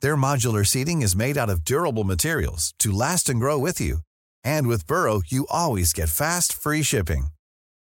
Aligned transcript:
Their 0.00 0.16
modular 0.16 0.66
seating 0.66 1.02
is 1.02 1.16
made 1.16 1.38
out 1.38 1.48
of 1.48 1.64
durable 1.64 2.04
materials 2.04 2.74
to 2.80 2.90
last 2.92 3.28
and 3.28 3.38
grow 3.38 3.58
with 3.58 3.80
you. 3.80 3.98
And 4.42 4.66
with 4.66 4.86
Burrow, 4.86 5.22
you 5.26 5.46
always 5.50 5.92
get 5.92 6.08
fast, 6.08 6.52
free 6.52 6.82
shipping. 6.82 7.28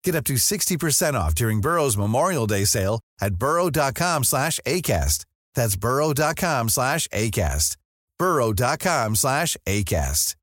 Get 0.03 0.15
up 0.15 0.25
to 0.25 0.35
60% 0.35 1.15
off 1.15 1.35
during 1.35 1.61
Burrow's 1.61 1.97
Memorial 1.97 2.47
Day 2.47 2.65
sale 2.65 3.01
at 3.21 3.35
burrow.com 3.35 4.25
slash 4.25 4.59
ACAST. 4.67 5.27
That's 5.55 5.77
burrow.com 5.77 6.71
slash 6.71 7.09
ACAST. 7.09 7.77
burrow.com 8.19 9.17
slash 9.17 9.57
ACAST. 9.67 10.35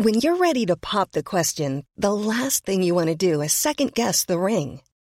When 0.00 0.14
you're 0.14 0.36
ready 0.36 0.64
to 0.66 0.76
pop 0.76 1.10
the 1.10 1.24
question, 1.24 1.84
the 1.96 2.12
last 2.14 2.64
thing 2.64 2.84
you 2.84 2.94
want 2.94 3.08
to 3.08 3.16
do 3.16 3.42
is 3.42 3.52
second 3.52 3.94
guess 3.94 4.24
the 4.24 4.38
ring. 4.38 4.80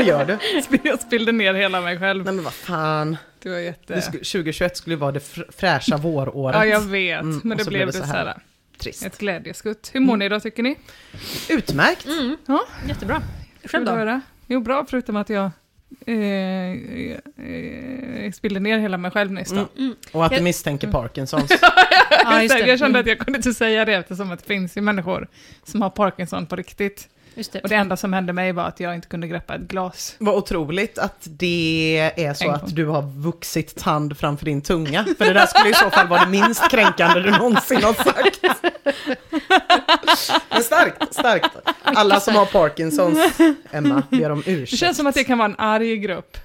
Vad 0.00 0.06
gör 0.08 0.24
du? 0.24 0.38
Jag 0.88 1.00
spillde 1.00 1.32
ner 1.32 1.54
hela 1.54 1.80
mig 1.80 1.98
själv. 1.98 2.24
Nej 2.24 2.34
men 2.34 2.44
vad 2.44 2.52
fan. 2.54 3.16
Det 3.42 3.50
var 3.50 3.58
jätte... 3.58 3.94
Det 3.94 4.02
skulle- 4.02 4.24
2021 4.24 4.76
skulle 4.76 4.94
ju 4.94 5.00
vara 5.00 5.12
det 5.12 5.18
fr- 5.18 5.50
fräscha 5.56 5.96
våråret. 5.96 6.56
Ja, 6.56 6.66
jag 6.66 6.80
vet. 6.80 7.20
Mm, 7.20 7.40
men 7.44 7.58
det 7.58 7.64
blev 7.64 7.86
det 7.86 7.92
så 7.92 8.02
här. 8.04 8.26
här. 8.26 8.38
Trist. 8.78 9.06
Ett 9.06 9.18
glädjeskutt. 9.18 9.90
Hur 9.92 10.00
mår 10.00 10.16
ni 10.16 10.24
idag 10.24 10.42
tycker 10.42 10.62
ni? 10.62 10.76
Utmärkt. 11.50 12.06
Ja, 12.46 12.60
Jättebra. 12.88 13.22
Själv 13.64 13.84
då? 13.84 13.92
höra. 13.92 14.20
Jo, 14.46 14.60
bra 14.60 14.86
förutom 14.90 15.16
att 15.16 15.30
jag 15.30 15.50
eh, 16.06 16.14
eh, 16.14 17.18
spillde 18.34 18.60
ner 18.60 18.78
hela 18.78 18.96
mig 18.96 19.10
själv 19.10 19.32
nyss 19.32 19.50
då. 19.50 19.68
Mm. 19.78 19.94
Och 20.12 20.24
att 20.24 20.30
du 20.30 20.36
Jag- 20.36 20.44
misstänker 20.44 20.88
Parkinsons. 20.92 21.50
Ja, 22.24 22.42
just 22.42 22.54
det. 22.58 22.66
Jag 22.66 22.78
kände 22.78 22.98
Mm. 22.98 23.00
att 23.00 23.06
jag 23.06 23.18
kunde 23.18 23.36
inte 23.38 23.54
säga 23.54 23.84
det 23.84 23.92
eftersom 23.94 24.32
att 24.32 24.38
det 24.40 24.46
finns 24.46 24.76
ju 24.76 24.80
människor 24.80 25.28
som 25.64 25.82
har 25.82 25.90
Parkinson 25.90 26.46
på 26.46 26.56
riktigt. 26.56 27.08
Just 27.34 27.52
det. 27.52 27.60
Och 27.60 27.68
det 27.68 27.74
enda 27.74 27.96
som 27.96 28.12
hände 28.12 28.32
mig 28.32 28.52
var 28.52 28.64
att 28.64 28.80
jag 28.80 28.94
inte 28.94 29.08
kunde 29.08 29.26
greppa 29.28 29.54
ett 29.54 29.60
glas. 29.60 30.14
Vad 30.18 30.34
otroligt 30.34 30.98
att 30.98 31.16
det 31.30 32.12
är 32.16 32.34
så 32.34 32.50
att 32.50 32.74
du 32.74 32.86
har 32.86 33.02
vuxit 33.02 33.76
tand 33.76 34.18
framför 34.18 34.44
din 34.44 34.62
tunga. 34.62 35.04
För 35.18 35.24
det 35.24 35.32
där 35.32 35.46
skulle 35.46 35.70
i 35.70 35.74
så 35.74 35.90
fall 35.90 36.08
vara 36.08 36.24
det 36.24 36.30
minst 36.30 36.70
kränkande 36.70 37.20
du 37.20 37.30
någonsin 37.30 37.82
har 37.82 37.94
sagt. 37.94 38.40
Men 40.50 40.62
starkt, 40.62 41.14
starkt. 41.14 41.50
Alla 41.82 42.20
som 42.20 42.34
har 42.34 42.46
Parkinsons, 42.46 43.18
Emma, 43.70 44.02
ber 44.10 44.30
om 44.30 44.42
Det 44.44 44.50
ursäkt. 44.52 44.80
känns 44.80 44.96
som 44.96 45.06
att 45.06 45.14
det 45.14 45.24
kan 45.24 45.38
vara 45.38 45.48
en 45.48 45.54
arg 45.58 45.96
grupp. 45.96 46.36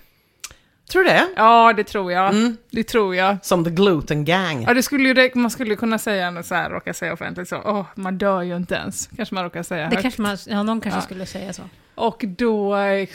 Tror 0.91 1.03
du 1.03 1.09
det? 1.09 1.28
Ja, 1.35 1.73
det 1.73 1.84
tror 1.84 2.12
jag. 2.12 2.29
Mm. 2.29 2.57
Det 2.72 2.84
tror 2.84 3.16
jag. 3.16 3.38
Som 3.41 3.63
The 3.63 3.69
Gluten 3.69 4.25
Gang. 4.25 4.63
Ja, 4.68 4.73
det 4.73 4.84
skulle 4.84 5.07
ju, 5.07 5.13
det- 5.13 5.35
man 5.35 5.51
skulle 5.51 5.75
kunna 5.75 5.97
säga 6.00 6.31
något 6.31 6.46
så 6.46 6.56
här, 6.56 6.69
råka 6.69 6.94
säga 6.94 7.13
offentligt 7.13 7.50
så, 7.50 7.56
åh, 7.66 7.85
man 7.96 8.18
dör 8.18 8.41
ju 8.41 8.56
inte 8.56 8.75
ens. 8.75 9.09
Kanske 9.16 9.35
man 9.35 9.44
råkar 9.44 9.63
säga 9.63 9.81
Det 9.84 9.96
högt. 9.96 10.01
kanske 10.01 10.22
man, 10.22 10.38
ja, 10.47 10.63
någon 10.63 10.81
kanske 10.81 10.97
Ja. 10.97 11.01
skulle 11.03 11.25
säga 11.25 11.53
så. 11.53 11.62
Och 11.96 12.23
då, 12.28 12.75
eh, 12.75 13.07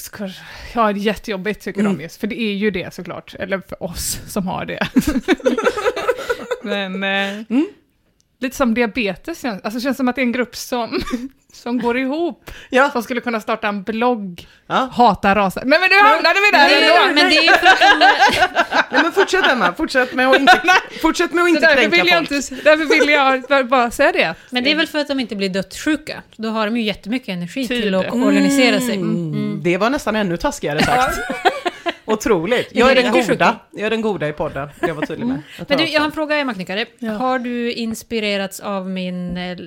ja, 0.74 0.92
det 0.92 0.98
är 1.00 1.02
jättejobbigt 1.02 1.64
tycker 1.64 1.80
Mm. 1.80 1.96
de 1.96 2.02
just, 2.02 2.20
för 2.20 2.26
det 2.26 2.40
är 2.40 2.52
ju 2.54 2.70
det 2.70 2.94
såklart, 2.94 3.34
eller 3.38 3.62
för 3.68 3.82
oss 3.82 4.18
som 4.26 4.46
har 4.46 4.64
det. 4.64 4.88
Men, 6.62 7.02
eh, 7.04 7.44
Mm. 7.48 7.66
Lite 8.40 8.56
som 8.56 8.74
diabetes 8.74 9.44
alltså 9.44 9.70
det 9.70 9.80
känns 9.80 9.96
som 9.96 10.08
att 10.08 10.14
det 10.16 10.20
är 10.20 10.26
en 10.26 10.32
grupp 10.32 10.56
som, 10.56 11.00
som 11.52 11.78
går 11.78 11.98
ihop, 11.98 12.50
Ja. 12.70 12.90
som 12.90 13.02
skulle 13.02 13.20
kunna 13.20 13.40
starta 13.40 13.68
en 13.68 13.82
blogg, 13.82 14.46
ja. 14.66 14.88
hata 14.92 15.34
raser. 15.34 15.62
Nej 15.64 15.78
men 15.80 15.88
nu 15.90 15.96
hamnade 15.96 16.34
vi 16.40 16.50
där 16.58 16.64
Nej, 16.68 16.82
ändå! 16.84 17.14
men 17.14 17.30
det 17.30 17.36
är 17.36 17.42
ju 17.42 17.48
för 17.48 17.66
att 17.66 17.80
Nej 18.92 19.02
men 19.02 19.12
fortsätt 19.12 19.46
Emma, 19.46 19.72
fortsätt 19.72 20.14
med 20.14 20.28
att 20.28 20.40
inte, 20.40 20.60
fortsätt 21.02 21.32
med 21.32 21.42
att 21.42 21.48
inte 21.48 21.60
därför 21.60 21.76
kränka 21.76 21.96
vill, 21.96 22.06
jag 22.08 22.18
folk. 22.28 22.30
inte, 22.30 22.54
därför 22.70 22.84
vill 23.00 23.08
jag 23.08 23.42
bara- 23.48 23.64
bara 23.64 23.90
säga 23.90 24.12
det. 24.12 24.34
Men 24.50 24.64
det 24.64 24.70
är 24.70 24.76
väl 24.76 24.86
för 24.86 24.98
att 24.98 25.08
de 25.08 25.20
inte 25.20 25.36
blir 25.36 25.48
dödssjuka. 25.48 26.22
Då 26.36 26.48
har 26.48 26.66
de 26.66 26.76
ju 26.76 26.82
jättemycket 26.82 27.28
energi 27.28 27.68
Tid. 27.68 27.82
till 27.82 27.94
att 27.94 28.12
organisera 28.12 28.78
sig. 28.80 28.94
Mm. 28.96 29.10
Mm, 29.34 29.60
Det 29.62 29.76
var 29.78 29.90
nästan 29.90 30.16
ännu 30.16 30.36
taskigare 30.36 30.82
sagt. 30.84 31.18
Otroligt. 32.12 32.68
Jag 32.72 32.90
är 32.90 33.02
den 33.02 33.12
goda. 33.12 33.58
Jag 33.70 33.86
är 33.86 33.90
den 33.90 34.00
goda 34.00 34.28
i 34.28 34.32
podden. 34.32 34.68
Jag 34.80 34.94
var 34.94 35.06
tydlig 35.06 35.26
med. 35.26 35.42
Jag 35.58 35.68
tar 35.68 35.76
Men 35.76 35.86
du, 35.86 35.92
jag 35.92 36.00
har 36.00 36.06
en 36.06 36.12
fråga 36.12 36.36
Emma 36.36 36.54
Knyckare. 36.54 36.86
Ja. 36.98 37.12
Har 37.12 37.38
du 37.38 37.72
inspirerats 37.72 38.60
av 38.60 38.90
min 38.90 39.36
eh, 39.36 39.58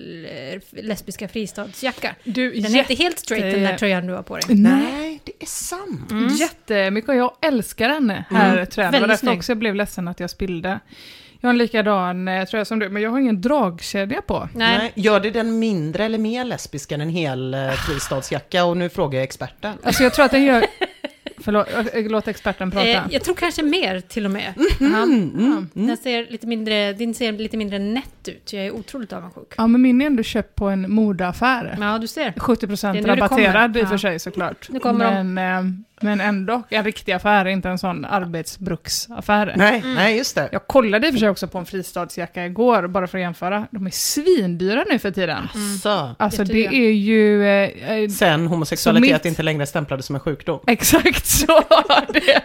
lesbiska 0.71 1.27
fristadsjacka? 1.27 2.15
Du, 2.23 2.51
Den 2.51 2.75
är 2.75 2.79
inte 2.79 2.93
helt 2.93 3.19
straight 3.19 3.55
den 3.55 3.63
där 3.63 3.77
tröjan 3.77 4.07
du 4.07 4.13
har 4.13 4.23
på 4.23 4.37
dig. 4.37 4.55
Nej, 4.55 5.19
det 5.23 5.31
är 5.39 5.45
sant. 5.45 6.39
Jättemycket 6.39 7.09
och 7.09 7.15
jag 7.15 7.31
älskar 7.41 7.89
den 7.89 8.09
här 8.09 8.65
tröjan. 8.65 8.91
Det 8.93 8.99
var 8.99 9.07
därför 9.07 9.37
också 9.37 9.51
jag 9.51 9.57
blev 9.57 9.75
ledsen 9.75 10.07
att 10.07 10.19
jag 10.19 10.29
spillde. 10.29 10.79
Jag 11.43 11.47
har 11.47 11.53
en 11.53 11.57
likadan 11.57 12.27
eh, 12.27 12.45
tröja 12.45 12.65
som 12.65 12.79
du, 12.79 12.89
men 12.89 13.01
jag 13.01 13.09
har 13.09 13.19
ingen 13.19 13.41
dragkedja 13.41 14.21
på. 14.21 14.49
Nej. 14.53 14.77
Nej. 14.77 14.91
Gör 14.95 15.19
det 15.19 15.31
den 15.31 15.59
mindre 15.59 16.05
eller 16.05 16.17
mer 16.17 16.45
lesbisk 16.45 16.91
än 16.91 17.01
en 17.01 17.09
hel 17.09 17.53
eh, 17.53 17.71
fristadsjacka? 17.71 18.65
Och 18.65 18.77
nu 18.77 18.89
frågar 18.89 19.19
jag 19.19 19.23
experten. 19.23 19.73
Alltså 19.83 20.03
jag 20.03 20.13
tror 20.13 20.25
att 20.25 20.31
den 20.31 20.43
gör... 20.43 20.65
Förlåt, 21.43 21.67
jag 21.93 22.11
låter 22.11 22.29
experten 22.29 22.71
prata. 22.71 22.87
Eh, 22.87 23.01
jag 23.09 23.23
tror 23.23 23.35
kanske 23.35 23.63
mer 23.63 23.99
till 23.99 24.25
och 24.25 24.31
med. 24.31 24.53
Mm, 24.79 25.31
Ja. 25.73 25.81
Den 25.87 25.97
ser 25.97 26.27
lite 26.31 26.47
mindre, 26.47 26.93
din 26.93 27.13
ser 27.13 27.31
lite 27.31 27.57
mindre 27.57 27.79
nätt 27.79 28.27
ut. 28.27 28.53
Jag 28.53 28.65
är 28.65 28.71
otroligt 28.71 29.13
avundsjuk. 29.13 29.53
Ja, 29.57 29.67
men 29.67 29.81
min 29.81 30.01
är 30.01 30.05
ändå 30.05 30.23
köpt 30.23 30.55
på 30.55 30.69
en 30.69 30.91
modeaffär. 30.91 31.77
Ja, 31.79 31.97
du 31.97 32.07
ser. 32.07 32.31
70% 32.31 32.93
Det 32.93 32.99
är 32.99 33.01
nu 33.01 33.01
det 33.01 33.15
rabatterad 33.15 33.77
i 33.77 33.83
och 33.83 33.87
för 33.89 33.97
sig 33.97 34.19
såklart. 34.19 34.69
Nu 34.69 34.79
kommer 34.79 35.23
men, 35.23 35.67
eh, 35.67 35.73
men 36.03 36.21
ändå 36.21 36.63
en 36.69 36.83
riktig 36.83 37.11
affär, 37.11 37.45
inte 37.45 37.69
en 37.69 37.77
sån 37.77 38.05
arbetsbruksaffär. 38.05 39.53
Nej, 39.57 39.79
Mm. 39.79 39.95
nej 39.95 40.17
just 40.17 40.35
det. 40.35 40.49
Jag 40.51 40.67
kollade 40.67 41.07
i 41.07 41.09
och 41.09 41.13
för 41.13 41.19
sig 41.19 41.29
också 41.29 41.47
på 41.47 41.57
en 41.57 41.65
fristadsjacka 41.65 42.45
igår, 42.45 42.87
bara 42.87 43.07
för 43.07 43.17
att 43.17 43.21
jämföra. 43.21 43.67
De 43.71 43.85
är 43.85 43.89
svindyra 43.91 44.83
nu 44.89 44.99
för 44.99 45.11
tiden. 45.11 45.47
Så. 45.83 46.15
Alltså 46.19 46.43
det 46.43 46.59
Jättedyra. 46.59 46.83
är 46.83 46.91
ju... 46.91 47.47
Eh, 47.47 47.91
eh, 47.91 48.09
Sen 48.09 48.47
homosexualitet 48.47 49.11
mitt- 49.23 49.25
inte 49.25 49.43
längre 49.43 49.65
stämplades 49.65 50.05
som 50.05 50.15
en 50.15 50.19
sjukdom. 50.19 50.59
exakt 50.67 51.25
så 51.25 51.45
var 51.69 52.13
det. 52.13 52.41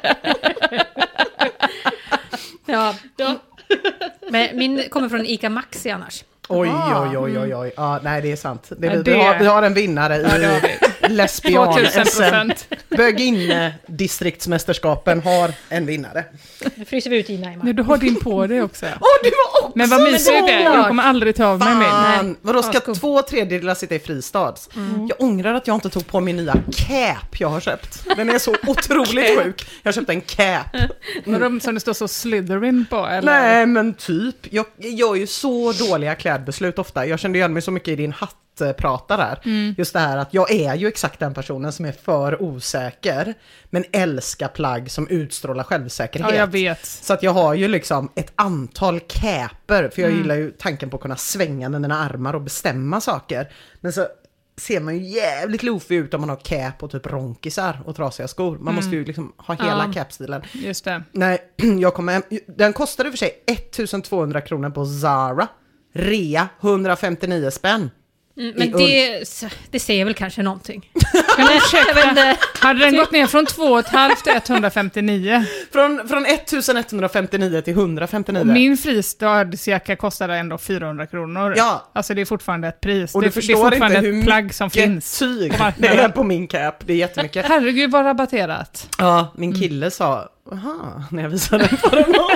Ja. 2.71 2.95
Men 4.31 4.59
min 4.59 4.85
kommer 4.91 5.09
från 5.09 5.27
ICA 5.27 5.51
Maxi 5.51 5.91
annars. 5.91 6.25
Oj, 6.49 6.69
Ah. 6.73 7.03
oj, 7.11 7.19
oj, 7.19 7.39
oj, 7.39 7.55
oj. 7.55 7.73
Ja, 7.77 8.01
nej, 8.03 8.23
det 8.23 8.33
är 8.33 8.37
sant. 8.37 8.63
Det, 8.69 8.89
vi, 8.89 8.97
det- 8.97 9.03
vi, 9.03 9.13
har, 9.19 9.39
vi 9.39 9.47
har 9.47 9.63
en 9.63 9.75
vinnare 9.75 10.17
i 10.17 10.23
Ja, 10.23 10.39
det 10.39 10.47
har 10.47 10.61
vi. 10.61 10.79
lesbian 11.15 11.73
2000 11.75 12.05
SM. 12.07 12.19
procent. 12.19 12.67
Bögin-distriktsmästerskapen 12.91 15.23
har 15.23 15.53
en 15.69 15.87
vinnare. 15.87 16.25
Nu 16.75 16.85
fryser 16.85 17.11
vi 17.11 17.19
ut 17.19 17.31
Ina. 17.31 17.51
Nej, 17.63 17.73
du 17.73 17.83
har 17.83 17.99
din 17.99 18.17
på 18.21 18.47
dig 18.47 18.63
också. 18.63 18.87
Åh, 19.01 19.07
du 19.23 19.31
var 19.31 19.65
också 19.67 19.79
Men 19.79 19.91
vad 19.91 20.03
mysigt 20.03 20.47
det 20.47 20.53
är. 20.53 20.65
Jag 20.65 20.89
kommer 20.89 21.03
aldrig 21.03 21.37
ta 21.37 21.47
av 21.47 21.59
mig 21.59 21.75
min. 22.23 22.37
Vadå, 22.43 22.63
ska 22.63 22.79
Asgod. 22.79 23.01
två 23.01 23.23
tredjedelar 23.23 23.75
sitta 23.75 23.95
i 23.95 23.99
fristads? 23.99 24.69
Jag 25.09 25.21
ångrar 25.23 25.55
att 25.55 25.67
jag 25.67 25.77
inte 25.77 25.91
tog 25.91 26.07
på 26.07 26.21
min 26.21 26.37
nya 26.37 26.55
cap 26.89 27.41
jag 27.41 27.49
har 27.49 27.61
köpt. 27.61 28.05
Den 28.17 28.31
är 28.31 28.39
så 28.39 28.55
otroligt 28.67 29.39
sjuk. 29.43 29.67
Jag 29.83 29.95
köpte 29.95 30.13
en 30.13 30.21
cap. 30.21 30.67
Vadå, 31.25 31.61
Som 31.61 31.75
det 31.75 31.81
står 31.81 31.93
så 31.93 32.09
Slytherin 32.09 32.87
på? 32.91 33.07
Eller? 33.07 33.33
Nej, 33.43 33.67
men 33.67 33.95
typ. 33.95 34.37
Jag 34.53 34.67
gör 34.79 35.15
ju 35.15 35.27
så 35.27 35.73
dåliga 35.73 36.15
klädbeslut 36.39 36.79
ofta. 36.79 37.07
Jag 37.07 37.19
kände 37.19 37.39
igen 37.39 37.53
mig 37.53 37.63
så 37.63 37.71
mycket 37.71 37.89
i 37.89 37.97
din 37.97 38.13
hattprata 38.13 39.17
där. 39.17 39.41
Just 39.79 39.93
det 39.93 39.99
här 40.01 40.17
att 40.19 40.35
jag 40.35 40.51
är 40.51 40.75
ju 40.75 40.89
exakt 40.89 41.21
den 41.21 41.35
personen 41.35 41.73
som 41.73 41.85
är 41.85 41.93
för 41.93 42.43
osäker, 42.43 43.35
men 43.71 43.85
älskar 43.93 44.49
plagg 44.49 44.91
som 44.91 45.09
utstrålar 45.09 45.65
självsäkerhet. 45.65 46.31
Ja, 46.31 46.37
jag 46.37 46.47
vet. 46.47 46.87
Så 46.87 47.13
att 47.13 47.23
jag 47.23 47.31
har 47.33 47.55
ju 47.55 47.69
liksom 47.69 48.13
ett 48.17 48.33
antal 48.35 49.01
caper, 49.01 49.89
för 49.95 50.03
jag 50.03 50.11
gillar 50.13 50.35
ju 50.35 50.51
tanken 50.51 50.91
på 50.91 50.97
att 50.97 51.03
kunna 51.03 51.17
svänga 51.17 51.69
med 51.69 51.81
mina 51.81 51.99
armar 51.99 52.35
och 52.35 52.43
bestämma 52.43 53.01
saker. 53.01 53.49
Men 53.81 53.93
så 53.93 54.07
ser 54.57 54.81
man 54.81 54.97
ju 54.99 55.05
jävligt 55.05 55.63
loofy 55.63 55.95
ut 55.95 56.15
om 56.15 56.21
man 56.21 56.31
har 56.31 56.37
cap 56.37 56.83
och 56.83 56.91
typ 56.91 57.07
ronkisar 57.07 57.81
och 57.85 57.97
trasiga 57.97 58.29
skor. 58.29 58.59
Man 58.59 58.75
måste 58.75 58.91
ju 58.97 59.05
liksom 59.05 59.33
ha 59.37 59.55
hela 59.55 59.85
Ja. 59.87 59.93
capstilen. 59.93 60.43
Just 60.53 60.85
det. 60.85 61.03
Nej, 61.13 61.39
jag 61.81 61.95
kommer 61.95 62.13
hem. 62.13 62.23
Den 62.47 62.73
kostade 62.73 63.11
för 63.11 63.19
sig 63.19 63.31
1200 63.47 64.41
kronor 64.41 64.71
på 64.71 64.87
Zara. 64.87 65.49
Rea 65.99 66.49
159 66.61 67.51
spänn. 67.51 67.91
Mm, 68.39 68.55
men 68.57 68.73
det, 68.73 69.25
det 69.71 69.81
säger 69.81 70.05
väl 70.05 70.15
kanske 70.15 70.43
någonting. 70.43 70.91
Men 71.39 71.47
ursäkta, 71.57 72.09
inte. 72.09 72.37
hade 72.59 72.81
den 72.81 72.97
gått 72.97 73.13
ner 73.13 73.27
från 73.27 73.47
2,5 73.47 74.23
till 74.23 74.53
159? 74.55 75.45
Från, 75.73 76.09
från 76.09 76.27
1159 76.27 77.61
till 77.61 77.73
159. 77.73 78.41
Och 78.41 78.47
min 78.47 78.77
fristadsjacka 78.77 79.97
kostade 79.97 80.37
ändå 80.37 80.59
400 80.59 81.07
kronor. 81.07 81.55
Ja. 81.57 81.91
Alltså 81.93 82.15
det 82.15 82.21
är 82.21 82.25
fortfarande 82.25 82.69
ett 82.69 82.81
pris. 82.81 83.15
och 83.15 83.23
det, 83.23 83.27
du 83.27 83.31
det 83.31 83.33
är 83.33 83.41
förstår 83.41 83.55
fortfarande 83.55 83.97
inte 83.97 84.09
ett 84.09 84.15
hur 84.15 84.23
plagg 84.23 84.55
som 84.55 84.71
finns. 84.71 85.19
tyg 85.19 85.59
på 85.59 85.73
det 85.77 85.89
är 85.89 86.09
på 86.09 86.25
min 86.25 86.47
cap. 86.47 86.75
Det 86.87 86.93
är 86.93 86.97
jättemycket. 86.97 87.47
Herregud 87.47 87.91
vad 87.91 88.05
rabatterat. 88.05 88.89
Ja, 88.99 89.33
min 89.37 89.61
kille 89.61 89.91
sa, 89.91 90.29
aha, 90.53 91.03
när 91.11 91.23
jag 91.23 91.31
visade 91.31 91.65
den 91.69 91.77
på 91.77 91.89
honom. 91.89 92.31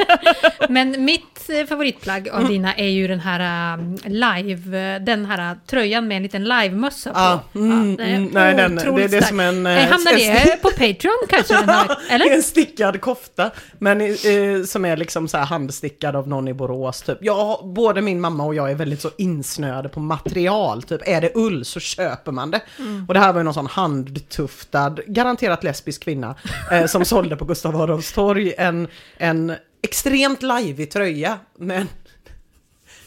Men 0.69 1.05
mitt 1.05 1.49
eh, 1.61 1.67
favoritplagg 1.67 2.29
av 2.29 2.49
dina 2.49 2.75
är 2.75 2.89
ju 2.89 3.09
den 3.09 3.21
här 3.21 3.75
um, 3.79 3.99
live, 4.05 4.95
eh, 4.95 5.03
den 5.03 5.25
här 5.27 5.57
tröjan 5.67 6.09
med 6.09 6.17
en 6.17 6.23
liten 6.23 6.45
live-mössa 6.45 7.11
på. 7.13 7.19
Ja, 7.21 7.41
mm, 7.55 8.01
är 8.01 8.15
mm, 8.17 8.31
nej, 8.33 8.55
den- 8.55 8.77
det- 8.77 8.83
det 8.93 9.03
är 9.05 9.09
stark. 9.09 9.25
som 9.29 9.41
en, 9.41 9.67
Eh, 9.67 9.85
eh, 9.85 9.91
Hamnar 9.91 10.13
det 10.13 10.57
på 10.63 10.69
Patreon 10.71 11.19
kanske? 11.29 11.55
Den 11.55 11.69
här, 11.69 11.97
eller? 12.11 12.31
en 12.31 12.43
stickad 12.43 13.01
kofta, 13.01 13.51
men 13.79 14.01
eh, 14.01 14.63
som 14.67 14.85
är 14.85 14.97
liksom 14.97 15.29
så 15.29 15.39
här 15.39 15.45
handstickad 15.45 16.17
av 16.17 16.29
någon 16.29 16.49
i 16.49 16.55
Borås 16.55 17.03
typ. 17.03 17.19
Ja, 17.21 17.61
både 17.65 18.01
min 18.01 18.21
mamma 18.21 18.45
och 18.45 18.55
jag 18.55 18.71
är 18.71 18.75
väldigt 18.75 19.01
så 19.01 19.11
insnöade 19.19 19.89
på 19.89 20.01
material, 20.01 20.83
typ 20.83 21.01
är 21.09 21.21
det 21.21 21.31
ull 21.35 21.65
så 21.65 21.81
köper 21.81 22.33
man 22.33 22.51
det. 22.51 22.61
Och 23.09 23.15
det 23.15 23.21
här 23.21 23.33
var 23.33 23.41
ju 23.41 23.45
någon 23.45 23.55
sån 23.55 23.67
handtuftad, 23.67 24.97
garanterat 25.07 25.65
lesbisk 25.65 26.03
kvinna, 26.05 26.35
eh, 26.71 26.87
som 26.87 27.05
sålde 27.05 27.37
på 27.37 27.45
Gustav 27.45 27.81
Adolfs 27.81 28.02
torg 28.03 28.55
en, 28.59 28.89
en 29.17 29.53
extremt 29.83 30.43
lajvig 30.43 30.91
tröja, 30.91 31.39
men 31.59 31.89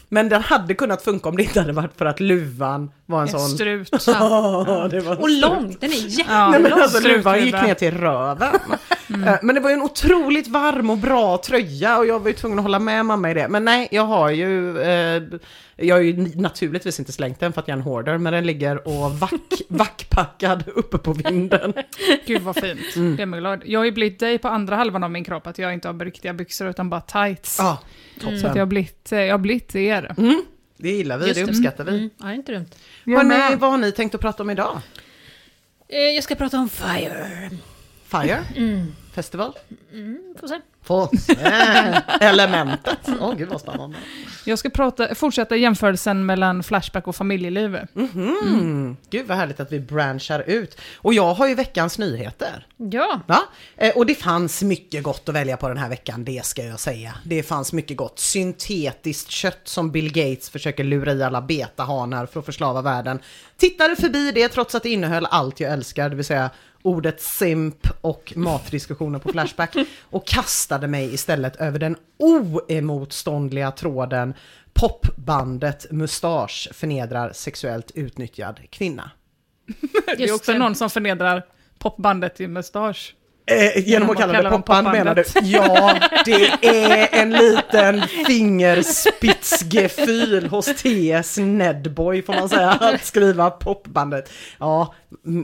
men 0.08 0.28
den 0.28 0.42
hade 0.42 0.74
kunnat 0.74 1.02
funka 1.02 1.28
om 1.28 1.36
det 1.36 1.42
inte 1.42 1.60
hade 1.60 1.72
varit 1.72 1.96
för 1.96 2.06
att 2.06 2.20
luvan 2.20 2.90
var 3.06 3.18
en 3.18 3.22
En 3.22 3.28
sån... 3.28 3.40
strut. 3.48 3.90
Ja, 4.06 4.88
det 4.90 5.00
var 5.00 5.12
en 5.12 5.18
Och 5.18 5.24
strut. 5.28 5.40
lång, 5.40 5.76
den 5.80 5.90
är 5.90 5.94
jätte... 6.18 6.30
Ja, 6.32 6.50
Nej 6.50 6.60
men 6.60 6.72
alltså 6.72 7.08
luvan 7.08 7.44
gick 7.44 7.54
ner 7.54 7.74
till 7.74 7.94
röven. 7.98 8.48
Eh, 9.26 9.34
Men 9.42 9.54
det 9.54 9.60
var 9.60 9.70
ju 9.70 9.74
en 9.74 9.82
otroligt 9.82 10.48
varm 10.48 10.90
och 10.90 10.96
bra 10.98 11.38
tröja 11.44 11.98
och 11.98 12.06
jag 12.06 12.20
var 12.20 12.28
ju 12.28 12.32
tvungen 12.34 12.58
att 12.58 12.62
hålla 12.64 12.78
med 12.78 13.06
mamma 13.06 13.30
i 13.30 13.34
det. 13.34 13.48
Men 13.48 13.64
nej, 13.64 13.88
jag 13.90 14.02
har 14.02 14.30
ju, 14.30 14.80
eh, 14.80 15.22
jag 15.76 15.94
har 15.96 16.00
ju 16.02 16.32
naturligtvis 16.34 16.98
inte 16.98 17.12
slängt 17.12 17.40
den 17.40 17.52
för 17.52 17.60
att 17.60 17.68
jag 17.68 17.74
är 17.74 17.78
en 17.78 17.84
hoarder, 17.84 18.18
men 18.18 18.32
den 18.32 18.46
ligger 18.46 18.88
och 18.88 19.10
vack, 19.12 19.32
vackpackad 19.68 20.64
uppe 20.74 20.98
på 20.98 21.12
vinden. 21.12 21.72
Gud 22.26 22.42
vad 22.42 22.56
fint. 22.56 22.80
Det 23.16 23.22
är 23.22 23.38
glad. 23.40 23.62
Jag 23.66 23.80
har 23.80 23.84
ju 23.84 23.92
blivit 23.92 24.18
dig 24.20 24.38
på 24.38 24.48
andra 24.48 24.76
halvan 24.76 25.04
av 25.04 25.10
min 25.10 25.24
kropp, 25.24 25.46
att 25.46 25.58
jag 25.58 25.72
inte 25.74 25.88
har 25.88 25.94
riktiga 26.04 26.32
byxor 26.34 26.68
utan 26.68 26.90
bara 26.90 27.00
tights. 27.00 27.56
Ja, 27.60 27.78
Så 28.20 28.46
att 28.46 28.54
jag 28.56 28.62
har 28.62 28.66
blivit, 28.66 29.12
eh, 29.12 29.20
jag 29.20 29.34
har 29.34 29.38
blivit 29.38 29.74
er. 29.76 30.14
Det 30.76 30.90
gillar 30.90 31.18
vi, 31.18 31.26
Just 31.26 31.40
det 31.40 31.46
det. 31.46 31.50
uppskattar 31.52 31.84
vi. 31.84 31.90
Mm, 31.98 32.10
ja, 32.18 32.32
inte 32.32 32.52
dumt. 32.52 32.66
Hörrni, 33.06 33.28
med. 33.28 33.58
vad 33.58 33.70
har 33.70 33.78
ni 33.78 33.92
tänkt 33.92 34.14
att 34.14 34.20
prata 34.20 34.42
om 34.42 34.50
idag? 34.50 34.80
Eh, 35.88 35.98
Jag 35.98 36.24
ska 36.24 36.34
prata 36.34 36.58
om 36.58 36.68
Fire. 36.68 37.50
Fire? 38.04 38.44
Festival? 39.12 39.52
Får 40.40 40.48
se. 40.48 40.60
Få 40.86 41.10
se. 41.18 41.36
Elementet. 42.20 42.98
Åh 43.20 43.34
gud 43.34 43.48
vad 43.48 43.60
spännande. 43.60 43.96
Jag 44.44 44.58
ska 44.58 44.70
prata, 44.70 45.14
fortsätta 45.14 45.56
jämförelsen 45.56 46.26
mellan 46.26 46.62
Flashback 46.62 47.06
och 47.06 47.16
familjeliv. 47.16 47.78
Mm. 47.94 48.96
Gud 49.10 49.26
vad 49.26 49.36
härligt 49.36 49.60
att 49.60 49.72
vi 49.72 49.80
branchar 49.80 50.44
ut. 50.46 50.80
Och 50.96 51.14
jag 51.14 51.34
har 51.34 51.48
ju 51.48 51.54
veckans 51.54 51.98
nyheter. 51.98 52.66
Ja. 52.76 53.20
Ja, 53.26 53.42
eh, 53.76 53.96
och 53.96 54.06
det 54.06 54.14
fanns 54.14 54.62
mycket 54.62 55.02
gott 55.02 55.28
att 55.28 55.34
välja 55.34 55.56
på 55.56 55.68
den 55.68 55.78
här 55.78 55.88
veckan, 55.88 56.24
det 56.24 56.44
ska 56.44 56.64
jag 56.64 56.80
säga. 56.80 57.14
Det 57.24 57.42
fanns 57.42 57.72
mycket 57.72 57.96
gott. 57.96 58.18
Syntetiskt 58.18 59.30
kött 59.30 59.60
som 59.64 59.90
Bill 59.90 60.12
Gates 60.12 60.50
försöker 60.50 60.84
lura 60.84 61.12
i 61.12 61.22
alla 61.22 61.42
betahanar 61.42 62.26
för 62.26 62.40
att 62.40 62.46
förslava 62.46 62.82
världen. 62.82 63.18
Tittade 63.56 63.96
förbi 63.96 64.32
det 64.32 64.48
trots 64.48 64.74
att 64.74 64.82
det 64.82 64.90
innehöll 64.90 65.26
allt 65.26 65.60
jag 65.60 65.72
älskar, 65.72 66.08
det 66.08 66.16
vill 66.16 66.24
säga 66.24 66.50
ordet 66.86 67.20
simp 67.20 67.88
och 68.00 68.32
matdiskussioner 68.36 69.18
på 69.18 69.32
Flashback 69.32 69.76
och 70.10 70.26
kastade 70.26 70.86
mig 70.86 71.14
istället 71.14 71.56
över 71.56 71.78
den 71.78 71.96
oemotståndliga 72.18 73.70
tråden 73.70 74.34
popbandet 74.72 75.86
Mustasch 75.90 76.68
förnedrar 76.72 77.32
sexuellt 77.32 77.90
utnyttjad 77.94 78.60
kvinna. 78.70 79.10
Det 80.06 80.24
är 80.24 80.34
också 80.34 80.52
det. 80.52 80.58
någon 80.58 80.74
som 80.74 80.90
förnedrar 80.90 81.46
popbandet 81.78 82.40
i 82.40 82.48
mustasch. 82.48 83.15
Eh, 83.48 83.88
genom 83.88 84.10
att 84.10 84.16
kalla 84.16 84.32
det 84.32 84.38
kalla 84.38 84.50
popband 84.50 84.88
menar 84.88 85.14
du? 85.14 85.24
Ja, 85.42 85.94
det 86.24 86.66
är 86.66 87.08
en 87.22 87.30
liten 87.30 88.02
fingerspitzgefühl 88.26 90.46
hos 90.46 90.66
TS 90.66 91.38
Nedboy 91.38 92.22
får 92.22 92.32
man 92.34 92.48
säga, 92.48 92.70
att 92.70 93.04
skriva 93.04 93.50
popbandet. 93.50 94.30
Ja, 94.58 94.94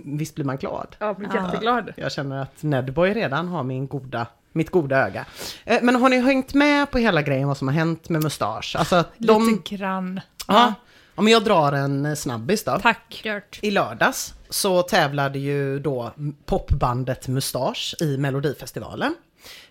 visst 0.04 0.34
blir 0.34 0.44
man 0.44 0.56
glad. 0.56 0.96
Jag 0.98 1.16
blir 1.16 1.28
Ja. 1.34 1.44
jätteglad. 1.46 1.92
Jag 1.96 2.12
känner 2.12 2.42
att 2.42 2.62
Nedboy 2.62 3.14
redan 3.14 3.48
har 3.48 3.62
min 3.62 3.86
goda, 3.86 4.26
mitt 4.52 4.70
goda 4.70 4.96
öga. 5.06 5.24
Eh, 5.64 5.78
Men 5.82 5.96
har 5.96 6.08
ni 6.08 6.20
hängt 6.20 6.54
med 6.54 6.90
på 6.90 6.98
hela 6.98 7.22
grejen 7.22 7.48
vad 7.48 7.56
som 7.56 7.68
har 7.68 7.74
hänt 7.74 8.08
med 8.08 8.22
mustasch? 8.22 8.76
Alltså 8.78 8.96
att 8.96 9.12
de... 9.18 9.48
Lite 9.48 9.76
grann. 9.76 10.20
Ja, 10.48 10.74
om 11.14 11.28
jag 11.28 11.44
drar 11.44 11.72
en 11.72 12.06
eh, 12.06 12.14
snabbis 12.14 12.64
då. 12.64 12.78
Tack. 12.82 13.20
Dirt. 13.22 13.58
I 13.62 13.70
lördags 13.70 14.34
så 14.50 14.82
tävlade 14.82 15.38
ju 15.38 15.78
då 15.78 16.12
popbandet 16.44 17.28
Mustasch 17.28 17.94
i 18.00 18.16
Melodifestivalen. 18.16 19.14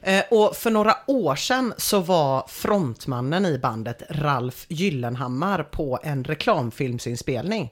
Eh, 0.01 0.23
och 0.31 0.55
för 0.55 0.71
några 0.71 0.95
år 1.07 1.35
sedan 1.35 1.73
så 1.77 1.99
var 1.99 2.45
frontmannen 2.47 3.45
i 3.45 3.57
bandet 3.57 4.03
Ralf 4.09 4.65
Gyllenhammar 4.69 5.63
på 5.63 5.99
en 6.03 6.23
reklamfilmsinspelning. 6.23 7.71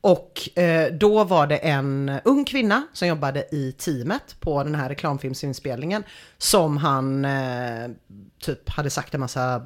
Och 0.00 0.58
eh, 0.58 0.92
då 0.92 1.24
var 1.24 1.46
det 1.46 1.56
en 1.56 2.12
ung 2.24 2.44
kvinna 2.44 2.86
som 2.92 3.08
jobbade 3.08 3.46
i 3.52 3.72
teamet 3.72 4.36
på 4.40 4.64
den 4.64 4.74
här 4.74 4.88
reklamfilmsinspelningen 4.88 6.04
som 6.38 6.76
han 6.76 7.24
eh, 7.24 7.90
typ 8.38 8.68
hade 8.68 8.90
sagt 8.90 9.14
en 9.14 9.20
massa 9.20 9.62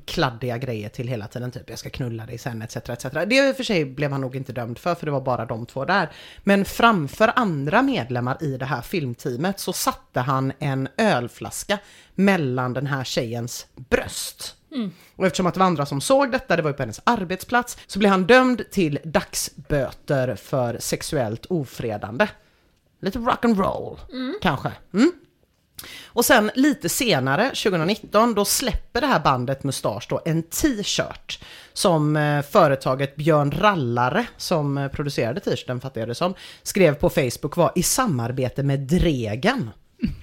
kladdiga 0.00 0.58
grejer 0.58 0.88
till 0.88 1.08
hela 1.08 1.26
tiden, 1.26 1.50
typ 1.50 1.70
jag 1.70 1.78
ska 1.78 1.90
knulla 1.90 2.26
dig 2.26 2.38
sen 2.38 2.62
etc. 2.62 2.76
etc. 2.76 3.06
Det 3.26 3.48
i 3.48 3.52
och 3.52 3.56
för 3.56 3.64
sig 3.64 3.84
blev 3.84 4.12
han 4.12 4.20
nog 4.20 4.36
inte 4.36 4.52
dömd 4.52 4.78
för, 4.78 4.94
för 4.94 5.06
det 5.06 5.12
var 5.12 5.20
bara 5.20 5.44
de 5.44 5.66
två 5.66 5.84
där. 5.84 6.10
Men 6.44 6.64
framför 6.64 7.32
andra 7.36 7.82
medlemmar 7.82 8.42
i 8.42 8.56
det 8.56 8.64
här 8.64 8.82
filmteamet 8.82 9.60
så 9.60 9.72
satte 9.72 10.20
han 10.20 10.52
en 10.58 10.88
ölflaska 10.96 11.78
mellan 12.14 12.72
den 12.72 12.86
här 12.86 13.04
tjejens 13.04 13.66
bröst. 13.74 14.56
Och 15.16 15.26
eftersom 15.26 15.46
att 15.46 15.54
det 15.54 15.60
var 15.60 15.66
andra 15.66 15.86
som 15.86 16.00
såg 16.00 16.32
detta, 16.32 16.56
det 16.56 16.62
var 16.62 16.70
ju 16.70 16.74
på 16.74 16.82
hennes 16.82 17.00
arbetsplats, 17.04 17.78
så 17.86 17.98
blev 17.98 18.10
han 18.10 18.26
dömd 18.26 18.62
till 18.70 18.98
dagsböter 19.04 20.36
för 20.36 20.76
sexuellt 20.80 21.46
ofredande. 21.46 22.28
Lite 23.00 23.18
rock'n'roll, 23.18 23.98
kanske. 24.40 24.72
Mm. 24.94 25.12
Och 26.06 26.24
sen 26.24 26.50
lite 26.54 26.88
senare, 26.88 27.48
2019, 27.48 28.34
då 28.34 28.44
släpper 28.44 29.00
det 29.00 29.06
här 29.06 29.20
bandet 29.20 29.64
Mustasch 29.64 30.06
då 30.08 30.20
en 30.24 30.42
t-shirt 30.42 31.42
som 31.72 32.16
eh, 32.16 32.42
företaget 32.42 33.16
Björn 33.16 33.50
Rallare, 33.50 34.26
som 34.36 34.78
eh, 34.78 34.88
producerade 34.88 35.40
t-shirten 35.40 35.80
fattar 35.80 36.00
jag 36.00 36.08
det 36.08 36.14
som, 36.14 36.34
skrev 36.62 36.94
på 36.94 37.10
Facebook 37.10 37.56
var 37.56 37.72
i 37.74 37.82
samarbete 37.82 38.62
med 38.62 38.80
Dregen. 38.80 39.70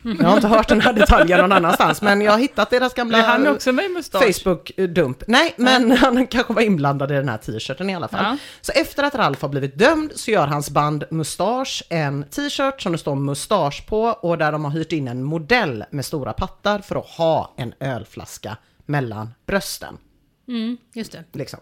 Jag 0.03 0.27
har 0.27 0.35
inte 0.35 0.47
hört 0.47 0.67
den 0.67 0.81
här 0.81 0.93
detaljen 0.93 1.39
någon 1.39 1.51
annanstans, 1.51 2.01
men 2.01 2.21
jag 2.21 2.31
har 2.31 2.39
hittat 2.39 2.69
deras 2.69 2.93
gamla 2.93 3.17
Är 3.17 3.21
han 3.21 3.47
också 3.47 3.71
med 3.71 3.91
mustasch? 3.91 4.23
Facebook-dump. 4.23 5.23
Nej, 5.27 5.53
men 5.57 5.91
han 5.97 6.27
kanske 6.27 6.53
var 6.53 6.61
inblandad 6.61 7.11
i 7.11 7.15
den 7.15 7.29
här 7.29 7.37
t-shirten 7.37 7.89
i 7.89 7.95
alla 7.95 8.07
fall. 8.07 8.23
Ja. 8.23 8.37
Så 8.61 8.71
efter 8.71 9.03
att 9.03 9.15
Ralf 9.15 9.41
har 9.41 9.49
blivit 9.49 9.77
dömd 9.77 10.11
så 10.15 10.31
gör 10.31 10.47
hans 10.47 10.69
band 10.69 11.03
Mustasch 11.11 11.83
en 11.89 12.23
t-shirt 12.23 12.81
som 12.81 12.91
det 12.91 12.97
står 12.97 13.15
mustasch 13.15 13.85
på 13.87 14.01
och 14.01 14.37
där 14.37 14.51
de 14.51 14.65
har 14.65 14.71
hyrt 14.71 14.91
in 14.91 15.07
en 15.07 15.23
modell 15.23 15.83
med 15.91 16.05
stora 16.05 16.33
pattar 16.33 16.79
för 16.79 16.95
att 16.95 17.07
ha 17.07 17.53
en 17.57 17.73
ölflaska 17.79 18.57
mellan 18.85 19.33
brösten. 19.45 19.97
Mm, 20.47 20.77
just 20.93 21.11
det. 21.11 21.23
Liksom. 21.31 21.59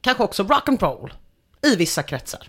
Kanske 0.00 0.22
också 0.24 0.42
rock'n'roll 0.42 1.10
i 1.62 1.76
vissa 1.76 2.02
kretsar. 2.02 2.48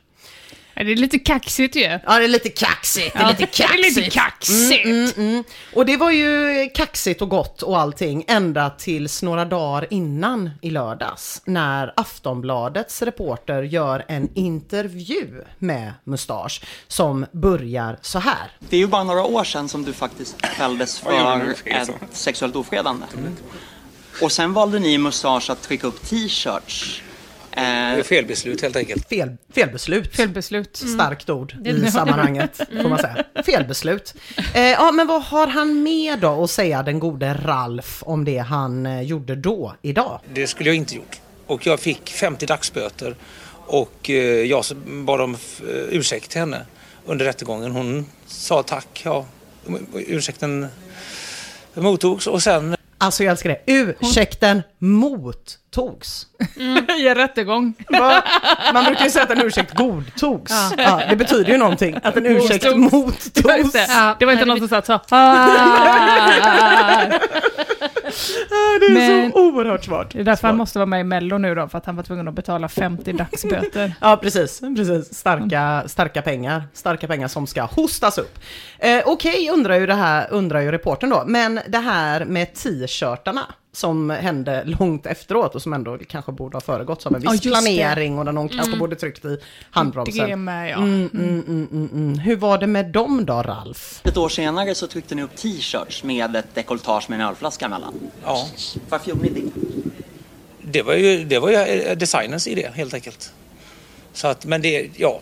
Det 0.85 0.91
är 0.91 0.95
lite 0.95 1.19
kaxigt 1.19 1.75
ju. 1.75 1.81
Ja, 1.81 1.99
det 2.05 2.23
är 2.23 2.27
lite 2.27 2.49
kaxigt. 2.49 3.13
Det 3.13 3.19
är 3.19 3.27
lite 3.27 3.37
Det 3.37 3.63
är 3.63 3.67
kaxigt. 3.67 3.97
lite 3.97 4.09
kaxigt. 4.09 4.85
Mm, 4.85 5.11
mm. 5.17 5.43
Och 5.75 5.85
det 5.85 5.97
var 5.97 6.11
ju 6.11 6.69
kaxigt 6.75 7.21
och 7.21 7.29
gott 7.29 7.61
och 7.61 7.79
allting 7.79 8.25
ända 8.27 8.69
tills 8.69 9.23
några 9.23 9.45
dagar 9.45 9.87
innan 9.89 10.49
i 10.61 10.69
lördags 10.69 11.41
när 11.45 11.93
Aftonbladets 11.95 13.01
reporter 13.01 13.63
gör 13.63 14.05
en 14.07 14.29
intervju 14.35 15.43
med 15.57 15.93
Mustasch 16.03 16.61
som 16.87 17.25
börjar 17.31 17.97
så 18.01 18.19
här. 18.19 18.51
Det 18.59 18.75
är 18.75 18.79
ju 18.79 18.87
bara 18.87 19.03
några 19.03 19.23
år 19.23 19.43
sedan 19.43 19.69
som 19.69 19.85
du 19.85 19.93
faktiskt 19.93 20.45
fälldes 20.45 20.99
för 20.99 21.53
ett 21.65 21.89
sexuellt 22.11 22.55
ofredande. 22.55 23.05
Och 24.21 24.31
sen 24.31 24.53
valde 24.53 24.79
ni 24.79 24.93
i 24.93 24.97
Mustasch 24.97 25.49
att 25.49 25.61
trycka 25.61 25.87
upp 25.87 26.09
t-shirts. 26.09 27.01
Det 27.53 27.59
är 27.59 27.97
Eh, 27.97 28.03
felbeslut 28.03 28.61
helt 28.61 28.75
enkelt. 28.75 29.09
Fel, 29.09 29.37
felbeslut. 29.53 30.15
Felbeslut. 30.15 30.77
Starkt 30.77 31.29
ord 31.29 31.67
i 31.67 31.91
sammanhanget, 31.91 32.57
får 32.81 32.89
man 32.89 32.99
säga. 32.99 33.23
Felbeslut. 33.45 34.13
Eh, 34.53 34.61
ja, 34.61 34.91
men 34.91 35.07
vad 35.07 35.23
har 35.23 35.47
han 35.47 35.83
med 35.83 36.19
då 36.19 36.43
att 36.43 36.51
säga, 36.51 36.83
den 36.83 36.99
gode 36.99 37.33
Ralf, 37.33 38.03
om 38.05 38.25
det 38.25 38.37
han 38.37 38.85
eh, 38.85 39.01
gjorde 39.01 39.35
då, 39.35 39.75
idag? 39.81 40.19
Det 40.33 40.47
skulle 40.47 40.69
jag 40.69 40.75
inte 40.75 40.95
gjort. 40.95 41.19
Och 41.47 41.67
jag 41.67 41.79
fick 41.79 42.09
50 42.09 42.45
dagsböter 42.45 43.15
och 43.51 44.09
eh, 44.09 44.15
jag 44.45 44.63
bad 44.85 45.21
om 45.21 45.33
eh, 45.33 45.37
ursäkt 45.89 46.31
till 46.31 46.39
henne 46.39 46.65
under 47.05 47.25
rättegången. 47.25 47.71
Hon 47.71 48.05
sa 48.27 48.63
tack, 48.63 49.01
ja. 49.05 49.25
Ursäkten 49.93 50.67
mottogs 51.73 52.27
och 52.27 52.43
sen 52.43 52.75
Alltså 53.01 53.23
jag 53.23 53.31
älskar 53.31 53.49
det. 53.49 53.61
Ursäkten 53.65 54.61
mottogs. 55.77 56.27
I 56.99 57.07
en 57.07 57.15
rättegång. 57.15 57.73
Va? 57.89 58.23
Man 58.73 58.83
brukar 58.85 59.03
ju 59.03 59.09
säga 59.09 59.23
att 59.23 59.29
en 59.31 59.41
ursäkt 59.41 59.73
godtogs. 59.75 60.51
Ja. 60.77 61.01
det 61.09 61.15
betyder 61.15 61.51
ju 61.51 61.57
någonting. 61.57 61.99
Att 62.03 62.17
en 62.17 62.25
ursäkt 62.25 62.65
Mottogs. 62.77 62.93
mottogs. 63.35 63.71
Det. 63.71 63.85
Ja, 63.89 64.15
det 64.19 64.25
var 64.25 64.33
inte 64.33 64.45
nej, 64.45 64.59
någon 64.59 64.67
som 64.69 64.81
satt 64.83 64.85
så. 64.85 64.93
"Ah." 65.09 65.47
Ah, 68.51 68.79
Det 68.79 68.85
är 68.85 68.93
Men- 69.21 69.31
så 69.31 69.39
oerhört 69.39 69.83
svårt. 69.85 70.11
Det 70.13 70.19
är 70.19 70.23
därför 70.23 70.47
han 70.47 70.57
måste 70.57 70.79
vara 70.79 70.85
med 70.85 70.99
i 71.01 71.03
Mello 71.03 71.37
nu 71.37 71.55
då, 71.55 71.67
för 71.67 71.77
att 71.77 71.85
han 71.85 71.95
var 71.95 72.03
tvungen 72.03 72.27
att 72.27 72.33
betala 72.33 72.67
50 72.69 73.13
dagsböter. 73.13 73.93
Ja, 74.01 74.17
precis. 74.21 74.59
precis. 74.59 75.13
Starka, 75.13 75.83
starka 75.87 76.21
pengar. 76.21 76.63
Starka 76.73 77.07
pengar 77.07 77.27
som 77.27 77.47
ska 77.47 77.61
hostas 77.63 78.17
upp. 78.17 78.39
Eh, 78.79 79.01
Okej, 79.05 79.49
undrar 79.53 79.75
ju 79.79 79.85
det 79.85 79.93
här, 79.93 80.27
undrar 80.31 80.59
ju 80.59 80.71
reportern 80.71 81.09
då. 81.09 81.23
Men 81.27 81.59
det 81.67 81.77
här 81.77 82.25
med 82.25 82.53
t-shirtarna 82.55 83.41
som 83.79 84.09
hände 84.09 84.63
långt 84.65 85.05
efteråt 85.05 85.55
och 85.55 85.61
som 85.61 85.73
ändå 85.73 85.97
kanske 86.07 86.31
borde 86.31 86.55
ha 86.55 86.61
föregåtts 86.61 87.05
av 87.05 87.15
en 87.15 87.21
Ja, 87.23 87.31
viss 87.31 87.41
det. 87.41 87.49
planering 87.49 88.19
och 88.19 88.25
där 88.25 88.31
någon 88.31 88.49
kanske 88.49 88.77
borde 88.77 88.95
tryckt 88.95 89.25
i 89.25 89.37
handbromsen. 89.71 90.29
Det 90.29 90.35
med 90.35 90.69
ja. 90.69 90.77
Mm, 90.77 91.09
mm, 91.13 91.43
mm, 91.47 91.67
mm, 91.71 91.89
mm. 91.93 92.19
Hur 92.19 92.35
var 92.35 92.57
det 92.57 92.67
med 92.67 92.85
dem 92.91 93.25
då, 93.25 93.33
Ralf? 93.41 94.01
ett 94.03 94.17
år 94.17 94.29
senare 94.29 94.75
så 94.75 94.87
tryckte 94.87 95.15
ni 95.15 95.23
upp 95.23 95.35
t-shirts 95.35 96.03
med 96.03 96.35
ett 96.35 96.55
dekolletage 96.55 97.09
med 97.09 97.21
en 97.21 97.27
ölflaska 97.27 97.65
emellan. 97.65 97.93
Ja, 98.25 98.47
Varför 98.89 99.09
gjorde 99.09 99.21
ni 99.21 99.29
det? 99.29 99.51
det 100.61 100.81
var 100.81 100.93
ju, 100.93 101.23
det 101.25 101.39
var 101.39 101.49
ju 101.49 101.55
eh, 101.55 101.97
designens 101.97 102.47
idé 102.47 102.69
helt 102.73 102.93
enkelt. 102.93 103.33
Så 104.13 104.27
att, 104.27 104.45
men 104.45 104.61
det, 104.61 104.89
ja, 104.97 105.19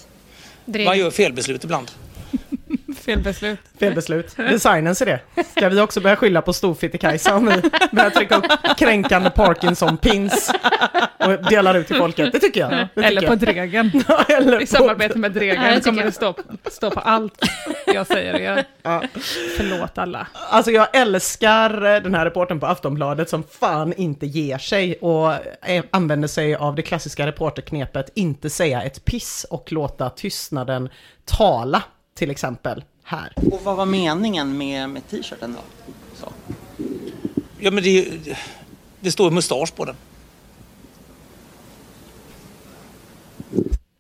man 0.66 0.98
gör 0.98 1.12
felbeslut 1.12 1.64
ibland. 1.64 1.92
Felbeslut. 3.06 3.60
Felbeslut. 3.80 4.38
Designens 4.38 5.02
är 5.02 5.06
det. 5.06 5.20
Ska 5.58 5.70
vi 5.70 5.82
också 5.82 6.02
börja 6.02 6.16
skylla 6.16 6.42
på 6.42 6.52
Storfitte-Kajsa 6.54 7.34
om 7.36 7.46
vi 7.46 7.62
börjar 7.92 8.10
trycka 8.10 8.36
upp 8.38 8.46
kränkande 8.78 9.30
Parkinson-pins 9.30 10.52
och 11.18 11.50
delar 11.50 11.76
ut 11.78 11.88
till 11.88 11.96
folket? 11.96 12.32
Det 12.34 12.40
tycker 12.40 12.60
jag. 12.60 12.72
Det 12.72 12.88
tycker 12.96 13.08
Eller 13.08 13.22
på 13.22 13.28
jag. 13.28 13.40
Dregen. 13.40 13.92
Ja, 14.08 14.24
eller 14.30 14.58
I 14.62 14.66
på- 14.66 14.76
samarbete 14.78 15.18
med 15.18 15.32
Dregen 15.32 15.64
tycker 15.76 15.82
kommer 15.82 16.04
det 16.04 16.12
stå, 16.12 16.34
stå 16.72 16.92
på 16.92 17.00
allt 17.00 17.46
jag 17.86 18.08
säger 18.08 18.34
och 18.34 18.40
gör. 18.42 18.64
Ja. 18.84 19.04
Förlåt 19.58 19.98
alla. 19.98 20.28
Alltså 20.50 20.72
jag 20.72 20.88
älskar 20.96 21.96
eh, 21.96 22.02
den 22.02 22.16
här 22.16 22.26
reporten 22.26 22.60
på 22.60 22.66
Aftonbladet 22.66 23.30
som 23.30 23.44
fan 23.44 23.94
inte 23.94 24.26
ger 24.26 24.58
sig 24.58 24.96
och 25.02 25.34
eh, 25.70 25.84
använder 25.92 26.28
sig 26.28 26.56
av 26.56 26.76
det 26.76 26.82
klassiska 26.82 27.28
reporterknepet 27.28 28.10
inte 28.16 28.50
säga 28.50 28.82
ett 28.82 29.06
piss 29.06 29.46
och 29.50 29.72
låta 29.72 30.10
tystnaden 30.10 30.90
tala, 31.26 31.84
till 32.18 32.32
exempel 32.32 32.84
här. 33.04 33.34
Och 33.52 33.62
vad 33.64 33.78
var 33.78 33.86
meningen 33.86 34.58
med, 34.58 34.90
med 34.90 35.08
t-shirten 35.10 35.54
då? 35.54 35.94
Så. 36.16 36.34
Ja, 37.60 37.72
men 37.72 37.84
det, 37.84 38.12
det 39.00 39.12
står 39.12 39.32
mustasch 39.32 39.76
på 39.76 39.86
den. 39.86 39.96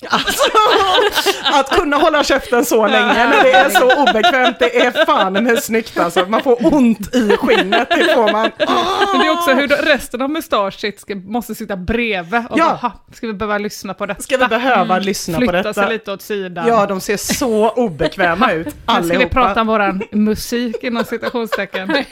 Alltså, 0.10 0.50
att 1.44 1.70
kunna 1.70 1.98
hålla 1.98 2.24
käften 2.24 2.66
så 2.66 2.88
länge 2.88 3.13
när 3.27 3.44
det 3.44 3.51
är 3.51 3.70
så 3.70 4.01
obekvämt, 4.01 4.60
det 4.60 4.80
är 4.86 5.06
fan 5.06 5.34
med 5.34 5.63
snyggt 5.63 5.98
alltså. 6.00 6.25
Man 6.30 6.44
får 6.44 6.74
ont 6.74 7.16
i 7.16 7.38
skinnet, 7.38 7.89
det 7.89 8.13
får 8.13 8.32
man. 8.32 8.51
Men 9.12 9.20
det 9.22 9.27
är 9.27 9.32
också 9.32 9.51
hur 9.54 9.68
resten 9.68 10.22
av 10.22 10.30
mustaschigt 10.30 11.01
ska, 11.01 11.16
måste 11.16 11.56
sitta 11.56 11.75
bredvid 11.77 12.44
och 12.50 12.60
Ja. 12.60 12.66
bara, 12.66 12.75
"Ha, 12.75 12.92
ska 13.13 13.27
vi 13.27 13.34
behöva 13.34 13.58
lyssna 13.58 13.94
på 13.94 14.06
detta? 14.06 14.22
Ska 14.22 14.38
vi 14.38 14.46
behöva 14.48 15.00
lyssna 15.00 15.34
på 15.34 15.39
Flytta 15.42 15.58
detta? 15.58 15.74
sig 15.74 15.89
lite 15.89 16.12
åt 16.12 16.22
sidan. 16.22 16.68
Ja, 16.68 16.86
de 16.86 17.01
ser 17.01 17.18
så 17.18 17.70
obekväma 17.70 18.51
ut, 18.51 18.66
Nu 18.66 18.72
ska 18.72 18.92
allihopa. 18.94 19.25
vi 19.25 19.30
prata 19.34 19.62
om 19.62 19.68
våran 19.68 20.04
musik 20.12 20.75
inom 20.84 21.04
citationstecken. 21.04 21.88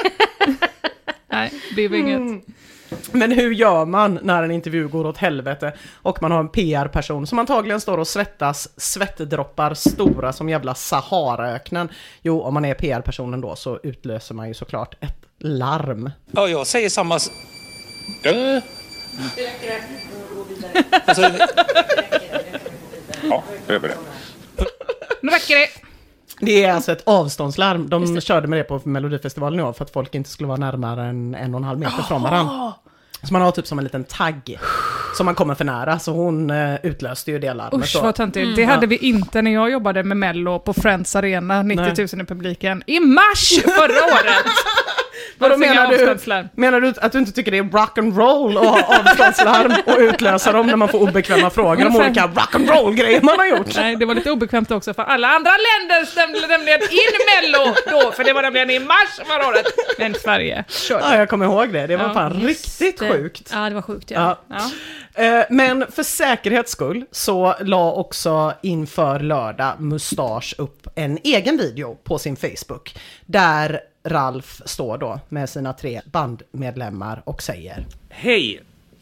Nej, 1.32 1.54
det 1.76 1.88
var 1.88 1.98
inget. 1.98 2.18
Mm. 2.20 2.42
Men 3.12 3.32
hur 3.32 3.52
gör 3.52 3.86
man 3.86 4.20
när 4.22 4.44
en 4.44 4.52
intervju 4.52 4.88
går 4.88 5.06
åt 5.06 5.18
helvete 5.18 5.74
och 5.94 6.22
man 6.22 6.32
har 6.32 6.40
en 6.40 6.50
PR-person 6.50 7.28
som 7.28 7.40
antagligen 7.40 7.82
står 7.82 7.98
och 7.98 8.08
svettas 8.08 8.70
svettdroppar 8.78 9.74
stora 9.74 10.34
som 10.34 10.50
jävla 10.50 10.76
Saharaöknen? 10.76 11.90
Jo, 12.22 12.42
om 12.42 12.54
man 12.54 12.66
är 12.66 12.74
PR-personen 12.74 13.42
då 13.42 13.56
så 13.56 13.80
utlöser 13.84 14.36
man 14.36 14.48
ju 14.48 14.54
såklart 14.54 15.04
ett 15.04 15.26
larm. 15.40 16.12
Ja, 16.32 16.48
jag 16.48 16.68
säger 16.68 16.90
samma... 16.90 17.16
Äh. 18.24 18.64
Alltså, 21.06 21.22
Ja, 23.30 23.44
över 23.68 23.88
det. 23.88 23.98
Nu 25.22 25.32
räcker 25.32 25.56
det! 25.56 25.68
Det 26.40 26.64
är 26.64 26.74
alltså 26.74 26.92
ett 26.92 27.02
avståndslarm. 27.06 27.90
De 27.90 28.22
körde 28.22 28.48
med 28.48 28.60
det 28.60 28.64
på 28.64 28.82
Melodifestivalen 28.84 29.60
i 29.60 29.64
år 29.64 29.74
för 29.74 29.84
att 29.84 29.92
folk 29.92 30.16
inte 30.16 30.30
skulle 30.30 30.48
vara 30.48 30.58
närmare 30.58 31.06
än 31.06 31.36
en 31.36 31.54
och 31.54 31.58
en 31.58 31.64
halv 31.64 31.80
meter 31.80 32.04
från 32.04 32.22
varandra. 32.22 32.74
Så 33.24 33.34
man 33.34 33.42
har 33.42 33.52
typ 33.52 33.68
som 33.68 33.78
en 33.80 33.84
liten 33.84 34.04
tagg 34.04 34.60
som 35.18 35.26
man 35.26 35.36
kommer 35.36 35.56
för 35.56 35.66
nära, 35.66 36.00
så 36.00 36.12
hon 36.12 36.50
eh, 36.50 36.76
utlöste 36.84 37.32
ju 37.32 37.40
det 37.40 37.54
larmet. 37.54 37.84
Usch 37.84 38.04
vad 38.04 38.16
töntigt. 38.16 38.56
Det 38.56 38.64
hade 38.64 38.88
vi 38.88 38.98
inte 38.98 39.42
när 39.42 39.52
jag 39.52 39.72
jobbade 39.72 40.04
med 40.04 40.18
Mello 40.18 40.60
på 40.60 40.74
Friends 40.74 41.16
Arena, 41.16 41.64
90 41.64 41.84
000 42.16 42.22
i 42.22 42.26
publiken, 42.26 42.84
i 42.88 43.00
mars 43.00 43.54
förra 43.64 44.14
året! 44.14 44.46
Vadå 45.38 45.56
inga 45.56 45.74
menar 45.74 46.42
du? 46.44 46.62
Menar 46.62 46.82
du 46.82 46.94
att 47.02 47.12
du 47.12 47.18
inte 47.20 47.32
tycker 47.32 47.52
det 47.52 47.58
är 47.58 47.64
rock 47.64 47.98
and 47.98 48.18
roll 48.18 48.58
att 48.58 48.66
ha 48.66 49.00
avståndslarm 49.00 49.74
och 49.86 49.98
utlösa 50.00 50.52
dem 50.52 50.68
när 50.68 50.76
man 50.76 50.88
får 50.88 51.00
obekväma 51.02 51.50
frågor 51.50 51.86
om 51.88 51.96
olika 51.96 52.28
rock 52.28 52.56
and 52.56 52.70
roll 52.70 52.96
grejer 52.96 53.22
man 53.22 53.40
har 53.40 53.46
gjort? 53.46 53.76
Nej, 53.76 53.96
det 53.96 54.06
var 54.06 54.16
lite 54.16 54.32
obekvämt 54.32 54.72
också 54.72 54.94
för 54.94 55.04
alla 55.04 55.28
andra 55.28 55.52
länder 55.52 56.06
stämde 56.06 56.48
nämligen 56.48 56.82
in 56.82 56.98
Mello 57.52 57.74
då, 57.92 58.12
för 58.12 58.24
det 58.24 58.34
var 58.34 58.42
nämligen 58.42 58.70
i 58.70 58.80
mars 58.80 59.20
förra 59.26 59.48
året. 59.48 59.66
Men 60.00 60.14
Sverige 60.14 60.64
körde. 60.70 61.04
Ja, 61.06 61.18
jag 61.18 61.30
kommer 61.30 61.46
ihåg 61.46 61.74
det. 61.74 61.88
Det 61.88 61.98
var 61.98 62.06
Ja, 62.08 62.14
fan 62.14 62.34
riktigt 62.34 63.00
Det- 63.00 63.10
sjukt. 63.12 63.50
Ja, 63.54 63.70
det 63.70 63.76
var 63.76 63.82
sjukt 63.82 64.12
ja. 64.12 64.40
Ja. 64.50 64.56
Ja. 65.16 65.24
Eh, 65.24 65.46
Men 65.50 65.86
för 65.92 66.04
säkerhets 66.04 66.72
skull 66.72 67.06
så 67.12 67.56
la 67.62 67.92
också 67.92 68.54
inför 68.64 69.20
lördag 69.20 69.74
Mustasch 69.80 70.56
upp 70.58 70.88
en 70.96 71.20
egen 71.24 71.58
video 71.58 71.96
på 72.04 72.18
sin 72.18 72.36
Facebook. 72.36 72.96
Där 73.26 73.80
Ralf 74.06 74.62
står 74.66 74.98
då 74.98 75.20
med 75.30 75.50
sina 75.50 75.74
tre 75.74 76.02
bandmedlemmar 76.06 77.22
och 77.26 77.42
säger 77.42 77.86
Hej! 78.10 78.62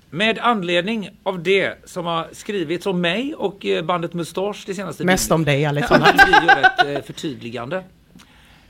Med 0.10 0.40
anledning 0.40 1.10
av 1.24 1.44
det 1.44 1.90
som 1.90 2.06
har 2.06 2.28
skrivits 2.32 2.86
om 2.86 3.02
mig 3.02 3.36
och 3.36 3.66
eh, 3.66 3.84
bandet 3.86 4.14
Mustasch 4.14 4.64
det 4.66 4.74
senaste 4.74 5.04
mest 5.04 5.32
om 5.32 5.46
dig 5.46 5.66
Alexander. 5.66 6.14
vi 6.42 6.48
göra 6.48 6.98
ett 7.00 7.06
förtydligande. 7.06 7.84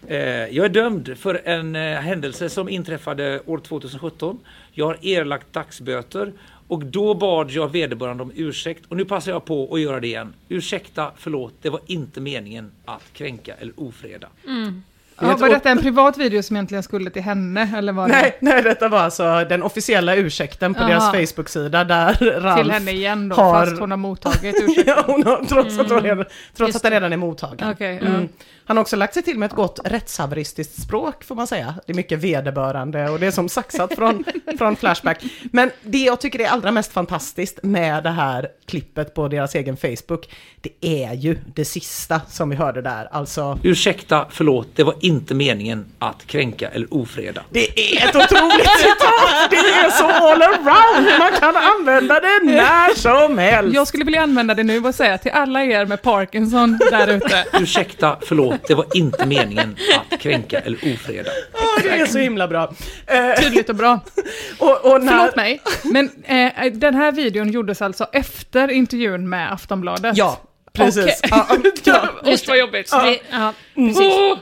Eh, 0.07 0.17
Jag 0.19 0.65
är 0.65 0.69
dömd 0.69 1.17
för 1.17 1.41
en 1.45 1.75
eh, 1.75 1.81
händelse 1.99 2.49
som 2.49 2.69
inträffade 2.69 3.41
år 3.45 3.57
2017. 3.57 4.39
Jag 4.71 4.85
har 4.85 4.97
erlagt 5.05 5.53
dagsböter 5.53 6.33
och 6.67 6.85
då 6.85 7.13
bad 7.13 7.51
jag 7.51 7.71
vederbörande 7.71 8.23
om 8.23 8.31
ursäkt 8.35 8.83
och 8.87 8.97
nu 8.97 9.05
passar 9.05 9.31
jag 9.31 9.45
på 9.45 9.73
att 9.73 9.81
göra 9.81 9.99
det 9.99 10.07
igen. 10.07 10.33
Ursäkta, 10.49 11.11
förlåt, 11.17 11.53
det 11.61 11.69
var 11.69 11.81
inte 11.85 12.21
meningen 12.21 12.71
att 12.85 13.03
kränka 13.13 13.53
eller 13.59 13.73
ofreda. 13.79 14.27
Är 14.47 14.81
Ja, 15.19 15.37
var 15.37 15.49
detta 15.49 15.69
en 15.69 15.77
privat 15.81 16.17
video 16.17 16.43
som 16.43 16.55
egentligen 16.55 16.83
skulle 16.83 17.09
till 17.09 17.21
henne? 17.21 17.71
Eller 17.77 17.93
var 17.93 18.07
det 18.07 18.13
Nej, 18.13 18.37
nej, 18.39 18.61
detta 18.63 18.89
var 18.89 18.99
alltså 18.99 19.45
den 19.49 19.63
officiella 19.63 20.15
ursäkten 20.15 20.73
på 20.73 20.79
Aha. 20.79 20.89
deras 20.89 21.11
Facebook-sida 21.11 21.83
där 21.83 22.39
Ralf 22.39 22.61
till 22.61 22.71
henne 22.71 22.91
igen 22.91 23.29
då, 23.29 23.35
har- 23.35 23.65
fast 23.65 23.79
hon 23.79 23.91
har 23.91 23.97
mottagit 23.97 24.55
ursäkten? 24.61 24.83
ja, 24.97 25.03
hon 25.07 25.23
har, 25.23 25.45
trots 25.45 25.79
att, 25.79 25.89
hon 25.89 26.01
redan, 26.01 26.25
trots 26.55 26.75
att 26.75 26.81
den 26.81 26.91
redan 26.91 27.13
är 27.13 27.17
mottagen. 27.17 27.69
Okej, 27.71 27.99
ja. 28.01 28.07
Mm. 28.07 28.27
Han 28.65 28.77
har 28.77 28.81
också 28.81 28.95
lagt 28.95 29.13
sig 29.13 29.23
till 29.23 29.39
med 29.39 29.47
ett 29.47 29.55
gott 29.55 29.79
rättshaveristiskt 29.85 30.81
språk 30.81 31.23
får 31.23 31.35
man 31.35 31.47
säga. 31.47 31.75
Det 31.85 31.93
är 31.93 31.95
mycket 31.95 32.19
vederbörande 32.19 33.09
och 33.09 33.19
det 33.19 33.27
är 33.27 33.31
som 33.31 33.49
saxat 33.49 33.95
från, 33.95 34.23
från 34.57 34.75
Flashback. 34.75 35.23
Men 35.51 35.71
det 35.81 35.97
jag 35.97 36.21
tycker 36.21 36.39
är 36.39 36.47
allra 36.47 36.71
mest 36.71 36.91
fantastiskt 36.91 37.59
med 37.63 38.03
det 38.03 38.09
här 38.09 38.47
klippet 38.65 39.13
på 39.13 39.27
deras 39.27 39.55
egen 39.55 39.77
Facebook, 39.77 40.29
det 40.61 40.69
är 40.81 41.13
ju 41.13 41.37
det 41.55 41.65
sista 41.65 42.21
som 42.29 42.49
vi 42.49 42.55
hörde 42.55 42.81
där. 42.81 43.07
Alltså, 43.11 43.59
Ursäkta, 43.63 44.25
förlåt, 44.29 44.67
det 44.75 44.83
var 44.83 44.95
inte 45.01 45.12
meningen 45.29 45.85
att 45.99 46.27
kränka 46.27 46.69
eller 46.69 46.93
ofreda. 46.93 47.41
det 47.49 47.79
är 47.79 48.09
ett 48.09 48.15
otroligt 48.15 48.69
citat! 48.79 49.49
Det 49.49 49.55
är 49.55 49.89
så 49.89 50.05
all 50.05 50.41
around! 50.41 51.19
Man 51.19 51.31
kan 51.39 51.55
använda 51.57 52.19
det 52.19 52.39
när 52.43 52.95
som 52.95 53.37
helst! 53.37 53.75
Jag 53.75 53.87
skulle 53.87 54.05
vilja 54.05 54.21
använda 54.21 54.53
det 54.53 54.63
nu 54.63 54.79
och 54.79 54.95
säga 54.95 55.17
till 55.17 55.31
alla 55.31 55.63
er 55.63 55.85
med 55.85 56.01
Parkinson 56.01 56.79
där 56.91 57.07
ute. 57.07 57.45
Ursäkta, 57.59 58.17
förlåt, 58.21 58.67
det 58.67 58.75
var 58.75 58.85
inte 58.93 59.25
meningen 59.25 59.75
att 60.11 60.19
kränka 60.19 60.59
eller 60.59 60.77
ofreda. 60.77 61.29
Åh, 61.53 61.83
det 61.83 61.89
är 61.89 62.05
så 62.05 62.17
himla 62.17 62.47
bra. 62.47 62.73
Eh, 63.07 63.41
Tydligt 63.41 63.69
och 63.69 63.75
bra. 63.75 63.99
och, 64.59 64.91
och 64.93 65.03
när, 65.03 65.17
Förlåt 65.17 65.35
mig, 65.35 65.61
men 65.83 66.09
eh, 66.23 66.71
den 66.73 66.95
här 66.95 67.11
videon 67.11 67.51
gjordes 67.51 67.81
alltså 67.81 68.05
efter 68.13 68.71
intervjun 68.71 69.29
med 69.29 69.53
Aftonbladet? 69.53 70.17
Ja, 70.17 70.41
precis. 70.73 71.21
Okej. 71.23 71.71
Ja, 71.83 72.09
ja, 72.23 72.31
Usch 72.33 72.47
vad 72.47 72.57
jobbigt. 72.57 72.91
Det, 72.91 73.19
ja, 73.31 73.53
precis. 73.75 73.97
Åh! 73.99 74.37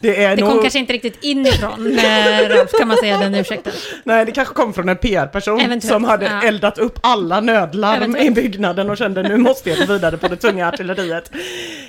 det 0.00 0.24
är 0.24 0.36
Det 0.36 0.42
nog... 0.42 0.50
kom 0.50 0.60
kanske 0.62 0.78
inte 0.78 0.92
riktigt 0.92 1.18
inifrån 1.24 1.98
eh, 1.98 2.48
Ralf, 2.48 2.70
kan 2.78 2.88
man 2.88 2.96
säga, 2.96 3.18
den 3.18 3.34
ursäkten. 3.34 3.72
Nej, 4.04 4.24
det 4.24 4.32
kanske 4.32 4.54
kom 4.54 4.74
från 4.74 4.88
en 4.88 4.96
PR-person 4.96 5.80
som 5.80 6.04
hade 6.04 6.26
ja. 6.26 6.42
eldat 6.42 6.78
upp 6.78 6.98
alla 7.02 7.40
nödlarm 7.40 8.02
Eventuellt. 8.02 8.38
i 8.38 8.42
byggnaden 8.42 8.90
och 8.90 8.96
kände 8.96 9.22
nu 9.22 9.36
måste 9.36 9.70
jag 9.70 9.78
gå 9.78 9.92
vidare 9.92 10.16
på 10.16 10.28
det 10.28 10.36
tunga 10.36 10.68
artilleriet. 10.68 11.32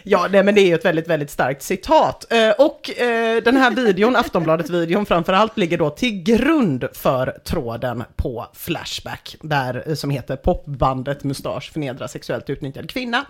Ja, 0.04 0.28
nej, 0.32 0.44
men 0.44 0.56
det 0.56 0.62
är 0.62 0.68
ju 0.68 0.76
ett 0.76 0.86
väldigt, 0.86 1.08
väldigt 1.08 1.32
starkt 1.32 1.64
citat. 1.64 2.32
Eh, 2.32 2.50
och 2.50 3.00
eh, 3.00 3.44
den 3.44 3.58
här 3.58 3.72
videon, 3.72 4.16
Aftonbladet-videon 4.16 5.06
framför 5.06 5.34
allt, 5.34 5.58
ligger 5.58 5.78
då 5.78 5.90
till 5.90 6.24
grund 6.24 6.88
för 6.94 7.38
tråden 7.46 8.04
på 8.16 8.48
Flashback, 8.54 9.36
där, 9.42 9.96
som 9.96 10.10
heter 10.10 10.36
Popbandet 10.36 11.24
Mustasch 11.24 11.72
förnedrar 11.74 12.08
sexuellt 12.08 12.50
utnyttjad 12.50 12.90
kvinna. 12.90 13.26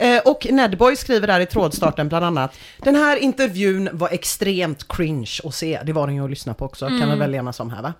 Eh, 0.00 0.20
och 0.24 0.46
Nedboy 0.50 0.96
skriver 0.96 1.26
där 1.26 1.40
i 1.40 1.46
trådstarten 1.46 2.08
bland 2.08 2.24
annat, 2.24 2.58
den 2.78 2.94
här 2.94 3.16
intervjun 3.16 3.88
var 3.92 4.08
extremt 4.08 4.88
cringe 4.88 5.30
att 5.44 5.54
se, 5.54 5.80
det 5.84 5.92
var 5.92 6.06
den 6.06 6.16
ju 6.16 6.24
att 6.24 6.30
lyssna 6.30 6.54
på 6.54 6.64
också, 6.64 6.86
kan 6.86 7.08
man 7.08 7.18
väl 7.18 7.34
enas 7.34 7.60
om 7.60 7.70
här 7.70 7.82
va? 7.82 7.92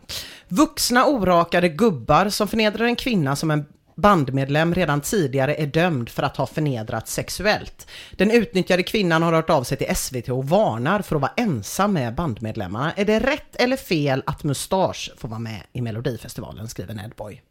Vuxna 0.48 1.06
orakade 1.06 1.68
gubbar 1.68 2.28
som 2.28 2.48
förnedrar 2.48 2.84
en 2.84 2.96
kvinna 2.96 3.36
som 3.36 3.50
en 3.50 3.64
bandmedlem 3.94 4.74
redan 4.74 5.00
tidigare 5.00 5.54
är 5.54 5.66
dömd 5.66 6.08
för 6.08 6.22
att 6.22 6.36
ha 6.36 6.46
förnedrat 6.46 7.08
sexuellt. 7.08 7.86
Den 8.12 8.30
utnyttjade 8.30 8.82
kvinnan 8.82 9.22
har 9.22 9.32
hört 9.32 9.50
av 9.50 9.64
sig 9.64 9.78
till 9.78 9.96
SVT 9.96 10.28
och 10.28 10.48
varnar 10.48 11.02
för 11.02 11.16
att 11.16 11.22
vara 11.22 11.32
ensam 11.36 11.92
med 11.92 12.14
bandmedlemmarna. 12.14 12.92
Är 12.92 13.04
det 13.04 13.20
rätt 13.20 13.56
eller 13.56 13.76
fel 13.76 14.22
att 14.26 14.44
Mustasch 14.44 15.12
får 15.16 15.28
vara 15.28 15.40
med 15.40 15.62
i 15.72 15.80
Melodifestivalen, 15.80 16.68
skriver 16.68 16.94
Nedboy. 16.94 17.42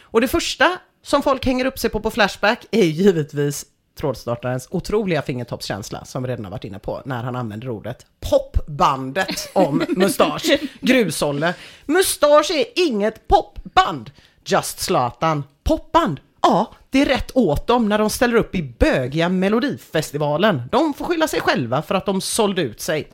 Och 0.00 0.20
det 0.20 0.28
första 0.28 0.78
som 1.02 1.22
folk 1.22 1.46
hänger 1.46 1.64
upp 1.64 1.78
sig 1.78 1.90
på 1.90 2.00
på 2.00 2.10
Flashback 2.10 2.66
är 2.70 2.84
ju 2.84 2.90
givetvis 2.90 3.66
trådstartarens 3.94 4.68
otroliga 4.70 5.22
fingertoppskänsla 5.22 6.04
som 6.04 6.22
vi 6.22 6.28
redan 6.28 6.44
har 6.44 6.50
varit 6.50 6.64
inne 6.64 6.78
på 6.78 7.02
när 7.04 7.22
han 7.22 7.36
använder 7.36 7.68
ordet 7.68 8.06
popbandet 8.30 9.50
om 9.52 9.84
Mustasch. 9.96 10.60
Grusolle. 10.80 11.54
Mustasch 11.86 12.50
är 12.50 12.64
inget 12.88 13.28
popband. 13.28 14.10
Just 14.44 14.80
Zlatan. 14.80 15.44
Popband. 15.64 16.20
Ja, 16.42 16.72
det 16.90 17.02
är 17.02 17.06
rätt 17.06 17.30
åt 17.34 17.66
dem 17.66 17.88
när 17.88 17.98
de 17.98 18.10
ställer 18.10 18.34
upp 18.34 18.54
i 18.54 18.62
bögiga 18.62 19.28
Melodifestivalen. 19.28 20.62
De 20.72 20.94
får 20.94 21.04
skylla 21.04 21.28
sig 21.28 21.40
själva 21.40 21.82
för 21.82 21.94
att 21.94 22.06
de 22.06 22.20
sålde 22.20 22.62
ut 22.62 22.80
sig. 22.80 23.08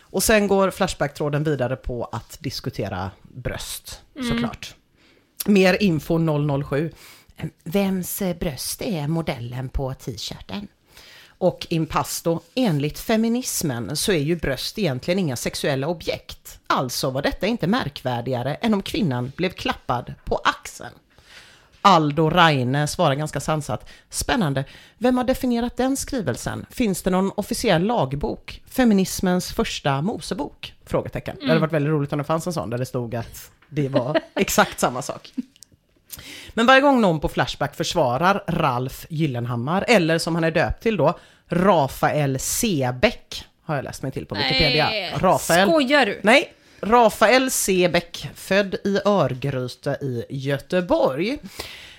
Och 0.00 0.22
sen 0.22 0.48
går 0.48 0.70
Flashback-tråden 0.70 1.44
vidare 1.44 1.76
på 1.76 2.04
att 2.12 2.36
diskutera 2.40 3.10
bröst, 3.22 4.00
såklart. 4.30 4.74
Mer 5.46 5.82
info 5.82 6.18
007. 6.64 6.90
Vems 7.64 8.22
eh, 8.22 8.36
bröst 8.36 8.82
är 8.82 9.08
modellen 9.08 9.68
på 9.68 9.94
t-shirten? 9.94 10.68
Och 11.38 11.66
Impasto, 11.70 12.40
enligt 12.54 12.98
feminismen 12.98 13.96
så 13.96 14.12
är 14.12 14.18
ju 14.18 14.36
bröst 14.36 14.78
egentligen 14.78 15.18
inga 15.18 15.36
sexuella 15.36 15.88
objekt. 15.88 16.58
Alltså 16.66 17.10
var 17.10 17.22
detta 17.22 17.46
inte 17.46 17.66
märkvärdigare 17.66 18.54
än 18.54 18.74
om 18.74 18.82
kvinnan 18.82 19.32
blev 19.36 19.50
klappad 19.50 20.14
på 20.24 20.40
axeln. 20.44 20.94
Aldo 21.86 22.30
Reine 22.30 22.86
svarar 22.86 23.14
ganska 23.14 23.40
sansat. 23.40 23.90
Spännande. 24.10 24.64
Vem 24.98 25.16
har 25.16 25.24
definierat 25.24 25.76
den 25.76 25.96
skrivelsen? 25.96 26.66
Finns 26.70 27.02
det 27.02 27.10
någon 27.10 27.30
officiell 27.36 27.82
lagbok? 27.82 28.62
Feminismens 28.66 29.52
första 29.52 30.02
Mosebok? 30.02 30.74
Frågetecken. 30.86 31.36
Det 31.40 31.48
hade 31.48 31.60
varit 31.60 31.72
väldigt 31.72 31.90
roligt 31.90 32.12
om 32.12 32.18
det 32.18 32.24
fanns 32.24 32.46
en 32.46 32.52
sån 32.52 32.70
där 32.70 32.78
det 32.78 32.86
stod 32.86 33.14
att 33.14 33.50
det 33.68 33.88
var 33.88 34.20
exakt 34.34 34.80
samma 34.80 35.02
sak. 35.02 35.32
Men 36.54 36.66
varje 36.66 36.80
gång 36.80 37.00
någon 37.00 37.20
på 37.20 37.28
Flashback 37.28 37.76
försvarar 37.76 38.44
Ralf 38.46 39.06
Gyllenhammar, 39.08 39.84
eller 39.88 40.18
som 40.18 40.34
han 40.34 40.44
är 40.44 40.50
döpt 40.50 40.82
till 40.82 40.96
då, 40.96 41.18
Rafael 41.48 42.38
Sebeck, 42.38 43.44
har 43.64 43.76
jag 43.76 43.84
läst 43.84 44.02
mig 44.02 44.12
till 44.12 44.26
på 44.26 44.34
Wikipedia. 44.34 44.86
Nej, 44.86 45.12
Rafael. 45.16 45.68
skojar 45.68 46.06
du? 46.06 46.20
Nej, 46.22 46.52
Rafael 46.80 47.50
Sebeck, 47.50 48.28
född 48.34 48.74
i 48.84 48.98
Örgryte 49.04 49.98
i 50.00 50.24
Göteborg. 50.28 51.38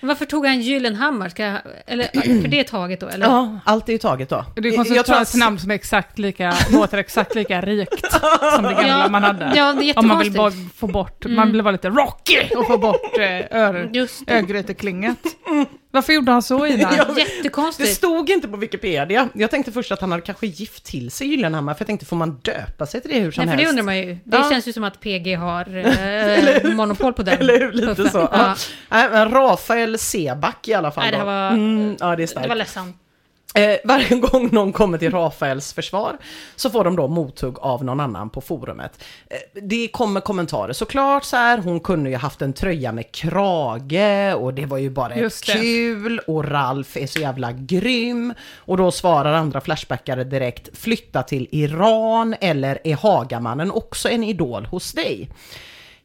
Varför 0.00 0.24
tog 0.24 0.46
han 0.46 0.60
Gyllenhammar? 0.60 1.28
Ska 1.28 1.42
jag, 1.42 1.58
eller, 1.86 2.04
för 2.42 2.48
det 2.48 2.60
är 2.60 2.64
taget 2.64 3.00
då, 3.00 3.08
eller? 3.08 3.26
Ja, 3.26 3.58
allt 3.64 3.88
är 3.88 3.92
ju 3.92 3.98
taget 3.98 4.28
då. 4.28 4.44
Det 4.56 4.68
är 4.68 4.76
konstigt 4.76 4.96
Jag 4.96 5.00
att 5.00 5.06
tror 5.06 5.16
ta 5.16 5.22
att- 5.22 5.28
ett 5.28 5.34
namn 5.34 5.58
som 5.58 5.70
är 5.70 5.74
exakt 5.74 6.18
lika, 6.18 6.54
låter 6.72 6.98
exakt 6.98 7.34
lika 7.34 7.60
rikt 7.60 8.12
som 8.54 8.62
det 8.64 8.68
gamla 8.74 8.88
Ja, 8.88 9.08
man 9.08 9.22
hade. 9.22 9.52
ja, 9.56 9.72
det 9.78 9.90
är 9.90 9.98
Om 9.98 10.08
man 10.08 10.18
vill 10.18 10.32
bara 10.32 10.48
jättekonstigt. 10.50 10.78
få 10.80 10.86
bort, 10.86 11.26
man 11.28 11.52
vill 11.52 11.62
vara 11.62 11.72
lite 11.72 11.88
rocky 11.88 12.54
och 12.56 12.66
få 12.66 12.78
bort 12.78 13.18
eh. 13.18 13.56
Örgryteklinget. 14.36 15.18
Varför 15.90 16.12
gjorde 16.12 16.32
han 16.32 16.42
så 16.42 16.66
Ina? 16.66 16.90
Ja, 16.96 17.04
Det 17.14 17.20
Jättekonstigt. 17.20 17.94
stod 17.96 18.30
inte 18.30 18.48
på 18.48 18.56
Wikipedia. 18.56 19.28
Jag 19.34 19.50
tänkte 19.50 19.72
först 19.72 19.92
att 19.92 20.00
han 20.00 20.10
hade 20.10 20.22
kanske 20.22 20.46
gift 20.46 20.84
till 20.84 21.10
sig 21.10 21.26
Gyllenhammar, 21.28 21.74
för 21.74 21.80
jag 21.80 21.86
tänkte 21.86 22.06
får 22.06 22.16
man 22.16 22.40
döpa 22.42 22.86
sig 22.86 23.00
till 23.00 23.10
det 23.10 23.18
hur 23.20 23.30
som 23.30 23.44
Nej, 23.44 23.52
för 23.56 23.56
helst? 23.56 23.64
det 23.66 23.70
undrar 23.70 23.84
man 23.84 23.96
ju. 23.98 24.18
Det 24.24 24.36
Ja. 24.36 24.50
känns 24.50 24.68
ju 24.68 24.72
som 24.72 24.84
att 24.84 25.00
PG 25.00 25.34
har 25.36 25.76
eh, 26.64 26.74
monopol 26.74 27.12
på 27.12 27.22
den. 27.22 27.38
Eller 27.38 27.60
hur, 27.60 27.72
lite 27.72 27.86
puffen. 27.94 28.10
så. 28.10 28.18
Ja. 28.18 28.28
Ja. 28.32 28.54
Nej, 28.88 29.08
men 29.10 29.30
Rafael 29.30 29.85
Seback 29.98 30.68
i 30.68 30.74
alla 30.74 30.90
fall. 30.90 31.04
Nej, 31.04 31.12
det 31.12 31.24
var- 31.24 31.50
Mm, 31.50 31.96
ja, 32.00 32.06
det 32.06 32.12
är 32.12 32.16
Det 32.16 32.26
starkt. 32.26 32.48
var 32.48 32.56
ledsamt. 32.56 32.96
Eh, 33.54 33.76
varje 33.84 34.16
gång 34.20 34.48
någon 34.52 34.72
kommer 34.72 34.98
till 34.98 35.10
Rafaels 35.10 35.72
försvar 35.72 36.16
så 36.56 36.70
får 36.70 36.84
de 36.84 36.96
då 36.96 37.08
mothugg 37.08 37.58
av 37.58 37.84
någon 37.84 38.00
annan 38.00 38.30
på 38.30 38.40
forumet. 38.40 39.04
Eh, 39.30 39.60
det 39.62 39.88
kommer 39.88 40.20
kommentarer 40.20 40.72
såklart 40.72 41.24
så 41.24 41.36
här, 41.36 41.58
hon 41.58 41.80
kunde 41.80 42.10
ju 42.10 42.16
haft 42.16 42.42
en 42.42 42.52
tröja 42.52 42.92
med 42.92 43.12
krage 43.12 44.34
och 44.36 44.54
det 44.54 44.66
var 44.66 44.78
ju 44.78 44.90
bara 44.90 45.16
Just 45.16 45.46
det. 45.46 45.52
kul 45.52 46.18
och 46.26 46.44
Ralf 46.50 46.96
är 46.96 47.06
så 47.06 47.18
jävla 47.20 47.52
grym. 47.52 48.34
Och 48.56 48.76
då 48.76 48.90
svarar 48.90 49.32
andra 49.32 49.60
flashbackare 49.60 50.24
direkt, 50.24 50.68
flytta 50.78 51.22
till 51.22 51.48
Iran 51.50 52.34
eller 52.40 52.78
är 52.84 52.94
Hagamannen 52.96 53.70
också 53.70 54.08
en 54.08 54.24
idol 54.24 54.66
hos 54.66 54.92
dig? 54.92 55.28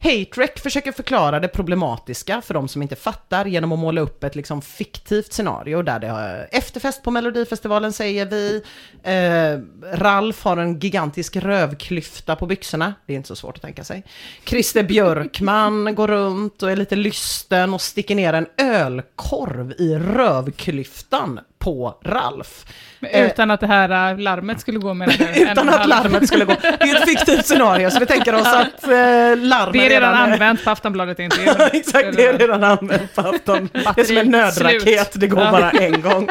Hatrek 0.03 0.59
försöker 0.59 0.91
förklara 0.91 1.39
det 1.39 1.47
problematiska 1.47 2.41
för 2.41 2.53
de 2.53 2.67
som 2.67 2.81
inte 2.81 2.95
fattar 2.95 3.45
genom 3.45 3.71
att 3.71 3.79
måla 3.79 4.01
upp 4.01 4.23
ett 4.23 4.35
liksom 4.35 4.61
fiktivt 4.61 5.33
scenario 5.33 5.81
där 5.81 5.99
det 5.99 6.07
är 6.07 6.47
efterfest 6.51 7.03
på 7.03 7.11
Melodifestivalen 7.11 7.93
säger 7.93 8.25
vi. 8.25 8.63
Eh, 9.03 9.59
Ralf 9.97 10.43
har 10.43 10.57
en 10.57 10.79
gigantisk 10.79 11.35
rövklyfta 11.35 12.35
på 12.35 12.45
byxorna. 12.45 12.93
Det 13.05 13.13
är 13.13 13.17
inte 13.17 13.27
så 13.27 13.35
svårt 13.35 13.55
att 13.55 13.61
tänka 13.61 13.83
sig. 13.83 14.03
Christer 14.45 14.83
Björkman 14.83 15.95
går 15.95 16.07
runt 16.07 16.63
och 16.63 16.71
är 16.71 16.75
lite 16.75 16.95
lysten 16.95 17.73
och 17.73 17.81
sticker 17.81 18.15
ner 18.15 18.33
en 18.33 18.47
ölkorv 18.57 19.71
i 19.71 19.95
rövklyftan 19.95 21.39
på 21.59 21.99
Ralf. 22.03 22.65
Eh, 23.09 23.25
Utan 23.25 23.51
att 23.51 23.59
det 23.59 23.67
här 23.67 24.11
äh, 24.11 24.17
larmet 24.19 24.59
skulle 24.59 24.79
gå 24.79 24.89
och 24.89 24.95
utan 25.35 25.69
att 25.69 25.87
larmet 25.87 26.27
skulle 26.27 26.45
gå. 26.45 26.53
Det 26.61 26.89
är 26.89 26.95
ett 26.95 27.05
fiktivt 27.09 27.45
scenario 27.45 27.89
så 27.91 27.99
vi 27.99 28.05
tänker 28.05 28.35
oss 28.35 28.47
att 28.47 28.83
eh, 28.83 28.89
larmet 29.37 29.73
Det 29.73 29.85
är 29.85 29.89
redan 29.89 30.13
är- 30.13 30.17
använt 30.33 30.63
på 30.63 30.69
Aftonbladet. 30.69 31.19
Ja, 31.19 31.67
exakt, 31.73 32.15
det 32.17 32.25
är 32.25 32.37
redan 32.37 32.63
använt 32.63 33.15
på 33.15 33.21
afton. 33.21 33.69
Det 33.95 34.01
är 34.01 34.05
som 34.05 34.17
en 34.17 34.27
nödraket, 34.27 35.11
det 35.13 35.27
går 35.27 35.37
bara 35.51 35.69
en 35.71 36.01
gång. 36.01 36.29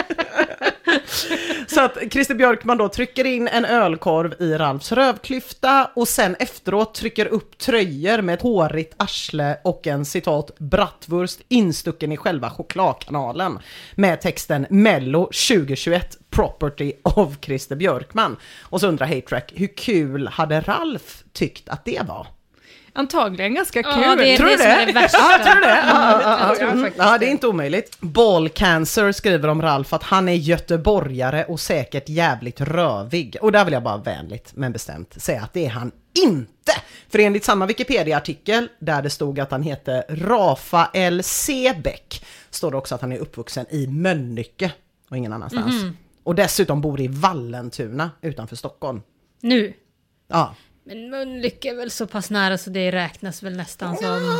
Så 1.66 1.81
att 1.81 1.98
Christer 2.11 2.35
Björkman 2.35 2.79
då 2.79 2.88
trycker 2.88 3.24
in 3.24 3.48
en 3.48 3.64
ölkorv 3.64 4.35
i 4.38 4.55
Ralfs 4.55 4.92
rövklyfta 4.92 5.90
och 5.94 6.09
sen 6.09 6.37
efteråt 6.38 6.94
trycker 6.94 7.26
upp 7.26 7.59
tröjor 7.59 8.22
med 8.22 8.35
ett 8.35 8.42
hårigt 8.42 8.94
arsle 8.96 9.59
och 9.64 9.87
en 9.87 10.05
citat 10.05 10.59
bratwurst 10.59 11.40
instucken 11.48 12.12
i 12.12 12.16
själva 12.16 12.50
chokladkanalen 12.50 13.59
med 13.94 14.20
texten 14.20 14.66
Mello 14.70 15.24
2021 15.24 16.18
Property 16.31 16.92
of 17.03 17.37
Christer 17.40 17.76
Björkman. 17.76 18.37
Och 18.62 18.81
så 18.81 18.88
undrar 18.88 19.07
Haytrack, 19.07 19.53
hur 19.57 19.76
kul 19.76 20.29
hade 20.29 20.61
Ralf 20.61 21.24
tyckt 21.33 21.68
att 21.68 21.85
det 21.85 22.03
var? 22.09 22.26
Antagligen 22.92 23.55
ganska 23.55 23.83
kul. 23.83 24.03
Ja, 24.03 24.16
det 24.16 24.35
är 24.35 24.37
Tror 24.37 24.46
du 24.46 24.57
det 24.57 24.62
som 24.62 24.70
är 24.70 24.87
det 24.87 24.92
värsta. 24.92 25.18
Ja, 25.18 25.53
tror 25.53 25.61
det? 25.61 26.92
Ja, 26.96 27.09
mm. 27.09 27.20
det 27.20 27.26
är 27.26 27.31
inte 27.31 27.46
omöjligt. 27.46 28.00
Ball 28.00 28.48
Cancer 28.48 29.12
skriver 29.12 29.48
om 29.48 29.62
Ralf 29.62 29.92
att 29.92 30.03
han 30.03 30.29
är 30.29 30.35
göteborgare 30.35 31.44
och 31.44 31.61
säkert 31.61 32.09
jävligt 32.09 32.61
rövig. 32.61 33.37
Och 33.40 33.53
där 33.53 33.64
vill 33.64 33.74
jag 33.74 33.83
bara 33.83 33.96
vänligt 33.96 34.53
men 34.55 34.72
bestämt 34.72 35.22
säga 35.22 35.42
att 35.42 35.53
det 35.53 35.66
är 35.66 35.70
han 35.70 35.92
inte. 36.26 36.72
För 37.09 37.18
enligt 37.18 37.44
samma 37.44 37.66
Wikipedia-artikel 37.66 38.68
där 38.79 39.03
det 39.03 39.11
stod 39.11 39.40
att 39.40 39.50
han 39.50 39.62
heter 39.62 40.05
Rafael 40.09 41.22
Sebeck 41.22 42.24
står 42.50 42.70
det 42.70 42.76
också 42.76 42.94
att 42.94 43.00
han 43.00 43.12
är 43.12 43.18
uppvuxen 43.18 43.66
i 43.70 43.87
Mölnlycke 43.87 44.72
och 45.11 45.16
ingen 45.16 45.33
annanstans. 45.33 45.74
Och 46.22 46.35
dessutom 46.35 46.81
bor 46.81 47.00
i 47.00 47.09
Vallentuna 47.09 48.11
utanför 48.20 48.57
Stockholm. 48.57 49.03
Nu. 49.40 49.72
Ja. 50.29 50.55
Men 50.85 51.11
Mölnlycke 51.11 51.71
är 51.71 51.75
väl 51.75 51.90
så 51.90 52.07
pass 52.07 52.31
nära 52.31 52.59
så 52.59 52.71
det 52.71 52.93
räknas 52.93 53.43
väl 53.43 53.57
nästan 53.57 53.97
som... 53.97 54.38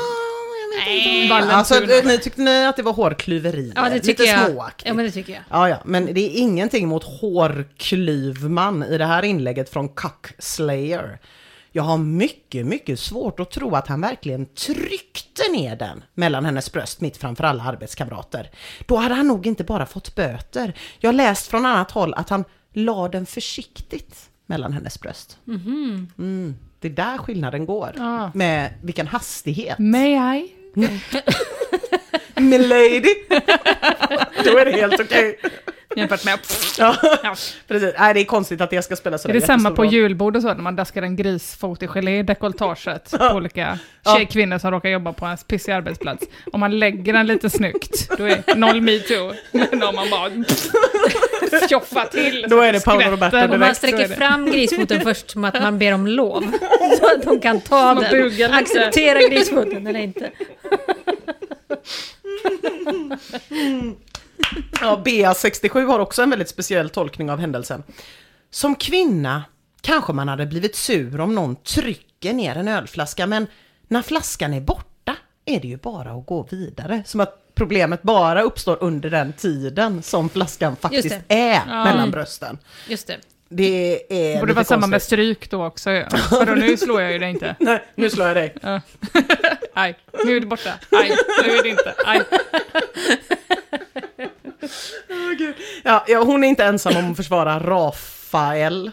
Vallentuna. 1.31 1.53
Alltså, 1.53 1.81
ni 2.05 2.19
tyckte 2.19 2.41
ni 2.41 2.67
att 2.67 2.77
det 2.77 2.83
var 2.83 2.93
hårklyverier? 2.93 3.73
Ja, 3.77 3.89
det 3.89 4.01
tycker 4.01 4.23
Lite 4.23 4.37
jag. 4.37 4.51
småaktigt. 4.51 4.89
Ja, 4.89 4.95
men 4.95 5.05
det 5.05 5.11
tycker 5.11 5.33
jag. 5.33 5.43
Ja, 5.51 5.69
ja, 5.69 5.79
men 5.85 6.15
det 6.15 6.21
är 6.21 6.39
ingenting 6.39 6.89
mot 6.89 7.05
hårklyvman 7.05 8.83
i 8.83 8.99
det 8.99 9.05
här 9.05 9.23
inlägget 9.23 9.71
från 9.71 9.89
Cuck-Slayer. 9.89 11.19
Jag 11.73 11.83
har 11.83 11.99
mycket, 11.99 12.67
mycket 12.67 13.01
svårt 13.01 13.41
att 13.41 13.51
tro 13.51 13.75
att 13.75 13.89
han 13.89 14.01
verkligen 14.01 14.47
tryckte 14.47 15.43
ner 15.53 15.77
den 15.77 16.05
mellan 16.15 16.45
hennes 16.45 16.73
bröst 16.73 17.01
mitt 17.01 17.17
framför 17.17 17.45
alla 17.45 17.63
arbetskamrater. 17.63 18.51
Då 18.87 18.97
hade 18.97 19.15
han 19.15 19.29
nog 19.29 19.47
inte 19.47 19.65
bara 19.65 19.87
fått 19.87 20.15
böter. 20.15 20.75
Jag 20.99 21.09
har 21.09 21.15
läst 21.15 21.47
från 21.47 21.67
annat 21.67 21.91
håll 21.91 22.15
att 22.15 22.29
han 22.29 22.45
la 22.73 23.09
den 23.09 23.27
försiktigt 23.27 24.30
mellan 24.51 24.73
hennes 24.73 25.01
bröst. 25.01 25.39
Mm, 25.47 26.55
det 26.81 26.89
är 26.89 26.93
där 26.93 27.19
skillnaden 27.19 27.67
går. 27.67 27.95
Ah. 27.99 28.31
Med 28.35 28.75
vilken 28.83 29.07
hastighet. 29.07 29.79
May 29.79 30.39
I? 30.39 30.53
Milady! 32.41 33.15
Då 34.45 34.59
är 34.59 34.65
det 34.65 34.73
helt 34.73 35.01
okej. 35.01 35.39
Jämfört 35.97 36.25
med... 36.25 36.39
Ja, 36.79 36.97
precis. 37.69 37.95
Nej, 37.99 38.15
det 38.15 38.21
är 38.21 38.25
konstigt 38.25 38.61
att 38.61 38.71
det 38.71 38.83
ska 38.83 38.97
spela 38.97 39.19
så 39.19 39.29
Är 39.29 39.33
det 39.33 39.41
samma 39.41 39.71
på 39.71 39.85
julbord 39.85 40.37
och 40.37 40.43
så, 40.43 40.49
när 40.49 40.55
man 40.55 40.77
daskar 40.77 41.03
en 41.03 41.17
grisfot 41.17 41.83
i 41.83 41.87
gelé 41.87 42.19
i 42.19 42.23
dekolletaget 42.23 43.11
på 43.19 43.35
olika 43.35 43.79
tjejkvinnor 44.05 44.59
som 44.59 44.71
råkar 44.71 44.89
jobba 44.89 45.13
på 45.13 45.27
en 45.27 45.37
pissig 45.37 45.73
arbetsplats. 45.73 46.27
Om 46.53 46.61
man 46.61 46.79
lägger 46.79 47.13
den 47.13 47.27
lite 47.27 47.51
snyggt, 47.51 48.11
då 48.19 48.25
är 48.25 48.55
noll 48.57 48.81
metoo. 48.81 49.33
Men 49.53 49.83
om 49.83 49.95
man 49.95 50.11
bara 50.11 50.31
tjoffar 51.69 52.07
till, 52.07 52.47
Då 52.49 52.61
är 52.61 52.73
det 52.73 52.85
Paolo 52.85 53.11
Roberto 53.11 53.37
man 53.37 53.51
direkt, 53.61 53.77
sträcker 53.77 53.97
så 53.97 54.03
är 54.03 54.09
det. 54.09 54.15
fram 54.15 54.47
grisfoten 54.47 55.01
först 55.01 55.31
som 55.31 55.45
att 55.45 55.63
man 55.63 55.79
ber 55.79 55.95
om 55.95 56.07
lov. 56.07 56.43
Så 56.99 57.07
att 57.07 57.23
de 57.23 57.41
kan 57.41 57.61
ta 57.61 57.95
Man 57.95 58.05
den. 58.05 58.53
Acceptera 58.53 59.19
grisfoten 59.29 59.87
eller 59.87 60.01
inte. 60.01 60.31
Ja, 64.81 65.03
BA67 65.05 65.87
har 65.87 65.99
också 65.99 66.23
en 66.23 66.31
väldigt 66.31 66.49
speciell 66.49 66.91
tolkning 66.91 67.31
av 67.31 67.39
händelsen. 67.39 67.83
Som 68.51 68.75
kvinna 68.75 69.45
kanske 69.81 70.13
man 70.13 70.29
hade 70.29 70.47
blivit 70.47 70.77
sur 70.77 71.21
om 71.21 71.35
någon 71.35 71.57
trycker 71.57 72.33
ner 72.33 72.57
en 72.57 72.69
ölflaska, 72.69 73.27
men 73.27 73.47
när 73.89 74.03
flaskan 74.03 74.55
är 74.55 74.61
borta 74.61 75.17
är 75.45 75.61
det 75.61 75.69
ju 75.69 75.77
bara 75.77 76.11
att 76.11 76.27
gå 76.27 76.47
vidare. 76.51 77.03
Som 77.07 77.21
att 77.21 77.50
problemet 77.61 78.03
bara 78.03 78.43
uppstår 78.43 78.79
under 78.81 79.11
den 79.11 79.33
tiden 79.33 80.03
som 80.03 80.29
flaskan 80.29 80.77
faktiskt 80.77 81.17
är 81.29 81.53
Ja. 81.69 81.85
mellan 81.85 82.11
brösten. 82.11 82.59
Just 82.89 83.07
det. 83.07 83.17
Det 83.49 84.03
är 84.35 84.41
Borde 84.41 84.53
vara 84.53 84.65
samma 84.65 84.87
med 84.87 85.03
stryk 85.03 85.51
då 85.51 85.65
också. 85.67 85.91
Ja. 85.91 86.07
Vadå, 86.31 86.55
nu 86.55 86.77
slår 86.77 87.01
jag 87.01 87.13
ju 87.13 87.19
dig 87.19 87.31
inte. 87.31 87.57
Nej, 87.61 87.85
nu 87.95 88.11
slår 88.11 88.27
jag 88.27 88.37
dig. 88.37 88.55
Ja. 88.63 88.81
Aj, 89.75 89.99
nu 90.25 90.37
är 90.37 90.41
det 90.41 90.47
borta. 90.47 90.73
Aj, 90.91 91.17
nu 91.45 91.51
är 91.53 91.63
det 91.63 91.69
inte. 91.69 91.95
Aj. 92.07 92.21
Ja, 95.85 96.05
ja, 96.09 96.23
hon 96.25 96.45
är 96.45 96.49
inte 96.49 96.65
ensam 96.65 96.97
om 96.97 97.11
att 97.11 97.17
försvara 97.17 97.59
Rafael. 97.61 98.91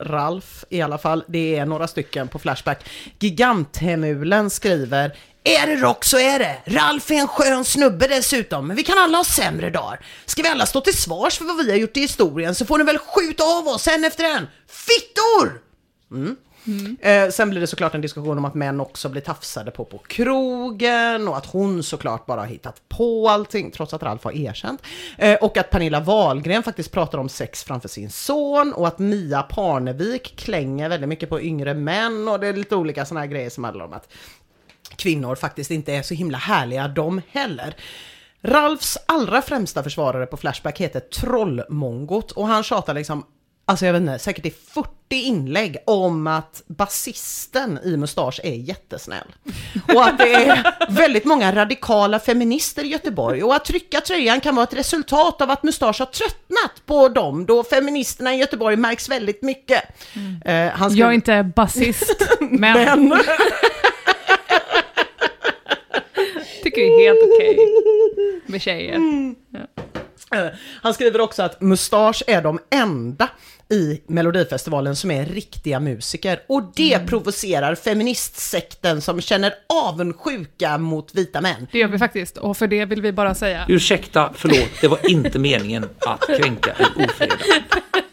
Ralf 0.00 0.64
i 0.70 0.82
alla 0.82 0.98
fall. 0.98 1.24
Det 1.28 1.56
är 1.56 1.66
några 1.66 1.88
stycken 1.88 2.28
på 2.28 2.38
Flashback. 2.38 2.88
Giganthemulen 3.18 4.50
skriver 4.50 5.12
är 5.54 5.66
det 5.66 5.76
rock 5.76 6.04
så 6.04 6.18
är 6.18 6.38
det. 6.38 6.56
Ralf 6.66 7.10
är 7.10 7.14
en 7.14 7.28
skön 7.28 7.64
snubbe 7.64 8.06
dessutom, 8.06 8.66
men 8.66 8.76
vi 8.76 8.82
kan 8.82 8.98
alla 8.98 9.16
ha 9.16 9.24
sämre 9.24 9.70
dagar. 9.70 10.00
Ska 10.26 10.42
vi 10.42 10.48
alla 10.48 10.66
stå 10.66 10.80
till 10.80 10.96
svars 10.96 11.38
för 11.38 11.44
vad 11.44 11.56
vi 11.56 11.70
har 11.70 11.78
gjort 11.78 11.96
i 11.96 12.00
historien 12.00 12.54
så 12.54 12.66
får 12.66 12.78
ni 12.78 12.84
väl 12.84 12.98
skjuta 12.98 13.44
av 13.44 13.68
oss 13.68 13.88
en 13.88 14.04
efter 14.04 14.24
en. 14.24 14.46
Fittor! 14.68 15.60
Eh, 17.00 17.30
sen 17.30 17.50
blir 17.50 17.60
det 17.60 17.66
såklart 17.66 17.94
en 17.94 18.00
diskussion 18.00 18.38
om 18.38 18.44
att 18.44 18.54
män 18.54 18.80
också 18.80 19.08
blir 19.08 19.22
tafsade 19.22 19.70
på 19.70 19.84
på 19.84 19.98
krogen 19.98 21.28
och 21.28 21.36
att 21.36 21.46
hon 21.46 21.82
såklart 21.82 22.26
bara 22.26 22.40
har 22.40 22.46
hittat 22.46 22.88
på 22.88 23.28
allting 23.28 23.70
trots 23.70 23.94
att 23.94 24.02
Ralf 24.02 24.24
har 24.24 24.32
erkänt. 24.32 24.82
Eh, 25.18 25.34
och 25.34 25.56
att 25.56 25.70
Pernilla 25.70 26.00
Wahlgren 26.00 26.62
faktiskt 26.62 26.92
pratar 26.92 27.18
om 27.18 27.28
sex 27.28 27.64
framför 27.64 27.88
sin 27.88 28.10
son 28.10 28.72
och 28.72 28.88
att 28.88 28.98
Mia 28.98 29.42
Parnevik 29.42 30.36
klänger 30.36 30.88
väldigt 30.88 31.08
mycket 31.08 31.28
på 31.28 31.40
yngre 31.40 31.74
män 31.74 32.28
och 32.28 32.40
det 32.40 32.46
är 32.46 32.52
lite 32.52 32.76
olika 32.76 33.04
sådana 33.04 33.20
här 33.20 33.32
grejer 33.32 33.50
som 33.50 33.64
handlar 33.64 33.84
om 33.84 33.92
att 33.92 34.12
kvinnor 34.98 35.34
faktiskt 35.36 35.70
inte 35.70 35.92
är 35.92 36.02
så 36.02 36.14
himla 36.14 36.38
härliga 36.38 36.88
de 36.88 37.22
heller. 37.30 37.74
Ralfs 38.42 38.98
allra 39.06 39.42
främsta 39.42 39.82
försvarare 39.82 40.26
på 40.26 40.36
Flashback 40.36 40.80
heter 40.80 41.00
Trollmongot 41.00 42.30
och 42.32 42.46
han 42.46 42.62
tjatar 42.62 42.94
liksom, 42.94 43.24
alltså 43.66 43.86
jag 43.86 43.92
vet 43.92 44.00
inte, 44.02 44.18
säkert 44.18 44.46
i 44.46 44.50
40 44.74 44.88
inlägg 45.10 45.76
om 45.86 46.26
att 46.26 46.62
basisten 46.66 47.78
i 47.84 47.96
Mustasch 47.96 48.40
är 48.44 48.54
jättesnäll. 48.54 49.34
Och 49.94 50.04
att 50.06 50.18
det 50.18 50.34
är 50.34 50.74
väldigt 50.88 51.24
många 51.24 51.54
radikala 51.54 52.18
feminister 52.20 52.84
i 52.84 52.88
Göteborg 52.88 53.42
och 53.44 53.54
att 53.54 53.64
trycka 53.64 54.00
tröjan 54.00 54.40
kan 54.40 54.54
vara 54.56 54.64
ett 54.64 54.74
resultat 54.74 55.42
av 55.42 55.50
att 55.50 55.62
Mustasch 55.62 55.98
har 55.98 56.06
tröttnat 56.06 56.86
på 56.86 57.08
dem 57.08 57.46
då 57.46 57.64
feministerna 57.64 58.34
i 58.34 58.38
Göteborg 58.38 58.76
märks 58.76 59.08
väldigt 59.08 59.42
mycket. 59.42 59.82
Eh, 60.44 60.68
han 60.68 60.90
skrev- 60.90 61.00
Jag 61.00 61.08
är 61.08 61.12
inte 61.14 61.52
basist, 61.56 62.22
men, 62.40 63.08
men 63.08 63.20
tycker 66.70 66.80
det 66.82 66.88
är 66.88 67.08
helt 67.08 67.20
okej 67.22 67.58
med 68.46 68.62
tjejer. 68.62 68.94
Eh, 70.34 70.46
Han 70.82 70.94
skriver 70.94 71.20
också 71.20 71.42
att 71.42 71.60
Mustasch 71.60 72.22
är 72.26 72.42
de 72.42 72.58
enda 72.70 73.28
i 73.70 74.00
Melodifestivalen 74.06 74.96
som 74.96 75.10
är 75.10 75.24
riktiga 75.26 75.80
musiker 75.80 76.40
och 76.46 76.72
det 76.76 76.98
provocerar 77.06 77.74
feministsekten 77.74 79.00
som 79.00 79.20
känner 79.20 79.54
avundsjuka 79.68 80.78
mot 80.78 81.14
vita 81.14 81.40
män. 81.40 81.66
Det 81.72 81.78
gör 81.78 81.88
vi 81.88 81.98
faktiskt, 81.98 82.36
och 82.36 82.56
för 82.56 82.66
det 82.66 82.84
vill 82.84 83.02
vi 83.02 83.12
bara 83.12 83.34
säga 83.34 83.64
Ursäkta, 83.68 84.32
förlåt, 84.34 84.68
det 84.80 84.88
var 84.88 85.10
inte 85.10 85.38
meningen 85.38 85.84
att 85.98 86.26
kränka 86.26 86.72
en 86.78 87.04
ofredad. 87.04 87.38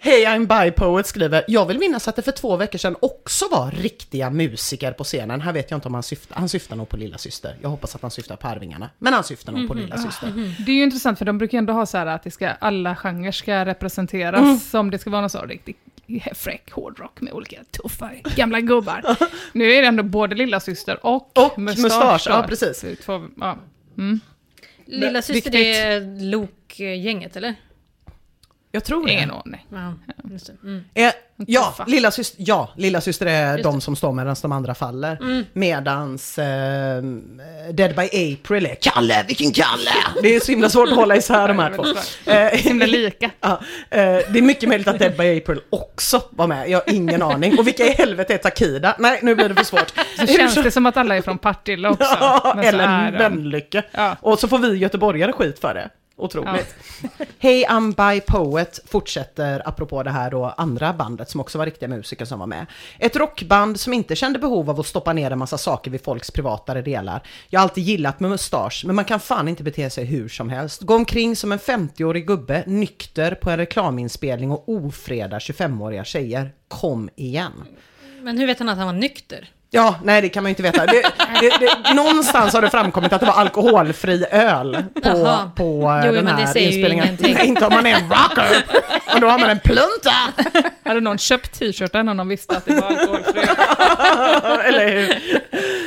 Hey 0.00 0.24
I'm 0.24 0.46
Bipoet 0.64 1.06
skriver, 1.06 1.44
jag 1.48 1.66
vill 1.66 1.78
minnas 1.78 2.08
att 2.08 2.16
det 2.16 2.22
för 2.22 2.32
två 2.32 2.56
veckor 2.56 2.78
sedan 2.78 2.96
också 3.00 3.48
var 3.50 3.70
riktiga 3.70 4.30
musiker 4.30 4.92
på 4.92 5.04
scenen. 5.04 5.40
Här 5.40 5.52
vet 5.52 5.70
jag 5.70 5.78
inte 5.78 5.88
om 5.88 5.94
han 5.94 6.02
syftar, 6.02 6.36
han 6.36 6.48
syftar 6.48 6.76
nog 6.76 6.88
på 6.88 6.96
lilla 6.96 7.18
syster. 7.18 7.56
Jag 7.62 7.68
hoppas 7.68 7.94
att 7.94 8.02
han 8.02 8.10
syftar 8.10 8.36
på 8.36 8.48
Arvingarna, 8.48 8.90
men 8.98 9.12
han 9.12 9.24
syftar 9.24 9.52
nog 9.52 9.68
på 9.68 9.74
lilla 9.74 9.96
syster. 9.96 10.54
Det 10.66 10.72
är 10.72 10.76
ju 10.76 10.82
intressant 10.82 11.18
för 11.18 11.24
de 11.24 11.38
brukar 11.38 11.58
ändå 11.58 11.72
ha 11.72 11.86
så 11.86 11.98
här 11.98 12.06
att 12.06 12.22
det 12.22 12.30
ska, 12.30 12.48
alla 12.48 12.96
genrer 12.96 13.32
ska 13.32 13.64
representeras, 13.64 14.70
som 14.70 14.90
det 14.90 14.98
ska 14.98 15.10
vara 15.10 15.20
någon 15.20 15.30
så 15.30 15.42
riktigt 15.42 15.76
fräck 16.34 16.70
hårdrock 16.72 17.20
med 17.20 17.32
olika 17.32 17.56
tuffa 17.70 18.10
gamla 18.36 18.60
gubbar. 18.60 19.02
nu 19.52 19.72
är 19.72 19.82
det 19.82 19.88
ändå 19.88 20.02
både 20.02 20.34
lilla 20.34 20.60
syster 20.60 21.06
och, 21.06 21.38
Och 21.38 21.58
mustasch, 21.58 22.24
då. 22.26 22.32
ja, 22.32 22.44
precis. 22.48 22.84
Två, 23.04 23.26
ja. 23.40 23.58
Lilla 24.86 25.22
syster 25.22 25.50
det 25.50 25.76
är 25.76 26.20
Lok-gänget 26.30 27.36
eller? 27.36 27.54
Jag 28.76 28.84
tror 28.84 29.06
det. 29.06 29.12
Ingen 29.12 29.30
aning. 29.30 29.66
Ja. 29.68 29.94
Mm. 30.62 30.84
Eh, 30.94 31.12
ja, 31.46 31.74
lilla 31.86 32.10
syster, 32.10 32.44
ja, 32.46 32.70
lilla 32.76 33.00
syster 33.00 33.26
är 33.26 33.52
Just 33.52 33.64
de 33.64 33.80
som 33.80 33.96
står 33.96 34.12
medan 34.12 34.36
de 34.42 34.52
andra 34.52 34.74
faller. 34.74 35.18
Medans 35.52 36.38
eh, 36.38 37.02
Dead 37.72 37.96
by 37.96 38.02
April 38.02 38.66
är 38.66 38.74
Kalle, 38.74 39.24
vilken 39.28 39.52
Kalle! 39.52 39.90
Det 40.22 40.36
är 40.36 40.40
så 40.40 40.52
himla 40.52 40.68
svårt 40.68 40.88
att 40.88 40.96
hålla 40.96 41.16
isär 41.16 41.48
de 41.48 41.58
här 41.58 41.74
två. 41.74 41.84
Eh, 42.30 42.48
Himla 42.48 42.86
lika. 42.86 43.30
ja, 43.40 43.60
eh, 43.90 43.98
det 43.98 44.38
är 44.38 44.42
mycket 44.42 44.68
möjligt 44.68 44.88
att 44.88 44.98
Dead 44.98 45.16
by 45.16 45.38
April 45.38 45.60
också 45.70 46.22
var 46.30 46.46
med, 46.46 46.70
jag 46.70 46.78
har 46.78 46.94
ingen 46.94 47.22
aning. 47.22 47.58
Och 47.58 47.66
vilka 47.66 47.86
i 47.86 47.90
helvete 47.90 48.34
är 48.34 48.38
Takida? 48.38 48.96
Nej, 48.98 49.18
nu 49.22 49.34
blir 49.34 49.48
det 49.48 49.54
för 49.54 49.64
svårt. 49.64 49.92
Så 50.18 50.26
känns 50.26 50.54
det 50.54 50.70
som 50.70 50.86
att 50.86 50.96
alla 50.96 51.16
är 51.16 51.22
från 51.22 51.38
Partille 51.38 51.88
också. 51.88 52.16
Ja, 52.20 52.60
eller 52.62 53.10
Mölnlycke. 53.10 53.82
Ja. 53.90 54.16
Och 54.20 54.38
så 54.38 54.48
får 54.48 54.58
vi 54.58 54.76
göteborgare 54.76 55.32
skit 55.32 55.58
för 55.58 55.74
det. 55.74 55.90
Otroligt. 56.18 56.74
Hey 57.38 57.64
I'm 57.64 57.94
by 57.94 58.20
Poet 58.20 58.80
fortsätter 58.84 59.68
apropå 59.68 60.02
det 60.02 60.10
här 60.10 60.30
då 60.30 60.44
andra 60.44 60.92
bandet 60.92 61.30
som 61.30 61.40
också 61.40 61.58
var 61.58 61.64
riktiga 61.66 61.88
musiker 61.88 62.24
som 62.24 62.38
var 62.38 62.46
med. 62.46 62.66
Ett 62.98 63.16
rockband 63.16 63.80
som 63.80 63.92
inte 63.92 64.16
kände 64.16 64.38
behov 64.38 64.70
av 64.70 64.80
att 64.80 64.86
stoppa 64.86 65.12
ner 65.12 65.30
en 65.30 65.38
massa 65.38 65.58
saker 65.58 65.90
vid 65.90 66.04
folks 66.04 66.30
privatare 66.30 66.82
delar. 66.82 67.22
Jag 67.48 67.60
har 67.60 67.62
alltid 67.62 67.84
gillat 67.84 68.20
med 68.20 68.30
mustasch, 68.30 68.82
men 68.86 68.96
man 68.96 69.04
kan 69.04 69.20
fan 69.20 69.48
inte 69.48 69.62
bete 69.62 69.90
sig 69.90 70.04
hur 70.04 70.28
som 70.28 70.50
helst. 70.50 70.82
Gå 70.82 70.94
omkring 70.94 71.36
som 71.36 71.52
en 71.52 71.58
50-årig 71.58 72.26
gubbe, 72.26 72.64
nykter 72.66 73.34
på 73.34 73.50
en 73.50 73.56
reklaminspelning 73.56 74.50
och 74.50 74.68
ofreda 74.68 75.38
25-åriga 75.38 76.04
tjejer. 76.04 76.50
Kom 76.68 77.10
igen. 77.16 77.52
Men 78.22 78.38
hur 78.38 78.46
vet 78.46 78.58
han 78.58 78.68
att 78.68 78.78
han 78.78 78.86
var 78.86 78.94
nykter? 78.94 79.50
Ja, 79.70 79.94
nej 80.02 80.22
det 80.22 80.28
kan 80.28 80.42
man 80.42 80.48
ju 80.48 80.50
inte 80.50 80.62
veta. 80.62 80.86
Det, 80.86 81.02
det, 81.40 81.52
det, 81.60 81.94
någonstans 81.94 82.54
har 82.54 82.62
det 82.62 82.70
framkommit 82.70 83.12
att 83.12 83.20
det 83.20 83.26
var 83.26 83.34
alkoholfri 83.34 84.24
öl 84.30 84.84
på, 85.02 85.08
Jaha. 85.08 85.50
på 85.56 85.98
eh, 86.02 86.06
Jo, 86.06 86.12
den 86.12 86.26
här 86.26 86.56
inspelningen. 86.58 87.16
Nej, 87.20 87.46
inte 87.46 87.66
om 87.66 87.72
man 87.74 87.86
är 87.86 87.94
en 87.94 88.08
rocker. 88.10 88.64
Och 89.14 89.20
då 89.20 89.28
har 89.28 89.38
man 89.38 89.50
en 89.50 89.58
plunta. 89.58 90.12
Hade 90.84 91.00
någon 91.00 91.18
köpt 91.18 91.58
t-shirten 91.58 92.08
om 92.08 92.16
de 92.16 92.28
visste 92.28 92.56
att 92.56 92.64
det 92.64 92.74
var 92.74 92.88
alkoholfri? 92.88 93.40
Eller 94.68 94.88
hur? 94.88 95.22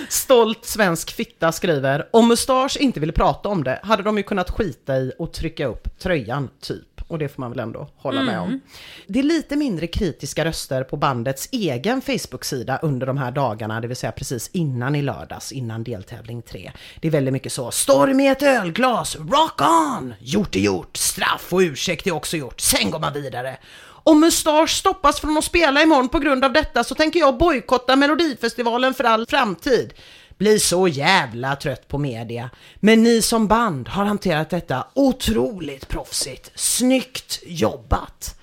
Stolt 0.10 0.66
svensk 0.66 1.16
fitta 1.16 1.52
skriver, 1.52 2.08
om 2.12 2.28
Mustasch 2.28 2.78
inte 2.78 3.00
ville 3.00 3.14
prata 3.14 3.50
om 3.50 3.64
det 3.64 3.80
hade 3.84 4.04
de 4.04 4.18
ju 4.18 4.24
kunnat 4.24 4.50
skita 4.50 4.96
i 4.98 5.12
och 5.20 5.34
trycka 5.34 5.66
upp 5.66 6.00
tröjan, 6.00 6.50
typ. 6.62 6.89
Och 7.10 7.20
det 7.20 7.30
får 7.30 7.42
man 7.42 7.52
väl 7.52 7.60
ändå 7.60 7.88
hålla 7.96 8.22
med 8.22 8.40
om. 8.40 8.62
Det 9.08 9.20
är 9.20 9.24
lite 9.24 9.56
mindre 9.56 9.88
kritiska 9.88 10.46
röster 10.46 10.84
på 10.84 10.98
bandets 10.98 11.50
egen 11.52 12.02
Facebook-sida 12.02 12.80
under 12.82 13.08
de 13.08 13.18
här 13.18 13.32
dagarna, 13.32 13.82
det 13.82 13.88
vill 13.88 13.98
säga 13.98 14.12
precis 14.12 14.50
innan 14.54 14.96
i 14.96 15.02
lördags, 15.02 15.52
innan 15.52 15.84
deltävling 15.84 16.42
3. 16.42 16.72
Det 17.02 17.08
är 17.08 17.12
väldigt 17.12 17.34
mycket 17.34 17.52
så, 17.52 17.72
storm 17.72 18.20
i 18.20 18.28
ett 18.28 18.44
ölglas, 18.44 19.16
rock 19.16 19.62
on! 19.62 20.14
Gjort 20.20 20.56
är 20.56 20.60
gjort, 20.60 20.98
straff 20.98 21.54
och 21.54 21.60
ursäkt 21.60 22.08
är 22.08 22.12
också 22.12 22.38
gjort, 22.38 22.62
sen 22.62 22.92
går 22.92 23.00
man 23.00 23.14
vidare. 23.14 23.58
Om 24.04 24.20
Mustasch 24.20 24.70
stoppas 24.70 25.20
från 25.20 25.38
att 25.38 25.44
spela 25.44 25.82
imorgon 25.82 26.10
på 26.10 26.20
grund 26.20 26.46
av 26.46 26.54
detta 26.54 26.84
så 26.84 26.96
tänker 26.96 27.20
jag 27.20 27.38
bojkotta 27.38 27.96
Melodifestivalen 27.96 28.94
för 28.94 29.04
all 29.04 29.26
framtid. 29.26 29.94
Blir 30.40 30.58
så 30.58 30.88
jävla 30.88 31.56
trött 31.56 31.88
på 31.88 31.98
media. 31.98 32.50
Men 32.76 33.04
ni 33.04 33.22
som 33.22 33.48
band 33.48 33.88
har 33.88 34.06
hanterat 34.06 34.50
detta 34.50 34.88
otroligt 34.94 35.88
proffsigt. 35.88 36.52
Snyggt 36.56 37.40
jobbat! 37.46 38.40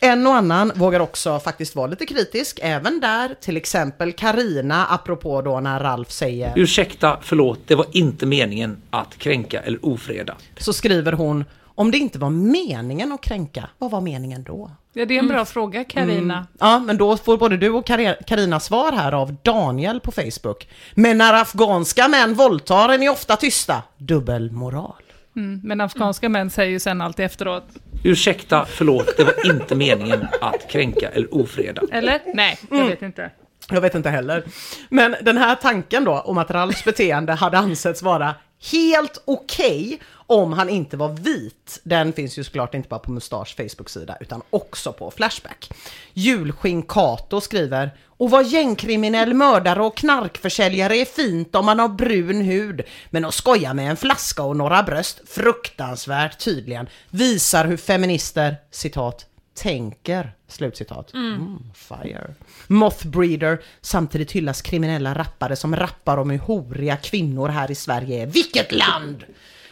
En 0.00 0.26
och 0.26 0.34
annan 0.34 0.72
vågar 0.74 1.00
också 1.00 1.38
faktiskt 1.40 1.76
vara 1.76 1.86
lite 1.86 2.06
kritisk 2.06 2.60
även 2.62 3.00
där. 3.00 3.34
Till 3.40 3.56
exempel 3.56 4.12
Karina 4.12 4.86
apropå 4.86 5.42
då 5.42 5.60
när 5.60 5.80
Ralf 5.80 6.10
säger 6.10 6.52
Ursäkta, 6.56 7.18
förlåt, 7.22 7.58
det 7.66 7.74
var 7.74 7.86
inte 7.92 8.26
meningen 8.26 8.82
att 8.90 9.18
kränka 9.18 9.60
eller 9.60 9.86
ofreda. 9.86 10.36
så 10.58 10.72
skriver 10.72 11.12
hon 11.12 11.44
om 11.80 11.90
det 11.90 11.98
inte 11.98 12.18
var 12.18 12.30
meningen 12.30 13.12
att 13.12 13.20
kränka, 13.20 13.68
vad 13.78 13.90
var 13.90 14.00
meningen 14.00 14.42
då? 14.42 14.70
Ja, 14.92 15.04
det 15.04 15.14
är 15.14 15.18
en 15.18 15.28
bra 15.28 15.44
fråga, 15.44 15.84
Karina. 15.84 16.46
Ja, 16.58 16.78
men 16.78 16.96
då 16.96 17.16
får 17.16 17.36
både 17.36 17.56
du 17.56 17.70
och 17.70 17.86
Karina 18.26 18.60
svar 18.60 18.92
här 18.92 19.12
av 19.12 19.36
Daniel 19.42 20.00
på 20.00 20.12
Facebook. 20.12 20.68
Men 20.94 21.18
när 21.18 21.34
afghanska 21.34 22.08
män 22.08 22.34
våldtar 22.34 22.88
är 22.88 22.98
ni 22.98 23.08
ofta 23.08 23.36
tysta. 23.36 23.82
Dubbelmoral. 23.96 25.02
Mm. 25.36 25.60
Men 25.64 25.80
afghanska 25.80 26.28
män 26.28 26.50
säger 26.50 26.70
ju 26.70 26.80
sen 26.80 27.00
alltid 27.00 27.26
efteråt, 27.26 27.68
Ursäkta, 28.04 28.64
förlåt, 28.68 29.16
det 29.16 29.24
var 29.24 29.54
inte 29.54 29.74
meningen 29.74 30.26
att 30.40 30.68
kränka 30.70 31.08
eller 31.08 31.34
ofreda. 31.34 31.82
eller? 31.92 32.20
Nej, 32.34 32.58
jag 32.70 32.86
vet 32.86 33.02
inte. 33.02 33.30
Jag 33.70 33.80
vet 33.80 33.94
inte 33.94 34.10
heller. 34.10 34.44
Men 34.88 35.16
den 35.22 35.38
här 35.38 35.54
tanken 35.54 36.04
då 36.04 36.20
om 36.20 36.38
att 36.38 36.50
Ralfs 36.50 36.84
beteende 36.84 37.32
hade 37.32 37.58
ansetts 37.58 38.02
vara 38.02 38.34
helt 38.72 39.22
okej 39.24 40.00
om 40.30 40.52
han 40.52 40.68
inte 40.68 40.96
var 40.96 41.08
vit. 41.08 41.80
Den 41.82 42.12
finns 42.12 42.38
ju 42.38 42.44
såklart 42.44 42.74
inte 42.74 42.88
bara 42.88 43.00
på 43.00 43.12
Mustasch 43.12 43.56
Facebook-sida 43.56 44.16
utan 44.20 44.42
också 44.50 44.92
på 44.92 45.10
Flashback. 45.10 45.70
Julskinn 46.12 46.82
Kato 46.82 47.40
skriver 47.40 47.90
och 48.06 48.30
vad 48.30 48.46
gängkriminell 48.46 49.34
mördare 49.34 49.82
och 49.82 49.96
knarkförsäljare 49.96 50.96
är 50.96 51.04
fint 51.04 51.54
om 51.54 51.66
man 51.66 51.78
har 51.78 51.88
brun 51.88 52.40
hud. 52.40 52.82
Men 53.10 53.24
att 53.24 53.34
skoja 53.34 53.74
med 53.74 53.90
en 53.90 53.96
flaska 53.96 54.42
och 54.42 54.56
några 54.56 54.82
bröst, 54.82 55.20
fruktansvärt 55.26 56.38
tydligen, 56.38 56.88
visar 57.10 57.64
hur 57.64 57.76
feminister, 57.76 58.56
citat, 58.70 59.26
tänker. 59.54 60.32
Slutcitat. 60.48 61.14
Mm, 61.14 61.58
fire. 61.74 62.34
Mothbreeder. 62.66 63.60
Samtidigt 63.80 64.32
hyllas 64.32 64.62
kriminella 64.62 65.14
rappare 65.14 65.56
som 65.56 65.76
rappar 65.76 66.16
om 66.16 66.30
hur 66.30 66.38
horiga 66.38 66.96
kvinnor 66.96 67.48
här 67.48 67.70
i 67.70 67.74
Sverige 67.74 68.22
är. 68.22 68.26
Vilket 68.26 68.72
land! 68.72 69.24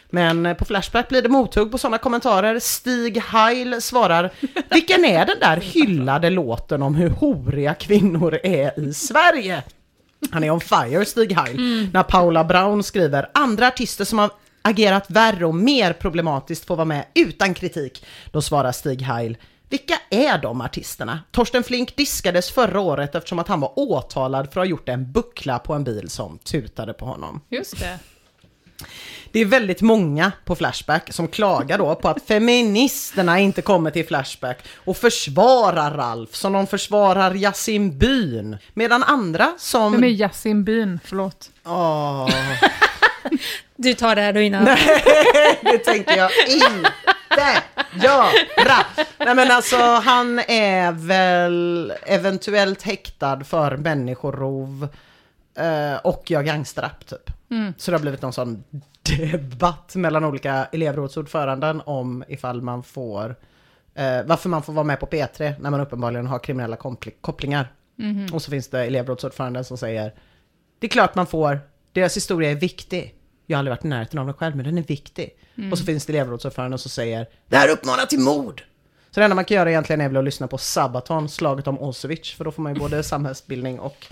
Men 0.09 0.45
eh, 0.45 0.53
på 0.53 0.65
Flashback 0.65 1.09
blir 1.09 1.21
det 1.21 1.29
mothugg 1.29 1.71
på 1.71 1.77
sådana 1.77 1.97
kommentarer. 1.97 2.59
Stig 2.59 3.17
Heil 3.17 3.81
svarar 3.81 4.31
Vilken 4.69 5.05
är 5.05 5.25
den 5.25 5.39
där 5.39 5.57
hyllade 5.57 6.29
låten 6.29 6.81
om 6.83 6.95
hur 6.95 7.09
horiga 7.09 7.73
kvinnor 7.73 8.39
är 8.43 8.79
i 8.79 8.93
Sverige? 8.93 9.63
Han 10.31 10.43
är 10.43 10.51
on 10.51 10.61
fire, 10.61 11.05
Stig 11.05 11.33
Heil. 11.33 11.89
När 11.93 12.03
Paula 12.03 12.43
Brown 12.43 12.83
skriver 12.83 13.29
andra 13.33 13.67
artister 13.67 14.05
som 14.05 14.19
har 14.19 14.29
agerat 14.61 15.05
värre 15.11 15.45
och 15.45 15.55
mer 15.55 15.93
problematiskt 15.93 16.65
får 16.65 16.75
vara 16.75 16.85
med 16.85 17.05
utan 17.13 17.53
kritik. 17.53 18.05
Då 18.31 18.41
svarar 18.41 18.71
Stig 18.71 19.01
Heil 19.01 19.37
vilka 19.69 19.93
är 20.09 20.37
de 20.37 20.61
artisterna? 20.61 21.19
Torsten 21.31 21.63
Flink 21.63 21.95
diskades 21.95 22.51
förra 22.51 22.79
året 22.79 23.15
eftersom 23.15 23.39
att 23.39 23.47
han 23.47 23.59
var 23.59 23.79
åtalad 23.79 24.53
för 24.53 24.61
att 24.61 24.65
ha 24.67 24.69
gjort 24.69 24.89
en 24.89 25.11
buckla 25.11 25.59
på 25.59 25.73
en 25.73 25.83
bil 25.83 26.09
som 26.09 26.37
tutade 26.37 26.93
på 26.93 27.05
honom. 27.05 27.41
Just 27.49 27.79
det. 27.79 27.99
Det 29.31 29.39
är 29.39 29.45
väldigt 29.45 29.81
många 29.81 30.31
på 30.45 30.55
Flashback 30.55 31.13
som 31.13 31.27
klagar 31.27 31.77
då 31.77 31.95
på 31.95 32.09
att 32.09 32.21
feministerna 32.27 33.39
inte 33.39 33.61
kommer 33.61 33.91
till 33.91 34.07
Flashback 34.07 34.57
och 34.75 34.97
försvarar 34.97 35.91
Ralf 35.91 36.35
som 36.35 36.53
de 36.53 36.67
försvarar 36.67 37.35
Yasin 37.35 37.97
Byn. 37.97 38.57
Medan 38.73 39.03
andra 39.03 39.53
som... 39.57 39.91
Vem 39.91 40.03
är 40.03 40.07
Yasin 40.07 40.63
Byn? 40.63 40.99
Förlåt. 41.03 41.49
Åh, 41.65 42.29
Du 43.75 43.93
tar 43.93 44.15
det 44.15 44.21
här 44.21 44.33
då 44.33 44.39
innan. 44.41 44.65
det 45.61 45.77
tänker 45.77 46.17
jag 46.17 46.31
inte 46.47 47.61
göra. 48.03 48.25
Nej 49.17 49.35
men 49.35 49.51
alltså 49.51 49.77
han 49.77 50.39
är 50.47 50.91
väl 50.91 51.93
eventuellt 52.05 52.81
häktad 52.81 53.39
för 53.43 53.77
människorov 53.77 54.87
eh, 55.57 55.95
och 56.03 56.31
gör 56.31 56.41
gangsterrap 56.43 57.05
typ. 57.05 57.29
Så 57.77 57.91
det 57.91 57.97
har 57.97 58.01
blivit 58.01 58.21
någon 58.21 58.33
sån 58.33 58.63
debatt 59.31 59.95
mellan 59.95 60.25
olika 60.25 60.65
elevrådsordföranden 60.65 61.81
om 61.85 62.23
ifall 62.27 62.61
man 62.61 62.83
får 62.83 63.35
eh, 63.95 64.23
varför 64.25 64.49
man 64.49 64.63
får 64.63 64.73
vara 64.73 64.83
med 64.83 64.99
på 64.99 65.05
P3 65.05 65.53
när 65.59 65.69
man 65.69 65.79
uppenbarligen 65.79 66.27
har 66.27 66.39
kriminella 66.39 66.77
kopplingar. 67.21 67.73
Och 68.33 68.41
så 68.41 68.51
finns 68.51 68.67
det 68.67 68.85
elevrådsordföranden 68.85 69.63
som 69.63 69.77
säger 69.77 70.13
det 70.79 70.87
är 70.87 70.89
klart 70.89 71.15
man 71.15 71.27
får, 71.27 71.59
deras 71.93 72.17
historia 72.17 72.51
är 72.51 72.55
viktig. 72.55 73.15
Jag 73.45 73.57
har 73.57 73.59
aldrig 73.59 73.71
varit 73.71 73.85
i 73.85 73.87
närheten 73.87 74.19
av 74.19 74.25
den 74.25 74.33
själv, 74.33 74.55
men 74.55 74.65
den 74.65 74.77
är 74.77 74.83
viktig. 74.83 75.29
Och 75.71 75.77
så 75.77 75.85
finns 75.85 76.05
det 76.05 76.13
elevrådsordförande 76.13 76.77
som 76.77 76.91
säger 76.91 77.27
det 77.47 77.57
här 77.57 77.69
uppmanar 77.69 78.05
till 78.05 78.19
mord. 78.19 78.63
Så 79.11 79.19
det 79.19 79.23
enda 79.23 79.35
man 79.35 79.45
kan 79.45 79.57
göra 79.57 79.69
egentligen 79.69 80.01
är 80.01 80.07
väl 80.07 80.17
att 80.17 80.23
lyssna 80.23 80.47
på 80.47 80.57
Sabaton, 80.57 81.29
slaget 81.29 81.67
om 81.67 81.77
Auschwitz, 81.77 82.33
för 82.33 82.45
då 82.45 82.51
får 82.51 82.61
man 82.61 82.73
ju 82.73 82.79
både 82.79 83.03
samhällsbildning 83.03 83.79
och 83.79 84.05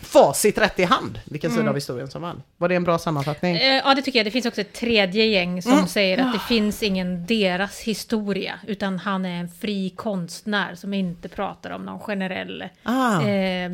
facit 0.00 0.58
rätt 0.58 0.78
i 0.78 0.84
hand, 0.84 1.20
vilken 1.24 1.50
sida 1.50 1.68
av 1.68 1.74
historien 1.74 2.08
som 2.10 2.22
vann. 2.22 2.42
Var 2.56 2.68
det 2.68 2.74
en 2.74 2.84
bra 2.84 2.98
sammanfattning? 2.98 3.56
Eh, 3.56 3.82
Ja, 3.84 3.94
det 3.94 4.02
tycker 4.02 4.18
jag. 4.18 4.26
Det 4.26 4.30
finns 4.30 4.46
också 4.46 4.60
ett 4.60 4.72
tredje 4.72 5.24
gäng 5.26 5.62
som 5.62 5.86
säger 5.86 6.18
att 6.18 6.32
det 6.32 6.38
finns 6.38 6.82
ingen 6.82 7.26
deras 7.26 7.80
historia, 7.80 8.60
utan 8.66 8.98
han 8.98 9.24
är 9.24 9.40
en 9.40 9.48
fri 9.48 9.90
konstnär 9.96 10.74
som 10.74 10.94
inte 10.94 11.28
pratar 11.28 11.70
om 11.70 11.82
någon 11.84 12.00
generell 12.00 12.64
Ah. 12.82 13.22
eh, 13.22 13.70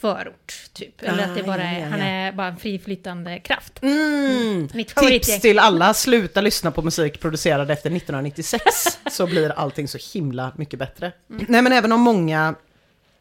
förort, 0.00 0.54
typ. 0.72 1.02
Eller 1.02 1.22
att 1.24 1.34
det 1.34 1.42
Ah, 1.42 1.46
bara 1.46 1.62
ja, 1.62 1.68
är, 1.68 1.80
ja, 1.80 1.86
han 1.86 1.98
ja. 2.00 2.06
är 2.06 2.32
bara 2.32 2.46
en 2.46 2.56
friflytande 2.56 3.38
kraft. 3.38 3.82
Mm. 3.82 4.68
Mitt 4.74 4.94
Tips 4.96 5.40
till 5.40 5.58
alla, 5.58 5.94
sluta 5.94 6.40
lyssna 6.40 6.70
på 6.70 6.82
musik 6.82 7.20
producerad 7.20 7.70
efter 7.70 7.90
1996 7.90 8.62
så 9.10 9.26
blir 9.26 9.50
allting 9.50 9.88
så 9.88 9.98
himla 10.14 10.52
mycket 10.56 10.78
bättre. 10.78 11.12
Nej 11.26 11.62
men 11.62 11.72
även 11.72 11.92
om 11.92 12.00
många 12.00 12.54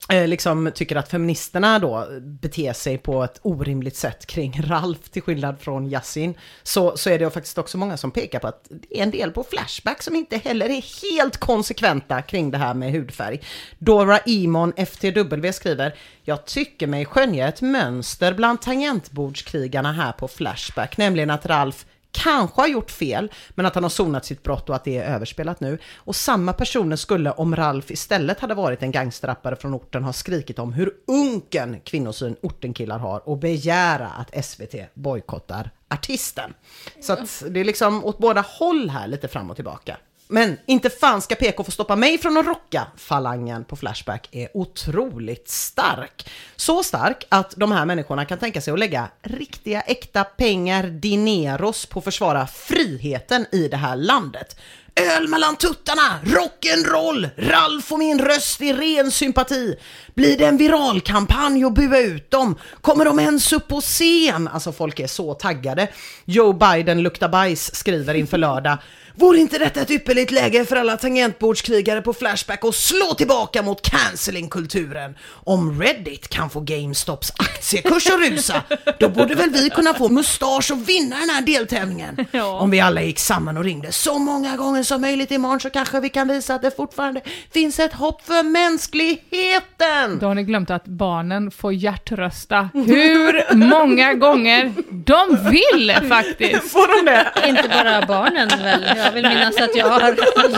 Eh, 0.10 0.28
liksom 0.28 0.72
tycker 0.76 0.96
att 0.96 1.10
feministerna 1.10 1.80
då 1.80 2.08
beter 2.22 2.74
sig 2.74 2.98
på 2.98 3.24
ett 3.24 3.40
orimligt 3.42 3.96
sätt 3.96 4.26
kring 4.26 4.62
Ralf 4.68 5.10
till 5.10 5.22
skillnad 5.22 5.60
från 5.60 5.88
Yasin 5.88 6.34
så, 6.64 6.98
så 6.98 7.10
är 7.10 7.20
det 7.20 7.30
faktiskt 7.30 7.58
också 7.58 7.78
många 7.78 7.98
som 7.98 8.12
pekar 8.12 8.40
på 8.40 8.48
att 8.48 8.68
det 8.70 9.00
är 9.00 9.04
en 9.04 9.12
del 9.12 9.32
på 9.32 9.44
Flashback 9.44 10.02
som 10.02 10.16
inte 10.16 10.38
heller 10.38 10.70
är 10.70 11.12
helt 11.12 11.38
konsekventa 11.38 12.22
kring 12.22 12.52
det 12.52 12.58
här 12.58 12.74
med 12.74 12.92
hudfärg. 12.92 13.42
Dora 13.80 14.20
Imon 14.20 14.74
FTW 14.78 15.54
skriver 15.54 15.96
Jag 16.24 16.46
tycker 16.46 16.88
mig 16.88 17.06
skönja 17.06 17.48
ett 17.48 17.62
mönster 17.62 18.34
bland 18.34 18.62
tangentbordskrigarna 18.62 19.92
här 19.92 20.12
på 20.12 20.28
Flashback, 20.28 20.98
nämligen 20.98 21.30
att 21.30 21.46
Ralf 21.46 21.86
kanske 22.12 22.62
har 22.62 22.68
gjort 22.68 22.92
fel, 22.92 23.32
men 23.50 23.66
att 23.66 23.76
han 23.76 23.84
har 23.84 23.90
sonat 23.90 24.26
sitt 24.26 24.44
brott 24.44 24.70
och 24.70 24.76
att 24.76 24.84
det 24.84 24.98
är 24.98 25.16
överspelat 25.16 25.60
nu. 25.60 25.78
Och 25.96 26.16
samma 26.16 26.54
personer 26.54 26.96
skulle, 26.96 27.32
om 27.32 27.56
Ralf 27.56 27.92
istället 27.92 28.40
hade 28.40 28.54
varit 28.54 28.84
en 28.84 28.92
gangsterrappare 28.92 29.56
från 29.56 29.74
orten, 29.74 30.04
ha 30.04 30.14
skrikit 30.14 30.60
om 30.60 30.74
hur 30.74 30.94
unken 31.08 31.80
kvinnosyn 31.80 32.36
ortenkillar 32.42 33.00
har 33.00 33.30
och 33.30 33.38
begära 33.38 34.08
att 34.08 34.46
SVT 34.46 34.76
bojkottar 34.94 35.70
artisten. 35.90 36.54
Så 37.02 37.14
att 37.14 37.44
det 37.50 37.60
är 37.60 37.64
liksom 37.64 38.06
åt 38.06 38.18
båda 38.18 38.42
håll 38.42 38.90
här, 38.90 39.08
lite 39.08 39.28
fram 39.28 39.50
och 39.50 39.56
tillbaka. 39.56 39.98
Men 40.34 40.58
inte 40.66 40.90
fan 40.90 41.22
ska 41.22 41.36
PK 41.36 41.64
få 41.64 41.72
stoppa 41.72 41.96
mig 41.96 42.18
från 42.18 42.38
att 42.38 42.46
rocka. 42.46 42.88
Falangen 42.98 43.64
på 43.64 43.76
Flashback 43.76 44.30
är 44.32 44.58
otroligt 44.58 45.50
stark. 45.50 46.30
Så 46.56 46.84
stark 46.84 47.26
att 47.30 47.54
de 47.58 47.72
här 47.72 47.86
människorna 47.86 48.26
kan 48.26 48.40
tänka 48.40 48.62
sig 48.62 48.74
att 48.74 48.80
lägga 48.80 49.08
riktiga 49.22 49.82
äkta 49.82 50.24
pengar, 50.24 50.84
dineros, 50.84 51.86
på 51.86 52.00
att 52.00 52.06
försvara 52.06 52.48
friheten 52.48 53.46
i 53.52 53.68
det 53.68 53.78
här 53.78 53.96
landet. 53.96 54.58
Öl 55.02 55.28
mellan 55.28 55.56
tuttarna, 55.56 56.20
rock'n'roll, 56.24 57.30
Ralf 57.38 57.92
och 57.92 58.00
min 58.00 58.20
röst 58.20 58.62
i 58.62 58.74
ren 58.74 59.12
sympati. 59.12 59.76
Blir 60.16 60.38
det 60.38 60.46
en 60.46 60.58
viralkampanj 60.58 61.66
och 61.66 61.74
bua 61.74 62.00
ut 62.00 62.32
dem? 62.32 62.56
Kommer 62.82 63.06
de 63.06 63.20
ens 63.20 63.54
upp 63.54 63.68
på 63.68 63.82
scen? 63.82 64.48
Alltså 64.48 64.72
folk 64.72 65.00
är 65.00 65.08
så 65.08 65.34
taggade. 65.34 65.88
Joe 66.26 66.54
Biden 66.54 67.02
luktar 67.04 67.30
bajs 67.30 67.76
skriver 67.76 68.14
inför 68.14 68.38
lördag. 68.38 68.78
Vore 69.16 69.40
inte 69.40 69.58
detta 69.58 69.82
ett 69.82 69.92
ypperligt 69.92 70.32
läge 70.32 70.66
för 70.66 70.76
alla 70.76 70.98
tangentbordskrigare 70.98 72.02
på 72.02 72.14
Flashback 72.14 72.64
och 72.64 72.76
slå 72.76 73.14
tillbaka 73.14 73.62
mot 73.62 73.82
cancellingkulturen? 73.82 75.16
Om 75.44 75.82
Reddit 75.82 76.28
kan 76.28 76.50
få 76.50 76.60
GameStops 76.60 77.32
aktiekurs 77.38 78.08
att 78.08 78.20
rusa, 78.20 78.64
då 79.00 79.10
borde 79.10 79.36
väl 79.36 79.50
vi 79.50 79.70
kunna 79.70 79.94
få 79.94 80.10
mustasch 80.10 80.72
och 80.72 80.90
vinna 80.90 81.16
den 81.20 81.30
här 81.30 81.42
deltävlingen? 81.42 82.26
Om 82.60 82.72
vi 82.72 82.80
alla 82.80 83.02
gick 83.02 83.20
samman 83.20 83.58
och 83.58 83.64
ringde 83.64 83.92
så 83.92 84.20
många 84.20 84.58
gånger 84.58 84.84
som 84.92 85.02
möjligt 85.02 85.32
imorgon 85.32 85.60
så 85.60 85.70
kanske 85.70 86.00
vi 86.00 86.10
kan 86.10 86.28
visa 86.28 86.56
att 86.56 86.62
det 86.62 86.76
fortfarande 86.76 87.22
finns 87.54 87.80
ett 87.80 87.94
hopp 87.94 88.22
för 88.26 88.44
mänskligheten! 88.44 90.20
Då 90.20 90.28
har 90.28 90.36
ni 90.36 90.44
glömt 90.44 90.70
att 90.70 90.86
barnen 90.86 91.52
får 91.52 91.74
hjärtrösta 91.74 92.70
hur 92.74 93.56
många 93.56 94.14
gånger 94.14 94.74
de 94.90 95.50
vill 95.50 96.10
faktiskt. 96.10 96.72
Får 96.72 97.06
de 97.06 97.12
det? 97.12 97.50
Inte 97.50 97.70
bara 97.70 98.06
barnen 98.06 98.50
väl? 98.64 98.86
Jag 98.98 99.12
vill 99.12 99.28
minnas 99.28 99.58
att 99.58 99.76
jag 99.76 99.90
har 99.90 100.02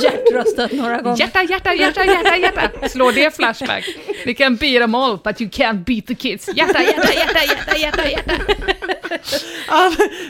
hjärtröstat 0.04 0.72
några 0.72 1.02
gånger. 1.02 1.20
Hjärta, 1.20 1.44
hjärta, 1.44 1.74
hjärta, 1.74 2.06
hjärta, 2.06 2.38
hjärta. 2.38 2.90
Slå 2.90 3.12
det 3.12 3.36
flashback. 3.36 3.84
We 4.26 4.34
can 4.34 4.56
beat 4.56 4.82
them 4.82 4.96
all, 4.96 5.18
but 5.24 5.42
you 5.42 5.50
can't 5.50 5.84
beat 5.84 6.08
the 6.08 6.16
kids. 6.16 6.50
Hjärta, 6.56 6.82
hjärta, 6.82 7.14
hjärta, 7.14 7.40
hjärta, 7.50 7.78
hjärta, 7.78 8.10
hjärta. 8.10 8.34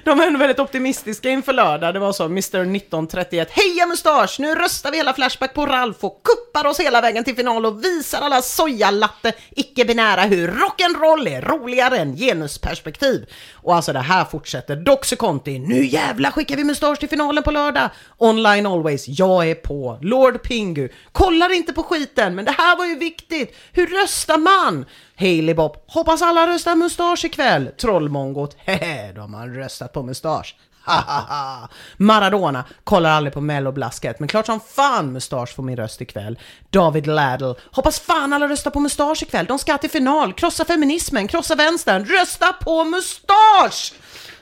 De 0.03 0.19
är 0.19 0.27
ändå 0.27 0.39
väldigt 0.39 0.59
optimistiska 0.59 1.29
inför 1.29 1.53
lördag. 1.53 1.93
Det 1.93 1.99
var 1.99 2.13
så, 2.13 2.25
Mr 2.25 2.41
1931. 2.41 3.49
Heja 3.51 3.85
mustasch! 3.85 4.39
Nu 4.39 4.55
röstar 4.55 4.91
vi 4.91 4.97
hela 4.97 5.13
Flashback 5.13 5.53
på 5.53 5.65
Ralf 5.65 6.03
och 6.03 6.21
kuppar 6.23 6.69
oss 6.69 6.79
hela 6.79 7.01
vägen 7.01 7.23
till 7.23 7.35
final 7.35 7.65
och 7.65 7.83
visar 7.83 8.21
alla 8.21 8.41
sojalatte 8.41 9.33
icke-binära 9.51 10.21
hur 10.21 10.47
rock'n'roll 10.47 11.27
är 11.27 11.41
roligare 11.41 11.97
än 11.97 12.15
genusperspektiv. 12.15 13.25
Och 13.53 13.75
alltså 13.75 13.93
det 13.93 13.99
här 13.99 14.25
fortsätter. 14.25 14.75
Doxy 14.75 15.15
Conti, 15.15 15.59
nu 15.59 15.85
jävla 15.85 16.31
skickar 16.31 16.55
vi 16.55 16.63
mustasch 16.63 16.99
till 16.99 17.09
finalen 17.09 17.43
på 17.43 17.51
lördag. 17.51 17.89
Online 18.17 18.65
always, 18.65 19.07
jag 19.07 19.49
är 19.49 19.55
på. 19.55 19.99
Lord 20.01 20.43
Pingu, 20.43 20.89
kollar 21.11 21.53
inte 21.53 21.73
på 21.73 21.83
skiten, 21.83 22.35
men 22.35 22.45
det 22.45 22.51
här 22.51 22.77
var 22.77 22.85
ju 22.85 22.95
viktigt. 22.95 23.57
Hur 23.71 23.87
röstar 23.87 24.37
man? 24.37 24.85
Hailey 25.15 25.53
Bob, 25.53 25.77
hoppas 25.87 26.21
alla 26.21 26.47
röstar 26.47 26.75
mustasch 26.75 27.25
ikväll. 27.25 27.71
Trollmongot, 27.81 28.55
hehe, 28.57 29.11
de 29.11 29.33
har 29.33 29.47
röstat 29.47 29.93
på 29.93 30.03
mustasch. 30.03 30.55
Hahaha. 30.85 31.69
Maradona 31.97 32.65
kollar 32.83 33.09
aldrig 33.09 33.33
på 33.33 33.41
melloblasket, 33.41 34.19
men 34.19 34.27
klart 34.27 34.45
som 34.45 34.59
fan 34.59 35.13
mustasch 35.13 35.55
får 35.55 35.63
min 35.63 35.77
röst 35.77 36.01
ikväll. 36.01 36.39
David 36.69 37.07
Laddle, 37.07 37.55
hoppas 37.71 37.99
fan 37.99 38.33
alla 38.33 38.47
röstar 38.47 38.71
på 38.71 38.79
mustasch 38.79 39.23
ikväll. 39.23 39.45
De 39.45 39.59
ska 39.59 39.77
till 39.77 39.89
final, 39.89 40.33
krossa 40.33 40.65
feminismen, 40.65 41.27
krossa 41.27 41.55
vänstern, 41.55 42.05
rösta 42.05 42.53
på 42.53 42.83
mustasch! 42.83 43.93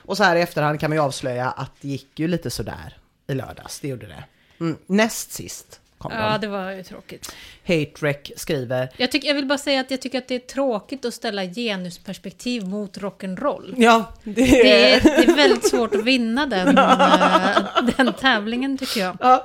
Och 0.04 0.16
så 0.16 0.24
här 0.24 0.36
i 0.36 0.40
efterhand 0.40 0.80
kan 0.80 0.90
man 0.90 0.96
ju 0.96 1.02
avslöja 1.02 1.50
att 1.50 1.70
det 1.80 1.88
gick 1.88 2.18
ju 2.18 2.28
lite 2.28 2.50
sådär 2.50 2.96
i 3.28 3.34
lördags, 3.34 3.80
det 3.80 3.88
gjorde 3.88 4.06
det. 4.06 4.24
Mm. 4.60 4.76
Näst 4.86 5.32
sist 5.32 5.80
kom 6.02 6.12
Ja, 6.12 6.32
de. 6.32 6.38
det 6.40 6.48
var 6.48 6.70
ju 6.70 6.82
tråkigt. 6.82 7.34
Hate 7.66 8.14
skriver, 8.36 8.88
Jag, 8.96 9.12
tycker, 9.12 9.28
jag 9.28 9.34
vill 9.34 9.46
bara 9.46 9.58
säga 9.58 9.80
att 9.80 9.90
jag 9.90 10.00
tycker 10.00 10.18
att 10.18 10.28
det 10.28 10.34
är 10.34 10.38
tråkigt 10.38 11.04
att 11.04 11.14
ställa 11.14 11.44
genusperspektiv 11.44 12.66
mot 12.66 12.98
rock'n'roll. 12.98 13.74
ja, 13.76 14.12
det, 14.24 14.32
Det 14.32 14.92
är, 14.92 15.00
det 15.00 15.32
är 15.32 15.36
väldigt 15.36 15.68
svårt 15.68 15.94
att 15.94 16.04
vinna 16.04 16.46
den, 16.46 16.78
eh, 16.78 17.94
den 17.96 18.12
tävlingen 18.12 18.78
tycker 18.78 19.00
jag. 19.00 19.16
Ja. 19.20 19.44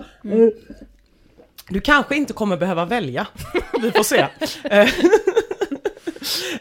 Du 1.70 1.82
kanske 1.82 2.16
inte 2.16 2.34
kommer 2.34 2.58
behöva 2.58 2.86
välja. 2.86 3.28
Vi 3.82 3.92
får 3.92 4.04
se. 4.04 4.28
Eh, 4.64 4.90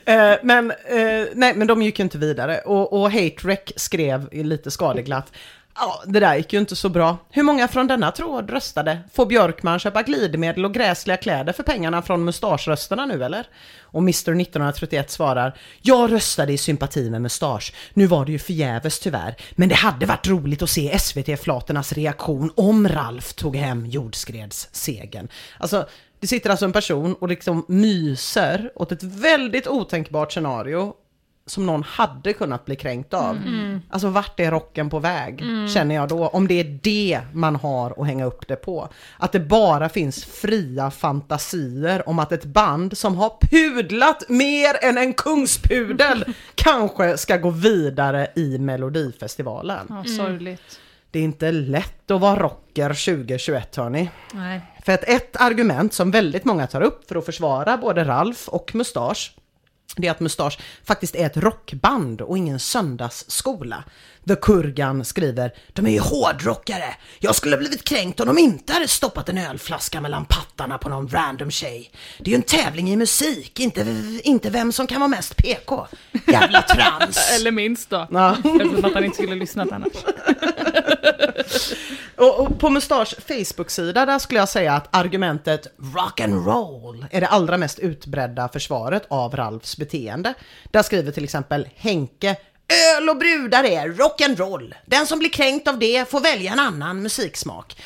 eh, 0.32 0.38
men, 0.42 0.70
eh, 0.70 1.26
nej, 1.34 1.54
men 1.54 1.66
de 1.66 1.82
gick 1.82 1.98
ju 1.98 2.02
inte 2.02 2.18
vidare. 2.18 2.58
Och, 2.58 2.92
och 2.92 3.12
Hate 3.12 3.56
skrev 3.76 4.28
lite 4.32 4.70
skadeglatt. 4.70 5.32
Ja, 5.78 6.02
det 6.06 6.20
där 6.20 6.36
gick 6.36 6.52
ju 6.52 6.58
inte 6.58 6.76
så 6.76 6.88
bra. 6.88 7.18
Hur 7.30 7.42
många 7.42 7.68
från 7.68 7.86
denna 7.86 8.10
tråd 8.10 8.50
röstade? 8.50 8.98
Får 9.12 9.26
Björkman 9.26 9.78
köpa 9.78 10.02
glidmedel 10.02 10.64
och 10.64 10.74
gräsliga 10.74 11.16
kläder 11.16 11.52
för 11.52 11.62
pengarna 11.62 12.02
från 12.02 12.24
mustaschrösterna 12.24 13.06
nu 13.06 13.24
eller? 13.24 13.46
Och 13.80 14.00
Mr 14.00 14.12
1931 14.12 15.10
svarar 15.10 15.58
Jag 15.82 16.12
röstade 16.12 16.52
i 16.52 16.58
sympati 16.58 17.10
med 17.10 17.22
mustasch. 17.22 17.72
Nu 17.94 18.06
var 18.06 18.24
det 18.24 18.32
ju 18.32 18.38
förgäves 18.38 19.00
tyvärr. 19.00 19.36
Men 19.52 19.68
det 19.68 19.74
hade 19.74 20.06
varit 20.06 20.28
roligt 20.28 20.62
att 20.62 20.70
se 20.70 20.98
SVT-flaternas 20.98 21.92
reaktion 21.92 22.52
om 22.56 22.88
Ralf 22.88 23.32
tog 23.34 23.56
hem 23.56 23.86
jordskredssegen. 23.86 25.28
Alltså, 25.58 25.88
det 26.20 26.26
sitter 26.26 26.50
alltså 26.50 26.64
en 26.64 26.72
person 26.72 27.14
och 27.14 27.28
liksom 27.28 27.64
myser 27.68 28.70
åt 28.74 28.92
ett 28.92 29.02
väldigt 29.02 29.66
otänkbart 29.66 30.32
scenario 30.32 30.94
som 31.46 31.66
någon 31.66 31.82
hade 31.82 32.32
kunnat 32.32 32.64
bli 32.64 32.76
kränkt 32.76 33.14
av. 33.14 33.38
Alltså 33.90 34.08
vart 34.08 34.40
är 34.40 34.50
rocken 34.50 34.90
på 34.90 34.98
väg, 34.98 35.42
känner 35.74 35.94
jag 35.94 36.08
då, 36.08 36.26
om 36.26 36.48
det 36.48 36.60
är 36.60 36.78
det 36.82 37.20
man 37.32 37.56
har 37.56 38.00
att 38.00 38.06
hänga 38.06 38.24
upp 38.24 38.48
det 38.48 38.56
på. 38.56 38.88
Att 39.18 39.32
det 39.32 39.40
bara 39.40 39.88
finns 39.88 40.24
fria 40.24 40.90
fantasier 40.90 42.08
om 42.08 42.18
att 42.18 42.32
ett 42.32 42.44
band 42.44 42.98
som 42.98 43.16
har 43.16 43.32
pudlat 43.40 44.28
mer 44.28 44.84
än 44.84 44.98
en 44.98 45.12
kungspudel 45.12 46.24
kanske 46.54 47.18
ska 47.18 47.36
gå 47.36 47.50
vidare 47.50 48.28
i 48.36 48.58
Melodifestivalen. 48.58 49.86
Ja, 49.88 50.04
sorgligt. 50.04 50.80
Det 51.10 51.18
är 51.18 51.24
inte 51.24 51.52
lätt 51.52 52.10
att 52.10 52.20
vara 52.20 52.42
rocker 52.42 52.88
2021 52.88 53.76
hörni. 53.76 54.10
Nej. 54.32 54.60
För 54.84 54.92
att 54.92 55.04
ett 55.04 55.36
argument 55.36 55.92
som 55.92 56.10
väldigt 56.10 56.44
många 56.44 56.66
tar 56.66 56.80
upp 56.80 57.08
för 57.08 57.16
att 57.16 57.26
försvara 57.26 57.76
både 57.76 58.04
Ralf 58.04 58.48
och 58.48 58.74
Mustasch 58.74 59.36
det 59.96 60.06
är 60.06 60.10
att 60.10 60.20
Mustasch 60.20 60.58
faktiskt 60.84 61.14
är 61.14 61.26
ett 61.26 61.36
rockband 61.36 62.20
och 62.20 62.38
ingen 62.38 62.60
söndagsskola. 62.60 63.84
The 64.28 64.36
Kurgan 64.36 65.04
skriver, 65.04 65.52
de 65.72 65.86
är 65.86 65.90
ju 65.90 66.00
hårdrockare. 66.00 66.94
Jag 67.18 67.34
skulle 67.34 67.56
ha 67.56 67.58
blivit 67.58 67.84
kränkt 67.84 68.20
om 68.20 68.26
de 68.26 68.38
inte 68.38 68.72
hade 68.72 68.88
stoppat 68.88 69.28
en 69.28 69.38
ölflaska 69.38 70.00
mellan 70.00 70.24
pattarna 70.24 70.78
på 70.78 70.88
någon 70.88 71.08
random 71.08 71.50
tjej. 71.50 71.90
Det 72.18 72.30
är 72.30 72.32
ju 72.32 72.36
en 72.36 72.42
tävling 72.42 72.90
i 72.90 72.96
musik, 72.96 73.60
inte, 73.60 73.86
inte 74.24 74.50
vem 74.50 74.72
som 74.72 74.86
kan 74.86 75.00
vara 75.00 75.08
mest 75.08 75.36
PK. 75.36 75.86
Jävla 76.26 76.62
trams. 76.62 77.30
Eller 77.40 77.50
minst 77.50 77.90
då. 77.90 78.06
Ja. 78.10 78.36
Eftersom 78.44 78.84
att 78.84 78.94
han 78.94 79.04
inte 79.04 79.16
skulle 79.16 79.34
lyssnat 79.34 79.72
annars. 79.72 79.92
Och, 82.16 82.40
och 82.40 82.58
på 82.58 82.70
Mustasch 82.70 83.14
Facebook-sida 83.28 84.06
där 84.06 84.18
skulle 84.18 84.40
jag 84.40 84.48
säga 84.48 84.72
att 84.72 84.96
argumentet 84.96 85.66
rock 85.94 86.20
and 86.20 86.46
roll 86.46 87.06
är 87.10 87.20
det 87.20 87.26
allra 87.26 87.58
mest 87.58 87.78
utbredda 87.78 88.48
försvaret 88.48 89.06
av 89.08 89.36
Ralfs 89.36 89.76
beteende. 89.76 90.34
Där 90.70 90.82
skriver 90.82 91.12
till 91.12 91.24
exempel 91.24 91.68
Henke 91.76 92.36
Öl 92.68 93.08
och 93.08 93.16
brudar 93.16 93.64
är 93.64 93.88
rock'n'roll. 93.88 94.74
Den 94.86 95.06
som 95.06 95.18
blir 95.18 95.30
kränkt 95.30 95.68
av 95.68 95.78
det 95.78 96.10
får 96.10 96.20
välja 96.20 96.52
en 96.52 96.58
annan 96.58 97.02
musiksmak. 97.02 97.76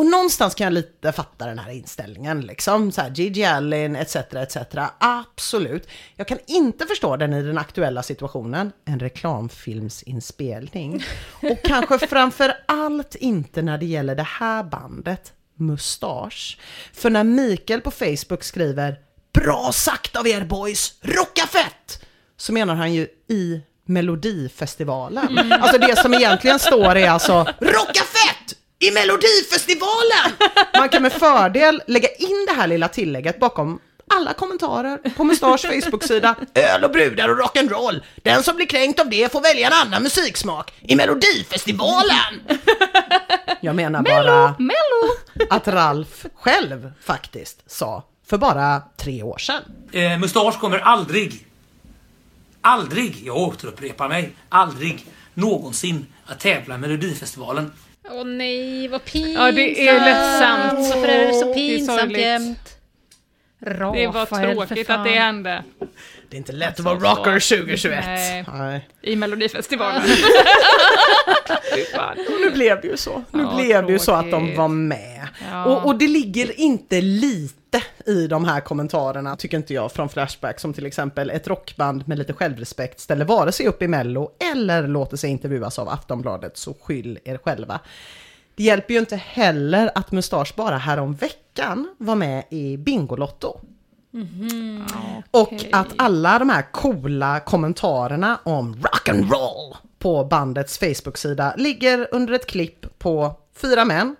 Och 0.00 0.06
någonstans 0.06 0.54
kan 0.54 0.64
jag 0.64 0.72
lite 0.72 1.12
fatta 1.12 1.46
den 1.46 1.58
här 1.58 1.72
inställningen, 1.72 2.40
liksom 2.40 2.92
så 2.92 3.00
här 3.00 3.10
Gigi 3.10 3.44
Allen 3.44 3.96
etc. 3.96 4.16
etc. 4.16 4.56
Absolut. 4.98 5.88
Jag 6.16 6.28
kan 6.28 6.38
inte 6.46 6.86
förstå 6.86 7.16
den 7.16 7.32
i 7.32 7.42
den 7.42 7.58
aktuella 7.58 8.02
situationen, 8.02 8.72
en 8.84 9.00
reklamfilmsinspelning. 9.00 11.04
Och 11.42 11.58
kanske 11.64 11.98
framför 11.98 12.52
allt 12.66 13.14
inte 13.14 13.62
när 13.62 13.78
det 13.78 13.86
gäller 13.86 14.14
det 14.14 14.22
här 14.22 14.62
bandet, 14.62 15.32
Mustasch. 15.54 16.58
För 16.92 17.10
när 17.10 17.24
Mikael 17.24 17.80
på 17.80 17.90
Facebook 17.90 18.42
skriver 18.42 18.98
Bra 19.32 19.72
sagt 19.72 20.16
av 20.16 20.28
er 20.28 20.44
boys, 20.44 20.94
rocka 21.00 21.46
fett! 21.46 22.04
Så 22.36 22.52
menar 22.52 22.74
han 22.74 22.94
ju 22.94 23.08
i 23.28 23.60
Melodifestivalen. 23.84 25.52
Alltså 25.52 25.78
det 25.78 25.98
som 25.98 26.14
egentligen 26.14 26.58
står 26.58 26.96
är 26.96 27.10
alltså 27.10 27.46
Rocka 27.60 28.04
fett! 28.04 28.56
I 28.82 28.90
Melodifestivalen! 28.90 30.32
Man 30.78 30.88
kan 30.88 31.02
med 31.02 31.12
fördel 31.12 31.82
lägga 31.86 32.08
in 32.08 32.46
det 32.48 32.52
här 32.52 32.66
lilla 32.66 32.88
tillägget 32.88 33.40
bakom 33.40 33.80
alla 34.14 34.32
kommentarer 34.32 34.98
på 35.16 35.24
Mustasch 35.24 35.60
Facebook-sida. 35.60 36.34
Öl 36.54 36.84
och 36.84 36.90
brudar 36.90 37.28
och 37.28 37.38
rock'n'roll. 37.38 38.02
Den 38.22 38.42
som 38.42 38.56
blir 38.56 38.66
kränkt 38.66 39.00
av 39.00 39.10
det 39.10 39.32
får 39.32 39.40
välja 39.40 39.66
en 39.66 39.72
annan 39.72 40.02
musiksmak 40.02 40.72
i 40.80 40.96
Melodifestivalen. 40.96 42.40
Jag 43.60 43.76
menar 43.76 44.02
bara 44.02 44.54
Mello! 44.58 45.14
att 45.50 45.68
Ralf 45.68 46.26
själv 46.34 46.92
faktiskt 47.02 47.70
sa 47.70 48.04
för 48.26 48.38
bara 48.38 48.82
tre 48.96 49.22
år 49.22 49.38
sedan. 49.38 49.62
Eh, 49.92 50.18
mustasch 50.18 50.60
kommer 50.60 50.78
aldrig, 50.78 51.46
aldrig, 52.60 53.22
jag 53.24 53.36
återupprepar 53.36 54.08
mig, 54.08 54.32
aldrig 54.48 55.06
någonsin 55.34 56.06
att 56.26 56.40
tävla 56.40 56.74
i 56.74 56.78
Melodifestivalen. 56.78 57.72
Åh 58.12 58.24
nej, 58.24 58.88
vad 58.88 59.04
pinsamt. 59.04 59.34
Ja, 59.38 59.52
det 59.52 59.88
är 59.88 60.00
ledsamt. 60.04 60.94
Varför 60.94 61.08
är 61.08 61.26
det 61.26 61.34
så 61.34 61.46
Det 61.48 61.54
pinsamt 61.54 62.00
sorgligt. 62.00 62.20
jämt? 62.20 62.76
Det 63.60 64.06
var 64.06 64.12
Rafael, 64.12 64.56
tråkigt 64.56 64.90
att 64.90 65.04
det 65.04 65.10
hände 65.10 65.64
Det 66.28 66.36
är 66.36 66.38
inte 66.38 66.52
lätt 66.52 66.80
att 66.80 66.86
Alltså, 66.86 67.04
vara 67.06 67.14
rocker 67.14 67.38
så- 67.38 67.56
2021. 67.56 68.04
Nej. 68.06 68.44
Nej. 68.52 68.88
i 69.02 69.16
Melodifestivalen. 69.16 70.02
Och 72.16 72.40
nu 72.40 72.50
blev 72.50 72.80
det 72.80 72.88
ju 72.88 72.96
så. 72.96 73.22
Nu 73.30 73.42
Ja, 73.42 73.56
blev 73.56 73.86
det 73.86 73.92
ju 73.92 73.98
så 73.98 74.12
att 74.12 74.30
de 74.30 74.56
var 74.56 74.68
med. 74.68 75.28
Ja. 75.50 75.64
Och, 75.64 75.86
och 75.86 75.98
det 75.98 76.08
ligger 76.08 76.60
inte 76.60 77.00
lite 77.00 77.82
i 78.06 78.26
de 78.26 78.44
här 78.44 78.60
kommentarerna, 78.60 79.36
tycker 79.36 79.56
inte 79.56 79.74
jag, 79.74 79.92
från 79.92 80.08
Flashback, 80.08 80.60
som 80.60 80.74
till 80.74 80.86
exempel 80.86 81.30
ett 81.30 81.48
rockband 81.48 82.08
med 82.08 82.18
lite 82.18 82.32
självrespekt 82.32 83.00
ställer 83.00 83.24
vare 83.24 83.52
sig 83.52 83.66
upp 83.66 83.82
i 83.82 83.88
Mello 83.88 84.30
eller 84.52 84.88
låter 84.88 85.16
sig 85.16 85.30
intervjuas 85.30 85.78
av 85.78 85.88
Aftonbladet, 85.88 86.56
så 86.56 86.74
skyll 86.82 87.18
er 87.24 87.38
själva. 87.44 87.80
Det 88.60 88.64
hjälper 88.64 88.94
ju 88.94 89.00
inte 89.00 89.16
heller 89.16 89.90
att 89.94 90.12
Mustasch 90.12 90.54
bara 90.56 90.76
härom 90.76 91.14
veckan 91.14 91.88
var 91.98 92.14
med 92.14 92.44
i 92.50 92.76
Bingolotto. 92.76 93.60
Och 95.30 95.54
att 95.72 95.88
alla 95.96 96.38
de 96.38 96.48
här 96.48 96.72
coola 96.72 97.40
kommentarerna 97.40 98.40
om 98.44 98.74
rock'n'roll 98.74 99.76
på 99.98 100.24
bandets 100.24 100.78
Facebook-sida 100.78 101.54
ligger 101.56 102.08
under 102.12 102.34
ett 102.34 102.46
klipp 102.46 102.98
på 102.98 103.34
fyra 103.56 103.84
män, 103.84 104.16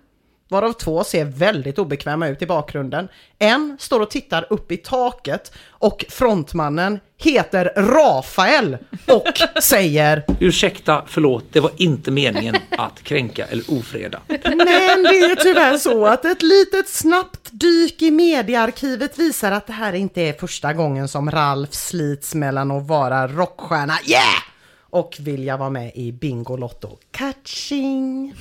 varav 0.51 0.73
två 0.73 1.03
ser 1.03 1.25
väldigt 1.25 1.79
obekväma 1.79 2.27
ut 2.27 2.41
i 2.41 2.45
bakgrunden. 2.45 3.07
En 3.39 3.77
står 3.79 3.99
och 3.99 4.09
tittar 4.09 4.47
upp 4.49 4.71
i 4.71 4.77
taket 4.77 5.51
och 5.69 6.05
frontmannen 6.09 6.99
heter 7.17 7.73
Rafael 7.75 8.77
och 9.07 9.41
säger 9.61 10.23
Ursäkta, 10.39 11.03
förlåt, 11.07 11.45
det 11.51 11.59
var 11.59 11.71
inte 11.77 12.11
meningen 12.11 12.55
att 12.69 13.03
kränka 13.03 13.45
eller 13.45 13.63
ofreda. 13.79 14.19
Men 14.27 14.57
det 14.57 15.19
är 15.19 15.35
tyvärr 15.35 15.77
så 15.77 16.05
att 16.05 16.25
ett 16.25 16.41
litet 16.41 16.89
snabbt 16.89 17.49
dyk 17.51 18.01
i 18.01 18.11
mediearkivet 18.11 19.19
visar 19.19 19.51
att 19.51 19.67
det 19.67 19.73
här 19.73 19.93
inte 19.93 20.21
är 20.21 20.33
första 20.33 20.73
gången 20.73 21.07
som 21.07 21.31
Ralf 21.31 21.73
slits 21.73 22.35
mellan 22.35 22.71
att 22.71 22.87
vara 22.87 23.27
rockstjärna, 23.27 23.93
yeah! 24.05 24.43
Och 24.89 25.17
vilja 25.19 25.57
vara 25.57 25.69
med 25.69 25.91
i 25.95 26.11
Bingolotto. 26.11 26.97
Catching! 27.11 28.33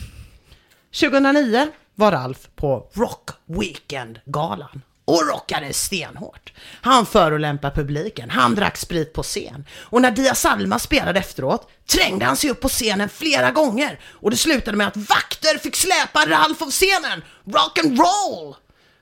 2009 1.00 1.68
var 2.00 2.12
Ralf 2.12 2.48
på 2.56 2.90
Rock 2.92 3.30
Weekend-galan 3.46 4.82
och 5.04 5.28
rockade 5.28 5.72
stenhårt. 5.72 6.52
Han 6.80 7.06
förolämpade 7.06 7.74
publiken, 7.74 8.30
han 8.30 8.54
drack 8.54 8.76
sprit 8.76 9.12
på 9.12 9.22
scen. 9.22 9.64
Och 9.80 10.02
när 10.02 10.10
Dia 10.10 10.34
Salma 10.34 10.78
spelade 10.78 11.18
efteråt 11.18 11.70
trängde 11.86 12.24
han 12.24 12.36
sig 12.36 12.50
upp 12.50 12.60
på 12.60 12.68
scenen 12.68 13.08
flera 13.08 13.50
gånger 13.50 14.00
och 14.04 14.30
det 14.30 14.36
slutade 14.36 14.76
med 14.76 14.86
att 14.86 14.96
vakter 14.96 15.58
fick 15.58 15.76
släpa 15.76 16.26
Ralf 16.26 16.62
av 16.62 16.70
scenen. 16.70 17.22
Rock'n'roll! 17.44 18.54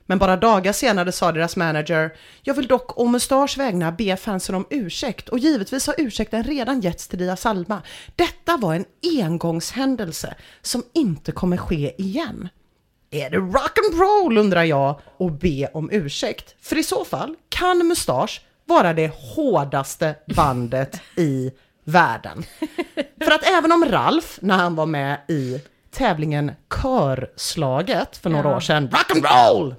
Men 0.05 0.19
bara 0.19 0.37
dagar 0.37 0.73
senare 0.73 1.11
sa 1.11 1.31
deras 1.31 1.55
manager, 1.55 2.11
jag 2.41 2.53
vill 2.53 2.67
dock 2.67 2.99
om 2.99 3.11
Mustasch 3.11 3.57
vägnar 3.57 3.91
be 3.91 4.17
fansen 4.17 4.55
om 4.55 4.67
ursäkt 4.69 5.29
och 5.29 5.39
givetvis 5.39 5.87
har 5.87 5.95
ursäkten 5.97 6.43
redan 6.43 6.81
getts 6.81 7.07
till 7.07 7.19
Dia 7.19 7.35
Salma. 7.35 7.81
Detta 8.15 8.57
var 8.57 8.75
en 8.75 8.85
engångshändelse 9.21 10.35
som 10.61 10.83
inte 10.93 11.31
kommer 11.31 11.57
ske 11.57 12.01
igen. 12.01 12.49
Är 13.11 13.29
det 13.29 13.37
rock'n'roll 13.37 14.39
undrar 14.39 14.63
jag 14.63 14.99
och 15.17 15.31
be 15.31 15.69
om 15.73 15.89
ursäkt? 15.91 16.55
För 16.61 16.77
i 16.77 16.83
så 16.83 17.05
fall 17.05 17.35
kan 17.49 17.87
Mustasch 17.87 18.41
vara 18.65 18.93
det 18.93 19.11
hårdaste 19.35 20.15
bandet 20.35 21.01
i 21.17 21.51
världen. 21.83 22.43
För 23.23 23.31
att 23.31 23.43
även 23.47 23.71
om 23.71 23.85
Ralf, 23.85 24.39
när 24.41 24.57
han 24.57 24.75
var 24.75 24.85
med 24.85 25.17
i 25.27 25.61
tävlingen 25.91 26.51
Körslaget 26.81 28.17
för 28.17 28.29
några 28.29 28.49
Ja. 28.49 28.55
år 28.55 28.59
sedan, 28.59 28.89
rock'n'roll! 28.89 29.75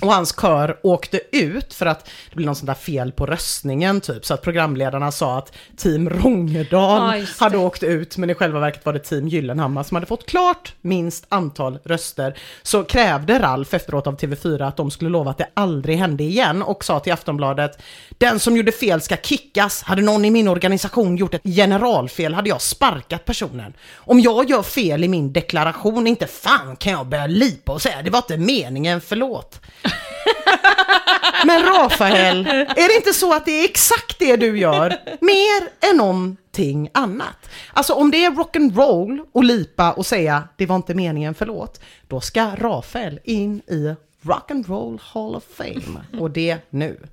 Och 0.00 0.12
hans 0.12 0.34
kör 0.40 0.78
åkte 0.82 1.20
ut 1.32 1.74
för 1.74 1.86
att 1.86 2.04
det 2.04 2.36
blev 2.36 2.46
någon 2.46 2.56
sån 2.56 2.66
där 2.66 2.74
fel 2.74 3.12
på 3.12 3.26
röstningen 3.26 4.00
typ. 4.00 4.24
Så 4.24 4.34
att 4.34 4.42
programledarna 4.42 5.12
sa 5.12 5.38
att 5.38 5.52
Team 5.76 6.10
Rångedal 6.10 7.18
Ja, 7.18 7.26
hade 7.38 7.58
åkt 7.58 7.82
ut 7.82 8.16
men 8.16 8.30
i 8.30 8.34
själva 8.34 8.60
verket 8.60 8.84
var 8.84 8.92
det 8.92 8.98
Team 8.98 9.28
Gyllenhammar 9.28 9.82
som 9.82 9.94
hade 9.94 10.06
fått 10.06 10.26
klart 10.26 10.74
minst 10.80 11.26
antal 11.28 11.78
röster. 11.84 12.38
Så 12.62 12.84
krävde 12.84 13.38
Ralf 13.38 13.74
efteråt 13.74 14.06
av 14.06 14.18
TV4 14.18 14.68
att 14.68 14.76
de 14.76 14.90
skulle 14.90 15.10
lova 15.10 15.30
att 15.30 15.38
det 15.38 15.48
aldrig 15.54 15.98
hände 15.98 16.24
igen 16.24 16.62
och 16.62 16.84
sa 16.84 17.00
till 17.00 17.12
Aftonbladet 17.12 17.82
Den 18.18 18.40
som 18.40 18.56
gjorde 18.56 18.72
fel 18.72 19.00
ska 19.00 19.16
kickas. 19.16 19.82
Hade 19.82 20.02
någon 20.02 20.24
i 20.24 20.30
min 20.30 20.48
organisation 20.48 21.16
gjort 21.16 21.34
ett 21.34 21.42
generalfel 21.44 22.34
hade 22.34 22.48
jag 22.48 22.60
sparkat 22.60 23.24
personen. 23.24 23.72
Om 23.94 24.20
jag 24.20 24.50
gör 24.50 24.62
fel 24.62 25.04
i 25.04 25.08
min 25.08 25.32
deklaration, 25.32 26.06
inte 26.06 26.26
fan 26.26 26.76
kan 26.76 26.92
jag 26.92 27.06
börja 27.06 27.26
lipa 27.26 27.72
och 27.72 27.82
säga 27.82 28.02
det 28.02 28.10
var 28.10 28.18
inte 28.18 28.36
meningen, 28.36 29.00
förlåt. 29.00 29.60
Men 31.44 31.62
Rafael, 31.62 32.46
är 32.46 32.88
det 32.88 32.96
inte 32.96 33.12
så 33.12 33.34
att 33.34 33.44
det 33.44 33.60
är 33.60 33.64
exakt 33.64 34.18
det 34.18 34.36
du 34.36 34.58
gör? 34.58 34.96
Mer 35.20 35.90
än 35.90 35.96
någonting 35.96 36.90
annat. 36.94 37.50
Alltså 37.72 37.92
om 37.92 38.10
det 38.10 38.24
är 38.24 38.30
rock'n'roll 38.30 39.26
och 39.32 39.44
lipa 39.44 39.92
och 39.92 40.06
säga 40.06 40.48
det 40.56 40.66
var 40.66 40.76
inte 40.76 40.94
meningen, 40.94 41.34
förlåt. 41.34 41.80
Då 42.08 42.20
ska 42.20 42.56
Rafael 42.56 43.20
in 43.24 43.62
i 43.66 43.94
Rock'n'Roll 44.22 45.00
Hall 45.02 45.34
of 45.34 45.44
Fame. 45.56 46.04
Och 46.20 46.30
det 46.30 46.58
nu. 46.70 47.06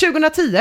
2010 0.00 0.60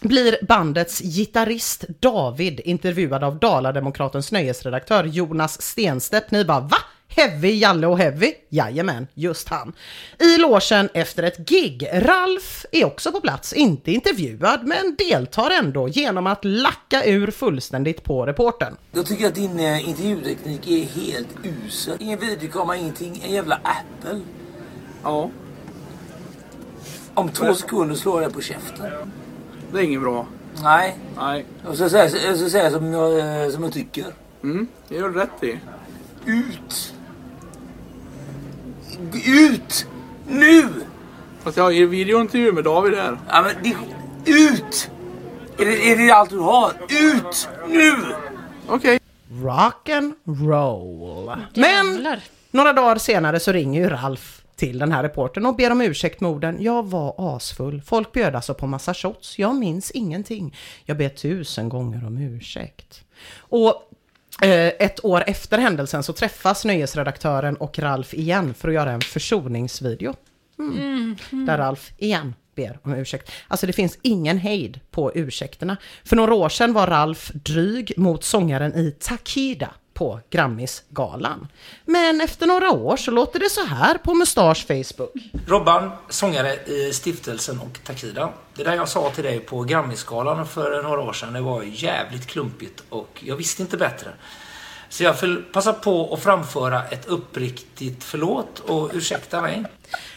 blir 0.00 0.38
bandets 0.48 1.00
gitarrist 1.00 1.84
David 2.00 2.60
intervjuad 2.64 3.24
av 3.24 3.38
Dalademokratens 3.38 4.32
nöjesredaktör 4.32 5.04
Jonas 5.04 5.62
Stenstedt. 5.62 6.30
Ni 6.30 6.44
bara 6.44 6.60
va? 6.60 6.76
Heavy, 7.16 7.58
Jalle 7.58 7.86
och 7.86 7.98
Heavy? 7.98 8.32
Jajamän, 8.48 9.06
just 9.14 9.48
han. 9.48 9.72
I 10.18 10.38
logen 10.38 10.88
efter 10.94 11.22
ett 11.22 11.38
gig. 11.48 11.88
Ralf 11.92 12.64
är 12.72 12.84
också 12.84 13.12
på 13.12 13.20
plats, 13.20 13.52
inte 13.52 13.92
intervjuad 13.92 14.66
men 14.66 14.96
deltar 14.98 15.50
ändå 15.50 15.88
genom 15.88 16.26
att 16.26 16.44
lacka 16.44 17.04
ur 17.04 17.30
fullständigt 17.30 18.04
på 18.04 18.26
reportern. 18.26 18.76
Jag 18.92 19.06
tycker 19.06 19.26
att 19.26 19.34
din 19.34 19.60
eh, 19.60 19.88
intervjuteknik 19.88 20.66
är 20.70 20.84
helt 20.84 21.28
usel. 21.42 21.96
Ingen 22.00 22.18
videokamera, 22.18 22.76
ingenting. 22.76 23.22
En 23.24 23.32
jävla 23.32 23.54
Apple. 23.62 24.20
Ja, 25.02 25.30
Om 27.14 27.28
två 27.28 27.54
sekunder 27.54 27.94
slår 27.94 28.22
jag 28.22 28.32
på 28.32 28.40
käften. 28.40 28.86
det 29.72 29.78
är 29.78 29.82
inget 29.82 30.00
bra. 30.00 30.26
Nej. 30.62 30.98
Nej. 31.16 31.44
Jag 31.64 31.76
ska 31.76 31.88
säga, 31.90 32.08
jag 32.26 32.38
ska 32.38 32.48
säga 32.50 32.70
som, 32.70 32.92
jag, 32.92 33.18
eh, 33.44 33.50
som 33.50 33.62
jag 33.64 33.72
tycker. 33.72 34.04
Mm, 34.42 34.68
det 34.88 34.94
gör 34.94 35.08
du 35.08 35.18
rätt 35.20 35.42
i. 35.42 35.58
Ut! 36.26 36.93
Ut! 39.26 39.86
Nu! 40.28 40.68
Fast 41.42 41.56
jag 41.56 41.64
har 41.64 41.70
ju 41.70 41.86
videointervju 41.86 42.52
med 42.52 42.64
David 42.64 42.94
här. 42.94 43.18
Ja, 43.28 43.42
men 43.42 43.54
det, 43.62 44.30
ut! 44.32 44.90
Är 45.58 45.64
det, 45.64 45.92
är 45.92 45.96
det 45.96 46.10
allt 46.10 46.30
du 46.30 46.38
har? 46.38 46.72
Ut! 46.88 47.48
Nu! 47.68 47.94
Okej. 48.66 49.00
Rock 49.42 49.88
and 49.88 50.14
roll. 50.24 51.32
Men 51.54 52.18
några 52.50 52.72
dagar 52.72 52.96
senare 52.96 53.40
så 53.40 53.52
ringer 53.52 53.80
ju 53.80 53.88
Ralf 53.88 54.44
till 54.56 54.78
den 54.78 54.92
här 54.92 55.02
reportern 55.02 55.46
och 55.46 55.56
ber 55.56 55.70
om 55.70 55.80
ursäkt 55.80 56.20
med 56.20 56.30
orden 56.30 56.56
Jag 56.60 56.86
var 56.86 57.14
asfull. 57.36 57.82
Folk 57.82 58.12
bjöd 58.12 58.34
alltså 58.36 58.54
på 58.54 58.66
massa 58.66 58.94
shots. 58.94 59.38
Jag 59.38 59.56
minns 59.56 59.90
ingenting. 59.90 60.56
Jag 60.84 60.96
ber 60.96 61.08
tusen 61.08 61.68
gånger 61.68 62.06
om 62.06 62.18
ursäkt. 62.18 63.04
Och 63.38 63.90
ett 64.42 65.04
år 65.04 65.24
efter 65.26 65.58
händelsen 65.58 66.02
så 66.02 66.12
träffas 66.12 66.64
nöjesredaktören 66.64 67.56
och 67.56 67.78
Ralf 67.78 68.14
igen 68.14 68.54
för 68.54 68.68
att 68.68 68.74
göra 68.74 68.92
en 68.92 69.00
försoningsvideo. 69.00 70.14
Mm. 70.58 71.16
Där 71.30 71.58
Ralf 71.58 71.92
igen 71.98 72.34
ber 72.56 72.78
om 72.82 72.94
ursäkt. 72.94 73.32
Alltså 73.48 73.66
det 73.66 73.72
finns 73.72 73.98
ingen 74.02 74.38
hejd 74.38 74.80
på 74.90 75.12
ursäkterna. 75.14 75.76
För 76.04 76.16
några 76.16 76.34
år 76.34 76.48
sedan 76.48 76.72
var 76.72 76.86
Ralf 76.86 77.30
dryg 77.34 77.92
mot 77.96 78.24
sångaren 78.24 78.74
i 78.74 78.90
Takida 78.90 79.70
på 79.94 80.20
Grammisgalan. 80.30 81.48
Men 81.84 82.20
efter 82.20 82.46
några 82.46 82.70
år 82.70 82.96
så 82.96 83.10
låter 83.10 83.38
det 83.38 83.50
så 83.50 83.64
här 83.64 83.98
på 83.98 84.14
Mustasch 84.14 84.66
Facebook. 84.66 85.12
Robban, 85.46 85.90
sångare 86.08 86.54
i 86.54 86.92
Stiftelsen 86.92 87.60
och 87.60 87.78
Takida. 87.84 88.32
Det 88.54 88.64
där 88.64 88.74
jag 88.74 88.88
sa 88.88 89.10
till 89.10 89.24
dig 89.24 89.40
på 89.40 89.62
Grammisgalan 89.62 90.46
för 90.46 90.82
några 90.82 91.00
år 91.00 91.12
sedan, 91.12 91.32
det 91.32 91.40
var 91.40 91.62
jävligt 91.62 92.26
klumpigt 92.26 92.82
och 92.88 93.22
jag 93.24 93.36
visste 93.36 93.62
inte 93.62 93.76
bättre. 93.76 94.10
Så 94.94 95.04
jag 95.04 95.14
vill 95.20 95.36
passa 95.52 95.72
på 95.72 96.14
att 96.14 96.22
framföra 96.22 96.82
ett 96.90 97.06
uppriktigt 97.06 98.04
förlåt 98.04 98.58
och 98.60 98.90
ursäkta 98.94 99.40
mig. 99.40 99.64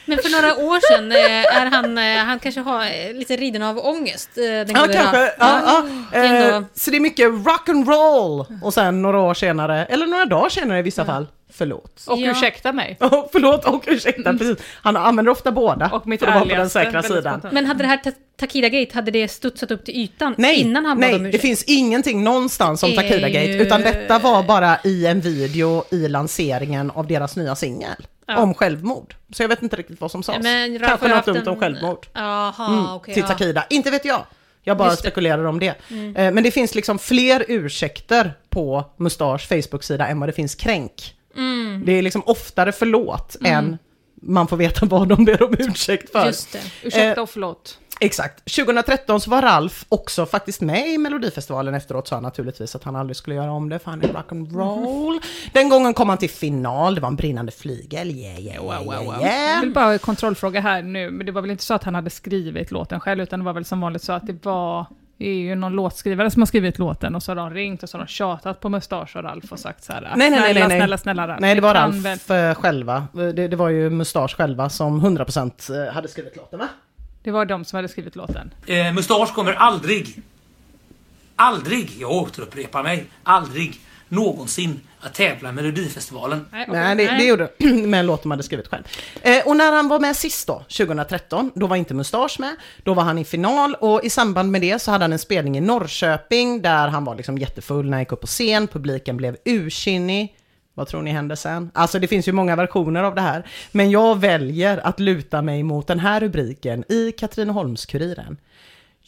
Men 0.05 0.17
för 0.17 0.29
några 0.41 0.55
år 0.55 0.79
sedan 0.93 1.11
eh, 1.11 1.57
är 1.61 1.65
han, 1.65 1.97
eh, 1.97 2.17
han 2.25 2.39
kanske 2.39 2.61
har 2.61 2.85
eh, 2.85 3.13
lite 3.13 3.35
riden 3.35 3.63
av 3.63 3.77
ångest. 3.85 4.29
Den 4.35 4.69
Ja, 4.69 4.87
kanske. 4.93 5.33
Ja, 5.39 5.61
ja. 5.65 6.19
ändå- 6.19 6.67
så 6.75 6.91
det 6.91 6.97
är 6.97 7.01
mycket 7.01 7.29
rock 7.29 7.69
and 7.69 7.87
roll 7.87 8.45
och 8.63 8.73
sen 8.73 9.01
några 9.01 9.19
år 9.19 9.33
senare, 9.33 9.85
eller 9.85 10.07
några 10.07 10.25
dagar 10.25 10.49
senare 10.49 10.79
i 10.79 10.81
vissa 10.81 11.05
fall, 11.05 11.27
förlåt. 11.53 12.03
Och 12.07 12.17
Ja. 12.19 12.31
ursäkta 12.31 12.73
mig. 12.73 12.97
Oh, 13.01 13.25
förlåt 13.31 13.65
och 13.65 13.83
ursäkta, 13.87 14.33
precis. 14.33 14.57
Han 14.81 14.97
använder 14.97 15.31
ofta 15.31 15.51
båda 15.51 15.89
Och 15.89 16.07
mitt 16.07 16.19
för 16.19 16.27
att 16.27 16.33
vara 16.35 16.45
på 16.45 16.55
den 16.55 16.69
säkra 16.69 17.03
sidan. 17.03 17.41
Men 17.51 17.65
hade 17.65 17.83
det 17.83 17.87
här 17.87 17.97
Ta- 17.97 18.11
Takida 18.39 18.69
Gate, 18.69 18.95
hade 18.95 19.11
det 19.11 19.27
studsat 19.27 19.71
upp 19.71 19.85
till 19.85 19.95
ytan 19.95 20.35
Nej, 20.37 20.55
innan 20.59 20.85
han 20.85 20.97
bad 20.97 21.01
nej 21.09 21.15
om 21.15 21.23
det 21.23 21.29
ursäkt? 21.29 21.41
finns 21.41 21.63
ingenting 21.63 22.23
någonstans 22.23 22.83
om 22.83 22.89
Det 22.89 22.95
Takida 22.95 23.29
Gate, 23.29 23.45
ju- 23.45 23.61
utan 23.61 23.81
detta 23.81 24.19
var 24.19 24.43
bara 24.43 24.77
i 24.83 25.05
en 25.05 25.21
video 25.21 25.83
i 25.91 26.07
lanseringen 26.07 26.91
av 26.91 27.07
deras 27.07 27.35
nya 27.35 27.55
singel. 27.55 28.07
Ja. 28.27 28.37
Om 28.37 28.53
självmord. 28.53 29.15
Så 29.33 29.43
jag 29.43 29.47
vet 29.49 29.61
inte 29.63 29.75
riktigt 29.75 30.01
vad 30.01 30.11
som 30.11 30.23
sades. 30.23 30.43
Men 30.43 30.79
Kanske 30.79 31.07
något 31.07 31.25
dumt 31.25 31.37
en- 31.37 31.47
om 31.47 31.59
självmord. 31.59 32.07
Jaha, 32.13 32.67
Mm, 32.67 32.85
okej. 32.95 33.13
till 33.13 33.21
ja. 33.23 33.27
Takida. 33.27 33.65
Inte 33.69 33.91
vet 33.91 34.05
jag. 34.05 34.25
Jag 34.63 34.77
bara 34.77 34.89
Just 34.89 34.97
det. 35.03 35.07
spekulerar 35.09 35.43
om 35.45 35.59
det. 35.59 35.73
Mm. 35.91 36.15
Eh, 36.15 36.31
Men 36.33 36.43
det 36.43 36.51
finns 36.51 36.75
liksom 36.75 36.99
fler 36.99 37.45
ursäkter 37.47 38.33
på 38.49 38.85
Mustasch 38.97 39.47
Facebook-sida 39.47 40.07
än 40.07 40.19
vad 40.19 40.29
det 40.29 40.33
finns 40.33 40.55
kränk. 40.55 41.13
Mm. 41.37 41.85
Det 41.85 41.91
är 41.91 42.01
liksom 42.01 42.21
oftare 42.25 42.71
förlåt 42.71 43.35
Mm. 43.41 43.53
än 43.53 43.77
man 44.21 44.47
får 44.47 44.57
veta 44.57 44.85
vad 44.89 45.07
de 45.07 45.25
ber 45.25 45.43
om 45.43 45.55
ursäkt 45.59 46.11
för. 46.11 46.25
Just 46.25 46.51
det. 46.53 46.61
Ursäkta 46.83 47.21
Eh, 47.21 47.23
och 47.23 47.29
förlåt. 47.29 47.79
Exakt. 47.99 48.55
2013 48.55 49.21
så 49.21 49.29
var 49.29 49.41
Ralf 49.41 49.85
också 49.89 50.25
faktiskt 50.25 50.61
med 50.61 50.87
i 50.89 50.97
Melodifestivalen 50.97 51.73
efteråt 51.73 52.07
sa 52.07 52.15
han 52.15 52.23
naturligtvis 52.23 52.75
att 52.75 52.83
han 52.83 52.95
aldrig 52.95 53.15
skulle 53.15 53.35
göra 53.35 53.51
om 53.51 53.69
det 53.69 53.79
för 53.79 53.91
han 53.91 54.01
är 54.03 54.07
rock'n'roll. 54.07 55.19
Den 55.53 55.69
gången 55.69 55.93
kom 55.93 56.09
han 56.09 56.17
till 56.17 56.29
final, 56.29 56.95
det 56.95 57.01
var 57.01 57.07
en 57.07 57.15
brinnande 57.15 57.51
flygel, 57.51 58.11
yeah 58.11 58.39
yeah 58.39 58.63
yeah, 58.63 58.83
yeah, 58.85 59.03
Jag 59.05 59.21
yeah. 59.21 59.61
vill 59.61 59.73
bara 59.73 59.97
kontrollfråga 59.97 60.59
här 60.61 60.81
nu, 60.81 61.09
men 61.11 61.25
det 61.25 61.31
var 61.31 61.41
väl 61.41 61.51
inte 61.51 61.63
så 61.63 61.73
att 61.73 61.83
han 61.83 61.95
hade 61.95 62.09
skrivit 62.09 62.71
låten 62.71 62.99
själv, 62.99 63.21
utan 63.23 63.39
det 63.39 63.45
var 63.45 63.53
väl 63.53 63.65
som 63.65 63.81
vanligt 63.81 64.03
så 64.03 64.13
att 64.13 64.27
det 64.27 64.45
var 64.45 64.85
är 65.19 65.33
ju 65.33 65.55
någon 65.55 65.73
låtskrivare 65.73 66.31
som 66.31 66.41
har 66.41 66.45
skrivit 66.47 66.79
låten 66.79 67.15
och 67.15 67.23
så 67.23 67.31
har 67.31 67.35
de 67.35 67.53
ringt 67.53 67.83
och 67.83 67.89
så 67.89 67.97
har 67.97 68.05
de 68.05 68.07
tjatat 68.11 68.59
på 68.59 68.69
Mustasch 68.69 69.15
och 69.15 69.23
Ralf 69.23 69.51
och 69.51 69.59
sagt 69.59 69.83
så 69.83 69.93
här. 69.93 70.01
Nej, 70.01 70.29
nej, 70.29 70.29
nej, 70.29 70.39
snälla, 70.39 70.59
nej, 70.59 70.67
nej. 70.67 70.79
snälla, 70.79 70.97
snälla 70.97 71.27
Ralf. 71.27 71.41
Nej, 71.41 71.55
det 71.55 71.61
var 71.61 71.73
Ralf 71.73 71.95
väl- 72.29 72.49
eh, 72.49 72.55
själva. 72.55 73.07
Det, 73.13 73.47
det 73.47 73.55
var 73.55 73.69
ju 73.69 73.89
Mustasch 73.89 74.35
själva 74.37 74.69
som 74.69 75.01
100% 75.17 75.91
hade 75.91 76.07
skrivit 76.07 76.35
låten 76.35 76.59
va? 76.59 76.67
Det 77.23 77.31
var 77.31 77.45
de 77.45 77.65
som 77.65 77.77
hade 77.77 77.87
skrivit 77.87 78.15
låten. 78.15 78.53
Eh, 78.67 78.93
Mustasch 78.93 79.33
kommer 79.33 79.53
aldrig, 79.53 80.21
aldrig, 81.35 81.91
jag 81.99 82.11
återupprepar 82.11 82.83
mig, 82.83 83.05
aldrig 83.23 83.79
någonsin 84.09 84.79
att 85.01 85.13
tävla 85.13 85.49
i 85.49 85.51
Melodifestivalen. 85.51 86.45
Nej, 86.67 86.95
det, 86.95 87.05
det 87.17 87.23
gjorde 87.23 87.49
med 87.87 87.99
en 87.99 88.05
låt 88.05 88.21
de 88.23 88.31
hade 88.31 88.43
skrivit 88.43 88.67
själv. 88.67 88.83
Eh, 89.21 89.47
och 89.47 89.57
när 89.57 89.71
han 89.71 89.87
var 89.87 89.99
med 89.99 90.15
sist 90.15 90.47
då, 90.47 90.59
2013, 90.59 91.51
då 91.55 91.67
var 91.67 91.75
inte 91.75 91.93
Mustasch 91.93 92.39
med. 92.39 92.55
Då 92.83 92.93
var 92.93 93.03
han 93.03 93.17
i 93.17 93.25
final 93.25 93.75
och 93.75 94.03
i 94.03 94.09
samband 94.09 94.51
med 94.51 94.61
det 94.61 94.81
så 94.81 94.91
hade 94.91 95.03
han 95.03 95.13
en 95.13 95.19
spelning 95.19 95.57
i 95.57 95.61
Norrköping 95.61 96.61
där 96.61 96.87
han 96.87 97.03
var 97.03 97.15
liksom 97.15 97.37
jättefull 97.37 97.85
när 97.85 97.91
han 97.91 98.01
gick 98.01 98.11
upp 98.11 98.21
på 98.21 98.27
scen. 98.27 98.67
Publiken 98.67 99.17
blev 99.17 99.37
ursinnig. 99.45 100.35
Vad 100.73 100.87
tror 100.87 101.01
ni 101.01 101.11
hände 101.11 101.35
sen? 101.35 101.71
Alltså 101.73 101.99
det 101.99 102.07
finns 102.07 102.27
ju 102.27 102.31
många 102.31 102.55
versioner 102.55 103.03
av 103.03 103.15
det 103.15 103.21
här. 103.21 103.47
Men 103.71 103.91
jag 103.91 104.19
väljer 104.19 104.87
att 104.87 104.99
luta 104.99 105.41
mig 105.41 105.63
mot 105.63 105.87
den 105.87 105.99
här 105.99 106.19
rubriken 106.19 106.83
i 106.89 107.11
Katrineholms-Kuriren. 107.11 108.37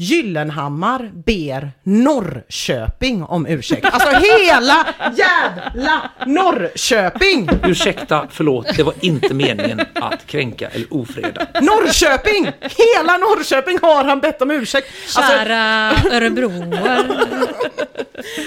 Gyllenhammar 0.02 1.12
ber 1.14 1.72
Norrköping 1.84 3.24
om 3.24 3.46
ursäkt. 3.48 3.86
Alltså 3.86 4.10
hela 4.10 4.88
jävla 5.16 6.12
Norrköping! 6.26 7.50
Ursäkta, 7.64 8.28
förlåt, 8.32 8.78
det 8.78 8.84
var 8.84 8.94
inte 9.00 9.34
meningen 9.34 9.82
att 9.94 10.26
kränka 10.28 10.68
eller 10.70 10.94
ofreda. 10.94 11.48
Norrköping! 11.62 12.46
Hela 12.62 13.18
Norrköping 13.18 13.80
har 13.82 14.04
han 14.04 14.20
bett 14.20 14.42
om 14.42 14.52
ursäkt. 14.52 14.88
Alltså, 15.16 15.32
Kära 15.32 15.92
örebroar. 16.12 17.06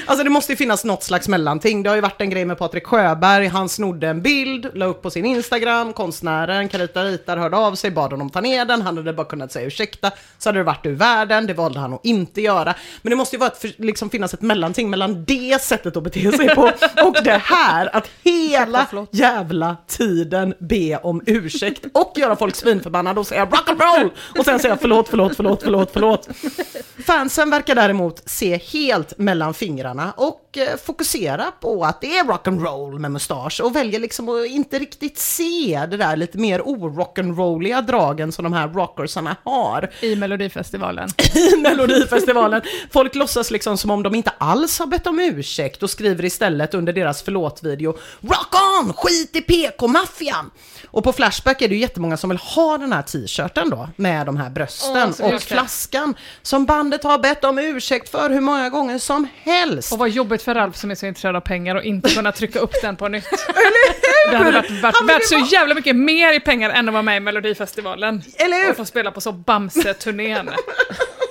alltså 0.06 0.24
det 0.24 0.30
måste 0.30 0.52
ju 0.52 0.56
finnas 0.56 0.84
något 0.84 1.02
slags 1.02 1.28
mellanting. 1.28 1.82
Det 1.82 1.88
har 1.88 1.96
ju 1.96 2.02
varit 2.02 2.20
en 2.20 2.30
grej 2.30 2.44
med 2.44 2.58
Patrik 2.58 2.86
Sjöberg, 2.86 3.46
han 3.46 3.68
snodde 3.68 4.08
en 4.08 4.22
bild, 4.22 4.70
la 4.74 4.86
upp 4.86 5.02
på 5.02 5.10
sin 5.10 5.24
Instagram, 5.26 5.92
konstnären 5.92 6.68
Carita 6.68 7.04
Ritar 7.04 7.36
hörde 7.36 7.56
av 7.56 7.74
sig, 7.74 7.90
bad 7.90 8.10
honom 8.10 8.30
ta 8.30 8.40
ner 8.40 8.64
den, 8.64 8.82
han 8.82 8.96
hade 8.96 9.12
bara 9.12 9.26
kunnat 9.26 9.52
säga 9.52 9.66
ursäkta, 9.66 10.10
så 10.38 10.48
hade 10.48 10.58
det 10.58 10.64
varit 10.64 10.86
ur 10.86 10.92
världen, 10.94 11.41
det 11.46 11.54
valde 11.54 11.80
han 11.80 11.94
att 11.94 12.04
inte 12.04 12.40
göra. 12.40 12.74
Men 13.02 13.10
det 13.10 13.16
måste 13.16 13.36
ju 13.36 13.40
vara 13.40 13.50
ett, 13.50 13.78
liksom 13.78 14.10
finnas 14.10 14.34
ett 14.34 14.42
mellanting 14.42 14.90
mellan 14.90 15.24
det 15.24 15.62
sättet 15.62 15.96
att 15.96 16.02
bete 16.02 16.32
sig 16.32 16.54
på 16.54 16.62
och 17.04 17.16
det 17.24 17.42
här, 17.44 17.96
att 17.96 18.08
hela 18.22 18.86
jävla 19.10 19.76
tiden 19.86 20.54
be 20.58 20.96
om 20.96 21.22
ursäkt 21.26 21.86
och 21.92 22.12
göra 22.16 22.36
folk 22.36 22.54
svinförbannade 22.54 23.20
och 23.20 23.26
säga 23.26 23.46
rock'n'roll 23.46 24.10
och 24.38 24.44
sen 24.44 24.58
säga 24.58 24.78
förlåt, 24.80 25.08
förlåt, 25.08 25.36
förlåt, 25.36 25.62
förlåt, 25.62 25.90
förlåt. 25.92 26.28
Fansen 27.06 27.50
verkar 27.50 27.74
däremot 27.74 28.22
se 28.26 28.60
helt 28.72 29.18
mellan 29.18 29.54
fingrarna 29.54 30.12
och 30.16 30.58
eh, 30.58 30.76
fokusera 30.84 31.44
på 31.60 31.84
att 31.84 32.00
det 32.00 32.18
är 32.18 32.24
rock'n'roll 32.24 32.98
med 32.98 33.10
mustasch 33.10 33.60
och 33.64 33.76
väljer 33.76 34.00
liksom 34.00 34.28
att 34.28 34.46
inte 34.46 34.78
riktigt 34.78 35.18
se 35.18 35.86
det 35.90 35.96
där 35.96 36.16
lite 36.16 36.38
mer 36.38 36.60
orock'n'rolliga 36.60 37.82
dragen 37.82 38.32
som 38.32 38.42
de 38.42 38.52
här 38.52 38.68
rockersarna 38.68 39.36
har 39.44 39.90
I 40.00 40.16
Melodifestivalen. 40.16 41.08
I 41.36 41.56
Melodifestivalen. 41.62 42.62
Folk 42.92 43.14
låtsas 43.14 43.50
liksom 43.50 43.78
som 43.78 43.90
om 43.90 44.02
de 44.02 44.14
inte 44.14 44.32
alls 44.38 44.78
har 44.78 44.86
bett 44.86 45.06
om 45.06 45.20
ursäkt 45.20 45.82
och 45.82 45.90
skriver 45.90 46.24
istället 46.24 46.74
under 46.74 46.92
deras 46.92 47.22
förlåt-video 47.22 47.98
Rock 48.20 48.54
on! 48.80 48.92
Skit 48.92 49.36
i 49.36 49.40
PK-maffian! 49.40 50.50
Och 50.90 51.04
på 51.04 51.12
Flashback 51.12 51.62
är 51.62 51.68
det 51.68 51.74
ju 51.74 51.80
jättemånga 51.80 52.16
som 52.16 52.30
vill 52.30 52.38
ha 52.38 52.78
den 52.78 52.92
här 52.92 53.02
t-shirten 53.02 53.70
då 53.70 53.88
med 53.96 54.26
de 54.26 54.36
här 54.36 54.50
brösten 54.50 55.14
så 55.14 55.24
och 55.24 55.42
flaskan 55.42 56.14
som 56.42 56.64
bandet 56.66 57.04
har 57.04 57.18
bett 57.18 57.44
om 57.44 57.58
ursäkt 57.58 58.08
för 58.08 58.30
hur 58.30 58.40
många 58.40 58.68
gånger 58.68 58.98
som 58.98 59.28
helst. 59.42 59.92
Och 59.92 59.98
vad 59.98 60.08
jobbigt 60.08 60.42
för 60.42 60.54
Ralf 60.54 60.76
som 60.76 60.90
är 60.90 60.94
så 60.94 61.06
intresserad 61.06 61.36
av 61.36 61.40
pengar 61.40 61.74
och 61.74 61.82
inte 61.82 62.14
kunna 62.14 62.32
trycka 62.32 62.58
upp 62.58 62.74
den 62.82 62.96
på 62.96 63.08
nytt. 63.08 63.24
Det 64.30 64.36
hade 64.36 64.50
varit 64.52 64.70
värt, 65.08 65.28
så 65.28 65.38
jävla 65.52 65.74
mycket 65.74 65.96
mer 65.96 66.32
i 66.32 66.40
pengar 66.40 66.70
än 66.70 66.88
att 66.88 66.92
vara 66.92 67.02
med 67.02 67.16
i 67.16 67.20
Melodifestivalen. 67.20 68.22
Eller 68.36 68.62
hur? 68.62 68.70
Och 68.70 68.76
få 68.76 68.84
spela 68.84 69.10
på 69.10 69.20
så 69.20 69.32
Bamse-turnén. 69.32 70.50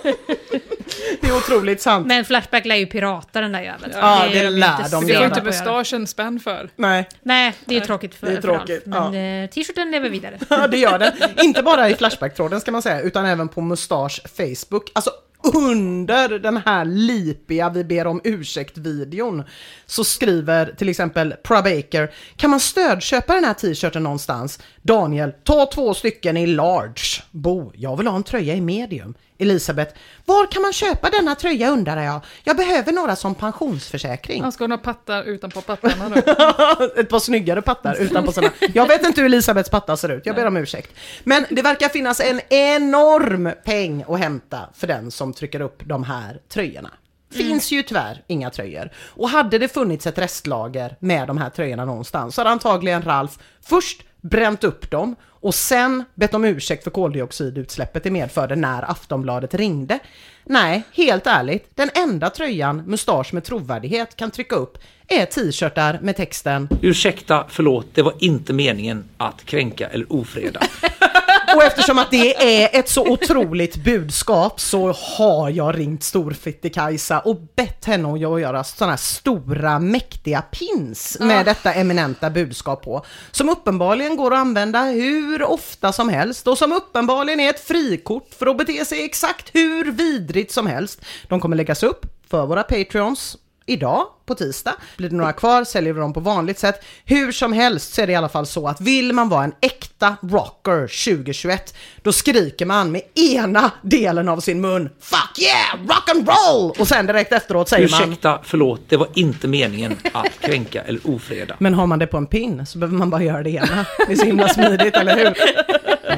Det 1.22 1.28
är 1.28 1.38
otroligt 1.38 1.82
sant. 1.82 2.08
Men 2.08 2.26
Flashback 2.26 2.66
lär 2.66 2.76
ju 2.76 2.86
pirata 2.86 3.42
den 3.42 3.52
där 3.52 3.62
jäveln. 3.62 3.94
Ja, 3.96 4.24
det 4.32 4.40
de 4.40 4.46
ju 4.46 4.50
lär 4.50 4.78
inte 4.78 4.90
de 4.92 5.06
Det 5.08 5.16
får 5.16 5.26
inte 5.26 5.42
mustaschen 5.42 6.08
spänn 6.08 6.40
för. 6.40 6.70
Nej, 6.76 7.10
Nej, 7.24 7.54
det 7.66 7.78
är 7.78 7.82
tråkigt 7.82 8.16
för, 8.16 8.28
Det 8.28 8.34
är 8.38 8.42
för 8.42 8.48
Ralf. 8.48 8.66
tråkigt, 8.68 8.86
Men 8.86 9.44
eh, 9.44 9.50
t-shirten 9.50 9.92
lever 9.92 10.10
vidare. 10.10 10.40
Ja, 10.50 10.68
det 10.68 10.78
gör 10.78 11.00
den. 11.00 11.12
Inte 11.42 11.64
bara 11.64 11.90
i 11.90 11.96
Flashback-tråden 11.96 12.62
ska 12.62 12.72
man 12.72 12.82
säga, 12.82 13.02
utan 13.02 13.26
även 13.26 13.48
på 13.48 13.62
Mustasch 13.62 14.22
Facebook. 14.38 14.92
Alltså 14.94 15.12
under 15.54 16.30
den 16.40 16.58
här 16.66 16.86
lipiga 16.86 17.70
vi 17.70 17.84
ber 17.84 18.08
om 18.08 18.22
ursäkt-videon 18.24 19.44
så 19.86 20.04
skriver 20.04 20.74
till 20.78 20.90
exempel 20.90 21.34
Prabaker, 21.44 22.12
kan 22.36 22.50
man 22.50 22.60
stödköpa 22.60 23.34
den 23.34 23.44
här 23.44 23.54
t-shirten 23.54 24.04
någonstans? 24.04 24.60
Daniel, 24.82 25.32
ta 25.44 25.66
två 25.74 25.94
stycken 25.94 26.38
i 26.38 26.48
large. 26.48 27.24
Bo, 27.32 27.72
jag 27.76 27.98
vill 27.98 28.08
ha 28.08 28.16
en 28.16 28.24
tröja 28.24 28.56
i 28.56 28.62
medium. 28.62 29.14
Elisabeth, 29.42 29.96
var 30.26 30.52
kan 30.52 30.62
man 30.62 30.74
köpa 30.74 31.10
denna 31.10 31.36
tröja 31.36 31.70
undrar 31.70 32.04
jag? 32.04 32.22
Jag 32.44 32.58
behöver 32.58 32.92
några 32.92 33.16
som 33.16 33.36
pensionsförsäkring. 33.36 34.44
Han 34.44 34.52
ska 34.52 34.68
ha 34.68 34.78
pattar 34.78 35.24
utanpå 35.24 35.62
pattarna 35.62 36.08
nu. 36.08 36.16
Ett 37.02 37.10
par 37.10 37.20
snyggare 37.20 37.62
pattar 37.62 38.02
utanpå 38.02 38.32
sina. 38.32 38.52
Jag 38.74 38.88
vet 38.88 39.06
inte 39.06 39.22
hur 39.22 39.26
Elisabeths 39.26 39.70
pattar 39.70 39.96
ser 39.96 40.10
ut, 40.10 40.26
jag 40.26 40.36
ber 40.36 40.46
om 40.46 40.58
ursäkt. 40.58 40.96
Men 41.24 41.46
det 41.50 41.62
verkar 41.62 41.90
finnas 41.90 42.20
en 42.20 42.42
enorm 42.50 43.52
peng 43.66 44.06
att 44.08 44.20
hämta 44.20 44.60
för 44.74 44.88
den 44.88 45.12
som 45.12 45.34
trycker 45.34 45.62
upp 45.62 45.82
de 45.86 46.04
här 46.04 46.42
tröjorna. 46.50 46.92
Finns 47.32 47.72
ju 47.72 47.84
tyvärr 47.84 48.24
inga 48.28 48.50
tröjor. 48.50 48.90
Och 49.08 49.30
hade 49.30 49.58
det 49.58 49.68
funnits 49.68 50.08
ett 50.08 50.18
restlager 50.18 50.98
med 51.00 51.28
de 51.28 51.38
här 51.38 51.50
tröjorna 51.50 51.86
någonstans 51.86 52.36
så 52.36 52.42
hade 52.42 52.50
antagligen 52.50 53.02
Ralf 53.02 53.40
först 53.62 54.04
bränt 54.22 54.64
upp 54.64 54.92
dem 54.92 55.16
och 55.28 55.56
sen 55.56 56.04
bett 56.16 56.34
om 56.34 56.46
ursäkt 56.46 56.84
för 56.84 56.92
koldioxidutsläppet 56.92 58.04
det 58.04 58.12
medförde 58.12 58.56
när 58.56 58.92
Aftonbladet 58.92 59.54
ringde. 59.54 60.00
Nej, 60.46 60.84
helt 60.94 61.28
ärligt, 61.28 61.72
den 61.76 61.90
enda 61.94 62.30
tröjan 62.30 62.84
Mustasch 62.86 63.34
med 63.34 63.44
trovärdighet 63.44 64.16
kan 64.16 64.32
trycka 64.32 64.56
upp 64.56 64.78
är 65.08 65.26
t-shirtar 65.26 66.00
med 66.02 66.16
texten 66.16 66.70
Ursäkta, 66.82 67.46
förlåt, 67.50 67.88
det 67.94 68.02
var 68.02 68.14
inte 68.20 68.54
meningen 68.54 69.04
att 69.18 69.46
kränka 69.46 69.88
eller 69.88 70.14
ofreda. 70.14 70.62
Och 71.56 71.64
eftersom 71.64 71.98
att 72.00 72.12
det 72.12 72.64
är 72.64 72.80
ett 72.80 72.90
så 72.90 73.08
otroligt 73.08 73.76
budskap 73.76 74.60
så 74.60 74.92
har 74.92 75.50
jag 75.50 75.78
ringt 75.78 76.04
Storfitte-Kajsa 76.04 77.20
och 77.20 77.36
bett 77.56 77.86
henne 77.86 78.14
att 78.14 78.20
göra 78.20 78.64
sådana 78.64 78.92
här 78.92 78.98
stora 78.98 79.80
mäktiga 79.80 80.42
pins 80.42 81.18
med 81.20 81.46
detta 81.46 81.74
eminenta 81.74 82.30
budskap 82.30 82.84
på. 82.84 83.06
Som 83.32 83.50
uppenbarligen 83.50 84.16
går 84.16 84.34
att 84.34 84.40
använda 84.40 84.84
hur 84.84 85.44
ofta 85.44 85.92
som 85.92 86.10
helst 86.10 86.48
och 86.48 86.58
som 86.58 86.72
uppenbarligen 86.72 87.40
är 87.40 87.50
ett 87.50 87.68
frikort 87.68 88.28
för 88.40 88.48
att 88.48 88.58
bete 88.58 88.86
sig 88.86 89.06
exakt 89.06 89.50
hur 89.56 89.92
vidrigt 89.92 90.52
som 90.52 90.68
helst. 90.68 91.02
De 91.28 91.40
kommer 91.40 91.56
läggas 91.56 91.84
upp 91.84 92.06
för 92.30 92.46
våra 92.46 92.64
Patreons 92.64 93.38
idag 93.72 94.06
på 94.26 94.36
tisdag. 94.36 94.74
Blir 94.98 95.10
det 95.10 95.16
några 95.16 95.34
kvar 95.34 95.64
säljer 95.64 95.94
vi 95.94 96.00
dem 96.00 96.14
på 96.14 96.20
vanligt 96.20 96.60
sätt. 96.60 96.84
Hur 97.06 97.32
som 97.32 97.54
helst 97.54 97.94
så 97.94 98.02
är 98.02 98.08
det 98.08 98.14
i 98.14 98.16
alla 98.16 98.30
fall 98.30 98.46
så 98.46 98.68
att 98.68 98.82
vill 98.82 99.14
man 99.14 99.30
vara 99.30 99.44
en 99.44 99.54
äkta 99.62 100.16
rocker 100.22 101.14
2021 101.14 101.76
då 102.02 102.12
skriker 102.14 102.66
man 102.66 102.92
med 102.92 103.02
ena 103.16 103.72
delen 103.82 104.30
av 104.30 104.40
sin 104.40 104.62
mun 104.62 104.90
Fuck 105.00 105.40
yeah! 105.40 105.88
Rock 105.88 106.10
and 106.10 106.28
roll! 106.30 106.72
Och 106.80 106.88
sen 106.88 107.06
direkt 107.08 107.32
efteråt 107.32 107.70
säger 107.70 107.90
man 107.90 108.02
Ursäkta, 108.02 108.40
förlåt, 108.44 108.82
det 108.90 108.98
var 108.98 109.08
inte 109.14 109.48
meningen 109.48 109.98
att 110.14 110.40
kränka 110.40 110.82
eller 110.82 111.16
ofreda. 111.16 111.56
Men 111.60 111.74
har 111.74 111.88
man 111.88 112.00
det 112.00 112.08
på 112.08 112.18
en 112.18 112.26
pin 112.28 112.66
så 112.66 112.78
behöver 112.78 112.98
man 112.98 113.10
bara 113.10 113.24
göra 113.24 113.44
det 113.44 113.50
ena. 113.50 113.86
Det 114.08 114.14
är 114.14 114.16
så 114.16 114.26
himla 114.26 114.50
smidigt, 114.50 114.96
eller 114.96 115.18
hur? 115.18 115.34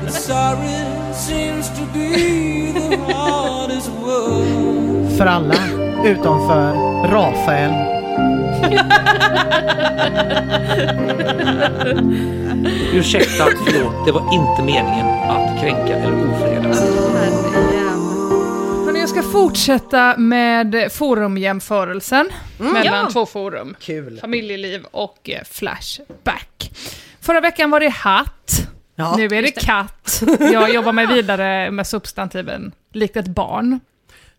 Sorry 0.10 1.14
seems 1.14 1.68
to 1.68 1.86
be 1.94 2.10
the 2.74 3.14
hardest 3.14 3.90
word. 4.02 5.18
För 5.18 5.26
alla, 5.26 5.56
utom 6.04 6.48
för 6.48 6.74
Rafael. 7.08 7.74
Ursäkta, 12.94 13.46
förlåt, 13.66 14.06
det 14.06 14.12
var 14.12 14.34
inte 14.34 14.64
meningen 14.64 15.08
att 15.08 15.62
kränka 15.62 15.96
eller 15.96 16.32
ofreda. 16.34 16.70
Hörrni, 18.86 19.00
jag 19.00 19.10
ska 19.10 19.24
fortsätta 19.24 20.18
med 20.18 20.88
forumjämförelsen 20.92 22.30
mellan 22.58 22.86
Ja. 23.04 23.10
två 23.14 23.26
forum. 23.26 23.76
Kul. 23.80 24.18
Familjeliv 24.22 24.86
och 24.92 25.30
eh, 25.30 25.42
Flashback. 25.52 26.72
Förra 27.22 27.42
veckan 27.42 27.72
var 27.72 27.80
det 27.80 27.90
hatt. 27.90 28.68
Ja, 28.96 29.16
nu 29.18 29.26
är 29.26 29.42
det 29.42 29.52
katt. 29.52 30.24
Jag 30.40 30.74
jobbar 30.74 30.92
mig 30.92 31.08
vidare 31.08 31.72
med 31.72 31.88
substantiven 31.88 32.72
likt 32.94 33.18
ett 33.18 33.28
barn. 33.28 33.80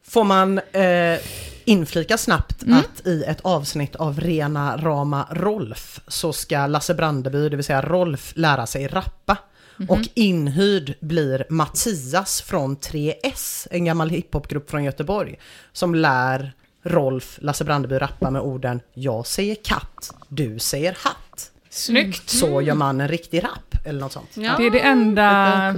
Får 0.09 0.25
man 0.25 0.59
eh, 0.59 1.19
inflika 1.65 2.19
snabbt 2.19 2.63
Mm. 2.63 2.79
att 2.79 3.07
i 3.07 3.25
ett 3.25 3.41
avsnitt 3.41 3.97
av 3.97 4.21
rena 4.21 4.77
rama 4.77 5.27
Rolf 5.31 6.01
så 6.09 6.33
ska 6.33 6.67
Lasse 6.67 6.95
Brandeby, 6.95 7.49
det 7.49 7.57
vill 7.57 7.65
säga 7.65 7.83
Rolf, 7.83 8.33
lära 8.37 8.67
sig 8.67 8.87
rappa. 8.89 9.37
Mhm. 9.77 9.91
Och 9.91 10.01
inhyrd 10.15 10.95
blir 11.01 11.47
Mattias 11.51 12.43
från 12.43 12.77
3S, 12.77 13.69
en 13.71 13.85
gammal 13.85 14.11
hiphopgrupp 14.11 14.71
från 14.71 14.85
Göteborg, 14.85 15.39
som 15.73 15.95
lär 15.95 16.53
Rolf, 16.83 17.39
Lasse 17.43 17.65
Brandeby 17.65 17.95
rappa 17.99 18.31
med 18.31 18.43
orden 18.43 18.81
Jag 18.95 19.27
säger 19.27 19.57
katt, 19.65 20.15
du 20.29 20.59
säger 20.59 20.97
hatt. 21.01 21.51
Snyggt! 21.71 22.31
Så 22.31 22.61
gör 22.63 22.75
man 22.75 23.01
en 23.01 23.09
riktig 23.09 23.45
rap, 23.45 23.77
eller 23.85 24.01
något 24.01 24.13
sånt. 24.13 24.31
Ja. 24.35 24.55
Det 24.59 24.67
är 24.67 24.71
det 24.71 24.81
enda 24.81 25.73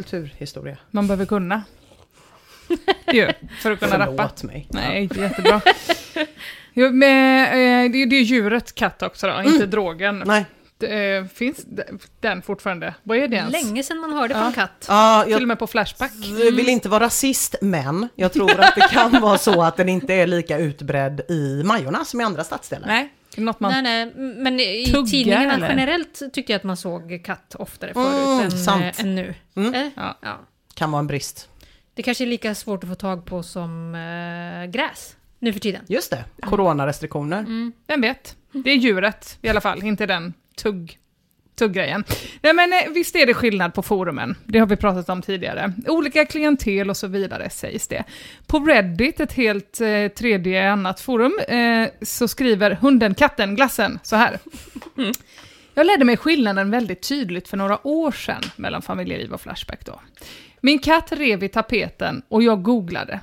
man 0.91 1.07
behöver 1.07 1.27
kunna. 1.27 1.63
Ju, 3.13 3.29
för 3.61 3.71
att 3.71 3.81
kunna 3.81 3.99
rappa. 3.99 4.13
Förlåt 4.17 4.43
mig. 4.43 4.67
Nej, 4.71 5.07
det 5.13 5.19
är 5.21 5.23
jättebra. 5.23 5.61
Jo, 6.79 6.91
men, 6.93 7.45
eh, 7.47 7.93
det, 7.93 8.03
är- 8.03 8.07
det 8.07 8.17
är 8.17 8.23
djuret 8.23 8.75
katt 8.75 9.03
också 9.03 9.27
då, 9.27 9.43
inte 9.43 9.67
drogen. 9.67 10.23
Nej. 10.27 10.45
Det, 10.79 11.17
eh, 11.17 11.25
finns 11.25 11.65
den 12.21 12.43
fortfarande? 12.43 12.95
Vad 13.03 13.19
är 13.19 13.29
det 13.29 13.37
ens? 13.37 13.53
Länge 13.53 13.83
sedan 13.83 13.99
man 14.01 14.13
hörde 14.13 14.35
på 14.35 14.41
en 14.41 14.53
katt. 14.53 14.85
Ja, 14.89 15.21
Till 15.25 15.33
jag 15.33 15.43
och 15.43 15.49
med 15.49 15.59
på 15.59 15.67
Flashback. 15.67 16.13
Jag 16.41 16.53
vill 16.53 16.69
inte 16.69 16.89
vara 16.89 17.05
rasist, 17.05 17.55
men 17.61 18.09
jag 18.15 18.33
tror 18.33 18.61
att 18.61 18.75
det 18.75 18.81
kan 18.91 19.21
vara 19.21 19.39
så 19.39 19.63
att 19.63 19.77
den 19.77 19.89
inte 19.89 20.15
är 20.15 20.27
lika 20.27 20.59
utbredd 20.59 21.21
i 21.29 21.63
Majorna 21.65 22.05
som 22.05 22.21
i 22.21 22.25
andra 22.25 22.45
stadsdelar. 22.45 22.87
Nej, 22.87 23.13
det 23.37 23.43
något 23.43 23.61
man... 23.61 23.73
Nej, 23.73 23.83
nej, 23.83 24.13
men 24.37 24.61
i 24.61 24.87
Tuggar, 24.87 25.07
tidningarna 25.11 25.55
eller? 25.55 25.69
generellt 25.69 26.23
tyckte 26.33 26.53
jag 26.53 26.57
att 26.59 26.65
man 26.65 26.77
såg 26.77 27.21
katt 27.25 27.55
oftare 27.59 27.95
förut 27.95 28.27
Mm, 28.27 28.41
än, 28.45 28.51
sant. 28.51 28.83
eh, 28.99 29.01
än 29.01 29.15
nu. 29.15 29.35
Mm. 29.57 29.75
Eh, 29.75 29.89
Ja. 29.97 30.19
ja. 30.23 30.41
Kan 30.75 30.91
vara 30.91 31.01
en 31.01 31.07
brist. 31.07 31.49
Det 31.97 32.03
kanske 32.03 32.25
är 32.25 32.27
lika 32.27 32.55
svårt 32.55 32.85
att 32.85 32.89
få 32.91 32.95
tag 32.95 33.25
på 33.25 33.43
som 33.43 33.95
eh, 33.95 34.71
gräs 34.71 35.17
nu 35.39 35.53
för 35.53 35.61
tiden. 35.61 35.85
Just 35.89 36.11
det, 36.11 36.25
coronarestriktioner. 36.41 37.73
Vem 37.87 38.01
vet? 38.01 38.37
Det 38.53 38.71
är 38.71 38.77
djuret 38.77 39.39
i 39.43 39.49
alla 39.49 39.61
fall, 39.61 39.85
inte 39.85 40.07
den 40.07 40.35
tugg 40.57 40.99
tugggrejen. 41.57 42.05
Nej 42.43 42.55
men 42.55 42.73
eh, 42.73 42.93
visst 42.93 43.17
är 43.17 43.27
det 43.27 43.35
skillnad 43.35 43.75
på 43.75 43.83
forumen, 43.83 44.37
det 44.45 44.59
har 44.59 44.67
vi 44.67 44.77
pratat 44.77 45.09
om 45.09 45.23
tidigare. 45.23 45.73
Olika 45.87 46.25
klientel 46.25 46.91
och 46.91 46.97
så 46.97 47.07
vidare 47.07 47.51
sägs 47.51 47.89
det. 47.89 48.05
På 48.47 48.59
Reddit, 48.59 49.21
ett 49.21 49.33
helt 49.33 49.81
eh, 49.81 50.09
tredje 50.09 50.71
annat 50.71 51.01
forum, 51.01 51.39
eh, 51.49 51.89
så 52.03 52.29
skriver 52.29 52.71
hunden, 52.71 53.15
katten, 53.15 53.55
glassen 53.55 53.99
så 54.03 54.17
här. 54.17 54.39
Jag 55.75 55.87
ledde 55.87 56.05
mig 56.05 56.17
skillnaden 56.17 56.71
väldigt 56.71 57.09
tydligt 57.09 57.49
för 57.49 57.57
några 57.57 57.87
år 57.87 58.13
sedan 58.13 58.43
mellan 58.57 58.83
familjeliv 58.83 59.33
och 59.33 59.41
Flashback 59.41 59.85
då. 59.85 60.01
Min 60.67 60.79
katt 60.79 61.13
rev 61.13 61.45
i 61.45 61.49
tapeten 61.49 62.23
och 62.29 62.43
jag 62.43 62.63
googlade. 62.63 63.21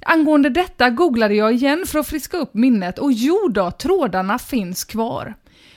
Angående 0.00 0.48
detta 0.48 0.90
googlade 0.90 1.34
jag 1.34 1.52
igen 1.52 1.84
för 1.86 1.98
att 1.98 2.08
friska 2.08 2.36
upp 2.36 2.54
minnet 2.54 2.98
och 2.98 3.12
jo 3.12 3.48
då, 3.48 3.70
trådarna 3.70 4.38
finns 4.38 4.84
kvar. 4.84 5.34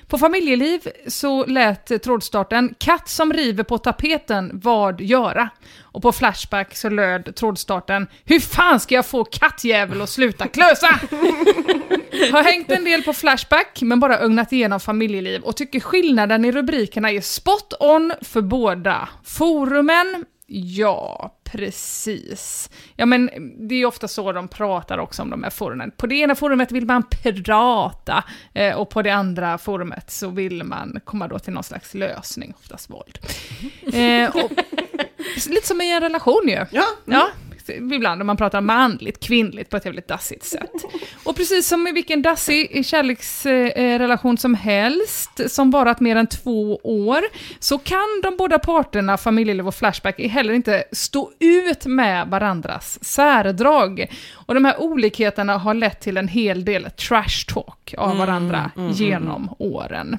På 0.08 0.18
familjeliv 0.18 0.80
så 1.08 1.46
lät 1.46 2.04
trådstarten 2.04 2.76
“Katt 2.78 3.10
som 3.10 3.34
river 3.34 3.64
på 3.64 3.78
tapeten, 3.78 4.52
vad 4.54 5.02
göra?” 5.02 5.50
och 5.82 6.02
på 6.02 6.12
Flashback 6.12 6.76
så 6.76 6.90
löd 6.90 7.36
trådstarten 7.36 8.08
“Hur 8.26 8.40
fan 8.40 8.80
ska 8.80 8.96
jag 8.96 9.06
få 9.06 9.24
kattjävel 9.24 10.02
att 10.02 10.10
sluta 10.10 10.48
klösa?” 10.48 10.88
Har 12.32 12.44
hängt 12.44 12.72
en 12.72 12.84
del 12.84 13.04
på 13.04 13.14
Flashback, 13.14 13.82
men 13.82 14.00
bara 14.00 14.20
ögnat 14.20 14.54
igenom 14.54 14.80
familjeliv 14.80 15.42
och 15.42 15.58
tycker 15.58 15.80
skillnaden 15.80 16.46
i 16.46 16.52
rubrikerna 16.52 17.12
är 17.12 17.22
spot 17.22 17.74
on 17.80 18.14
för 18.22 18.42
båda. 18.42 19.10
Forumen, 19.24 20.26
ja, 20.54 21.36
precis. 21.44 22.70
Ja, 22.96 23.06
men 23.06 23.30
det 23.68 23.76
är 23.76 23.86
ofta 23.86 24.08
så 24.08 24.32
de 24.32 24.48
pratar 24.48 24.98
också 24.98 25.22
om 25.22 25.30
de 25.30 25.44
här 25.44 25.50
forumen. 25.50 25.92
På 25.98 26.08
det 26.08 26.16
ena 26.16 26.36
forumet 26.36 26.72
vill 26.72 26.86
man 26.86 27.04
prata 27.44 28.24
eh, 28.54 28.76
och 28.76 28.90
på 28.90 29.02
det 29.02 29.10
andra 29.10 29.58
forumet 29.58 30.12
så 30.12 30.30
vill 30.30 30.64
man 30.64 31.00
komma 31.04 31.28
då 31.28 31.40
till 31.40 31.54
någon 31.54 31.64
slags 31.64 31.94
lösning, 31.94 32.54
oftast 32.60 32.90
våld. 32.90 33.20
Eh, 33.94 34.36
och, 34.36 34.52
lite 35.50 35.68
som 35.68 35.82
i 35.82 35.92
en 35.92 36.02
relation 36.02 36.44
ju. 36.48 36.66
Ja, 36.72 36.86
Ja, 37.06 37.28
ibland 37.70 38.22
om 38.22 38.28
man 38.28 38.38
pratar 38.38 38.62
manligt, 38.62 39.20
kvinnligt 39.20 39.70
på 39.70 39.78
ett 39.78 39.86
jävligt 39.86 40.08
dassigt 40.08 40.46
sätt. 40.46 40.72
Och 41.24 41.36
precis 41.36 41.68
som 41.68 41.88
i 41.88 41.92
vilken 41.92 42.22
dassig 42.22 42.86
kärleksrelation 42.86 44.38
som 44.38 44.56
helst, 44.56 45.42
som 45.48 45.72
varat 45.72 46.00
mer 46.00 46.16
än 46.16 46.28
två 46.28 46.80
år, 46.84 47.22
så 47.60 47.78
kan 47.78 48.22
de 48.24 48.38
båda 48.38 48.60
parterna, 48.60 49.18
familjeliv 49.18 49.68
och 49.68 49.76
Flashback, 49.76 50.20
heller 50.20 50.54
inte 50.54 50.84
stå 50.92 51.32
ut 51.40 51.86
med 51.86 52.28
varandras 52.28 53.04
särdrag. 53.04 54.06
Och 54.34 54.54
de 54.54 54.66
här 54.66 54.82
olikheterna 54.82 55.58
har 55.58 55.74
lett 55.74 56.02
till 56.02 56.18
en 56.18 56.28
hel 56.28 56.66
del 56.66 56.92
trash 56.92 57.46
talk 57.48 57.94
av 57.98 58.18
varandra 58.18 58.72
genom 58.94 59.56
åren. 59.60 60.18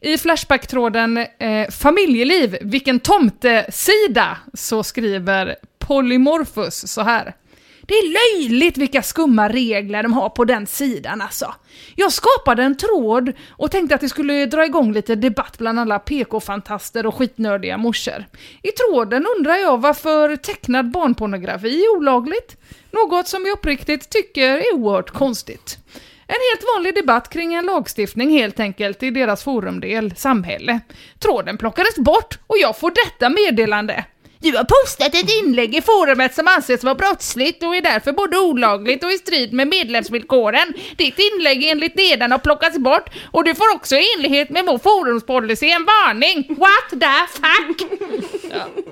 I 0.00 0.18
Flashback-tråden 0.18 1.16
eh, 1.38 1.68
“Familjeliv, 1.70 2.58
vilken 2.60 3.00
tomtesida” 3.00 4.38
så 4.54 4.82
skriver 4.82 5.56
Polymorphus 5.88 6.92
så 6.92 7.02
här. 7.02 7.34
Det 7.82 7.94
är 7.94 8.38
löjligt 8.38 8.78
vilka 8.78 9.02
skumma 9.02 9.48
regler 9.48 10.02
de 10.02 10.12
har 10.12 10.28
på 10.28 10.44
den 10.44 10.66
sidan 10.66 11.20
alltså. 11.20 11.54
Jag 11.96 12.12
skapade 12.12 12.62
en 12.62 12.76
tråd 12.76 13.32
och 13.50 13.70
tänkte 13.70 13.94
att 13.94 14.00
det 14.00 14.08
skulle 14.08 14.46
dra 14.46 14.64
igång 14.64 14.92
lite 14.92 15.14
debatt 15.14 15.58
bland 15.58 15.80
alla 15.80 15.98
PK-fantaster 15.98 17.06
och 17.06 17.14
skitnördiga 17.14 17.76
morsor. 17.76 18.24
I 18.62 18.68
tråden 18.68 19.26
undrar 19.36 19.56
jag 19.56 19.80
varför 19.80 20.36
tecknad 20.36 20.90
barnpornografi 20.90 21.84
är 21.84 21.96
olagligt. 21.96 22.56
Något 22.90 23.28
som 23.28 23.46
jag 23.46 23.52
uppriktigt 23.52 24.10
tycker 24.10 24.48
är 24.48 24.74
oerhört 24.74 25.10
konstigt. 25.10 25.78
En 26.26 26.36
helt 26.50 26.64
vanlig 26.76 26.94
debatt 26.94 27.28
kring 27.28 27.54
en 27.54 27.66
lagstiftning 27.66 28.30
helt 28.30 28.60
enkelt 28.60 29.02
i 29.02 29.10
deras 29.10 29.44
forumdel 29.44 30.16
samhälle. 30.16 30.80
Tråden 31.18 31.58
plockades 31.58 31.96
bort 31.96 32.38
och 32.46 32.56
jag 32.58 32.78
får 32.78 32.90
detta 32.90 33.28
meddelande. 33.28 34.04
Du 34.40 34.56
har 34.56 34.64
postat 34.64 35.14
ett 35.14 35.30
inlägg 35.44 35.74
i 35.74 35.80
forumet 35.82 36.34
som 36.34 36.48
anses 36.48 36.84
vara 36.84 36.94
brottsligt 36.94 37.62
och 37.62 37.76
är 37.76 37.82
därför 37.82 38.12
både 38.12 38.38
olagligt 38.38 39.04
och 39.04 39.12
i 39.12 39.18
strid 39.18 39.52
med 39.52 39.68
medlemsvillkoren. 39.68 40.74
Ditt 40.96 41.18
inlägg 41.18 41.64
enligt 41.64 41.94
nedan 41.96 42.30
har 42.32 42.38
plockats 42.38 42.78
bort 42.78 43.10
och 43.30 43.44
du 43.44 43.54
får 43.54 43.74
också 43.74 43.96
i 43.96 44.04
enlighet 44.16 44.50
med 44.50 44.64
vår 44.66 44.78
forumspolicy 44.78 45.66
en 45.70 45.84
varning. 45.84 46.46
What 46.58 46.90
the 47.00 47.36
fuck? 47.40 48.00
Ja. 48.50 48.82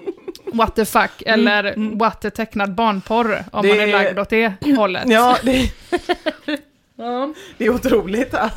What 0.52 0.76
the 0.76 0.84
fuck, 0.84 1.22
eller 1.26 1.74
what 1.98 2.20
the 2.22 2.30
tecknad 2.30 2.74
barnporr 2.74 3.44
om 3.52 3.62
Det- 3.62 3.68
man 3.68 3.80
är 3.80 3.86
lagd 3.86 4.18
åt 4.18 4.30
det 4.30 4.52
hållet. 4.76 5.02
Ja, 5.06 5.36
det, 5.42 5.70
det 7.58 7.64
är 7.64 7.74
otroligt 7.74 8.34
att, 8.34 8.56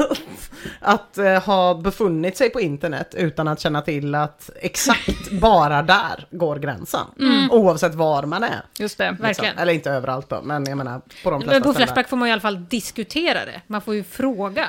att 0.79 1.17
eh, 1.17 1.43
ha 1.43 1.73
befunnit 1.73 2.37
sig 2.37 2.49
på 2.49 2.61
internet 2.61 3.15
utan 3.17 3.47
att 3.47 3.59
känna 3.59 3.81
till 3.81 4.15
att 4.15 4.49
exakt 4.55 5.31
bara 5.41 5.81
där 5.81 6.27
går 6.31 6.55
gränsen. 6.55 7.05
Oavsett 7.51 7.95
var 7.95 8.23
man 8.23 8.43
är. 8.43 8.61
Just 8.79 8.97
det. 8.97 9.09
Liksom. 9.09 9.25
Verkligen. 9.25 9.57
Eller 9.57 9.73
inte 9.73 9.91
överallt 9.91 10.29
då, 10.29 10.41
men 10.43 10.65
jag 10.65 10.77
menar 10.77 11.01
på 11.23 11.31
de 11.31 11.41
flesta 11.41 11.53
Men 11.53 11.63
på. 11.63 11.73
Flashback 11.73 12.09
får 12.09 12.17
man 12.17 12.27
i 12.27 12.31
alla 12.31 12.41
fall 12.41 12.65
diskutera 12.65 13.45
det. 13.45 13.61
Man 13.67 13.81
får 13.81 13.95
ju 13.95 14.03
fråga. 14.03 14.67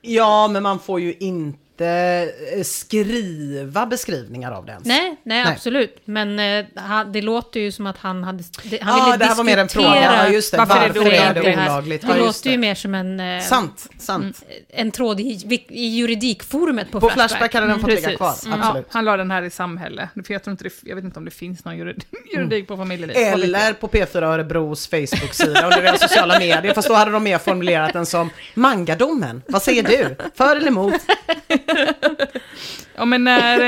Ja, 0.00 0.48
men 0.48 0.62
man 0.62 0.78
får 0.78 1.00
ju 1.00 1.14
inte 1.20 1.59
inte 1.80 2.32
eh, 2.56 2.62
skriva 2.62 3.86
beskrivningar 3.86 4.52
av 4.52 4.66
det 4.66 4.72
ens. 4.72 4.86
Nej, 4.86 5.00
nej, 5.22 5.44
Nej. 5.44 5.52
absolut. 5.54 5.96
Men 6.04 6.38
eh, 6.38 6.64
det 7.12 7.22
låter 7.22 7.60
ju 7.60 7.72
som 7.72 7.86
att 7.86 7.98
han 7.98 8.24
hade... 8.24 8.42
Det, 8.64 8.82
han 8.82 8.98
Ja, 8.98 9.04
ville 9.04 9.16
det 9.16 9.24
här 9.24 9.34
var 9.34 9.44
mer 9.44 9.58
en 9.58 9.68
fråga. 9.68 10.02
Ja, 10.24 10.28
just 10.28 10.50
det. 10.52 10.58
Varför, 10.58 10.74
Varför 10.74 11.00
är 11.00 11.10
det, 11.10 11.16
är 11.16 11.34
det 11.34 11.52
olagligt? 11.62 12.02
Det 12.02 12.08
Ja, 12.08 12.16
just 12.16 12.26
låter 12.44 12.50
ju 12.50 12.56
det. 12.56 12.60
mer 12.60 12.74
som 12.74 12.94
en... 12.94 13.20
eh, 13.20 13.40
Sant, 13.42 13.88
sant. 13.98 14.42
En 14.68 14.90
tråd 14.90 15.20
i, 15.20 15.64
i 15.68 15.86
juridikforumet 15.88 16.90
på, 16.90 17.00
På 17.00 17.10
Flashback 17.10 17.54
hade 17.54 17.66
den 17.66 17.80
fått 17.80 17.90
ligga 17.90 18.16
kvar, 18.16 18.34
Mm. 18.46 18.60
absolut. 18.60 18.86
Ja, 18.88 18.92
han 18.92 19.04
la 19.04 19.16
den 19.16 19.30
här 19.30 19.42
i 19.42 19.50
samhälle. 19.50 20.08
För 20.26 20.32
jag, 20.32 20.42
tror 20.44 20.52
inte 20.52 20.64
det, 20.64 20.70
jag 20.82 20.96
vet 20.96 21.04
inte 21.04 21.18
om 21.18 21.24
det 21.24 21.30
finns 21.30 21.64
någon 21.64 21.76
juridik, 21.76 22.06
juridik 22.34 22.68
på 22.68 22.76
familjeliv. 22.76 23.16
Eller 23.16 23.72
på 23.72 23.88
P4 23.88 24.22
Örebros 24.24 24.88
Facebook-sida 24.88 25.64
under 25.64 25.82
deras 25.82 26.00
sociala 26.00 26.38
medier. 26.38 26.74
Fast 26.74 26.88
då 26.88 26.94
hade 26.94 27.10
de 27.10 27.22
mer 27.24 27.38
formulerat 27.38 27.92
den 27.92 28.06
som 28.06 28.30
Mangadomen. 28.54 29.42
Vad 29.46 29.62
säger 29.62 29.82
du? 29.82 30.16
För 30.34 30.56
eller 30.56 30.68
emot? 30.68 30.94
Ja 32.94 33.04
men 33.04 33.24
när 33.24 33.60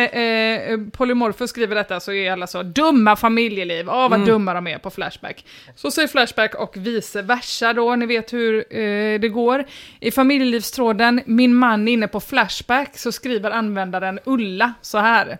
eh, 0.72 0.78
Polymorphos 0.92 1.50
skriver 1.50 1.74
detta 1.74 2.00
så 2.00 2.12
är 2.12 2.32
alla 2.32 2.46
så 2.46 2.62
dumma 2.62 3.16
familjeliv, 3.16 3.88
åh 3.88 3.94
vad 3.94 4.12
Mm. 4.12 4.26
dumma 4.26 4.54
de 4.54 4.66
är 4.66 4.78
på 4.78 4.90
Flashback. 4.90 5.44
Så 5.76 5.90
säger 5.90 6.08
Flashback 6.08 6.54
och 6.54 6.76
vice 6.76 7.22
versa 7.22 7.72
då, 7.72 7.96
ni 7.96 8.06
vet 8.06 8.32
hur 8.32 8.56
eh, 8.76 9.20
det 9.20 9.28
går. 9.28 9.64
I 10.00 10.10
familjelivstråden 10.10 11.20
Min 11.26 11.54
man 11.54 11.88
inne 11.88 12.08
på 12.08 12.20
Flashback 12.20 12.98
så 12.98 13.12
skriver 13.12 13.50
användaren 13.50 14.18
Ulla 14.24 14.72
så 14.82 14.98
här. 14.98 15.38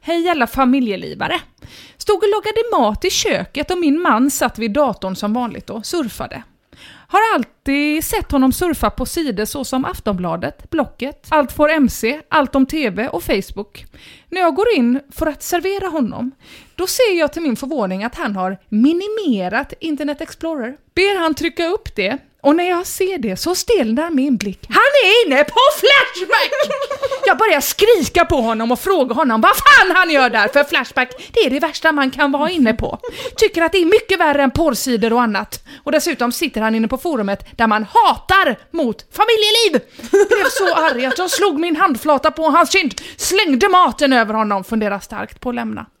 Hej 0.00 0.28
alla 0.28 0.46
familjelivare! 0.46 1.40
Stod 1.96 2.16
och 2.16 2.28
lagade 2.28 2.60
mat 2.82 3.04
i 3.04 3.10
köket 3.10 3.70
och 3.70 3.78
min 3.78 4.00
man 4.00 4.30
satt 4.30 4.58
vid 4.58 4.70
datorn 4.72 5.16
som 5.16 5.32
vanligt 5.32 5.70
och 5.70 5.86
surfade. 5.86 6.42
Har 7.12 7.20
alltid 7.34 8.04
sett 8.04 8.32
honom 8.32 8.52
surfa 8.52 8.90
på 8.90 9.06
sidor 9.06 9.44
såsom 9.44 9.84
Aftonbladet, 9.84 10.70
Blocket, 10.70 11.26
Allt 11.28 11.52
får 11.52 11.70
MC, 11.70 12.20
Allt 12.28 12.54
om 12.54 12.66
TV 12.66 13.08
och 13.08 13.22
Facebook. 13.22 13.86
När 14.28 14.40
jag 14.40 14.54
går 14.54 14.66
in 14.76 15.00
för 15.10 15.26
att 15.26 15.42
servera 15.42 15.88
honom, 15.88 16.30
då 16.74 16.86
ser 16.86 17.18
jag 17.18 17.32
till 17.32 17.42
min 17.42 17.56
förvåning 17.56 18.04
att 18.04 18.14
han 18.14 18.36
har 18.36 18.58
minimerat 18.68 19.72
Internet 19.80 20.20
Explorer. 20.20 20.76
Ber 20.94 21.20
han 21.20 21.34
trycka 21.34 21.66
upp 21.66 21.96
det 21.96 22.18
och 22.42 22.56
när 22.56 22.68
jag 22.68 22.86
ser 22.86 23.18
det 23.18 23.36
så 23.36 23.54
stelnar 23.54 24.10
min 24.10 24.36
blick. 24.36 24.60
Han 24.68 24.76
är 25.04 25.26
inne 25.26 25.44
på 25.44 25.60
Flashback! 25.80 26.52
Jag 27.26 27.38
börjar 27.38 27.60
skrika 27.60 28.24
på 28.24 28.36
honom 28.36 28.72
och 28.72 28.80
fråga 28.80 29.14
honom 29.14 29.40
vad 29.40 29.56
fan 29.56 29.90
han 29.96 30.10
gör 30.10 30.30
där, 30.30 30.48
för 30.48 30.64
Flashback, 30.64 31.30
det 31.32 31.40
är 31.40 31.50
det 31.50 31.60
värsta 31.60 31.92
man 31.92 32.10
kan 32.10 32.32
vara 32.32 32.50
inne 32.50 32.74
på. 32.74 32.98
Tycker 33.36 33.62
att 33.62 33.72
det 33.72 33.78
är 33.78 33.84
mycket 33.86 34.20
värre 34.20 34.42
än 34.42 34.50
porrsidor 34.50 35.12
och 35.12 35.22
annat. 35.22 35.60
Och 35.84 35.92
dessutom 35.92 36.32
sitter 36.32 36.60
han 36.60 36.74
inne 36.74 36.88
på 36.88 36.98
forumet 36.98 37.56
där 37.56 37.66
man 37.66 37.84
hatar 37.84 38.56
mot 38.70 39.04
familjeliv. 39.12 39.88
Blev 40.10 40.48
så 40.50 40.74
arg 40.74 41.06
att 41.06 41.18
jag 41.18 41.30
slog 41.30 41.60
min 41.60 41.76
handflata 41.76 42.30
på 42.30 42.42
hans 42.42 42.72
kind, 42.72 42.94
slängde 43.16 43.68
maten 43.68 44.12
över 44.12 44.34
honom, 44.34 44.64
funderar 44.64 44.98
starkt 44.98 45.40
på 45.40 45.48
att 45.48 45.54
lämna. 45.54 45.86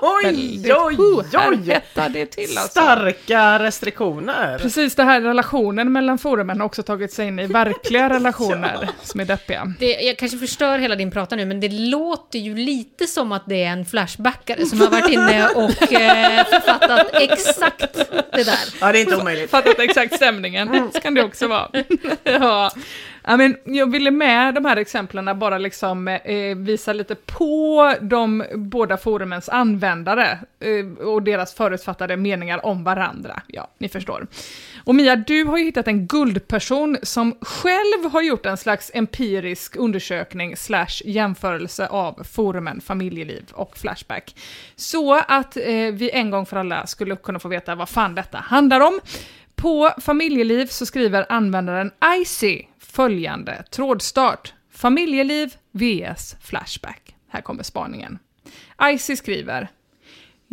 Oj, 0.00 0.24
Väldigt, 0.24 0.72
oj, 0.76 0.96
här 1.32 1.50
oj. 1.50 1.70
hettar 1.70 2.08
det 2.08 2.26
till 2.26 2.58
alltså. 2.58 2.68
Starka 2.80 3.58
restriktioner. 3.58 4.51
Precis, 4.58 4.94
det 4.94 5.02
här 5.04 5.20
relationen 5.20 5.92
mellan 5.92 6.18
forumen 6.18 6.60
har 6.60 6.66
också 6.66 6.82
tagit 6.82 7.12
sig 7.12 7.26
in 7.26 7.38
i 7.38 7.46
verkliga 7.46 8.08
relationer 8.10 8.88
som 9.02 9.20
är 9.20 9.24
deppiga. 9.24 9.74
Det, 9.78 9.86
jag 9.86 10.16
kanske 10.16 10.38
förstör 10.38 10.78
hela 10.78 10.96
din 10.96 11.10
prata 11.10 11.36
nu, 11.36 11.44
men 11.44 11.60
det 11.60 11.68
låter 11.68 12.38
ju 12.38 12.56
lite 12.56 13.06
som 13.06 13.32
att 13.32 13.42
det 13.46 13.64
är 13.64 13.72
en 13.72 13.84
flashbackare 13.84 14.66
som 14.66 14.80
har 14.80 14.90
varit 14.90 15.08
inne 15.08 15.48
och 15.48 15.92
eh, 15.92 16.44
författat 16.46 17.06
exakt 17.12 17.94
det 18.32 18.44
där. 18.44 18.74
Ja, 18.80 18.92
det 18.92 18.98
är 18.98 19.02
inte 19.02 19.16
omöjligt. 19.16 19.50
Fattat 19.50 19.78
exakt 19.78 20.14
stämningen. 20.14 20.90
Så 20.94 21.00
kan 21.00 21.14
det 21.14 21.22
också 21.22 21.48
vara. 21.48 21.68
ja. 22.22 22.70
Ja, 23.24 23.36
men 23.36 23.56
jag 23.64 23.90
ville 23.90 24.10
med 24.10 24.54
de 24.54 24.64
här 24.64 24.76
exemplen 24.76 25.38
bara 25.38 25.58
liksom 25.58 26.08
eh, 26.08 26.14
eh, 26.14 26.56
visa 26.56 26.92
lite 26.92 27.14
på 27.14 27.94
de 28.00 28.44
båda 28.54 28.96
forumens 28.96 29.48
användare 29.48 30.38
eh, 30.60 31.06
och 31.06 31.22
deras 31.22 31.54
förutfattade 31.54 32.16
meningar 32.16 32.66
om 32.66 32.84
varandra. 32.84 33.42
Ja, 33.46 33.68
ni 33.78 33.88
förstår. 33.88 34.26
Och 34.84 34.94
Mia, 34.94 35.16
du 35.16 35.44
har 35.44 35.58
ju 35.58 35.64
hittat 35.64 35.88
en 35.88 36.06
guldperson 36.06 36.96
som 37.02 37.36
själv 37.40 38.12
har 38.12 38.22
gjort 38.22 38.46
en 38.46 38.56
slags 38.56 38.90
empirisk 38.94 39.76
undersökning 39.76 40.56
slash 40.56 41.02
jämförelse 41.04 41.86
av 41.86 42.22
forumen 42.24 42.80
Familjeliv 42.80 43.44
och 43.52 43.78
Flashback. 43.78 44.36
Så 44.76 45.14
att 45.28 45.56
eh, 45.56 45.92
vi 45.92 46.10
en 46.12 46.30
gång 46.30 46.46
för 46.46 46.56
alla 46.56 46.86
skulle 46.86 47.16
kunna 47.16 47.38
få 47.38 47.48
veta 47.48 47.74
vad 47.74 47.88
fan 47.88 48.14
detta 48.14 48.38
handlar 48.38 48.80
om. 48.80 49.00
På 49.54 49.90
Familjeliv 50.00 50.66
så 50.66 50.86
skriver 50.86 51.26
användaren 51.28 51.90
Icy 52.20 52.62
följande 52.92 53.64
trådstart. 53.70 54.54
Familjeliv 54.70 55.54
vs 55.72 56.36
Flashback. 56.40 57.14
Här 57.28 57.40
kommer 57.40 57.62
spaningen. 57.62 58.18
Icy 58.82 59.16
skriver 59.16 59.68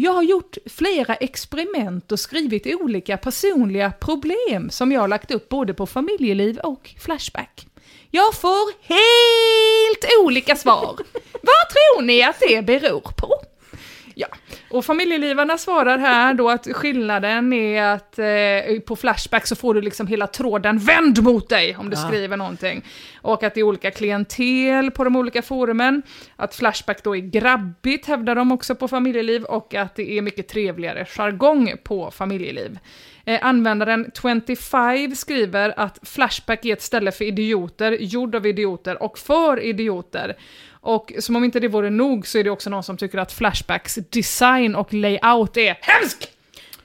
jag 0.01 0.11
har 0.11 0.23
gjort 0.23 0.57
flera 0.65 1.15
experiment 1.15 2.11
och 2.11 2.19
skrivit 2.19 2.67
olika 2.67 3.17
personliga 3.17 3.91
problem 3.91 4.69
som 4.69 4.91
jag 4.91 5.09
lagt 5.09 5.31
upp 5.31 5.49
både 5.49 5.73
på 5.73 5.85
familjeliv 5.85 6.59
och 6.59 6.95
Flashback. 6.99 7.67
Jag 8.11 8.33
får 8.33 8.87
helt 8.87 10.25
olika 10.25 10.55
svar. 10.55 10.95
Vad 11.31 11.69
tror 11.69 12.01
ni 12.01 12.23
att 12.23 12.39
det 12.39 12.65
beror 12.65 13.13
på? 13.17 13.48
Ja, 14.21 14.27
och 14.69 14.85
familjelivarna 14.85 15.57
svarar 15.57 15.97
här 15.97 16.33
då 16.33 16.49
att 16.49 16.67
skillnaden 16.73 17.53
är 17.53 17.83
att 17.83 18.19
eh, 18.19 18.79
på 18.85 18.95
Flashback 18.95 19.47
så 19.47 19.55
får 19.55 19.73
du 19.73 19.81
liksom 19.81 20.07
hela 20.07 20.27
tråden 20.27 20.77
vänd 20.77 21.23
mot 21.23 21.49
dig 21.49 21.75
om 21.77 21.89
du 21.89 21.97
Ja. 21.97 22.07
skriver 22.07 22.37
någonting. 22.37 22.85
Och 23.21 23.43
att 23.43 23.53
det 23.53 23.59
är 23.59 23.63
olika 23.63 23.91
klientel 23.91 24.91
på 24.91 25.03
de 25.03 25.15
olika 25.15 25.41
forumen. 25.41 26.01
Att 26.35 26.55
Flashback 26.55 27.03
då 27.03 27.15
är 27.15 27.19
grabbigt 27.19 28.05
hävdar 28.05 28.35
de 28.35 28.51
också 28.51 28.75
på 28.75 28.87
familjeliv 28.87 29.43
och 29.43 29.73
att 29.75 29.95
det 29.95 30.11
är 30.11 30.21
mycket 30.21 30.47
trevligare 30.47 31.05
jargong 31.05 31.73
på 31.83 32.11
familjeliv. 32.11 32.79
Eh, 33.25 33.39
användaren 33.45 34.11
25 34.21 35.15
skriver 35.15 35.73
att 35.77 35.99
Flashback 36.03 36.65
är 36.65 36.73
ett 36.73 36.81
ställe 36.81 37.11
för 37.11 37.25
idioter, 37.25 37.91
gjord 37.91 38.35
av 38.35 38.45
idioter 38.45 39.03
och 39.03 39.17
för 39.19 39.59
idioter. 39.63 40.35
Och 40.81 41.11
som 41.19 41.35
om 41.35 41.43
inte 41.43 41.59
det 41.59 41.67
vore 41.67 41.89
nog 41.89 42.27
så 42.27 42.37
är 42.37 42.43
det 42.43 42.49
också 42.49 42.69
någon 42.69 42.83
som 42.83 42.97
tycker 42.97 43.17
att 43.17 43.31
Flashbacks 43.31 43.95
design 43.95 44.75
och 44.75 44.93
layout 44.93 45.57
är 45.57 45.77
hemsk! 45.81 46.27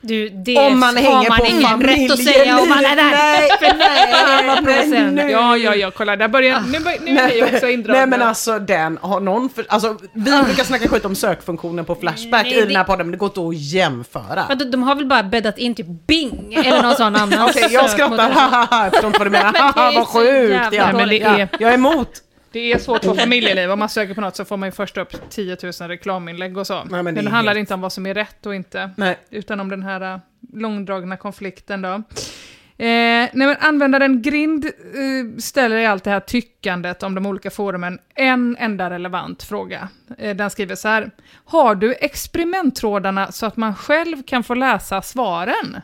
Du, 0.00 0.28
det 0.28 0.56
Om 0.58 0.80
man 0.80 0.96
hänger 0.96 1.28
man 1.28 1.38
på 1.38 1.46
ingen 1.46 1.82
rätt 1.82 2.10
att 2.10 2.24
säga 2.24 2.58
om 2.60 2.68
man 2.68 2.84
är 2.84 2.96
där. 2.96 3.10
Nej, 3.10 3.50
För 3.60 3.76
nej, 3.78 4.56
provocerande. 4.56 5.24
nu. 5.24 5.30
Ja, 5.30 5.56
ja, 5.56 5.74
ja, 5.74 5.90
kolla, 5.90 6.16
där 6.16 6.28
börjar, 6.28 6.60
nu, 6.72 6.78
bör- 6.80 7.04
nu 7.04 7.18
är 7.20 7.28
vi 7.34 7.42
också 7.56 7.68
indragna. 7.68 7.98
Nej 7.98 8.06
men 8.06 8.22
alltså 8.22 8.58
den 8.58 8.98
har 9.02 9.20
någon 9.20 9.48
för, 9.48 9.66
alltså 9.68 9.98
vi 10.12 10.20
brukar 10.44 10.64
snacka 10.64 10.88
skit 10.88 11.04
om 11.04 11.14
sökfunktionen 11.14 11.84
på 11.84 11.94
Flashback 11.94 12.44
Nej, 12.46 12.54
i 12.58 12.60
den 12.60 12.76
här 12.76 12.84
podden 12.84 13.06
men 13.06 13.10
det 13.10 13.16
går 13.16 13.28
inte 13.28 13.40
att 13.40 13.56
jämföra. 13.72 14.44
Men 14.48 14.58
de- 14.58 14.64
De 14.64 14.82
har 14.82 14.94
väl 14.94 15.06
bara 15.06 15.22
bäddat 15.22 15.58
in 15.58 15.74
typ 15.74 15.86
Bing 16.06 16.54
eller 16.54 16.82
någon 16.82 16.94
sån 16.96 17.16
annan 17.16 17.48
Okej 17.48 17.68
jag 17.70 17.90
skrattar, 17.90 18.30
haha, 18.30 18.68
jag 18.84 18.92
förstår 18.92 19.06
inte 19.06 19.18
vad 19.18 19.26
du 19.26 19.30
menar, 19.30 19.52
haha 19.58 19.92
vad 19.94 20.06
sjukt 20.06 20.54
ja. 20.54 20.70
Nej, 20.70 20.92
men 20.92 21.08
det 21.08 21.22
är- 21.22 21.48
Jag 21.58 21.70
är 21.70 21.74
emot. 21.74 22.08
Det 22.54 22.72
är 22.72 22.78
svårt 22.78 23.02
på 23.02 23.14
familjeliv, 23.18 23.70
om 23.70 23.78
man 23.78 23.88
söker 23.88 24.14
på 24.14 24.20
något 24.20 24.36
så 24.36 24.44
får 24.44 24.56
man 24.56 24.66
ju 24.66 24.72
först 24.72 24.96
upp 24.98 25.30
10 25.30 25.56
000 25.62 25.72
reklaminlägg 25.72 26.58
och 26.58 26.66
så. 26.66 26.74
Nej, 26.74 26.84
men 26.90 27.04
men 27.04 27.14
det 27.14 27.20
det 27.22 27.26
är 27.28 27.30
handlar 27.30 27.52
helt- 27.52 27.60
inte 27.60 27.74
om 27.74 27.80
vad 27.80 27.92
som 27.92 28.06
är 28.06 28.14
rätt 28.14 28.46
och 28.46 28.54
inte, 28.54 28.90
Nej. 28.96 29.18
utan 29.30 29.60
om 29.60 29.68
den 29.68 29.82
här 29.82 30.14
äh, 30.14 30.18
långdragna 30.54 31.16
konflikten 31.16 31.82
då. 31.82 31.88
Eh, 31.88 32.02
nej 32.78 33.30
men 33.32 33.56
användaren 33.60 34.22
Grind 34.22 34.64
eh, 34.64 35.38
ställer 35.38 35.76
i 35.76 35.86
allt 35.86 36.04
det 36.04 36.10
här 36.10 36.20
tyckandet 36.64 37.02
om 37.02 37.14
de 37.14 37.26
olika 37.26 37.50
forumen 37.50 37.98
en 38.14 38.56
enda 38.58 38.90
relevant 38.90 39.42
fråga. 39.42 39.88
Eh, 40.18 40.36
den 40.36 40.50
skriver 40.50 40.74
så 40.74 40.88
här. 40.88 41.10
Har 41.44 41.74
du 41.74 41.94
experimenttrådarna 42.00 43.32
så 43.32 43.46
att 43.46 43.56
man 43.56 43.74
själv 43.74 44.22
kan 44.22 44.44
få 44.44 44.54
läsa 44.54 45.02
svaren? 45.02 45.80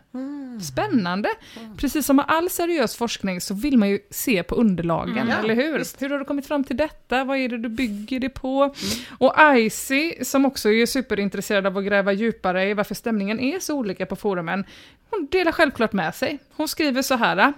Spännande. 0.63 1.29
Precis 1.77 2.07
som 2.07 2.17
med 2.17 2.25
all 2.29 2.51
seriös 2.51 2.97
forskning 2.97 3.41
så 3.41 3.55
vill 3.55 3.79
man 3.79 3.89
ju 3.89 3.99
se 4.11 4.43
på 4.43 4.55
underlagen, 4.55 5.11
Mm. 5.19 5.29
Ja, 5.29 5.37
eller 5.37 5.55
hur? 5.55 6.01
Hur 6.01 6.11
har 6.11 6.19
du 6.19 6.25
kommit 6.25 6.47
fram 6.47 6.65
till 6.65 6.77
detta? 6.77 7.25
Vad 7.25 7.37
är 7.37 7.49
det 7.49 7.59
du 7.59 7.69
bygger 7.69 8.21
det 8.21 8.29
på? 8.29 8.75
Och 9.19 9.35
Icy, 9.57 10.25
som 10.25 10.45
också 10.45 10.71
är 10.71 10.87
superintresserad 10.87 11.67
av 11.67 11.79
att 11.79 11.85
gräva 11.85 12.13
djupare 12.13 12.69
i 12.71 12.75
varför 12.75 12.95
stämningen 12.95 13.41
är 13.41 13.59
så 13.59 13.75
olika 13.75 14.07
på 14.07 14.17
forumen, 14.17 14.65
hon 15.11 15.29
delar 15.31 15.53
självklart 15.53 15.93
med 15.93 16.15
sig. 16.15 16.39
Hon 16.57 16.69
skriver 16.69 17.03
så 17.03 17.15
här. 17.15 17.53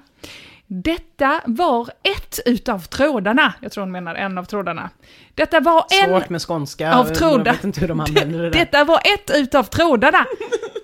Detta 0.74 1.40
var 1.46 1.90
ett 2.02 2.40
utav 2.46 2.78
trådarna. 2.78 3.54
Jag 3.60 3.72
tror 3.72 3.82
hon 3.82 3.92
menar 3.92 4.14
en 4.14 4.38
av 4.38 4.44
trådarna. 4.44 4.90
Detta 5.34 5.60
var 5.60 5.84
en 6.02 6.08
Svårt 6.08 6.28
med 6.28 6.42
skånska, 6.42 6.94
av 6.94 7.06
jag 7.06 7.14
trådar. 7.14 7.52
vet 7.52 7.64
inte 7.64 7.80
hur 7.80 7.88
de 7.88 8.00
använder 8.00 8.38
det 8.38 8.50
där. 8.50 8.58
Detta 8.58 8.84
var 8.84 9.00
ett 9.14 9.30
utav 9.34 9.62
trådarna. 9.64 10.26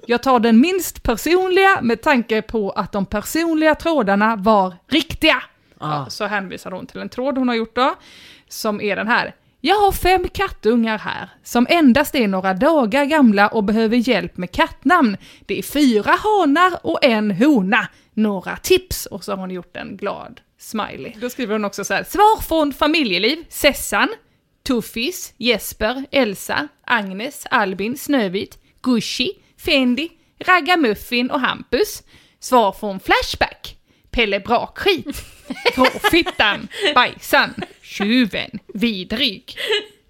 Jag 0.06 0.22
tar 0.22 0.40
den 0.40 0.60
minst 0.60 1.02
personliga 1.02 1.78
med 1.82 2.02
tanke 2.02 2.42
på 2.42 2.70
att 2.70 2.92
de 2.92 3.06
personliga 3.06 3.74
trådarna 3.74 4.36
var 4.36 4.74
riktiga. 4.86 5.42
Ja, 5.80 6.06
så 6.08 6.26
hänvisar 6.26 6.70
hon 6.70 6.86
till 6.86 7.00
en 7.00 7.08
tråd 7.08 7.38
hon 7.38 7.48
har 7.48 7.54
gjort 7.54 7.76
då, 7.76 7.94
som 8.48 8.80
är 8.80 8.96
den 8.96 9.08
här. 9.08 9.34
Jag 9.60 9.76
har 9.76 9.92
fem 9.92 10.28
kattungar 10.28 10.98
här, 10.98 11.30
som 11.44 11.66
endast 11.70 12.14
är 12.14 12.28
några 12.28 12.54
dagar 12.54 13.04
gamla 13.04 13.48
och 13.48 13.64
behöver 13.64 13.96
hjälp 13.96 14.36
med 14.36 14.50
kattnamn. 14.52 15.16
Det 15.46 15.58
är 15.58 15.62
fyra 15.62 16.10
hanar 16.10 16.86
och 16.86 17.04
en 17.04 17.30
hona 17.30 17.88
några 18.18 18.56
tips 18.56 19.06
och 19.06 19.24
så 19.24 19.32
har 19.32 19.36
hon 19.36 19.50
gjort 19.50 19.76
en 19.76 19.96
glad 19.96 20.40
smiley. 20.58 21.12
Då 21.20 21.30
skriver 21.30 21.52
hon 21.52 21.64
också 21.64 21.84
så 21.84 21.94
här, 21.94 22.04
svar 22.04 22.42
från 22.42 22.72
familjeliv, 22.72 23.44
Sessan, 23.48 24.08
Tuffis, 24.62 25.34
Jesper, 25.36 26.04
Elsa, 26.10 26.68
Agnes, 26.84 27.46
Albin, 27.50 27.98
Snövit, 27.98 28.58
Gushi, 28.82 29.32
Fendi, 29.64 30.08
Ragamuffin 30.38 31.30
och 31.30 31.40
Hampus. 31.40 32.02
Svar 32.40 32.72
från 32.72 33.00
Flashback, 33.00 33.76
Pelle 34.10 34.40
Brakskit, 34.40 35.24
Gråfittan, 35.74 36.68
Bajsan, 36.94 37.54
Tjuven, 37.82 38.50
Vidrig, 38.74 39.56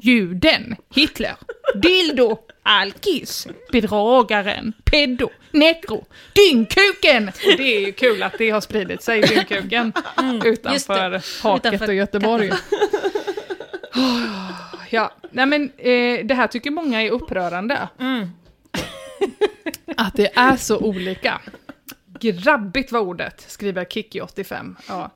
Juden, 0.00 0.76
Hitler, 0.94 1.36
Dildo, 1.74 2.38
Alkis, 2.70 3.46
Bedragaren, 3.72 4.72
Peddo, 4.84 5.30
Nekro, 5.50 6.04
Dyngkuken! 6.32 7.30
Det 7.56 7.76
är 7.76 7.86
ju 7.86 7.92
kul 7.92 8.22
att 8.22 8.38
det 8.38 8.50
har 8.50 8.60
spridit 8.60 9.02
sig, 9.02 9.20
Dyngkuken, 9.20 9.92
utanför 10.44 11.42
haket 11.42 11.66
Utanför 11.66 11.88
och 11.88 11.94
Göteborg. 11.94 12.50
Ja, 14.90 15.12
nej 15.30 15.46
men 15.46 15.70
eh, 15.76 16.26
det 16.26 16.34
här 16.34 16.46
tycker 16.46 16.70
många 16.70 17.02
är 17.02 17.10
upprörande. 17.10 17.88
Att 19.96 20.14
det 20.14 20.38
är 20.38 20.56
så 20.56 20.78
olika. 20.78 21.40
Grabbigt 22.20 22.92
var 22.92 23.00
ordet, 23.00 23.44
skriver 23.48 23.84
Kiki85. 23.84 24.76
Ja. 24.88 25.10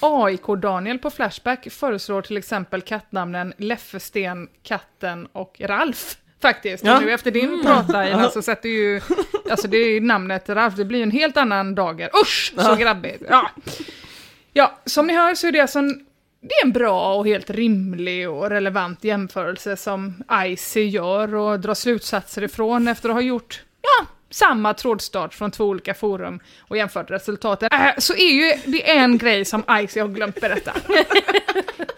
AIK-Daniel 0.00 0.98
på 0.98 1.10
Flashback 1.10 1.70
föreslår 1.70 2.22
till 2.22 2.36
exempel 2.36 2.82
kattnamnen 2.82 3.52
Leffe, 3.58 4.00
Sten, 4.00 4.48
Katten 4.62 5.26
och 5.32 5.60
Ralf. 5.60 6.16
Faktiskt, 6.42 6.84
Ja. 6.84 7.00
nu 7.00 7.10
efter 7.12 7.30
din 7.30 7.62
prata 7.62 8.08
Ina, 8.08 8.30
så 8.30 8.42
sätter 8.42 8.68
ju, 8.68 9.00
alltså 9.50 9.68
det 9.68 9.76
är 9.76 9.88
ju 9.88 10.00
namnet 10.00 10.48
Ralf, 10.48 10.74
det 10.74 10.84
blir 10.84 11.02
en 11.02 11.10
helt 11.10 11.36
annan 11.36 11.74
dager. 11.74 12.10
Usch, 12.22 12.52
så 12.56 12.74
grabbigt! 12.74 13.22
Ja. 13.28 13.50
ja, 14.52 14.78
som 14.84 15.06
ni 15.06 15.14
hör 15.14 15.34
så 15.34 15.46
är 15.46 15.52
det 15.52 15.60
alltså 15.60 15.78
en, 15.78 15.88
det 16.40 16.54
är 16.62 16.64
en 16.66 16.72
bra 16.72 17.14
och 17.14 17.26
helt 17.26 17.50
rimlig 17.50 18.30
och 18.30 18.50
relevant 18.50 19.04
jämförelse 19.04 19.76
som 19.76 20.22
ICE 20.46 20.80
gör 20.80 21.34
och 21.34 21.60
drar 21.60 21.74
slutsatser 21.74 22.42
ifrån 22.44 22.88
efter 22.88 23.08
att 23.08 23.14
ha 23.14 23.22
gjort, 23.22 23.62
ja, 23.82 24.06
samma 24.32 24.74
trådstart 24.74 25.34
från 25.34 25.50
två 25.50 25.64
olika 25.64 25.94
forum 25.94 26.40
och 26.60 26.76
jämfört 26.76 27.10
resultaten. 27.10 27.68
Äh, 27.72 27.90
så 27.98 28.14
är 28.14 28.32
ju 28.32 28.52
det 28.64 28.90
är 28.90 28.96
en 28.96 29.18
grej 29.18 29.44
som 29.44 29.64
ICE 29.70 30.00
har 30.00 30.08
glömt 30.08 30.40
berätta. 30.40 30.72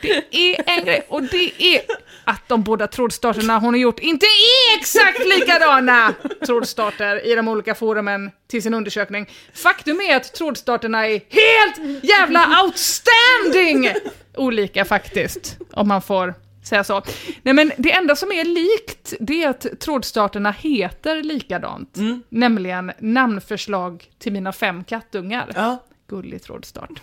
Det 0.01 0.57
är 0.57 0.79
en 0.79 0.85
grej, 0.85 1.07
och 1.09 1.23
det 1.23 1.53
är 1.59 1.81
att 2.25 2.49
de 2.49 2.63
båda 2.63 2.87
trådstarterna 2.87 3.59
hon 3.59 3.75
har 3.75 3.81
gjort 3.81 3.99
inte 3.99 4.27
är 4.27 4.79
exakt 4.79 5.19
likadana 5.19 6.15
trådstarter 6.47 7.27
i 7.27 7.35
de 7.35 7.49
olika 7.49 7.75
forumen 7.75 8.31
till 8.51 8.63
sin 8.63 8.75
undersökning. 8.75 9.31
Faktum 9.55 10.01
är 10.01 10.17
att 10.17 10.35
trådstarterna 10.35 11.07
är 11.07 11.21
helt 11.31 12.05
jävla 12.05 12.63
outstanding 12.63 13.93
olika 14.37 14.85
faktiskt, 14.85 15.57
om 15.73 15.89
man 15.89 16.03
får 16.03 16.35
säga 16.65 16.85
så. 16.85 17.03
Nej 17.43 17.55
men 17.55 17.73
det 17.79 17.93
enda 17.93 18.17
som 18.17 18.33
är 18.33 18.45
likt, 18.45 19.15
det 19.21 19.43
är 19.43 19.49
att 19.49 19.81
trådstarterna 19.81 20.51
heter 20.51 21.23
likadant. 21.23 21.97
Nämligen 22.29 22.93
namnförslag 22.99 24.11
till 24.19 24.33
mina 24.33 24.53
fem 24.53 24.85
kattungar. 24.85 25.53
Ja. 25.55 25.85
Gullig 26.09 26.43
trådstart. 26.43 27.03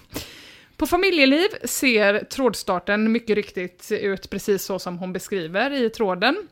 På 0.78 0.88
familjeliv 0.88 1.48
ser 1.64 2.20
trådstarten 2.20 3.12
mycket 3.12 3.36
riktigt 3.36 3.92
ut 3.92 4.30
precis 4.30 4.64
så 4.64 4.80
som 4.80 4.98
hon 4.98 5.14
beskriver 5.14 5.72
i 5.72 5.90
tråden. 5.90 6.48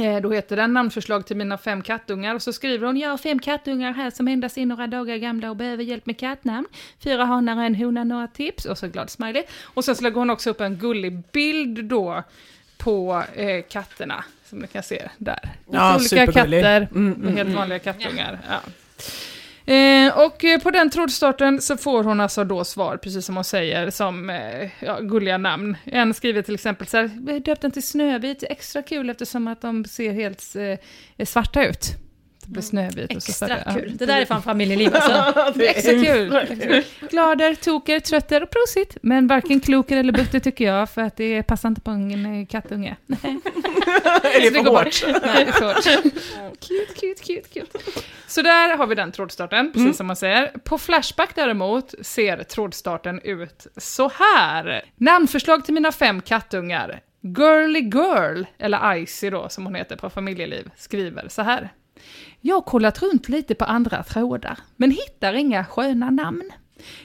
Eh, 0.00 0.20
Då 0.20 0.32
heter 0.32 0.56
den 0.56 0.72
namnförslag 0.72 1.26
till 1.26 1.36
mina 1.36 1.58
fem 1.58 1.82
kattungar 1.82 2.34
och 2.34 2.42
så 2.42 2.52
skriver 2.52 2.86
hon 2.86 2.96
jag 2.96 3.10
har 3.10 3.18
fem 3.18 3.38
kattungar 3.38 3.92
här 3.92 4.10
som 4.10 4.28
endast 4.28 4.58
är 4.58 4.66
några 4.66 4.86
dagar 4.86 5.16
gamla 5.16 5.50
och 5.50 5.56
behöver 5.56 5.84
hjälp 5.84 6.06
med 6.06 6.18
kattnamn. 6.18 6.66
Fyra 7.04 7.24
hanar 7.24 7.56
och 7.56 7.62
en 7.62 7.74
hona, 7.74 8.04
några 8.04 8.26
tips 8.26 8.64
och 8.64 8.78
så 8.78 8.88
glad 8.88 9.10
smiley. 9.10 9.42
Och 9.62 9.84
sen 9.84 9.96
så 9.96 10.02
lägger 10.02 10.16
hon 10.16 10.30
också 10.30 10.50
upp 10.50 10.60
en 10.60 10.76
gullig 10.76 11.22
bild 11.32 11.84
då 11.84 12.22
på 12.78 13.22
eh, 13.34 13.62
katterna 13.70 14.24
som 14.44 14.58
ni 14.58 14.66
kan 14.66 14.82
se 14.82 15.08
där. 15.18 15.48
Ja, 15.72 15.94
olika 15.94 16.08
supergullig. 16.08 16.60
katter 16.62 16.88
Mm, 16.94 17.10
med 17.12 17.34
helt 17.34 17.54
vanliga 17.56 17.78
kattungar. 17.78 18.38
Ja. 18.48 18.60
Eh, 19.70 20.18
och 20.18 20.44
eh, 20.44 20.60
på 20.60 20.70
den 20.70 20.90
trådstarten 20.90 21.60
så 21.60 21.76
får 21.76 22.04
hon 22.04 22.20
alltså 22.20 22.44
då 22.44 22.64
svar, 22.64 22.96
precis 22.96 23.26
som 23.26 23.34
hon 23.34 23.44
säger, 23.44 23.90
som 23.90 24.30
eh, 24.30 24.70
ja, 24.80 24.98
gulliga 25.00 25.38
namn. 25.38 25.76
En 25.84 26.14
skriver 26.14 26.42
till 26.42 26.54
exempel 26.54 26.86
så 26.86 26.96
här, 26.96 27.10
"Vi 27.20 27.40
den 27.60 27.70
till 27.70 27.86
Snövit, 27.86 28.42
extra 28.42 28.82
kul 28.82 29.10
eftersom 29.10 29.48
att 29.48 29.60
de 29.60 29.84
ser 29.84 30.12
helt 30.12 30.56
eh, 31.18 31.26
svarta 31.26 31.64
ut. 31.66 31.96
Det 32.50 32.52
blir 32.52 32.62
Snövit. 32.62 33.16
och 33.16 33.22
så 33.22 33.30
Extra 33.30 33.62
ja. 33.66 33.72
kul. 33.74 33.96
Det 33.96 34.06
där 34.06 34.20
är 34.20 34.24
fan 34.24 34.42
familjeliv 34.42 34.96
alltså. 34.96 35.60
Extra 35.62 35.92
kul. 35.92 36.82
Glader, 37.10 37.54
toker, 37.54 38.00
trötter 38.00 38.42
och 38.42 38.50
prosit. 38.50 38.96
Men 39.02 39.26
varken 39.26 39.60
kloker 39.60 39.96
eller 39.96 40.12
butter 40.12 40.40
tycker 40.40 40.64
jag, 40.64 40.90
för 40.90 41.02
att 41.02 41.16
det 41.16 41.42
passar 41.42 41.68
inte 41.68 41.80
på 41.80 41.90
en 41.90 42.46
kattunge. 42.46 42.96
Nej. 43.06 43.18
Är 44.24 44.40
det 44.50 44.56
Så 44.56 44.64
för 44.64 44.70
hårt? 44.70 45.22
Nej, 45.24 45.44
det 45.44 45.50
är 45.50 45.52
för 45.52 45.64
hårt. 45.66 45.84
Cute, 46.60 46.94
cute, 47.00 47.22
cute, 47.24 47.48
cute. 47.48 47.78
Så 48.26 48.42
där 48.42 48.76
har 48.76 48.86
vi 48.86 48.94
den 48.94 49.12
trådstarten, 49.12 49.66
precis 49.66 49.80
Mm. 49.84 49.94
som 49.94 50.06
man 50.06 50.16
säger. 50.16 50.46
På 50.64 50.78
Flashback 50.78 51.30
däremot 51.34 51.94
ser 52.06 52.42
trådstarten 52.42 53.20
ut 53.24 53.66
så 53.76 54.10
här. 54.14 54.82
Namnförslag 54.96 55.64
till 55.64 55.74
mina 55.74 55.92
fem 55.92 56.20
kattungar. 56.22 57.00
Girly 57.22 57.80
Girl, 57.80 58.42
eller 58.58 58.94
Icy 58.96 59.30
då, 59.30 59.48
som 59.48 59.64
hon 59.66 59.74
heter 59.74 59.96
på 59.96 60.10
familjeliv, 60.10 60.70
skriver 60.76 61.28
så 61.28 61.42
här. 61.42 61.68
Jag 62.40 62.54
har 62.54 62.62
kollat 62.62 63.02
runt 63.02 63.28
lite 63.28 63.54
på 63.54 63.64
andra 63.64 64.02
trådar, 64.02 64.58
men 64.76 64.90
hittar 64.90 65.34
inga 65.34 65.64
sköna 65.64 66.10
namn. 66.10 66.52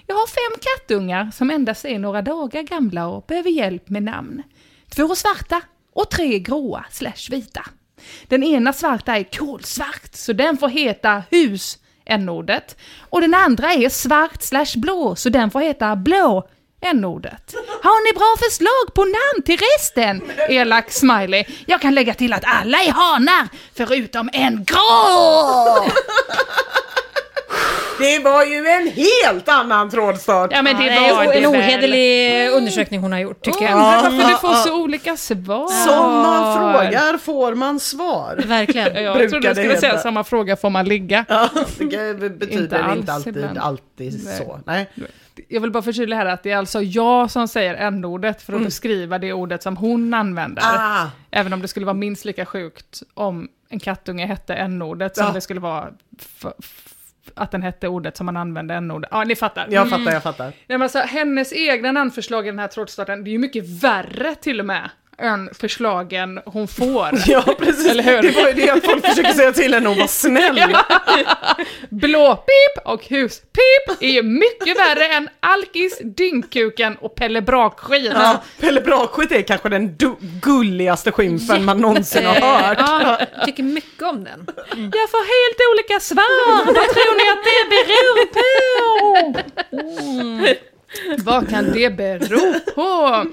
Jag 0.08 0.16
har 0.16 0.28
fem 0.28 0.60
kattungar 0.62 1.32
som 1.32 1.50
endast 1.50 1.86
är 1.86 2.00
några 2.00 2.22
dagar 2.22 2.62
gamla 2.62 3.08
och 3.08 3.26
behöver 3.28 3.50
hjälp 3.50 3.90
med 3.90 4.04
namn. 4.04 4.44
Två 4.90 5.16
svarta 5.16 5.62
och 5.94 6.12
tre 6.12 6.40
gråa 6.40 6.86
slash 6.92 7.30
vita. 7.30 7.66
Den 8.28 8.44
ena 8.44 8.74
svarta 8.74 9.18
är 9.18 9.24
kolsvart, 9.24 10.10
så 10.16 10.34
den 10.34 10.58
får 10.58 10.70
heta 10.70 11.24
hus, 11.32 11.80
n-ordet. 12.06 12.78
Och 13.00 13.22
den 13.22 13.34
andra 13.34 13.74
är 13.74 13.90
svart 13.90 14.42
slash 14.42 14.76
blå, 14.76 15.16
så 15.16 15.30
den 15.30 15.52
får 15.52 15.60
heta 15.60 15.96
blå, 15.96 16.48
n-ordet. 16.86 17.56
Har 17.84 18.04
ni 18.08 18.14
bra 18.20 18.36
förslag 18.50 18.94
på 18.94 19.02
namn 19.04 19.44
till 19.46 19.58
resten? 19.74 20.22
Elak 20.50 20.92
smiley. 20.92 21.44
Jag 21.66 21.82
kan 21.82 21.96
lägga 21.96 22.14
till 22.14 22.34
att 22.34 22.44
alla 22.46 22.78
är 22.78 22.92
hanar, 22.92 23.48
förutom 23.78 24.30
en 24.34 24.64
grå! 24.64 25.86
Det 28.00 28.20
var 28.20 28.44
ju 28.46 28.68
en 28.68 28.88
helt 28.88 29.50
annan 29.50 29.90
trådstart. 29.90 30.52
Ja 30.54 30.62
men 30.62 30.76
det 30.78 30.82
var 31.14 31.24
är 31.24 31.28
det 31.28 31.36
en 31.38 31.52
väl. 31.52 31.62
ohederlig 31.62 32.50
undersökning 32.52 33.00
hon 33.02 33.12
har 33.12 33.20
gjort 33.20 33.42
tycker 33.46 33.62
jag. 33.66 33.72
Undrar 33.72 34.02
varför 34.02 34.30
du 34.32 34.38
får 34.38 34.54
så 34.54 34.82
olika 34.82 35.18
svar. 35.18 35.68
Som 35.88 36.12
man 36.12 36.58
frågar 36.58 37.18
får 37.18 37.56
man 37.56 37.80
svar. 37.80 38.44
Verkligen. 38.46 39.04
Jag 39.04 39.16
brukar 39.18 39.30
trodde 39.30 39.50
du 39.50 39.56
skulle 39.56 39.80
säga 39.80 39.98
samma 39.98 40.24
fråga 40.24 40.56
får 40.56 40.70
man 40.70 40.86
ligga. 40.86 41.26
Ja, 41.30 41.50
det 42.20 42.30
betyder 42.30 42.62
Inte 42.64 42.84
alls 42.84 42.98
inte 43.00 43.14
alltid, 43.14 43.38
ibland. 43.38 43.58
alltid 43.58 44.26
Nej. 44.26 44.38
så. 44.38 44.60
Nej. 44.66 44.90
Jag 45.48 45.62
vill 45.62 45.72
bara 45.72 45.84
förtydliga 45.84 46.20
här 46.20 46.26
att 46.26 46.44
det 46.44 46.52
är 46.52 46.58
alltså 46.58 46.82
jag 46.82 47.32
som 47.32 47.48
säger 47.48 47.74
n-ordet 47.76 48.42
för 48.42 48.54
att 48.54 48.64
beskriva 48.64 49.20
det 49.20 49.34
ordet 49.34 49.64
som 49.64 49.78
hon 49.78 50.14
använder. 50.14 50.64
Ah, 50.66 51.08
Även 51.32 51.54
om 51.54 51.62
det 51.62 51.68
skulle 51.68 51.86
vara 51.86 51.94
minst 51.94 52.26
lika 52.26 52.46
sjukt 52.46 53.04
om 53.14 53.48
en 53.70 53.80
kattunge 53.80 54.26
hette 54.26 54.54
n-ordet 54.56 55.16
som 55.18 55.26
Ja. 55.28 55.32
det 55.34 55.42
skulle 55.42 55.60
vara 55.60 55.90
att 57.34 57.52
den 57.52 57.62
hette 57.62 57.88
ordet 57.88 58.18
som 58.18 58.26
man 58.26 58.38
använde 58.38 58.74
n-ordet. 58.76 59.10
Ja, 59.14 59.24
ni 59.24 59.36
fattar. 59.36 59.68
jag 59.70 59.90
fattar, 59.90 60.12
jag 60.12 60.24
fattar. 60.24 60.46
Nej, 60.46 60.54
men 60.68 60.82
alltså, 60.82 61.00
hennes 61.00 61.54
egna 61.54 61.92
namnförslag 61.92 62.48
i 62.48 62.50
den 62.50 62.60
här 62.60 62.68
trådstarten, 62.68 63.24
det 63.24 63.30
är 63.30 63.32
ju 63.32 63.40
mycket 63.40 63.70
värre 63.84 64.36
till 64.36 64.60
och 64.60 64.66
med 64.66 64.90
än 65.18 65.50
förslagen 65.54 66.40
hon 66.46 66.68
får. 66.68 67.10
Ja, 67.28 67.42
precis. 67.60 67.86
Eller 67.92 68.04
hur? 68.04 68.22
Det 68.22 68.32
var 68.32 68.48
ju 68.48 68.54
det 68.54 68.70
att 68.70 68.86
folk 68.86 69.06
försöker 69.08 69.34
säga 69.34 69.52
till 69.52 69.74
henne 69.74 69.90
att 69.90 69.98
vara 69.98 70.08
snäll. 70.08 70.76
Blåpip 71.90 72.78
och 72.86 73.06
huspip 73.10 74.02
är 74.02 74.10
ju 74.10 74.24
mycket 74.24 74.78
värre 74.80 75.08
än 75.08 75.30
Alkis, 75.40 76.00
Dyngkuken 76.04 76.96
och 76.96 77.16
Pelle 77.16 77.42
Brakskit. 77.42 78.12
Ja, 78.14 78.44
Pelle 78.60 78.82
Brakskit 78.82 79.32
är 79.32 79.42
kanske 79.42 79.70
den 79.70 79.98
gulligaste 80.42 81.12
skymfen 81.12 81.66
man 81.66 81.78
någonsin 81.78 82.26
har 82.26 82.36
hört. 82.36 82.78
Ja, 82.80 83.18
Jag 83.38 83.46
tycker 83.46 83.64
mycket 83.64 84.04
om 84.04 84.24
den. 84.24 84.46
jag 84.70 85.10
får 85.10 85.26
helt 85.36 85.60
olika 85.74 86.00
svar. 86.00 86.66
Vad 86.66 86.76
tror 86.76 87.16
ni 87.18 87.30
att 87.32 87.44
det 87.46 87.70
beror 87.76 88.26
på? 88.34 89.42
Mm. 90.12 90.56
Vad 91.18 91.50
kan 91.50 91.72
det 91.72 91.90
bero 91.90 92.54
på? 92.76 93.26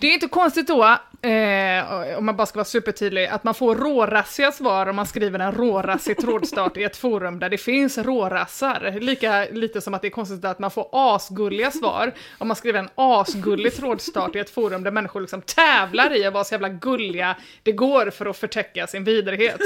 Det 0.00 0.06
är 0.06 0.14
inte 0.14 0.28
konstigt 0.28 0.66
då, 0.66 0.84
eh, 1.28 2.18
om 2.18 2.26
man 2.26 2.36
bara 2.36 2.46
ska 2.46 2.56
vara 2.56 2.64
supertydlig, 2.64 3.26
att 3.26 3.44
man 3.44 3.54
får 3.54 3.74
rårassiga 3.74 4.52
svar 4.52 4.86
om 4.86 4.96
man 4.96 5.06
skriver 5.06 5.38
en 5.38 5.52
rårassig 5.52 6.16
trådstart 6.16 6.76
i 6.76 6.84
ett 6.84 6.96
forum 6.96 7.38
där 7.38 7.48
det 7.48 7.58
finns 7.58 7.98
rårassar. 7.98 8.98
Lika 9.00 9.46
lite 9.52 9.80
som 9.80 9.94
att 9.94 10.02
det 10.02 10.08
är 10.08 10.10
konstigt 10.10 10.44
att 10.44 10.58
man 10.58 10.70
får 10.70 10.88
asgulliga 10.92 11.70
svar 11.70 12.12
om 12.38 12.48
man 12.48 12.56
skriver 12.56 12.78
en 12.78 12.88
asgullig 12.94 13.76
trådstart 13.76 14.36
i 14.36 14.38
ett 14.38 14.50
forum 14.50 14.82
där 14.82 14.90
människor 14.90 15.20
liksom 15.20 15.42
tävlar 15.42 16.16
i 16.16 16.24
att 16.24 16.34
vara 16.34 16.44
så 16.44 16.54
jävla 16.54 16.68
gulliga 16.68 17.36
det 17.62 17.72
går 17.72 18.10
för 18.10 18.26
att 18.26 18.36
förtäcka 18.36 18.86
sin 18.86 19.04
vidrighet. 19.04 19.60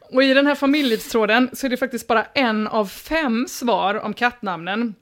Och 0.00 0.22
i 0.22 0.34
den 0.34 0.46
här 0.46 0.54
familjelivstråden 0.54 1.50
så 1.52 1.66
är 1.66 1.70
det 1.70 1.76
faktiskt 1.76 2.08
bara 2.08 2.24
en 2.24 2.68
av 2.68 2.86
fem 2.86 3.46
svar 3.48 3.94
om 3.94 4.14
kattnamnen 4.14 4.94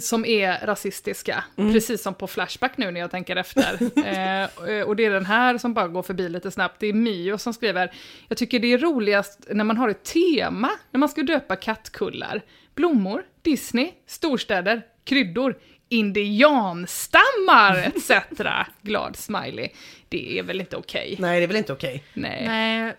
som 0.00 0.24
är 0.24 0.66
rasistiska, 0.66 1.44
precis 1.56 2.02
som 2.02 2.14
på 2.14 2.26
Flashback 2.26 2.76
nu 2.76 2.90
när 2.90 3.00
jag 3.00 3.10
tänker 3.10 3.36
efter. 3.36 3.72
eh, 3.82 4.82
och 4.82 4.96
det 4.96 5.04
är 5.04 5.10
den 5.10 5.26
här 5.26 5.58
som 5.58 5.74
bara 5.74 5.88
går 5.88 6.02
förbi 6.02 6.28
lite 6.28 6.50
snabbt, 6.50 6.80
det 6.80 6.86
är 6.86 6.92
Mio 6.92 7.38
som 7.38 7.54
skriver, 7.54 7.92
jag 8.28 8.38
tycker 8.38 8.58
det 8.58 8.72
är 8.72 8.78
roligast 8.78 9.46
när 9.50 9.64
man 9.64 9.76
har 9.76 9.88
ett 9.88 10.04
tema, 10.04 10.70
när 10.90 10.98
man 10.98 11.08
ska 11.08 11.22
döpa 11.22 11.56
kattkullar. 11.56 12.42
Blommor, 12.74 13.22
Disney, 13.42 13.92
storstäder, 14.06 14.82
kryddor, 15.04 15.56
indianstammar 15.88 17.76
etc. 17.96 18.10
Glad 18.82 19.16
smiley. 19.16 19.68
Det 20.08 20.38
är 20.38 20.42
väl 20.42 20.60
inte 20.60 20.76
okej? 20.76 21.16
Nej, 21.18 21.40
det 21.40 21.44
är 21.44 21.48
väl 21.48 21.56
inte 21.56 21.72
okej. 21.72 22.04
Nej. 22.14 22.44
Nej, 22.46 22.94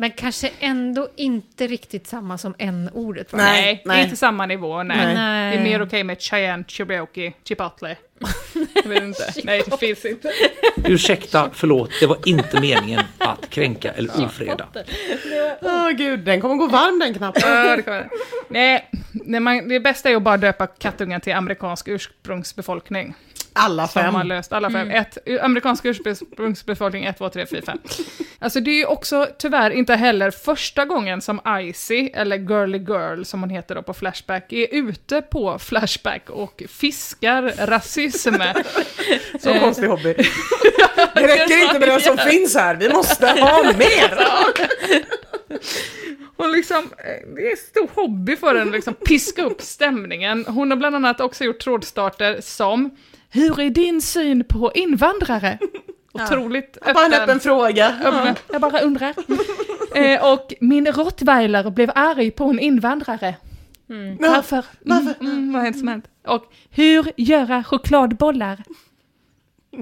men 0.00 0.10
kanske 0.10 0.50
ändå 0.60 1.08
inte 1.16 1.66
riktigt 1.66 2.06
samma 2.06 2.38
som 2.38 2.54
n-ordet? 2.58 3.32
Nej. 3.32 3.82
Nej, 3.84 3.96
det 3.96 4.00
är 4.00 4.04
inte 4.04 4.16
samma 4.16 4.46
nivå. 4.46 4.82
Nej. 4.82 5.14
Nej. 5.14 5.56
Det 5.56 5.62
är 5.62 5.64
mer 5.64 5.82
okej 5.82 6.04
med 6.04 6.20
Cheyenne, 6.20 6.64
Chibioki, 6.68 7.32
Chipotle. 7.44 7.96
Jag 8.74 8.88
vet 8.88 9.02
inte. 9.02 9.32
Nej, 9.44 9.62
det 9.66 9.76
finns 9.76 10.04
inte. 10.04 10.32
Ursäkta, 10.84 11.50
förlåt, 11.52 11.90
det 12.00 12.06
var 12.06 12.18
inte 12.24 12.60
meningen 12.60 13.00
att 13.18 13.50
kränka 13.50 13.92
eller 13.92 14.24
ofreda. 14.24 14.68
Åh 15.62 15.90
gud, 15.90 16.20
den 16.20 16.40
kommer 16.40 16.54
gå 16.54 16.66
varm 16.66 16.98
den 16.98 17.14
knappen. 17.14 17.42
Ja, 17.44 17.76
det 17.76 17.82
kommer. 17.82 18.08
Nej, 18.48 18.90
nej 19.12 19.40
man, 19.40 19.68
det 19.68 19.80
bästa 19.80 20.10
är 20.10 20.16
att 20.16 20.22
bara 20.22 20.36
döpa 20.36 20.66
kattungen 20.66 21.20
till 21.20 21.34
amerikansk 21.34 21.88
ursprungsbefolkning. 21.88 23.14
Alla 23.52 23.88
Som 23.88 24.04
har 24.04 24.12
fem. 24.12 24.26
löst 24.28 24.52
alla 24.52 24.70
fem. 24.70 24.90
Ett, 24.90 25.18
amerikansk 25.42 25.84
ursprungsbefolkning 25.84 27.04
1, 27.04 27.18
2, 27.18 27.28
3, 27.28 27.46
4, 27.46 27.62
5. 27.66 27.78
Alltså 28.38 28.60
det 28.60 28.70
är 28.70 28.74
ju 28.74 28.84
också 28.86 29.26
tyvärr 29.38 29.70
inte 29.70 29.94
heller 29.94 30.30
första 30.30 30.84
gången 30.84 31.20
som 31.20 31.40
Icy, 31.60 32.10
eller 32.14 32.36
Girly 32.36 32.78
Girl 32.78 33.22
som 33.24 33.40
hon 33.40 33.50
heter 33.50 33.74
då 33.74 33.82
på 33.82 33.94
Flashback, 33.94 34.52
är 34.52 34.66
ute 34.74 35.22
på 35.22 35.58
Flashback 35.58 36.30
och 36.30 36.62
fiskar 36.68 37.66
rasism. 37.66 38.34
Så 39.40 39.50
Eh, 39.50 39.60
konstig 39.60 39.86
hobby. 39.86 40.14
Det 41.14 41.26
räcker 41.26 41.62
inte 41.62 41.78
med 41.78 41.88
det 41.88 42.00
som 42.00 42.18
finns 42.18 42.54
här, 42.54 42.74
vi 42.76 42.88
måste 42.88 43.26
ha 43.26 43.62
mer! 43.78 44.18
Hon 46.36 46.52
liksom, 46.52 46.76
eh, 46.76 47.34
det 47.34 47.46
är 47.46 47.50
en 47.50 47.56
stor 47.56 47.88
hobby 47.94 48.36
för 48.36 48.54
henne 48.54 48.70
att 48.70 48.74
liksom 48.74 48.94
piska 48.94 49.42
upp 49.42 49.62
stämningen. 49.62 50.44
Hon 50.48 50.70
har 50.70 50.76
bland 50.78 50.96
annat 50.96 51.20
också 51.20 51.44
gjort 51.44 51.58
trådstarter 51.58 52.40
som 52.42 52.90
Hur 53.30 53.60
är 53.60 53.70
din 53.70 54.02
syn 54.02 54.44
på 54.44 54.72
invandrare? 54.74 55.58
Otroligt 56.12 56.78
Bara 56.94 57.06
en 57.06 57.12
öppen 57.12 57.40
fråga. 57.40 57.96
öppen. 58.04 58.34
Jag 58.52 58.60
bara 58.60 58.80
undrar. 58.80 59.14
eh, 59.94 60.32
och 60.32 60.54
min 60.60 60.86
rottweiler 60.86 61.70
blev 61.70 61.90
arg 61.94 62.30
på 62.30 62.44
en 62.44 62.58
invandrare. 62.58 63.34
Varför? 64.18 64.64
Varför? 64.80 65.14
Mm, 65.20 65.52
vad 65.52 65.66
är 65.66 65.70
det 65.70 65.78
som 65.78 65.88
hänt? 65.88 66.04
Och 66.26 66.44
hur 66.70 67.12
göra 67.16 67.64
chokladbollar? 67.64 68.62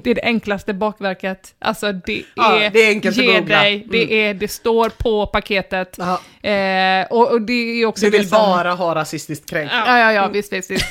Det 0.02 0.10
är 0.10 0.14
det 0.14 0.22
enklaste 0.22 0.74
bakverket. 0.74 1.54
Alltså 1.58 1.92
det 1.92 2.18
är, 2.18 2.22
Ja, 2.34 2.70
det 2.72 2.82
är 2.82 2.88
enkelt 2.88 3.18
att 3.18 3.24
ge 3.24 3.38
googla. 3.38 3.60
dig, 3.62 3.86
det, 3.90 4.02
Mm. 4.04 4.14
är, 4.16 4.34
det 4.40 4.48
står 4.48 4.88
på 4.88 5.26
paketet. 5.26 5.98
Eh, 5.98 7.06
och, 7.10 7.30
och 7.32 7.42
det 7.42 7.52
är 7.82 7.86
också 7.86 8.04
Du 8.04 8.10
det 8.10 8.18
vill 8.18 8.28
som- 8.28 8.38
bara 8.38 8.70
ha 8.72 8.94
rasistiskt 8.94 9.50
kränk. 9.50 9.70
Ja, 9.72 9.98
ja, 9.98 10.12
ja, 10.12 10.28
visst, 10.28 10.52
visst, 10.52 10.70
visst. 10.70 10.84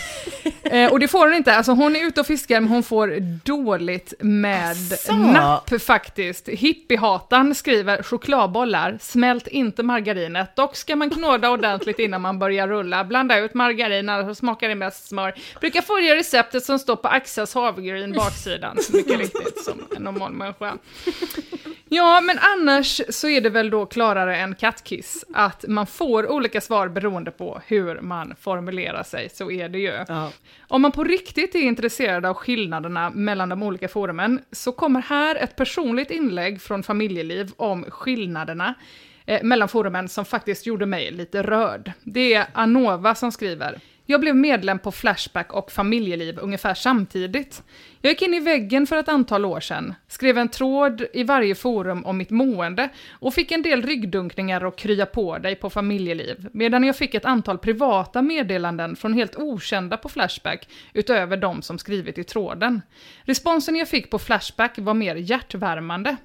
eh, 0.64 0.92
och 0.92 1.00
det 1.00 1.08
får 1.08 1.28
hon 1.28 1.34
inte. 1.34 1.56
Alltså 1.56 1.72
hon 1.72 1.96
är 1.96 2.08
ute 2.08 2.20
och 2.22 2.28
fiskar, 2.28 2.60
men 2.62 2.70
hon 2.70 2.84
får 2.84 3.08
dåligt 3.46 4.14
med 4.20 4.72
Asså. 4.72 5.14
napp 5.16 5.82
faktiskt. 5.82 6.50
Hippiehatan 6.50 7.56
skriver 7.56 8.04
chokladbollar, 8.04 8.98
smält 9.02 9.48
inte 9.48 9.84
margarinet. 9.84 10.56
Dock 10.56 10.76
ska 10.76 10.96
man 10.96 11.10
knåda 11.10 11.50
ordentligt 11.50 12.00
innan 12.00 12.22
man 12.22 12.40
börjar 12.40 12.68
rulla. 12.68 13.04
Blanda 13.04 13.38
ut 13.40 13.54
margarin, 13.54 14.10
annars 14.10 14.38
smakar 14.38 14.70
det 14.70 14.76
mest 14.76 15.08
smör. 15.08 15.34
Brukar 15.62 15.82
följa 15.82 16.16
receptet 16.16 16.64
som 16.64 16.80
står 16.80 16.96
på 16.96 17.08
Axels 17.08 17.54
havregryn 17.54 18.14
baksidan, 18.14 18.78
mycket 18.94 19.20
riktigt 19.20 19.64
som 19.64 19.88
en 19.96 20.04
normal 20.04 20.34
människa. 20.34 20.78
Ja, 21.90 22.22
men 22.22 22.40
annars 22.40 23.02
så 23.10 23.30
är 23.30 23.42
det 23.42 23.50
väl 23.50 23.70
då 23.70 23.86
klarare 23.86 24.38
än 24.38 24.56
kattkiss, 24.56 25.26
att 25.34 25.66
man 25.68 25.88
får 25.88 26.32
olika 26.32 26.62
svar 26.62 26.88
beroende 26.88 27.32
på 27.32 27.62
hur 27.68 28.02
man 28.02 28.36
formulerar 28.42 29.04
sig, 29.04 29.30
så 29.30 29.52
är 29.52 29.70
det 29.70 29.80
ju. 29.80 30.06
Ja. 30.08 30.32
Om 30.60 30.82
man 30.82 30.92
på 30.92 31.04
riktigt 31.04 31.56
är 31.56 31.60
intresserad 31.60 32.26
av 32.26 32.34
skillnaderna 32.34 33.10
mellan 33.10 33.50
de 33.50 33.64
olika 33.64 33.88
forumen, 33.88 34.42
så 34.52 34.72
kommer 34.72 35.02
här 35.02 35.36
ett 35.36 35.56
personligt 35.56 36.12
inlägg 36.12 36.62
från 36.62 36.84
Familjeliv 36.84 37.52
om 37.58 37.86
skillnaderna 37.90 38.74
eh, 39.26 39.44
mellan 39.44 39.68
forumen 39.68 40.10
som 40.10 40.26
faktiskt 40.26 40.66
gjorde 40.66 40.86
mig 40.86 41.12
lite 41.12 41.44
rörd. 41.44 41.92
Det 42.04 42.34
är 42.34 42.46
Anova 42.54 43.16
som 43.16 43.32
skriver. 43.32 43.80
Jag 44.10 44.22
blev 44.22 44.36
medlem 44.36 44.80
på 44.80 44.92
Flashback 44.92 45.54
och 45.54 45.72
Familjeliv 45.72 46.40
ungefär 46.42 46.74
samtidigt. 46.74 47.64
Jag 48.08 48.12
gick 48.12 48.22
in 48.22 48.34
i 48.34 48.40
väggen 48.40 48.88
för 48.88 48.98
ett 48.98 49.10
antal 49.10 49.46
år 49.46 49.60
sedan, 49.60 49.96
skrev 50.08 50.38
en 50.38 50.50
tråd 50.50 51.06
i 51.14 51.24
varje 51.24 51.56
forum 51.56 52.06
om 52.06 52.18
mitt 52.18 52.30
mående 52.30 52.90
och 53.12 53.34
fick 53.34 53.52
en 53.52 53.62
del 53.62 53.82
ryggdunkningar 53.82 54.66
och 54.66 54.78
krya 54.78 55.06
på 55.06 55.38
dig 55.38 55.56
på 55.56 55.70
Familjeliv, 55.70 56.50
medan 56.54 56.84
jag 56.84 56.96
fick 56.96 57.14
ett 57.14 57.26
antal 57.26 57.58
privata 57.58 58.22
meddelanden 58.22 58.96
från 58.96 59.14
helt 59.14 59.36
okända 59.36 59.98
på 59.98 60.10
Flashback, 60.10 60.68
utöver 60.94 61.38
de 61.38 61.62
som 61.62 61.80
skrivit 61.80 62.18
i 62.18 62.24
tråden. 62.24 62.82
Responsen 63.24 63.76
jag 63.76 63.88
fick 63.88 64.10
på 64.10 64.20
Flashback 64.20 64.74
var 64.78 64.94
mer 64.94 65.16
hjärtvärmande. 65.16 66.16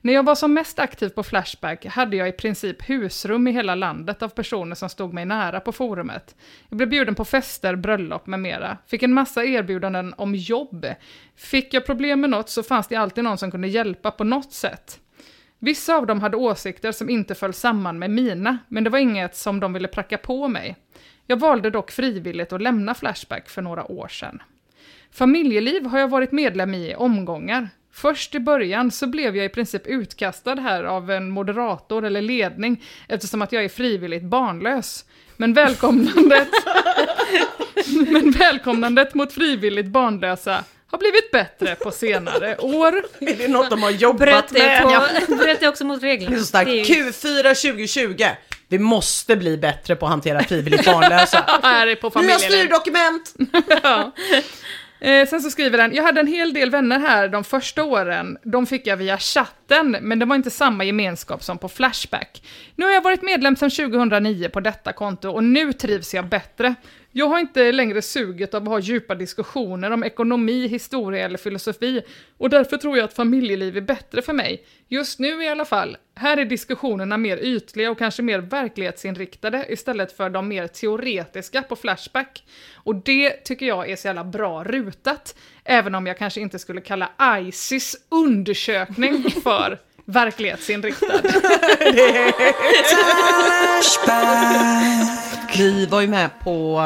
När 0.00 0.12
jag 0.12 0.22
var 0.22 0.34
som 0.34 0.54
mest 0.54 0.78
aktiv 0.78 1.08
på 1.08 1.22
Flashback 1.22 1.86
hade 1.86 2.16
jag 2.16 2.28
i 2.28 2.32
princip 2.32 2.90
husrum 2.90 3.48
i 3.48 3.52
hela 3.52 3.74
landet 3.74 4.22
av 4.22 4.28
personer 4.28 4.74
som 4.74 4.88
stod 4.88 5.14
mig 5.14 5.24
nära 5.24 5.60
på 5.60 5.72
forumet. 5.72 6.36
Jag 6.68 6.76
blev 6.76 6.88
bjuden 6.88 7.14
på 7.14 7.24
fester, 7.24 7.76
bröllop 7.76 8.26
med 8.26 8.40
mera. 8.40 8.78
Fick 8.86 9.02
en 9.02 9.12
massa 9.12 9.44
erbjudanden 9.44 10.14
om 10.16 10.34
jobb. 10.34 10.86
Fick 11.36 11.74
jag 11.74 11.86
problem 11.86 12.20
med 12.20 12.30
något 12.30 12.48
så 12.48 12.62
fanns 12.62 12.88
det 12.88 12.96
alltid 12.96 13.24
någon 13.24 13.38
som 13.38 13.50
kunde 13.50 13.68
hjälpa 13.68 14.10
på 14.10 14.24
något 14.24 14.52
sätt. 14.52 15.00
Vissa 15.58 15.96
av 15.96 16.06
dem 16.06 16.20
hade 16.20 16.36
åsikter 16.36 16.92
som 16.92 17.10
inte 17.10 17.34
föll 17.34 17.52
samman 17.52 17.98
med 17.98 18.10
mina, 18.10 18.58
men 18.68 18.84
det 18.84 18.90
var 18.90 18.98
inget 18.98 19.36
som 19.36 19.60
de 19.60 19.72
ville 19.72 19.88
pracka 19.88 20.18
på 20.18 20.48
mig. 20.48 20.76
Jag 21.26 21.40
valde 21.40 21.70
dock 21.70 21.90
frivilligt 21.90 22.52
att 22.52 22.62
lämna 22.62 22.94
Flashback 22.94 23.48
för 23.48 23.62
några 23.62 23.92
år 23.92 24.08
sedan. 24.08 24.42
Familjeliv 25.10 25.86
har 25.86 25.98
jag 25.98 26.08
varit 26.08 26.32
medlem 26.32 26.74
i 26.74 26.90
i 26.90 26.94
omgångar. 26.94 27.68
Först 27.96 28.34
i 28.34 28.40
början 28.40 28.90
så 28.90 29.06
blev 29.06 29.36
jag 29.36 29.46
i 29.46 29.48
princip 29.48 29.86
utkastad 29.86 30.54
här 30.54 30.84
av 30.84 31.10
en 31.10 31.30
moderator 31.30 32.04
eller 32.04 32.22
ledning 32.22 32.82
eftersom 33.08 33.42
att 33.42 33.52
jag 33.52 33.64
är 33.64 33.68
frivilligt 33.68 34.22
barnlös. 34.22 35.04
Men 35.36 35.52
välkomnandet, 35.54 36.48
men 38.10 38.30
välkomnandet 38.30 39.14
mot 39.14 39.32
frivilligt 39.32 39.86
barnlösa 39.86 40.64
har 40.90 40.98
blivit 40.98 41.30
bättre 41.30 41.74
på 41.74 41.90
senare 41.90 42.56
år. 42.58 43.02
Är 43.20 43.36
det 43.36 43.48
något 43.48 43.70
de 43.70 43.82
har 43.82 43.90
jobbat 43.90 44.18
Bröt 44.18 44.52
med? 44.52 44.82
på, 45.26 45.34
bröt 45.36 45.60
det 45.60 45.68
också 45.68 45.84
mot 45.84 46.00
Det 46.00 46.06
är 46.06 46.10
reglerna. 46.10 46.38
så 46.38 46.44
starkt. 46.44 46.66
Det 46.70 46.80
är 46.80 46.84
ju- 46.96 47.10
Q4 47.10 47.54
2020. 47.72 48.24
Vi 48.68 48.78
måste 48.78 49.36
bli 49.36 49.56
bättre 49.58 49.96
på 49.96 50.06
att 50.06 50.10
hantera 50.10 50.44
frivilligt 50.44 50.84
barnlösa. 50.84 51.44
Här 51.62 51.86
är 51.86 51.94
på 51.94 52.06
Nya 52.06 52.12
familjeliv. 52.12 52.48
styrdokument! 52.48 53.34
Ja. 53.82 54.12
Eh, 55.00 55.28
sen 55.28 55.40
så 55.40 55.50
skriver 55.50 55.78
den, 55.78 55.94
jag 55.94 56.02
hade 56.02 56.20
en 56.20 56.26
hel 56.26 56.54
del 56.54 56.70
vänner 56.70 56.98
här 56.98 57.28
de 57.28 57.44
första 57.44 57.84
åren, 57.84 58.38
de 58.42 58.66
fick 58.66 58.86
jag 58.86 58.96
via 58.96 59.18
chatten, 59.18 59.96
men 60.00 60.18
det 60.18 60.26
var 60.26 60.36
inte 60.36 60.50
samma 60.50 60.84
gemenskap 60.84 61.42
som 61.42 61.58
på 61.58 61.68
Flashback. 61.68 62.42
Nu 62.76 62.84
har 62.84 62.92
jag 62.92 63.02
varit 63.02 63.22
medlem 63.22 63.56
sedan 63.56 63.70
2009 63.70 64.48
på 64.48 64.60
detta 64.60 64.92
konto 64.92 65.30
och 65.30 65.44
nu 65.44 65.72
trivs 65.72 66.14
jag 66.14 66.28
bättre. 66.28 66.74
Jag 67.18 67.28
har 67.28 67.38
inte 67.38 67.72
längre 67.72 68.02
suget 68.02 68.54
av 68.54 68.62
att 68.62 68.68
ha 68.68 68.78
djupa 68.78 69.14
diskussioner 69.14 69.90
om 69.90 70.04
ekonomi, 70.04 70.66
historia 70.66 71.24
eller 71.24 71.38
filosofi 71.38 72.02
och 72.38 72.50
därför 72.50 72.76
tror 72.76 72.96
jag 72.96 73.04
att 73.04 73.14
familjeliv 73.14 73.76
är 73.76 73.80
bättre 73.80 74.22
för 74.22 74.32
mig. 74.32 74.64
Just 74.88 75.18
nu 75.18 75.44
i 75.44 75.48
alla 75.48 75.64
fall. 75.64 75.96
Här 76.14 76.36
är 76.36 76.44
diskussionerna 76.44 77.16
mer 77.16 77.36
ytliga 77.36 77.90
och 77.90 77.98
kanske 77.98 78.22
mer 78.22 78.38
verklighetsinriktade 78.38 79.66
istället 79.68 80.12
för 80.12 80.30
de 80.30 80.48
mer 80.48 80.66
teoretiska 80.66 81.62
på 81.62 81.76
Flashback. 81.76 82.44
Och 82.74 82.94
det 82.94 83.30
tycker 83.30 83.66
jag 83.66 83.90
är 83.90 83.96
så 83.96 84.08
jävla 84.08 84.24
bra 84.24 84.64
rutat, 84.64 85.38
även 85.64 85.94
om 85.94 86.06
jag 86.06 86.18
kanske 86.18 86.40
inte 86.40 86.58
skulle 86.58 86.80
kalla 86.80 87.10
ICES 87.40 87.96
undersökning 88.10 89.30
för 89.42 89.78
verklighetsinriktad. 90.06 91.20
Vi 95.56 95.86
var 95.86 96.00
ju 96.00 96.06
med 96.06 96.30
på 96.40 96.80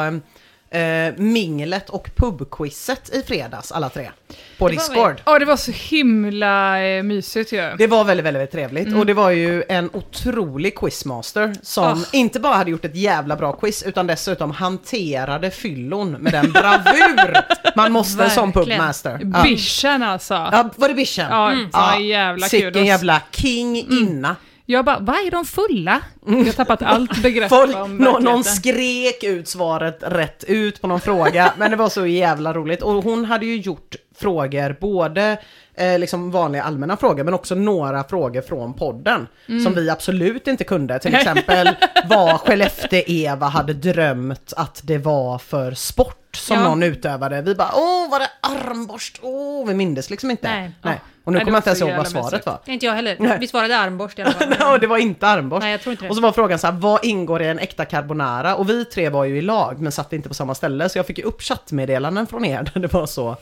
eh, 0.71 1.13
minglet 1.17 1.89
och 1.89 2.09
pubquizet 2.15 3.09
i 3.15 3.21
fredags 3.21 3.71
alla 3.71 3.89
tre. 3.89 4.11
På 4.57 4.65
var 4.65 4.71
Discord. 4.71 5.21
Ja, 5.25 5.39
det 5.39 5.45
var 5.45 5.57
så 5.57 5.71
himla 5.71 6.83
eh, 6.83 7.03
mysigt 7.03 7.51
ju. 7.51 7.71
Det 7.77 7.87
var 7.87 8.03
väldigt, 8.03 8.25
väldigt, 8.25 8.39
väldigt 8.39 8.51
trevligt 8.51 8.87
Mm. 8.87 8.99
och 8.99 9.05
det 9.05 9.13
var 9.13 9.29
ju 9.29 9.63
en 9.69 9.89
otrolig 9.93 10.75
quizmaster 10.77 11.55
som 11.61 11.83
Ah. 11.83 12.05
inte 12.11 12.39
bara 12.39 12.53
hade 12.55 12.71
gjort 12.71 12.85
ett 12.85 12.95
jävla 12.95 13.35
bra 13.35 13.53
quiz 13.53 13.83
utan 13.83 14.07
dessutom 14.07 14.51
hanterade 14.51 15.51
fyllon 15.51 16.11
med 16.11 16.33
den 16.33 16.51
bravur 16.51 17.37
man 17.75 17.91
måste 17.91 18.29
som 18.29 18.51
pubmaster. 18.51 19.19
Ja. 19.33 19.43
Bischen 19.43 20.03
alltså. 20.03 20.33
Ja, 20.33 20.69
var 20.75 20.87
det 20.87 20.93
Bischen? 20.93 21.27
Ja, 21.29 21.51
mm. 21.51 21.69
ja 21.73 21.99
jävla 21.99 22.47
kul. 22.47 22.59
Sicken 22.61 22.85
jävla 22.85 23.21
king 23.31 23.75
inna. 23.77 24.35
Jag 24.71 24.85
bara, 24.85 24.99
vad 24.99 25.15
är 25.15 25.31
de 25.31 25.45
fulla? 25.45 26.01
Jag 26.25 26.33
har 26.45 26.51
tappat 26.51 26.81
allt 26.81 27.21
begrepp 27.23 27.49
Folk, 27.49 27.75
om 27.75 27.97
nå- 27.97 28.05
någon 28.11 28.23
verkligheten. 28.23 28.43
skrek 28.43 29.23
ut 29.23 29.47
svaret 29.47 29.99
rätt 30.01 30.43
ut 30.47 30.81
på 30.81 30.87
någon 30.87 30.99
fråga, 31.01 31.53
men 31.57 31.71
det 31.71 31.77
var 31.77 31.89
så 31.89 32.05
jävla 32.05 32.53
roligt. 32.53 32.81
Och 32.81 33.03
hon 33.03 33.25
hade 33.25 33.45
ju 33.45 33.55
gjort 33.57 33.95
frågor, 34.21 34.75
både 34.79 35.37
eh, 35.75 35.99
liksom 35.99 36.31
vanliga 36.31 36.63
allmänna 36.63 36.97
frågor, 36.97 37.23
men 37.23 37.33
också 37.33 37.55
några 37.55 38.03
frågor 38.03 38.41
från 38.41 38.73
podden. 38.73 39.27
Mm. 39.49 39.63
Som 39.63 39.73
vi 39.73 39.89
absolut 39.89 40.47
inte 40.47 40.63
kunde. 40.63 40.99
Till 40.99 41.15
exempel 41.15 41.69
vad 42.09 42.39
Skellefteå-Eva 42.39 43.45
hade 43.47 43.73
drömt 43.73 44.53
att 44.57 44.81
det 44.83 44.97
var 44.97 45.37
för 45.37 45.71
sport 45.71 46.17
som 46.35 46.57
Ja. 46.57 46.63
någon 46.63 46.83
utövade. 46.83 47.41
Vi 47.41 47.55
bara, 47.55 47.71
åh 47.75 48.11
var 48.11 48.19
det 48.19 48.29
armborst? 48.41 49.19
Åh, 49.21 49.67
vi 49.67 49.73
mindes 49.73 50.09
liksom 50.09 50.31
inte. 50.31 50.49
Nej. 50.49 50.71
Nej. 50.81 51.01
Och 51.23 51.31
nu 51.31 51.37
Nej, 51.37 51.45
kommer 51.45 51.55
jag 51.55 51.59
inte 51.59 51.69
ens 51.69 51.81
ihåg 51.81 51.97
vad 51.97 52.07
svaret 52.07 52.45
var. 52.45 52.59
Inte 52.65 52.85
jag 52.85 52.93
heller. 52.93 53.15
Nej. 53.19 53.37
Vi 53.39 53.47
svarade 53.47 53.77
armborst 53.77 54.19
i 54.19 54.21
alla 54.21 54.31
fall. 54.31 54.73
och 54.73 54.79
det 54.79 54.87
var 54.87 54.97
inte 54.97 55.27
armborst. 55.27 55.61
Nej, 55.61 55.71
jag 55.71 55.81
tror 55.81 55.91
inte 55.91 56.05
det. 56.05 56.09
Och 56.09 56.15
så 56.15 56.21
var 56.21 56.31
frågan 56.31 56.59
så 56.59 56.67
här, 56.67 56.73
vad 56.73 57.05
ingår 57.05 57.41
i 57.41 57.47
en 57.47 57.59
äkta 57.59 57.85
carbonara? 57.85 58.55
Och 58.55 58.69
vi 58.69 58.85
tre 58.85 59.09
var 59.09 59.25
ju 59.25 59.37
i 59.37 59.41
lag, 59.41 59.79
men 59.79 59.91
satt 59.91 60.13
inte 60.13 60.27
på 60.27 60.33
samma 60.35 60.55
ställe. 60.55 60.89
Så 60.89 60.97
jag 60.97 61.05
fick 61.05 61.17
ju 61.17 61.23
upp 61.23 61.41
chattmeddelanden 61.41 62.27
från 62.27 62.45
er 62.45 62.69
där 62.73 62.81
det 62.81 62.93
var 62.93 63.05
så, 63.05 63.35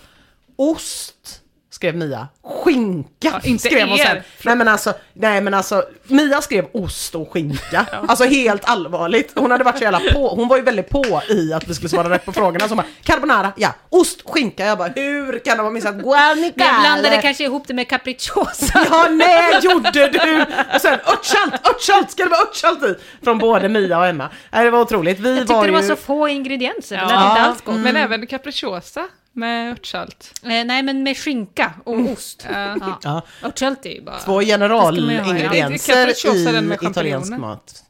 ost, 0.60 1.42
skrev 1.72 1.96
Mia. 1.96 2.28
Skinka, 2.64 3.08
Ja, 3.20 3.40
inte 3.44 3.68
skrev 3.70 3.88
hon 3.88 4.00
er. 4.00 4.04
sen. 4.06 4.18
Nej 4.44 4.56
men 4.56 4.68
alltså, 4.68 4.94
nej 5.14 5.42
men 5.42 5.54
alltså, 5.54 5.84
Mia 6.04 6.42
skrev 6.42 6.66
ost 6.74 7.16
och 7.16 7.32
skinka. 7.34 7.86
Alltså 8.08 8.24
helt 8.26 8.70
allvarligt. 8.70 9.32
Hon 9.36 9.52
hade 9.52 9.64
varit 9.64 9.78
så 9.78 9.84
jävla 9.84 10.00
på, 10.14 10.30
hon 10.30 10.48
var 10.48 10.58
ju 10.58 10.64
väldigt 10.64 10.90
på 10.90 11.22
i 11.30 11.54
att 11.54 11.68
vi 11.68 11.74
skulle 11.74 11.90
svara 11.90 12.10
rätt 12.10 12.26
på 12.26 12.32
frågorna. 12.32 12.60
Så 12.60 12.68
hon 12.70 12.78
bara, 12.78 12.88
carbonara, 13.04 13.52
ja, 13.58 13.74
ost, 13.90 14.22
skinka. 14.26 14.66
Jag 14.66 14.78
bara, 14.78 14.88
hur 14.96 15.40
kan 15.40 15.58
de 15.58 15.64
ha 15.64 15.70
missat 15.72 15.96
guanica? 15.96 16.54
Jag 16.66 16.82
blandade 16.82 17.08
eller? 17.08 17.22
kanske 17.22 17.44
ihop 17.44 17.64
det 17.68 17.74
med 17.74 17.88
capricciosa. 17.90 18.86
Ja, 18.92 19.08
nej, 19.12 19.60
gjorde 19.62 19.92
du! 19.92 20.46
Och 20.76 20.82
sen 20.82 20.94
örtsalt, 20.94 21.68
örtsalt, 21.70 22.12
ska 22.12 22.24
det 22.24 22.30
vara 22.30 22.42
örtsalt 22.42 22.84
i? 22.84 22.96
Från 23.24 23.38
både 23.38 23.70
Mia 23.70 23.98
och 24.00 24.06
Emma. 24.08 24.30
Det 24.52 24.70
var 24.70 24.80
otroligt. 24.82 25.20
Vi 25.20 25.30
Jag 25.30 25.40
tyckte 25.40 25.54
var 25.54 25.66
det 25.66 25.72
var 25.74 25.82
ju... 25.82 25.88
så 25.88 25.96
få 25.96 26.28
ingredienser. 26.28 26.96
Det 26.98 27.02
lät 27.04 27.12
Ja. 27.12 27.30
inte 27.30 27.42
alls 27.42 27.62
gott. 27.62 27.76
Men 27.76 27.96
även 27.96 28.28
capricciosa 28.28 29.06
med 29.40 29.72
örtsalt. 29.72 30.34
Eh, 30.44 30.50
nej, 30.50 30.84
men 30.84 31.04
med 31.04 31.18
skinka 31.18 31.74
och 31.84 32.00
ost. 32.00 32.48
Ja. 32.52 33.00
Ja. 33.04 33.22
Örtsalt 33.44 33.86
är 33.86 33.90
ju 33.90 34.02
bara... 34.02 34.20
två 34.20 34.42
generalingredienser 34.42 35.94
ja. 35.94 36.06
Capricciosa 36.06 36.52
den 36.52 36.64
i 36.64 36.68
med 36.68 36.84
italiensk 36.84 37.32
mat. 37.38 37.84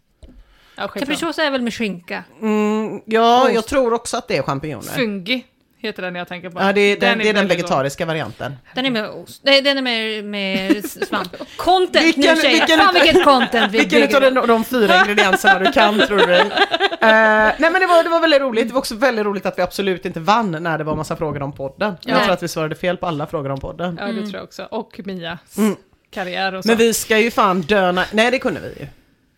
Ja. 0.76 0.88
Capricciosa 0.88 1.44
är 1.44 1.52
väl 1.52 1.62
med 1.62 1.74
skinka? 1.74 2.24
Mm, 2.42 3.02
ja, 3.06 3.52
jag 3.52 3.66
tror 3.66 3.94
också 3.94 4.18
att 4.18 4.28
det 4.28 4.38
är 4.38 4.42
champinjoner. 4.42 4.92
Fungi 4.92 5.46
heter 5.82 6.02
den 6.04 6.16
jag 6.16 6.28
tänker 6.28 6.50
på. 6.50 6.62
Ja, 6.62 6.74
det 6.74 6.82
är 6.82 7.00
den, 7.00 7.18
det 7.20 7.30
är 7.30 7.34
den 7.34 7.48
vegetariska 7.48 8.06
varianten. 8.06 8.56
Den 8.76 8.86
är 8.86 8.92
med 8.92 9.10
ost. 9.10 9.42
Nej, 9.44 9.62
den 9.62 9.78
är 9.78 9.82
med, 9.82 10.26
med 10.26 10.86
svamp. 10.86 11.36
Content 11.58 12.06
Vilken- 12.06 12.36
nu 12.36 12.42
tjejer! 12.42 12.50
vilken- 12.60 12.80
Fan 12.80 12.94
vilket 12.94 13.24
content 13.24 13.72
vi 13.74 13.78
Vilken 13.78 14.02
bygger 14.02 14.28
av 14.28 14.34
de, 14.34 14.48
de 14.48 14.64
fyra 14.64 14.96
ingredienserna 15.02 15.60
du 15.60 15.72
kan 15.72 16.00
tror 16.00 16.18
du? 16.18 16.34
Eh, 16.36 16.48
nej 17.02 17.56
men 17.60 17.74
det 17.74 17.88
var, 17.88 18.04
det 18.04 18.10
var 18.10 18.20
väldigt 18.20 18.42
roligt. 18.42 18.68
Det 18.68 18.74
var 18.74 18.80
också 18.80 18.96
väldigt 18.96 19.26
roligt 19.26 19.46
att 19.46 19.58
vi 19.58 19.62
absolut 19.62 20.06
inte 20.06 20.20
vann 20.20 20.52
när 20.52 20.78
det 20.78 20.84
var 20.84 20.96
massa 20.96 21.16
frågor 21.16 21.42
om 21.42 21.52
podden. 21.52 21.98
Jag 22.02 22.14
Nej. 22.16 22.24
tror 22.24 22.34
att 22.34 22.44
vi 22.44 22.48
svarade 22.48 22.76
fel 22.76 22.98
på 22.98 23.06
alla 23.08 23.28
frågor 23.28 23.50
om 23.52 23.60
podden. 23.60 23.98
Ja, 24.02 24.08
det 24.08 24.22
tror 24.22 24.34
jag 24.36 24.44
också. 24.44 24.64
Och 24.72 25.00
Mias 25.06 25.58
Mm. 25.58 25.76
karriär 26.12 26.54
och 26.56 26.64
så. 26.64 26.68
Men 26.68 26.78
vi 26.78 26.94
ska 26.94 27.18
ju 27.18 27.32
fan 27.32 27.62
döna... 27.62 28.06
Nej 28.12 28.32
det 28.32 28.40
kunde 28.40 28.60
vi 28.60 28.68
ju. 28.82 28.88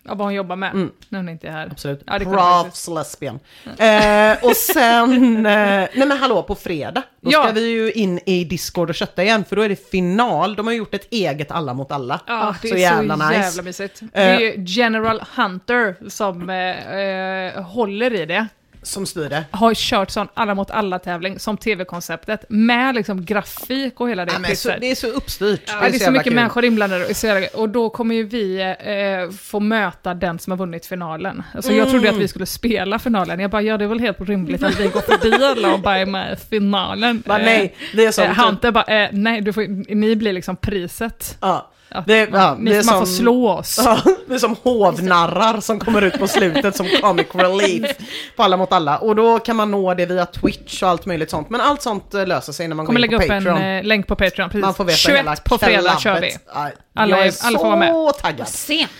Ja, 0.04 0.14
vad 0.14 0.26
hon 0.26 0.34
jobbar 0.34 0.56
med. 0.56 0.72
Mm. 0.72 0.90
När 1.08 1.18
hon 1.18 1.28
inte 1.28 1.48
är 1.48 1.52
här. 1.52 1.68
Absolut. 1.70 2.02
Ja, 2.06 2.18
det 2.18 2.24
Profs 2.24 2.88
lesbian. 2.88 3.40
Eh, 3.78 4.44
och 4.44 4.56
sen, 4.56 5.36
eh, 5.46 5.52
nej 5.52 5.90
men 5.94 6.10
hallå 6.10 6.42
på 6.42 6.54
fredag, 6.54 7.02
då 7.20 7.30
Ja. 7.32 7.42
ska 7.42 7.52
vi 7.52 7.70
ju 7.70 7.92
in 7.92 8.20
i 8.26 8.44
Discord 8.44 8.88
och 8.88 8.94
kötta 8.94 9.22
igen 9.22 9.44
för 9.44 9.56
då 9.56 9.62
är 9.62 9.68
det 9.68 9.90
final. 9.90 10.54
De 10.56 10.66
har 10.66 10.74
gjort 10.74 10.94
ett 10.94 11.06
eget 11.12 11.50
alla 11.50 11.74
mot 11.74 11.92
alla. 11.92 12.20
Ja, 12.26 12.54
det 12.62 12.68
så 12.68 12.74
är 12.74 12.78
jävla 12.78 13.16
så 13.18 13.28
nice. 13.28 13.40
jävla 13.40 13.62
mysigt. 13.62 14.00
Det 14.12 14.20
är 14.20 14.40
ju 14.40 14.54
General 14.66 15.22
Hunter 15.36 15.96
som 16.08 16.50
eh, 16.50 16.96
eh, 16.96 17.62
håller 17.62 18.14
i 18.14 18.26
det. 18.26 18.46
Som 18.82 19.06
styr 19.06 19.28
det. 19.28 19.44
Har 19.50 19.74
kört 19.74 20.10
sån 20.10 20.28
alla 20.34 20.54
mot 20.54 20.70
alla 20.70 20.98
tävling 20.98 21.38
som 21.38 21.56
tv-konceptet 21.56 22.44
med 22.48 22.94
liksom 22.94 23.24
grafik 23.24 24.00
och 24.00 24.10
hela 24.10 24.24
det 24.24 24.32
Ja, 24.32 24.38
men 24.38 24.56
så, 24.56 24.72
det 24.80 24.90
är 24.90 24.94
så 24.94 25.06
uppstyrt. 25.06 25.60
Ja, 25.66 25.80
det 25.80 25.86
är 25.86 25.90
så 25.90 25.96
jävla 25.96 26.10
mycket 26.10 26.24
kul. 26.24 26.34
människor 26.34 26.64
inblandade 26.64 27.06
och, 27.06 27.16
så 27.16 27.66
då 27.66 27.90
kommer 27.90 28.14
ju 28.14 28.22
vi 28.22 28.60
eh, 28.60 29.36
få 29.36 29.60
möta 29.60 30.14
den 30.14 30.38
som 30.38 30.50
har 30.50 30.58
vunnit 30.58 30.86
finalen. 30.86 31.42
Alltså 31.54 31.72
jag 31.72 31.90
trodde 31.90 32.10
att 32.10 32.16
vi 32.16 32.28
skulle 32.28 32.46
spela 32.46 32.98
finalen, 32.98 33.40
jag 33.40 33.50
bara 33.50 33.62
ja 33.62 33.78
det 33.78 33.84
är 33.84 33.88
väl 33.88 34.00
helt 34.00 34.20
rimligt 34.20 34.62
att 34.62 34.80
vi 34.80 34.88
går 34.88 35.00
förbi 35.00 35.44
alla 35.44 35.74
och 35.74 35.80
bara 35.80 35.98
är 35.98 36.06
med 36.06 36.32
i 36.32 36.36
finalen. 36.36 37.22
Bara, 37.26 37.38
Eh, 37.42 37.44
nej, 37.44 37.74
det 37.94 38.04
är 38.04 38.12
som 38.12 38.24
eh, 38.24 38.34
Hunter 38.44 38.70
bara 38.70 38.84
eh, 38.84 39.08
nej, 39.12 39.40
du 39.40 39.52
får, 39.52 39.94
ni 39.94 40.16
blir 40.16 40.32
liksom 40.32 40.56
priset. 40.56 41.38
Ja. 41.40 41.71
Att 41.94 42.06
Det, 42.06 42.28
ja, 42.32 42.56
ni, 42.58 42.70
det 42.70 42.76
är 42.76 42.84
man 42.84 42.98
får 42.98 43.06
slå 43.06 43.48
oss. 43.50 43.80
Ja, 43.84 43.98
det 44.28 44.34
är 44.34 44.38
som 44.38 44.56
hovnarrar 44.62 45.60
som 45.60 45.80
kommer 45.80 46.02
ut 46.02 46.18
på 46.18 46.28
slutet 46.28 46.76
som 46.76 46.88
comic 47.00 47.26
relief 47.34 47.90
på 48.36 48.42
alla 48.42 48.56
mot 48.56 48.72
alla. 48.72 48.98
Och 48.98 49.16
då 49.16 49.38
kan 49.38 49.56
man 49.56 49.70
nå 49.70 49.94
det 49.94 50.06
via 50.06 50.26
Twitch 50.26 50.82
och 50.82 50.88
allt 50.88 51.06
möjligt 51.06 51.30
sånt. 51.30 51.50
Men 51.50 51.60
allt 51.60 51.82
sånt 51.82 52.14
eh, 52.14 52.26
löser 52.26 52.52
sig 52.52 52.68
när 52.68 52.76
man 52.76 52.86
kommer 52.86 53.00
går 53.00 53.04
in 53.06 53.10
lägga 53.10 53.18
på 53.18 53.24
upp 53.24 53.44
Patreon. 53.44 53.62
en 53.62 53.78
eh, 53.78 53.84
länk 53.84 54.06
på 54.06 54.16
Patreon. 54.16 54.48
Precis. 54.50 54.62
Man 54.64 54.74
får 54.74 54.84
veta 54.84 54.96
21 54.96 55.18
hela 55.18 55.36
på 55.36 55.58
fredag 55.58 55.98
kör 56.00 56.20
vi. 56.20 56.36
Ja, 56.54 56.70
Alla 56.96 57.16
jag 57.16 57.26
är, 57.26 57.30
är- 57.30 57.46
alla 57.46 57.58
får 57.58 57.66
vara 57.66 57.76
med. 57.76 57.88
så 57.92 58.12
taggad. 58.12 58.48
Sent. 58.48 58.90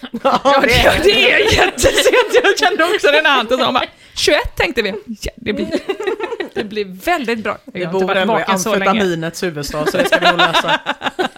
Ja, 0.22 0.40
Ja, 0.44 0.60
det 0.60 0.66
det, 0.66 0.86
är 0.86 1.02
det 1.04 1.32
är 1.32 1.54
jättesent. 1.54 2.40
Jag 2.44 2.58
kände 2.58 2.84
också 2.84 3.06
den 3.12 3.26
här 3.26 3.38
Hunter 3.38 3.56
som 3.58 3.74
bara 3.74 3.84
21 4.14 4.56
tänkte 4.56 4.82
vi. 4.82 4.94
Ja, 5.20 5.32
det, 5.36 5.52
blir, 5.52 5.68
det 6.54 6.64
blir 6.64 6.84
väldigt 6.84 7.38
bra. 7.44 7.58
Jag 7.64 7.72
Vi 7.80 7.86
bor 7.86 8.16
ändå 8.16 8.38
i 8.40 8.42
amfetaminets 8.42 9.42
huvudstad 9.42 9.86
så 9.86 9.96
det 9.96 10.04
ska 10.06 10.18
vi 10.18 10.26
nog 10.26 10.36
lösa. 10.38 10.80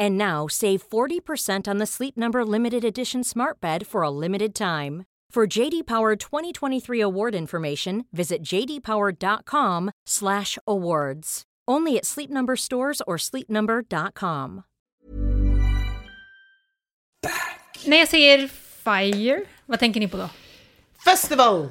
And 0.00 0.18
now 0.18 0.46
save 0.48 0.78
40% 0.88 1.68
on 1.68 1.78
the 1.78 1.86
Sleep 1.86 2.16
Number 2.16 2.44
limited 2.44 2.84
edition 2.84 3.24
Smart 3.24 3.60
Bed 3.60 3.86
for 3.86 4.02
a 4.02 4.10
limited 4.10 4.54
time. 4.54 5.02
For 5.34 5.46
JD 5.58 5.86
Power 5.86 6.16
2023 6.16 7.00
award 7.02 7.34
information, 7.34 8.04
visit 8.12 8.42
jdpower.com/awards. 8.42 11.42
Only 11.70 11.98
at 11.98 12.06
Sleep 12.06 12.30
Number 12.30 12.56
stores 12.56 13.02
or 13.06 13.18
sleepnumber.com. 13.18 14.62
När 17.86 17.96
jag 17.96 18.08
säger 18.08 18.48
FIRE, 18.84 19.44
vad 19.66 19.78
tänker 19.78 20.00
ni 20.00 20.08
på 20.08 20.16
då? 20.16 20.28
Festival! 21.04 21.68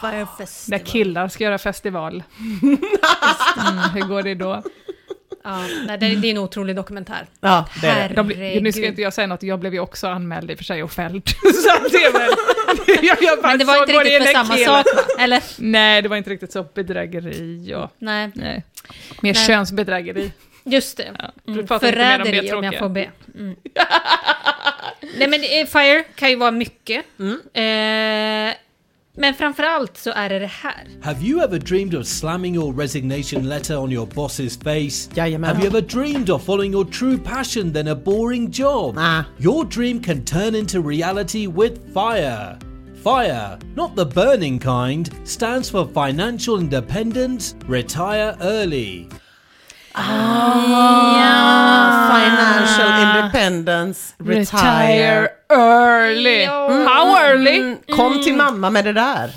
Fire 0.00 0.12
När 0.12 0.26
Festival. 0.38 0.80
killar 0.80 1.28
ska 1.28 1.44
göra 1.44 1.58
festival. 1.58 2.22
Mm, 3.68 3.78
hur 3.94 4.02
går 4.08 4.22
det 4.22 4.34
då? 4.34 4.62
Ja, 5.46 5.64
nej, 5.86 5.98
det, 5.98 6.08
det 6.08 6.26
är 6.28 6.30
en 6.30 6.38
otrolig 6.38 6.76
dokumentär. 6.76 7.26
Ja, 7.40 7.68
det 7.80 7.86
är 7.86 8.08
det. 8.08 8.14
De, 8.14 8.26
bli- 8.26 8.36
Herregud. 8.36 8.62
nu 8.62 8.72
ska 8.72 8.86
inte 8.86 9.02
jag 9.02 9.12
säga 9.14 9.26
något, 9.26 9.42
jag 9.42 9.58
blev 9.58 9.74
ju 9.74 9.80
också 9.80 10.06
anmäld 10.08 10.50
i 10.50 10.54
och 10.54 10.58
för 10.58 10.64
sig 10.64 10.82
och 10.82 10.92
fälld. 11.00 11.28
Så 11.28 11.88
det 11.90 11.96
är 12.04 12.12
väl... 12.12 12.30
jag, 13.06 13.16
jag 13.22 13.42
bara, 13.42 13.48
Men 13.48 13.58
det 13.58 13.64
var 13.64 13.76
inte 13.80 13.92
riktigt 13.92 14.12
för 14.18 14.24
den 14.24 14.34
samma 14.34 14.54
killen. 14.56 14.68
sak 14.70 14.86
va? 14.96 15.02
Eller? 15.22 15.42
Nej, 15.58 16.02
det 16.02 16.08
var 16.08 16.16
inte 16.16 16.30
riktigt 16.30 16.52
så 16.52 16.62
bedrägeri 16.74 17.74
och... 17.74 17.90
Nej, 17.98 18.30
Nej. 18.34 18.64
Mer 19.22 19.34
Nej. 19.34 19.46
könsbedrägeri. 19.46 20.32
just 20.64 20.96
det. 20.96 21.08
Ja, 21.18 21.30
du 21.44 21.52
Mm, 21.52 21.64
mer 21.64 21.72
om 21.72 21.80
förräderi 21.80 22.52
om 22.52 22.64
jag 22.64 22.78
får 22.78 22.88
be. 22.88 23.10
Mm. 23.38 23.56
Nej 25.18 25.28
men 25.28 25.40
eh, 25.40 25.66
FIRE 25.66 26.04
kan 26.14 26.30
ju 26.30 26.36
vara 26.36 26.50
mycket. 26.50 27.04
Mm. 27.18 27.40
Eh, 28.50 28.54
men 29.16 29.34
framförallt 29.34 29.96
så 29.96 30.10
är 30.10 30.28
det 30.28 30.38
det 30.38 30.46
här. 30.46 30.88
Have 31.02 31.26
you 31.26 31.42
ever 31.42 31.58
dreamed 31.58 31.94
of 31.94 32.06
slamming 32.06 32.54
your 32.54 32.74
resignation 32.74 33.48
letter 33.48 33.76
on 33.78 33.92
your 33.92 34.06
boss's 34.06 34.62
face? 34.62 35.10
Jajamän. 35.14 35.48
Have 35.48 35.60
you 35.60 35.66
ever 35.66 35.80
dreamed 35.80 36.30
of 36.30 36.44
following 36.44 36.72
your 36.72 36.84
true 36.84 37.18
passion 37.18 37.72
than 37.72 37.88
a 37.88 37.94
boring 37.94 38.52
job? 38.52 38.94
Nah. 38.94 39.24
Your 39.38 39.64
dream 39.64 40.02
can 40.02 40.24
turn 40.24 40.54
into 40.54 40.80
reality 40.80 41.46
with 41.46 41.92
FIRE. 41.94 42.58
FIRE, 43.04 43.58
not 43.76 43.94
the 43.94 44.04
burning 44.04 44.58
kind, 44.58 45.10
stands 45.24 45.70
for 45.70 45.86
Financial 45.86 46.58
Independence, 46.58 47.54
Retire 47.68 48.36
Early. 48.40 49.08
Financial 52.10 52.90
independence, 53.02 54.14
retire. 54.18 55.28
early. 55.50 56.44
How 56.86 57.16
early? 57.16 57.56
Mm, 57.58 57.76
kom 57.96 58.22
till 58.24 58.34
mamma 58.36 58.70
med 58.70 58.84
det 58.84 58.92
där. 58.92 59.30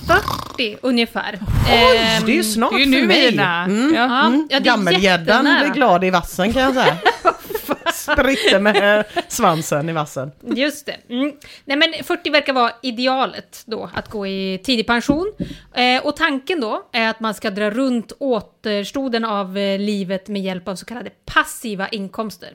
40 0.57 0.77
ungefär. 0.81 1.39
Oj, 1.71 1.97
Ehm, 1.97 2.25
det 2.25 2.31
är 2.31 2.35
ju 2.35 2.43
snart 2.43 2.71
det 2.71 2.75
är 2.83 2.85
ju 2.85 2.99
för 3.01 3.07
mig. 3.07 3.27
Mm, 3.27 3.93
Ja. 3.95 4.25
mm. 4.25 4.47
Ja, 4.51 4.59
Gammelgäddan 4.59 5.43
blir 5.61 5.73
glad 5.73 6.03
i 6.03 6.09
vassen 6.09 6.53
kan 6.53 6.61
jag 6.61 6.73
säga. 6.73 6.97
Spritter 8.13 8.59
med 8.59 9.05
svansen 9.27 9.89
i 9.89 9.93
vassen. 9.93 10.31
Just 10.41 10.85
det. 10.85 10.95
Mm. 11.09 11.33
Nej 11.65 11.77
men 11.77 11.93
40 12.03 12.29
verkar 12.29 12.53
vara 12.53 12.71
idealet 12.81 13.63
då, 13.65 13.89
att 13.93 14.09
gå 14.09 14.27
i 14.27 14.61
tidig 14.63 14.87
pension. 14.87 15.31
Eh, 15.75 16.05
och 16.05 16.15
tanken 16.15 16.59
då 16.61 16.89
är 16.91 17.09
att 17.09 17.19
man 17.19 17.33
ska 17.33 17.49
dra 17.49 17.69
runt 17.69 18.11
återstoden 18.19 19.25
av 19.25 19.57
eh, 19.57 19.79
livet 19.79 20.27
med 20.27 20.41
hjälp 20.41 20.67
av 20.67 20.75
så 20.75 20.85
kallade 20.85 21.09
passiva 21.25 21.87
inkomster. 21.87 22.49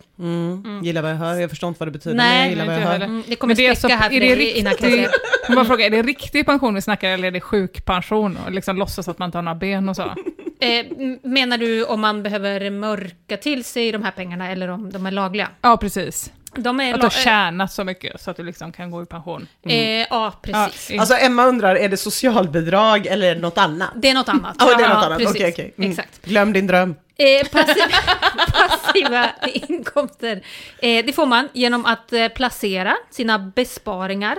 Gillar 0.83 1.03
vad 1.03 1.11
jag 1.11 1.17
hör, 1.17 1.35
jag 1.35 1.51
förstår 1.51 1.69
inte 1.69 1.79
vad 1.79 1.89
det 1.89 1.93
betyder. 1.93 2.17
Nej, 2.17 2.51
gillar 2.51 2.67
vad 2.67 2.75
jag 2.75 2.81
hör. 2.81 2.93
heller. 2.93 3.07
Mm, 3.07 3.23
det 3.27 3.37
kommer 3.37 3.55
spricka 3.55 3.97
här 3.97 4.09
för 4.09 4.17
är 4.17 4.21
det 4.21 4.35
dig 4.35 4.51
innan 4.51 4.75
kan 4.75 4.91
säga. 4.91 5.11
Jag 5.49 5.67
fråga, 5.67 5.87
är 5.87 5.91
det 5.91 6.03
riktig 6.03 6.47
pension 6.47 6.75
vi 6.75 6.83
snackar 6.83 7.09
eller 7.09 7.29
är 7.29 7.33
det 7.33 7.41
sjukpension? 7.41 8.39
Och 8.47 8.53
liksom 8.53 8.77
låtsas 8.77 9.09
att 9.09 9.19
man 9.19 9.29
inte 9.29 9.39
har 9.39 9.43
några 9.43 9.55
ben 9.55 9.89
och 9.89 9.97
så? 9.97 10.15
Eh, 10.61 10.87
menar 11.23 11.59
du 11.59 11.85
om 11.85 12.01
man 12.01 12.23
behöver 12.23 12.71
mörka 12.71 13.37
till 13.37 13.65
sig 13.65 13.93
de 13.93 14.03
här 14.03 14.11
pengarna 14.11 14.51
eller 14.51 14.69
om 14.69 14.93
de 14.93 15.07
är 15.07 15.11
lagliga? 15.11 15.49
Ja, 15.61 15.77
precis. 15.77 16.33
De 16.57 16.81
är 16.81 16.95
Att 16.95 17.01
du 17.01 17.07
har 17.07 17.11
tjänat 17.11 17.73
så 17.73 17.85
mycket 17.85 18.21
så 18.21 18.31
att 18.31 18.37
du 18.37 18.43
liksom 18.43 18.73
kan 18.73 18.91
gå 18.91 19.03
i 19.03 19.07
pension. 19.07 19.47
eh, 19.69 19.79
eh, 19.79 20.07
ja, 20.11 20.33
precis. 20.43 20.91
Ja, 20.91 21.01
Alltså 21.01 21.15
Emma 21.17 21.47
undrar, 21.47 21.77
är 21.77 21.89
det 21.89 21.97
socialbidrag 21.97 23.07
eller 23.07 23.37
något 23.37 23.59
annat? 23.59 23.91
Det 23.97 24.09
är 24.11 24.15
något 24.15 24.29
annat. 24.29 24.57
Ja, 24.61 24.77
det 24.79 24.85
är 24.85 24.89
något 24.89 25.05
annat. 25.05 25.19
precis. 25.19 25.37
Okej, 25.37 25.51
okej. 25.53 25.75
Mm. 25.79 25.91
Exakt. 25.91 26.25
Glöm 26.27 26.53
din 26.53 26.67
dröm. 26.67 26.95
Eh, 27.17 27.49
passiva, 27.49 27.87
passiva 28.53 29.31
inkomster, 29.69 30.43
eh, 30.83 31.05
det 31.07 31.15
får 31.15 31.27
man 31.27 31.49
genom 31.53 31.87
att 31.87 32.13
eh, 32.13 32.29
placera 32.29 32.97
sina 33.11 33.39
besparingar 33.39 34.39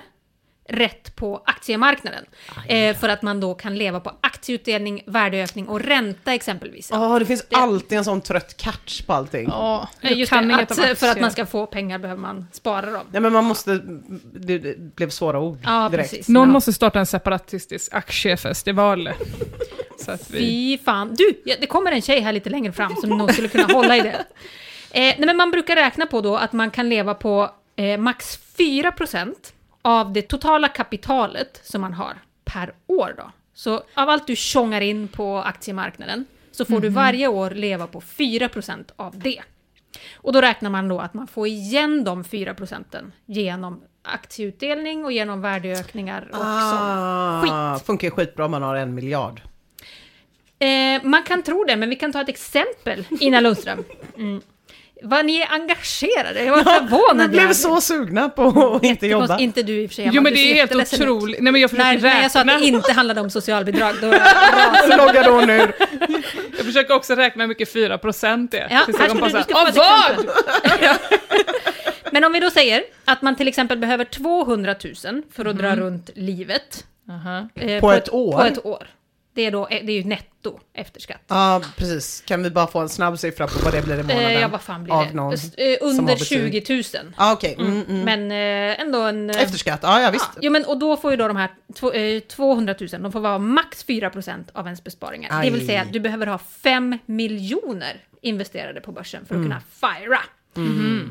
rätt 0.70 1.16
på 1.16 1.44
aktiemarknaden. 1.46 2.26
Eh, 2.68 2.96
för 2.98 3.10
att 3.10 3.22
man 3.22 3.40
då 3.40 3.54
kan 3.54 3.76
leva 3.78 4.00
på 4.00 4.12
aktieutdelning, 4.22 5.04
värdeökning 5.06 5.68
och 5.68 5.80
ränta 5.82 6.34
exempelvis. 6.34 6.90
Ja, 6.92 7.20
det 7.20 7.26
finns 7.26 7.46
alltid 7.52 7.98
en 7.98 8.04
sån 8.06 8.22
trött 8.22 8.58
catch 8.58 9.02
på 9.02 9.14
allting. 9.14 9.46
Ja, 9.50 9.90
jag 10.02 10.14
Just 10.14 10.32
kan 10.32 10.48
det, 10.48 10.56
att, 10.56 10.78
eh, 10.78 10.96
för 10.96 11.08
att 11.08 11.20
man 11.22 11.32
ska 11.32 11.46
få 11.46 11.66
pengar 11.66 11.98
behöver 12.00 12.22
man 12.22 12.48
spara 12.52 12.92
dem. 12.92 13.02
Nej 13.12 13.22
men 13.22 13.34
man 13.34 13.44
måste, 13.44 13.82
det, 14.34 14.58
det 14.60 14.78
blev 14.96 15.10
svåra 15.10 15.40
ord 15.40 15.58
Ja, 15.64 15.90
direkt. 15.90 16.10
precis. 16.12 16.28
Någon 16.28 16.48
Ja. 16.48 16.54
måste 16.54 16.74
starta 16.74 17.00
en 17.00 17.06
separatistisk 17.06 17.94
aktiefestival. 17.94 19.10
så 20.00 20.12
att 20.12 20.30
vi... 20.30 20.40
Fy 20.40 20.84
fan. 20.84 21.16
Du, 21.16 21.42
ja, 21.46 21.56
det 21.60 21.68
kommer 21.68 21.92
en 21.92 22.02
tjej 22.02 22.20
här 22.20 22.34
lite 22.34 22.50
längre 22.50 22.72
fram 22.72 22.96
som 22.96 23.10
nog 23.10 23.34
skulle 23.34 23.48
kunna 23.48 23.74
hålla 23.74 23.98
i 23.98 24.02
det. 24.02 24.26
Eh, 24.92 25.02
nej, 25.02 25.26
men 25.26 25.38
man 25.38 25.52
brukar 25.52 25.76
räkna 25.76 26.06
på 26.06 26.22
då 26.22 26.38
att 26.38 26.54
man 26.54 26.72
kan 26.72 26.90
leva 26.90 27.14
på 27.14 27.52
eh, 27.76 27.98
max 27.98 28.40
4% 28.58 29.34
av 29.86 30.14
det 30.14 30.22
totala 30.22 30.68
kapitalet 30.68 31.62
som 31.64 31.82
man 31.82 31.94
har 31.94 32.14
per 32.46 32.74
år 32.88 33.14
då. 33.18 33.32
Så 33.54 33.76
av 33.94 34.10
allt 34.10 34.28
du 34.28 34.36
tjongar 34.36 34.82
in 34.82 35.08
på 35.08 35.38
aktiemarknaden 35.38 36.26
så 36.52 36.66
får 36.66 36.80
du 36.80 36.90
varje 36.90 37.28
år 37.28 37.50
leva 37.52 37.88
på 37.88 38.02
4% 38.02 38.92
av 38.96 39.20
det. 39.20 39.42
Och 40.16 40.34
då 40.34 40.42
räknar 40.42 40.70
man 40.70 40.88
då 40.88 41.00
att 41.00 41.14
man 41.14 41.28
får 41.28 41.48
igen 41.48 42.04
de 42.04 42.24
4% 42.24 43.12
genom 43.26 43.82
aktieutdelning 44.04 45.06
och 45.06 45.12
genom 45.12 45.42
värdeökningar 45.42 46.28
och 46.30 46.36
sånt 46.36 47.44
skit. 47.44 47.52
Ah, 47.54 47.80
funkar 47.86 48.10
skitbra 48.10 48.46
om 48.46 48.52
man 48.52 48.62
har 48.62 48.76
en 48.76 48.96
miljard. 48.96 49.42
Eh, 50.60 51.04
man 51.04 51.24
kan 51.24 51.44
tro 51.44 51.64
det, 51.64 51.76
men 51.76 51.90
vi 51.90 51.96
kan 51.96 52.12
ta 52.12 52.22
ett 52.22 52.30
exempel, 52.30 53.06
Ina 53.20 53.40
Lundström. 53.40 53.84
Mm. 54.18 54.42
Vad 55.04 55.26
ni 55.26 55.38
är 55.42 55.48
engagerade, 55.52 56.44
jag 56.44 56.52
var 56.56 56.64
förvånad. 56.64 57.32
Vi 57.32 57.38
blev 57.38 57.54
så 57.54 57.82
sugna 57.82 58.30
på 58.30 58.76
att 58.76 58.84
inte 58.84 59.08
jobba. 59.08 59.38
Inte 59.40 59.64
du 59.64 59.82
i 59.82 59.86
och 59.86 59.90
för 59.90 59.96
sig, 59.96 60.10
Jo 60.14 60.22
men 60.22 60.34
det 60.34 60.40
är 60.52 60.56
helt 60.56 60.94
otroligt. 60.94 61.42
Nej 61.42 61.52
men 61.52 61.62
jag 61.62 61.70
försöker 61.70 61.94
När, 61.94 62.02
när 62.02 62.22
jag 62.22 62.32
sa 62.32 62.40
att 62.40 62.48
räkna. 62.48 62.60
det 62.60 62.66
inte 62.66 62.92
handlade 62.94 63.22
om 63.22 63.30
socialbidrag, 63.30 63.96
då... 64.02 64.14
Så 64.92 64.98
loggade 64.98 65.30
hon 65.30 65.50
ur. 65.50 65.76
Jag 66.58 66.66
försöker 66.66 66.94
också 66.94 67.16
räkna 67.16 67.44
hur 67.44 67.48
mycket 67.48 67.74
4% 67.76 68.56
är. 68.56 68.60
Ja, 68.60 68.68
här 68.76 68.94
ska 68.94 69.14
du, 69.14 69.20
på 69.20 69.26
du 69.26 69.30
ska 69.44 69.56
"Ah, 69.56 69.68
exempel. 69.68 70.34
Men 72.12 72.24
om 72.24 72.34
vi 72.34 72.40
då 72.40 72.50
säger 72.50 72.84
att 73.06 73.22
man 73.22 73.36
till 73.36 73.48
exempel 73.48 73.78
behöver 73.78 74.06
200 74.06 74.76
000 75.06 75.22
för 75.36 75.46
att 75.46 75.58
dra 75.58 75.76
runt 75.76 76.10
livet. 76.16 76.86
Aha. 77.10 77.50
eh, 77.56 77.80
På 77.82 77.92
ett 77.92 78.14
år? 78.14 78.32
På 78.38 78.44
ett 78.44 78.66
år. 78.66 78.88
Det 79.36 79.46
är, 79.46 79.52
då, 79.52 79.68
det 79.70 79.76
är 79.92 79.98
ju 79.98 80.04
netto 80.04 80.60
efter 80.74 81.02
skatt. 81.02 81.22
Ja, 81.28 81.62
precis. 81.78 82.24
Kan 82.28 82.44
vi 82.44 82.50
bara 82.50 82.68
få 82.68 82.80
en 82.80 82.90
snabb 82.90 83.20
siffra 83.20 83.48
på 83.48 83.60
vad 83.64 83.74
det 83.74 83.82
blir 83.82 83.96
i 84.00 84.04
månaden? 84.04 84.26
Eh, 84.26 84.40
ja, 84.42 84.48
vad 84.48 84.62
fan 84.62 84.84
blir 84.84 84.94
av 84.94 85.08
det? 85.08 85.14
Någon 85.14 85.34
Eh, 85.34 85.78
under 85.82 86.02
har 86.04 86.08
betyg. 86.20 86.64
20 86.66 86.74
000. 87.04 87.14
Ja, 87.18 87.34
okej. 87.34 87.56
Mm, 87.60 87.82
mm. 87.90 88.02
Men 88.02 88.32
eh, 88.32 88.80
ändå 88.82 89.02
en... 89.02 89.30
eh, 89.30 89.42
Efter 89.42 89.58
skatt, 89.58 89.80
ja, 89.84 90.02
ja 90.02 90.10
visst. 90.12 90.30
Ja, 90.42 90.50
men 90.50 90.66
och 90.66 90.80
då 90.80 90.98
får 90.98 91.12
ju 91.12 91.18
då 91.18 91.28
de 91.28 91.38
här 91.38 91.50
två, 91.76 91.92
eh, 91.92 92.20
200 92.20 92.76
000, 92.80 92.90
de 93.02 93.12
får 93.12 93.20
vara 93.20 93.40
max 93.40 93.86
4% 93.88 94.44
av 94.54 94.66
ens 94.66 94.84
besparingar. 94.84 95.44
Det 95.44 95.50
vill 95.50 95.62
Aj. 95.62 95.68
säga 95.68 95.82
att 95.82 95.94
du 95.94 96.00
behöver 96.00 96.28
ha 96.28 96.38
5 96.38 96.98
miljoner 97.06 97.98
investerade 98.22 98.82
på 98.82 98.92
börsen 98.92 99.26
för 99.26 99.36
att 99.36 99.40
Mm. 99.40 99.50
kunna 99.50 99.62
fira. 100.02 100.20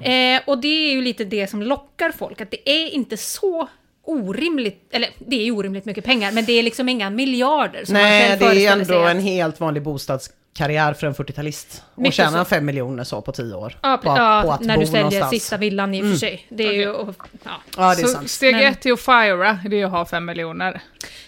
Eh, 0.05 0.43
och 0.47 0.59
det 0.59 0.69
är 0.89 0.93
ju 0.93 1.03
lite 1.03 1.25
det 1.25 1.47
som 1.51 1.63
lockar 1.63 2.13
folk, 2.13 2.41
att 2.41 2.51
det 2.51 2.71
är 2.71 2.89
inte 2.91 3.17
så 3.17 3.69
orimligt, 4.07 4.89
eller 4.91 5.09
det 5.19 5.47
är 5.49 5.51
orimligt 5.57 5.85
mycket 5.85 6.05
pengar, 6.05 6.33
men 6.33 6.45
det 6.45 6.53
är 6.53 6.63
liksom 6.63 6.89
inga 6.89 7.11
miljarder 7.11 7.85
som 7.85 7.93
man 7.93 8.03
Nej, 8.03 8.29
själv 8.39 8.41
det 8.57 8.67
är 8.67 8.73
ändå 8.73 8.99
att- 9.03 9.11
en 9.11 9.21
helt 9.21 9.61
vanlig 9.61 9.83
bostadskarriär 9.83 10.95
för 10.95 11.07
en 11.07 11.15
40-talist. 11.15 11.83
Och 11.95 12.13
tjäna 12.13 12.45
så. 12.45 12.49
fem 12.49 12.65
miljoner 12.65 13.05
så 13.05 13.21
på 13.23 13.33
tio 13.33 13.55
år. 13.55 13.79
Ja, 13.83 13.97
på, 14.03 14.09
ja 14.09 14.43
på 14.45 14.53
att 14.53 14.61
när 14.61 14.75
bo 14.75 14.81
du 14.81 14.87
säljer 14.87 15.03
någonstans. 15.03 15.31
sista 15.31 15.57
villan 15.57 15.95
i 15.95 16.03
och 16.03 16.07
för 16.11 16.17
sig. 16.17 16.47
Det 16.49 16.65
är 16.67 16.73
ju... 16.73 16.89
och- 16.91 17.15
Ja. 17.45 17.51
Ja, 17.77 17.95
det 17.95 18.03
är 18.03 18.07
Så 18.07 18.09
sant. 18.09 18.31
steg 18.31 18.55
Men- 18.55 18.65
ett 18.67 18.81
till 18.81 18.93
att 18.93 19.01
fira, 19.01 19.59
det 19.71 19.81
är 19.81 19.85
att 19.85 19.91
ha 19.91 20.05
fem 20.07 20.25
miljoner. 20.25 20.81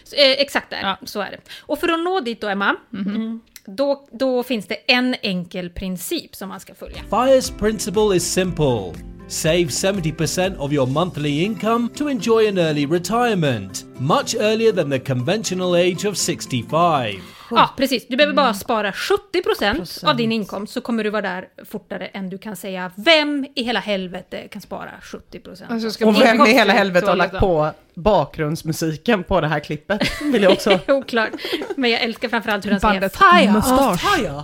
Så, 0.05 0.17
eh, 0.17 0.23
exakt 0.31 0.71
där, 0.71 0.97
så 1.05 1.21
är 1.21 1.31
det. 1.31 1.39
Och 1.61 1.79
för 1.79 1.89
att 1.89 2.01
nå 2.05 2.21
dit 2.21 2.41
då, 2.41 2.49
Emma, 2.49 2.77
mm, 2.93 3.41
då, 3.65 4.09
då 4.13 4.43
finns 4.43 4.67
det 4.67 4.75
en 4.75 5.15
enkel 5.23 5.71
princip 5.71 6.35
som 6.37 6.49
man 6.49 6.61
ska 6.61 6.75
följa. 6.75 6.97
FIRE's 7.11 7.59
principle 7.59 8.17
is 8.17 8.33
simple. 8.33 8.93
Save 9.29 9.65
70% 9.71 10.57
of 10.57 10.73
your 10.73 10.87
monthly 10.87 11.45
income 11.45 11.89
to 11.97 12.09
enjoy 12.09 12.49
an 12.49 12.59
early 12.59 12.87
retirement, 12.87 13.85
much 13.99 14.37
earlier 14.41 14.73
than 14.73 14.91
the 14.91 14.99
conventional 14.99 15.75
age 15.75 16.05
of 16.05 16.17
65. 16.17 17.15
Ja, 17.51 17.71
precis. 17.77 18.09
Du 18.09 18.17
behöver 18.17 18.35
bara 18.35 18.55
spara 18.55 18.91
70% 18.91 20.09
av 20.09 20.17
din 20.17 20.33
inkomst 20.33 20.73
så 20.73 20.81
kommer 20.81 21.05
du 21.05 21.11
vara 21.11 21.23
där 21.23 21.49
fortare 21.65 22.07
än 22.07 22.31
du 22.31 22.39
kan 22.39 22.57
säga 22.57 22.91
vem 22.97 23.47
i 23.55 23.63
hela 23.63 23.81
helvete 23.81 24.49
kan 24.49 24.63
spara 24.63 24.91
70%. 25.03 25.63
Alltså, 25.69 25.91
ska 25.91 26.07
Och 26.07 26.21
vem 26.21 26.47
i 26.47 26.53
hela 26.53 26.73
helvete 26.73 27.07
har 27.07 27.17
lagt 27.17 27.33
liksom. 27.33 27.49
på 27.49 27.71
bakgrundsmusiken 27.95 29.25
på 29.25 29.41
det 29.41 29.49
här 29.49 29.61
klippet? 29.61 30.23
Vill 30.23 30.43
jag 30.43 30.53
också. 30.53 30.79
Oklart. 30.89 31.31
Men 31.77 31.91
jag 31.91 32.01
älskar 32.01 32.29
framförallt 32.29 32.67
hur 32.67 32.81
Bandet 32.81 33.15
säger 33.15 33.43
FIRE. 33.43 33.53
Mustasch. 33.53 34.25
Eh, 34.25 34.43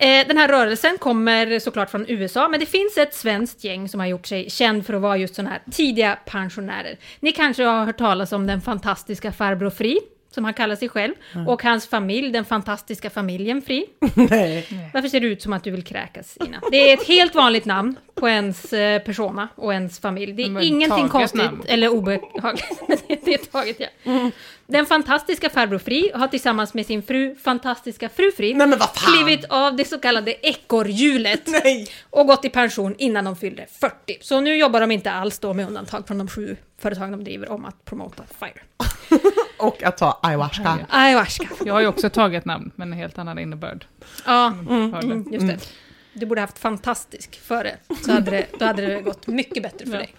den 0.00 0.36
här 0.38 0.48
rörelsen 0.48 0.98
kommer 0.98 1.58
såklart 1.58 1.90
från 1.90 2.04
USA, 2.08 2.48
men 2.48 2.60
det 2.60 2.66
finns 2.66 2.98
ett 2.98 3.14
svenskt 3.14 3.64
gäng 3.64 3.88
som 3.88 4.00
har 4.00 4.06
gjort 4.06 4.26
sig 4.26 4.50
känd 4.50 4.86
för 4.86 4.94
att 4.94 5.02
vara 5.02 5.16
just 5.16 5.34
sådana 5.34 5.50
här 5.50 5.60
tidiga 5.72 6.18
pensionärer. 6.26 6.96
Ni 7.20 7.32
kanske 7.32 7.62
har 7.64 7.84
hört 7.84 7.98
talas 7.98 8.32
om 8.32 8.46
den 8.46 8.60
fantastiska 8.60 9.32
Farbror 9.32 9.70
Fri, 9.70 10.00
som 10.34 10.44
han 10.44 10.54
kallar 10.54 10.76
sig 10.76 10.88
själv, 10.88 11.14
Mm. 11.34 11.48
och 11.48 11.62
hans 11.62 11.86
familj, 11.86 12.30
den 12.32 12.44
fantastiska 12.44 13.10
familjen 13.10 13.62
Fri. 13.62 13.86
Nej. 14.14 14.66
Varför 14.94 15.08
ser 15.08 15.20
det 15.20 15.26
ut 15.26 15.42
som 15.42 15.52
att 15.52 15.64
du 15.64 15.70
vill 15.70 15.84
kräkas, 15.84 16.36
Ina? 16.46 16.60
Det 16.70 16.76
är 16.90 16.94
ett 16.94 17.06
helt 17.08 17.34
vanligt 17.34 17.64
namn 17.64 17.96
på 18.14 18.28
ens 18.28 18.72
eh, 18.72 19.02
persona 19.02 19.48
och 19.54 19.72
ens 19.74 19.98
familj. 20.00 20.32
Det 20.32 20.42
är 20.42 20.50
Men 20.50 20.62
ingenting 20.62 21.08
konstigt 21.08 21.42
namn. 21.42 21.62
eller 21.66 21.88
obehagligt. 21.88 22.82
Men 22.88 22.98
det- 23.24 23.34
är 23.34 23.38
taget, 23.38 23.76
ja. 23.80 24.30
Den 24.70 24.86
fantastiska 24.86 25.50
farbror 25.50 25.78
Fri 25.78 26.10
har 26.14 26.28
tillsammans 26.28 26.74
med 26.74 26.86
sin 26.86 27.02
fru, 27.02 27.34
fantastiska 27.34 28.08
fru 28.08 28.32
Fri, 28.32 28.54
Nej, 28.54 28.66
men 28.66 28.78
vad 28.78 28.88
fan! 28.94 29.12
klivit 29.14 29.44
av 29.48 29.76
det 29.76 29.84
så 29.84 29.98
kallade 29.98 30.46
ekorrhjulet 30.46 31.48
och 32.10 32.26
gått 32.26 32.44
i 32.44 32.48
pension 32.48 32.94
innan 32.98 33.24
de 33.24 33.36
fyllde 33.36 33.66
40. 33.80 33.94
Så 34.20 34.40
nu 34.40 34.56
jobbar 34.56 34.80
de 34.80 34.90
inte 34.90 35.12
alls 35.12 35.38
då 35.38 35.54
med 35.54 35.66
undantag 35.66 36.06
från 36.06 36.18
de 36.18 36.28
sju 36.28 36.56
företag 36.78 37.10
de 37.10 37.24
driver 37.24 37.50
om 37.50 37.64
att 37.64 37.84
promota 37.84 38.22
FIRE. 38.38 38.60
Och 39.58 39.82
att 39.82 39.96
ta 39.96 40.18
ayahuasca. 40.22 40.78
Ayahuasca. 40.88 41.48
Jag 41.64 41.74
har 41.74 41.80
ju 41.80 41.86
också 41.86 42.10
tagit 42.10 42.44
namn, 42.44 42.70
men 42.76 42.92
en 42.92 42.98
helt 42.98 43.18
annan 43.18 43.38
innebörd. 43.38 43.86
Ja, 44.26 44.46
Mm. 44.68 44.94
mm, 44.94 45.32
just 45.32 45.46
det. 45.46 45.58
Du 46.12 46.26
borde 46.26 46.40
haft 46.40 46.58
fantastisk 46.58 47.40
före, 47.40 47.76
så 48.04 48.12
hade 48.12 48.30
det, 48.30 48.46
då 48.58 48.64
hade 48.64 48.86
det 48.86 49.00
gått 49.00 49.26
mycket 49.26 49.62
bättre 49.62 49.86
för 49.86 49.92
dig. 49.92 50.14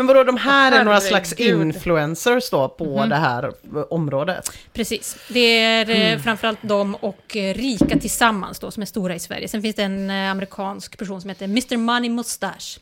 Men 0.00 0.06
vadå, 0.06 0.24
de 0.24 0.36
här 0.36 0.72
är 0.72 0.84
några 0.84 1.00
slags 1.00 1.32
influencers 1.32 2.50
då 2.50 2.68
på 2.68 2.84
Mhm. 2.98 3.08
det 3.08 3.16
här 3.16 3.52
området? 3.94 4.50
Precis. 4.72 5.16
Det 5.28 5.40
är 5.60 5.90
eh, 5.90 5.96
Mm. 6.10 6.20
framförallt 6.20 6.58
de 6.62 6.94
och 6.94 7.36
eh, 7.36 7.54
rika 7.54 7.98
tillsammans 7.98 8.58
då 8.58 8.70
som 8.70 8.80
är 8.82 8.86
stora 8.86 9.14
i 9.14 9.18
Sverige. 9.18 9.48
Sen 9.48 9.62
finns 9.62 9.76
det 9.76 9.82
en 9.82 10.10
eh, 10.10 10.30
amerikansk 10.30 10.98
person 10.98 11.20
som 11.20 11.30
heter 11.30 11.44
Mr 11.44 11.76
Money 11.76 12.10
Mustache. 12.10 12.80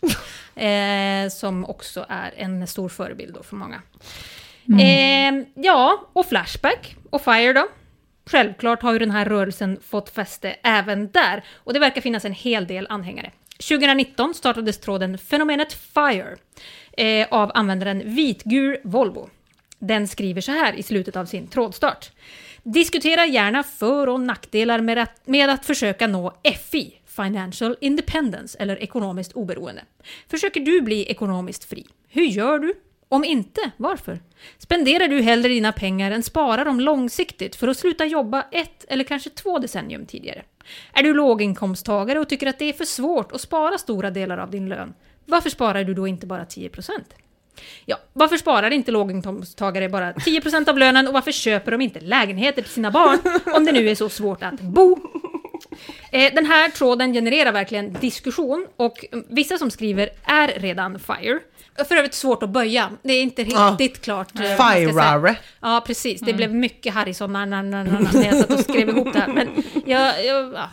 eh, 0.66 1.28
som 1.30 1.64
också 1.64 2.06
är 2.08 2.34
en 2.36 2.66
stor 2.66 2.88
förebild 2.88 3.34
då 3.34 3.42
för 3.42 3.56
många. 3.56 3.82
Eh, 4.80 5.44
ja, 5.54 6.08
och 6.12 6.26
Flashback 6.26 6.96
och 7.10 7.22
FIRE 7.22 7.52
då. 7.52 7.66
Självklart 8.30 8.82
har 8.82 8.92
ju 8.92 8.98
den 8.98 9.10
här 9.10 9.24
rörelsen 9.24 9.78
fått 9.90 10.10
fäste 10.10 10.56
även 10.62 11.10
där. 11.10 11.44
Och 11.54 11.72
det 11.72 11.78
verkar 11.80 12.00
finnas 12.00 12.24
en 12.24 12.32
hel 12.32 12.66
del 12.66 12.86
anhängare. 12.90 13.30
2019 13.58 14.34
startades 14.34 14.78
tråden 14.78 15.18
Fenomenet 15.18 15.72
FIRE 15.72 16.36
eh, 16.96 17.26
av 17.30 17.50
användaren 17.54 18.14
Vitgur 18.14 18.80
Volvo. 18.84 19.30
Den 19.78 20.08
skriver 20.08 20.40
så 20.40 20.52
här 20.52 20.72
i 20.72 20.82
slutet 20.82 21.16
av 21.16 21.26
sin 21.26 21.48
trådstart. 21.48 22.10
Diskutera 22.62 23.26
gärna 23.26 23.62
för 23.62 24.08
och 24.08 24.20
nackdelar 24.20 24.80
med 24.80 24.98
att, 24.98 25.26
med 25.26 25.50
att 25.50 25.66
försöka 25.66 26.06
nå 26.06 26.34
FI, 26.70 27.00
Financial 27.06 27.76
Independence, 27.80 28.58
eller 28.58 28.82
ekonomiskt 28.82 29.32
oberoende. 29.32 29.84
Försöker 30.30 30.60
du 30.60 30.80
bli 30.80 31.10
ekonomiskt 31.10 31.64
fri? 31.64 31.86
Hur 32.08 32.24
gör 32.24 32.58
du? 32.58 32.74
Om 33.08 33.24
inte, 33.24 33.70
varför? 33.76 34.20
Spenderar 34.58 35.08
du 35.08 35.20
hellre 35.20 35.48
dina 35.48 35.72
pengar 35.72 36.10
än 36.10 36.22
sparar 36.22 36.64
dem 36.64 36.80
långsiktigt 36.80 37.56
för 37.56 37.68
att 37.68 37.76
sluta 37.76 38.04
jobba 38.04 38.44
ett 38.52 38.84
eller 38.88 39.04
kanske 39.04 39.30
två 39.30 39.58
decennium 39.58 40.06
tidigare? 40.06 40.42
Är 40.92 41.02
du 41.02 41.14
låginkomsttagare 41.14 42.18
och 42.20 42.28
tycker 42.28 42.46
att 42.46 42.58
det 42.58 42.64
är 42.64 42.72
för 42.72 42.84
svårt 42.84 43.32
att 43.32 43.40
spara 43.40 43.78
stora 43.78 44.10
delar 44.10 44.38
av 44.38 44.50
din 44.50 44.68
lön? 44.68 44.94
Varför 45.24 45.50
sparar 45.50 45.84
du 45.84 45.94
då 45.94 46.06
inte 46.06 46.26
bara 46.26 46.44
10%? 46.44 46.90
Ja, 47.84 47.96
varför 48.12 48.36
sparar 48.36 48.70
inte 48.70 48.90
låginkomsttagare 48.90 49.88
bara 49.88 50.12
10% 50.12 50.68
av 50.68 50.78
lönen 50.78 51.08
och 51.08 51.14
varför 51.14 51.32
köper 51.32 51.72
de 51.72 51.80
inte 51.80 52.00
lägenheter 52.00 52.62
till 52.62 52.70
sina 52.70 52.90
barn 52.90 53.18
om 53.54 53.64
det 53.64 53.72
nu 53.72 53.88
är 53.88 53.94
så 53.94 54.08
svårt 54.08 54.42
att 54.42 54.60
bo? 54.60 54.98
Eh, 56.12 56.34
den 56.34 56.46
här 56.46 56.68
tråden 56.70 57.12
genererar 57.12 57.52
verkligen 57.52 57.92
diskussion 57.92 58.66
och 58.76 59.04
vissa 59.28 59.58
som 59.58 59.70
skriver 59.70 60.10
är 60.24 60.48
redan 60.60 60.98
FIRE. 60.98 61.40
För 61.88 61.96
övrigt 61.96 62.14
svårt 62.14 62.42
att 62.42 62.50
böja. 62.50 62.90
Det 63.02 63.12
är 63.12 63.22
inte 63.22 63.42
Ja. 63.42 63.76
riktigt 63.80 64.04
klart. 64.04 64.28
eh. 64.40 64.42
Firare. 64.74 65.36
Ja, 65.60 65.82
precis. 65.86 66.20
Det 66.20 66.30
Mm. 66.30 66.36
blev 66.36 66.54
mycket 66.54 66.94
Harrison 66.94 67.32
när 67.32 68.24
jag 68.26 68.36
satt 68.38 68.50
och 68.50 68.58
skrev 68.60 68.88
ihop 68.88 69.12
det 69.12 69.18
här. 69.20 69.28
Men 69.28 69.48
jag, 69.86 70.24
jag, 70.24 70.52
ja, 70.54 70.68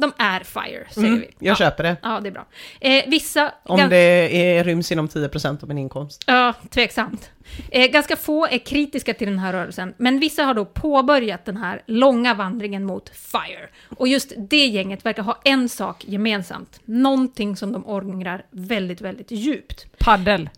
de 0.00 0.12
är 0.18 0.40
FIRE, 0.40 0.86
säger 0.90 1.08
Mm, 1.08 1.20
vi. 1.20 1.26
jag 1.38 1.52
ja. 1.52 1.56
köper 1.56 1.82
det. 1.84 1.96
Ja, 2.02 2.20
det 2.22 2.28
är 2.28 2.32
bra. 2.32 2.46
Eh, 2.80 3.04
vissa... 3.06 3.52
Om 3.64 3.88
det 3.88 3.96
är, 3.96 4.64
ryms 4.64 4.92
inom 4.92 5.08
10% 5.08 5.62
av 5.62 5.68
min 5.68 5.78
inkomst. 5.78 6.24
Ja, 6.26 6.54
tveksamt. 6.70 7.30
Eh, 7.70 7.86
ganska 7.90 8.16
få 8.16 8.46
är 8.46 8.58
kritiska 8.58 9.14
till 9.14 9.28
den 9.28 9.38
här 9.38 9.52
rörelsen, 9.52 9.94
men 9.96 10.20
vissa 10.20 10.42
har 10.44 10.54
då 10.54 10.64
påbörjat 10.64 11.44
den 11.44 11.56
här 11.56 11.82
långa 11.86 12.34
vandringen 12.34 12.84
mot 12.84 13.08
FIRE. 13.08 13.68
Och 13.98 14.08
just 14.08 14.32
det 14.38 14.66
gänget 14.66 15.06
verkar 15.06 15.22
ha 15.22 15.40
en 15.44 15.68
sak 15.68 16.04
gemensamt. 16.06 16.80
Någonting 16.84 17.56
som 17.56 17.72
de 17.72 17.86
ångrar 17.86 18.42
väldigt, 18.50 19.00
väldigt 19.00 19.30
djupt. 19.30 19.86
Paddel. 19.98 20.50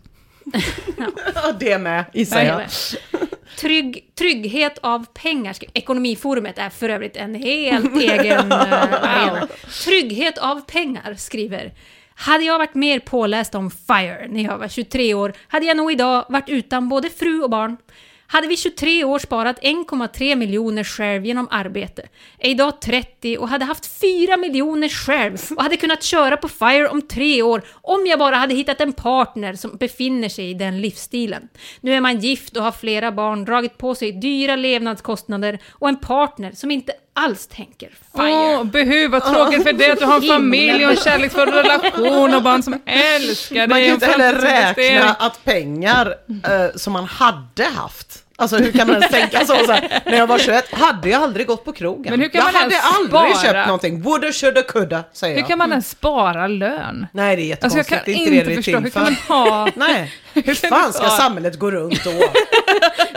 Ja, 1.35 1.51
det 1.59 1.77
med, 1.77 2.05
gissar 2.13 2.41
jag. 2.41 2.61
Trygg, 3.59 4.11
trygghet 4.15 4.77
av 4.77 5.05
pengar. 5.13 5.55
Ekonomiforumet 5.73 6.57
är 6.57 6.69
för 6.69 6.89
övrigt 6.89 7.17
en 7.17 7.35
helt 7.35 7.95
egen 8.01 8.51
eh, 8.51 8.93
arena. 9.03 9.47
Trygghet 9.85 10.37
av 10.37 10.61
pengar 10.61 11.13
skriver 11.13 11.71
hade 12.15 12.43
jag 12.43 12.57
varit 12.57 12.75
mer 12.75 12.99
påläst 12.99 13.55
om 13.55 13.71
FIRE 13.71 14.27
när 14.29 14.43
jag 14.43 14.57
var 14.57 14.67
23 14.67 15.13
år 15.13 15.33
hade 15.47 15.65
jag 15.65 15.77
nog 15.77 15.91
idag 15.91 16.25
varit 16.29 16.49
utan 16.49 16.89
både 16.89 17.09
fru 17.09 17.41
och 17.41 17.49
barn. 17.49 17.77
Hade 18.33 18.47
vi 18.47 18.57
23 18.57 19.03
år 19.03 19.19
sparat 19.19 19.59
1,3 19.61 20.35
miljoner 20.35 20.83
själv 20.83 21.25
genom 21.25 21.47
arbete, 21.51 22.07
är 22.39 22.49
idag 22.49 22.81
30 22.81 23.37
och 23.37 23.49
hade 23.49 23.65
haft 23.65 23.99
4 24.01 24.37
miljoner 24.37 24.89
själv 24.89 25.37
och 25.55 25.63
hade 25.63 25.77
kunnat 25.77 26.03
köra 26.03 26.37
på 26.37 26.49
FIRE 26.49 26.87
om 26.87 27.01
tre 27.01 27.41
år 27.41 27.61
om 27.81 28.07
jag 28.07 28.19
bara 28.19 28.35
hade 28.35 28.53
hittat 28.53 28.81
en 28.81 28.93
partner 28.93 29.53
som 29.53 29.77
befinner 29.77 30.29
sig 30.29 30.49
i 30.49 30.53
den 30.53 30.81
livsstilen. 30.81 31.49
Nu 31.81 31.93
är 31.93 32.01
man 32.01 32.19
gift 32.19 32.57
och 32.57 32.63
har 32.63 32.71
flera 32.71 33.11
barn, 33.11 33.45
dragit 33.45 33.77
på 33.77 33.95
sig 33.95 34.11
dyra 34.11 34.55
levnadskostnader 34.55 35.59
och 35.69 35.89
en 35.89 35.99
partner 35.99 36.51
som 36.51 36.71
inte 36.71 36.93
alls 37.13 37.47
tänker 37.47 37.89
FIRE. 37.89 38.33
Åh, 38.33 38.63
buhu, 38.63 39.07
vad 39.07 39.23
tråkigt 39.23 39.63
för 39.63 39.73
dig 39.73 39.91
att 39.91 39.99
du 39.99 40.05
har 40.05 40.15
en 40.15 40.21
familj 40.21 40.85
och 40.85 40.91
en 40.91 40.97
kärleksfull 40.97 41.49
relation 41.49 42.33
och 42.33 42.43
barn 42.43 42.63
som 42.63 42.81
älskar 42.85 43.55
dig. 43.55 43.67
Man 43.67 43.81
kan 43.81 43.93
inte 43.93 44.05
heller 44.05 44.33
räkna 44.33 45.13
att 45.13 45.43
pengar 45.43 46.15
eh, 46.27 46.75
som 46.75 46.93
man 46.93 47.05
hade 47.05 47.65
haft 47.65 48.20
Alltså 48.41 48.57
hur 48.57 48.71
kan 48.71 48.87
man 48.87 48.95
ens 48.95 49.11
tänka 49.11 49.39
så? 49.45 49.55
så 49.65 49.71
här, 49.71 50.01
när 50.05 50.17
jag 50.17 50.27
var 50.27 50.37
21 50.37 50.73
hade 50.73 51.09
jag 51.09 51.23
aldrig 51.23 51.47
gått 51.47 51.65
på 51.65 51.71
krogen. 51.73 52.11
Men 52.11 52.21
hur 52.21 52.29
kan 52.29 52.39
jag 52.39 52.45
man 52.45 52.55
hade 52.61 52.73
ens 52.73 52.97
aldrig 52.97 53.35
spara? 53.37 53.53
köpt 53.53 53.67
någonting. 53.67 54.01
Woulda, 54.01 54.31
shoulda, 54.31 54.61
coulda, 54.63 55.03
säger 55.13 55.33
Hur 55.35 55.41
jag. 55.41 55.47
kan 55.49 55.57
man 55.57 55.69
ens 55.71 55.89
spara 55.89 56.47
lön? 56.47 57.07
Nej, 57.13 57.35
det 57.35 57.41
är 57.51 57.57
Alltså 57.63 57.79
jag 57.79 57.83
jättekonstigt. 57.91 58.05
kan 58.05 58.05
det 58.05 58.11
är 58.11 58.39
inte, 58.39 58.51
inte 58.51 58.63
förstå, 58.63 58.79
hur 58.79 58.89
kan 58.89 59.03
man 59.03 59.15
ha... 59.47 59.67
Nej, 59.75 60.13
hur 60.33 60.53
fan 60.69 60.93
ska 60.93 61.07
samhället 61.09 61.59
gå 61.59 61.71
runt 61.71 62.03
då? 62.03 62.11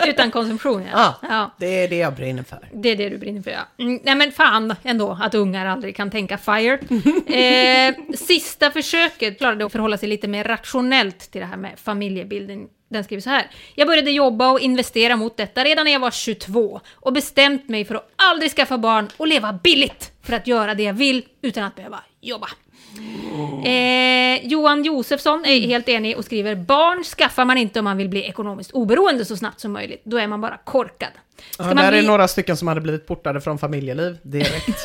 Utan 0.07 0.31
konsumtion, 0.31 0.83
ja. 0.93 1.15
Ja, 1.23 1.29
ja. 1.29 1.55
det 1.59 1.67
är 1.85 1.89
det 1.89 1.97
jag 1.97 2.15
brinner 2.15 2.43
för. 2.43 2.69
Det 2.73 2.89
är 2.89 2.97
det 2.97 3.09
du 3.09 3.19
brinner 3.19 3.43
för, 3.43 3.51
ja. 3.51 3.85
Mm, 3.85 4.01
nej 4.05 4.15
men 4.15 4.33
fan 4.33 4.75
ändå 4.83 5.19
att 5.23 5.35
ungar 5.35 5.67
aldrig 5.67 5.97
kan 5.97 6.11
tänka 6.11 6.39
FIRE. 6.39 6.79
Eh, 7.35 7.95
sista 8.17 8.71
försöket 8.71 9.39
klarade 9.39 9.67
att 9.67 9.73
förhålla 9.73 9.99
sig 9.99 10.09
lite 10.09 10.29
mer 10.29 10.45
rationellt 10.45 11.19
till 11.31 11.41
det 11.41 11.47
här 11.47 11.57
med 11.57 11.71
familjebildning. 11.85 12.69
Den 12.95 13.05
skriver 13.05 13.21
så 13.21 13.31
här. 13.31 13.51
Jag 13.75 13.87
började 13.89 14.11
jobba 14.11 14.51
och 14.51 14.61
investera 14.61 15.17
mot 15.17 15.37
detta 15.37 15.65
redan 15.65 15.85
när 15.85 15.93
jag 15.93 16.01
var 16.01 16.11
22 16.11 16.81
och 16.95 17.13
bestämt 17.13 17.69
mig 17.69 17.85
för 17.85 17.95
att 17.95 18.11
aldrig 18.17 18.51
skaffa 18.51 18.79
barn 18.79 19.09
och 19.17 19.27
leva 19.27 19.53
billigt 19.53 20.13
för 20.23 20.33
att 20.33 20.47
göra 20.47 20.75
det 20.75 20.83
jag 20.83 20.95
vill 20.95 21.25
utan 21.43 21.65
att 21.65 21.75
behöva 21.77 22.01
jobba. 22.21 22.49
Eh, 23.65 24.47
Johan 24.47 24.83
Josefsson 24.85 25.45
är 25.45 25.61
helt 25.61 25.89
enig 25.89 26.17
och 26.17 26.25
skriver 26.25 26.55
barn 26.55 27.05
skaffar 27.05 27.45
man 27.45 27.59
inte 27.59 27.79
om 27.79 27.85
man 27.85 27.97
vill 27.97 28.09
bli 28.09 28.23
ekonomiskt 28.25 28.71
oberoende 28.71 29.25
så 29.25 29.37
snabbt 29.37 29.61
som 29.61 29.73
möjligt. 29.73 30.03
Då 30.05 30.17
är 30.19 30.27
man 30.27 30.41
bara 30.41 30.57
korkad. 30.65 31.09
Ska 31.51 31.63
Ja, 31.65 31.75
där 31.75 31.91
bli- 31.91 31.99
är 31.99 32.03
några 32.03 32.29
stycken 32.29 32.57
som 32.57 32.69
hade 32.69 32.81
blivit 32.81 33.07
portade 33.07 33.41
från 33.41 33.59
familjeliv 33.59 34.17
direkt. 34.23 34.83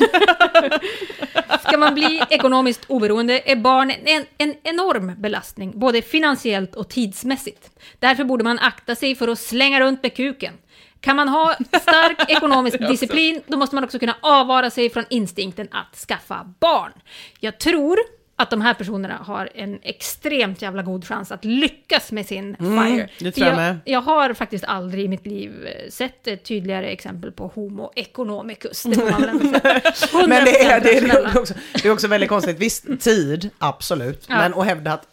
Ska 1.58 1.78
man 1.78 1.94
bli 1.94 2.22
ekonomiskt 2.30 2.84
oberoende 2.86 3.42
är 3.44 3.56
barn 3.56 3.90
en, 3.90 4.26
en 4.38 4.54
enorm 4.62 5.12
belastning, 5.18 5.72
både 5.74 6.02
finansiellt 6.02 6.76
och 6.76 6.88
tidsmässigt. 6.88 7.70
Därför 7.98 8.24
borde 8.24 8.44
man 8.44 8.58
akta 8.58 8.94
sig 8.94 9.14
för 9.14 9.28
att 9.28 9.38
slänga 9.38 9.80
runt 9.80 10.02
med 10.02 10.14
kuken. 10.14 10.54
Kan 11.00 11.16
man 11.16 11.28
ha 11.28 11.56
stark 11.82 12.24
ekonomisk 12.30 12.78
disciplin, 12.78 13.42
då 13.46 13.56
måste 13.56 13.74
man 13.74 13.84
också 13.84 13.98
kunna 13.98 14.16
avvara 14.20 14.70
sig 14.70 14.90
från 14.90 15.04
instinkten 15.10 15.68
att 15.70 15.96
skaffa 15.96 16.54
barn. 16.60 16.92
Jag 17.40 17.58
tror 17.58 17.98
att 18.42 18.50
de 18.50 18.60
här 18.60 18.74
personerna 18.74 19.14
har 19.14 19.48
en 19.54 19.78
extremt 19.82 20.62
jävla 20.62 20.82
god 20.82 21.06
chans 21.06 21.32
att 21.32 21.44
lyckas 21.44 22.12
med 22.12 22.26
sin 22.26 22.56
Mm, 22.60 22.84
FIRE. 22.96 23.08
det 23.18 23.32
tror 23.32 23.46
jag 23.46 23.56
med. 23.56 23.78
jag 23.84 24.00
har 24.00 24.34
faktiskt 24.34 24.64
aldrig 24.64 25.04
i 25.04 25.08
mitt 25.08 25.26
liv 25.26 25.66
eh, 25.66 25.90
sett 25.90 26.26
ett 26.26 26.44
tydligare 26.44 26.86
exempel 26.86 27.32
på 27.32 27.46
homo 27.54 27.92
economicus. 27.96 28.82
Det 28.82 28.94
får 28.94 29.10
man 29.10 29.20
väl 29.20 29.30
ändå 29.30 29.58
säga. 29.58 29.78
100% 29.78 30.26
Men 30.28 30.44
det 30.44 30.62
är, 30.64 30.80
det, 30.80 30.96
är, 30.96 31.00
det, 31.00 31.08
är 31.08 31.38
också, 31.38 31.54
det 31.82 31.88
är 31.88 31.92
också 31.92 32.08
väldigt 32.08 32.28
konstigt. 32.28 32.58
Visst, 32.58 33.00
tid, 33.00 33.50
absolut. 33.58 34.26
Ja. 34.28 34.36
Men 34.36 34.54
att 34.54 34.64
hävda 34.66 34.92
att 34.92 35.06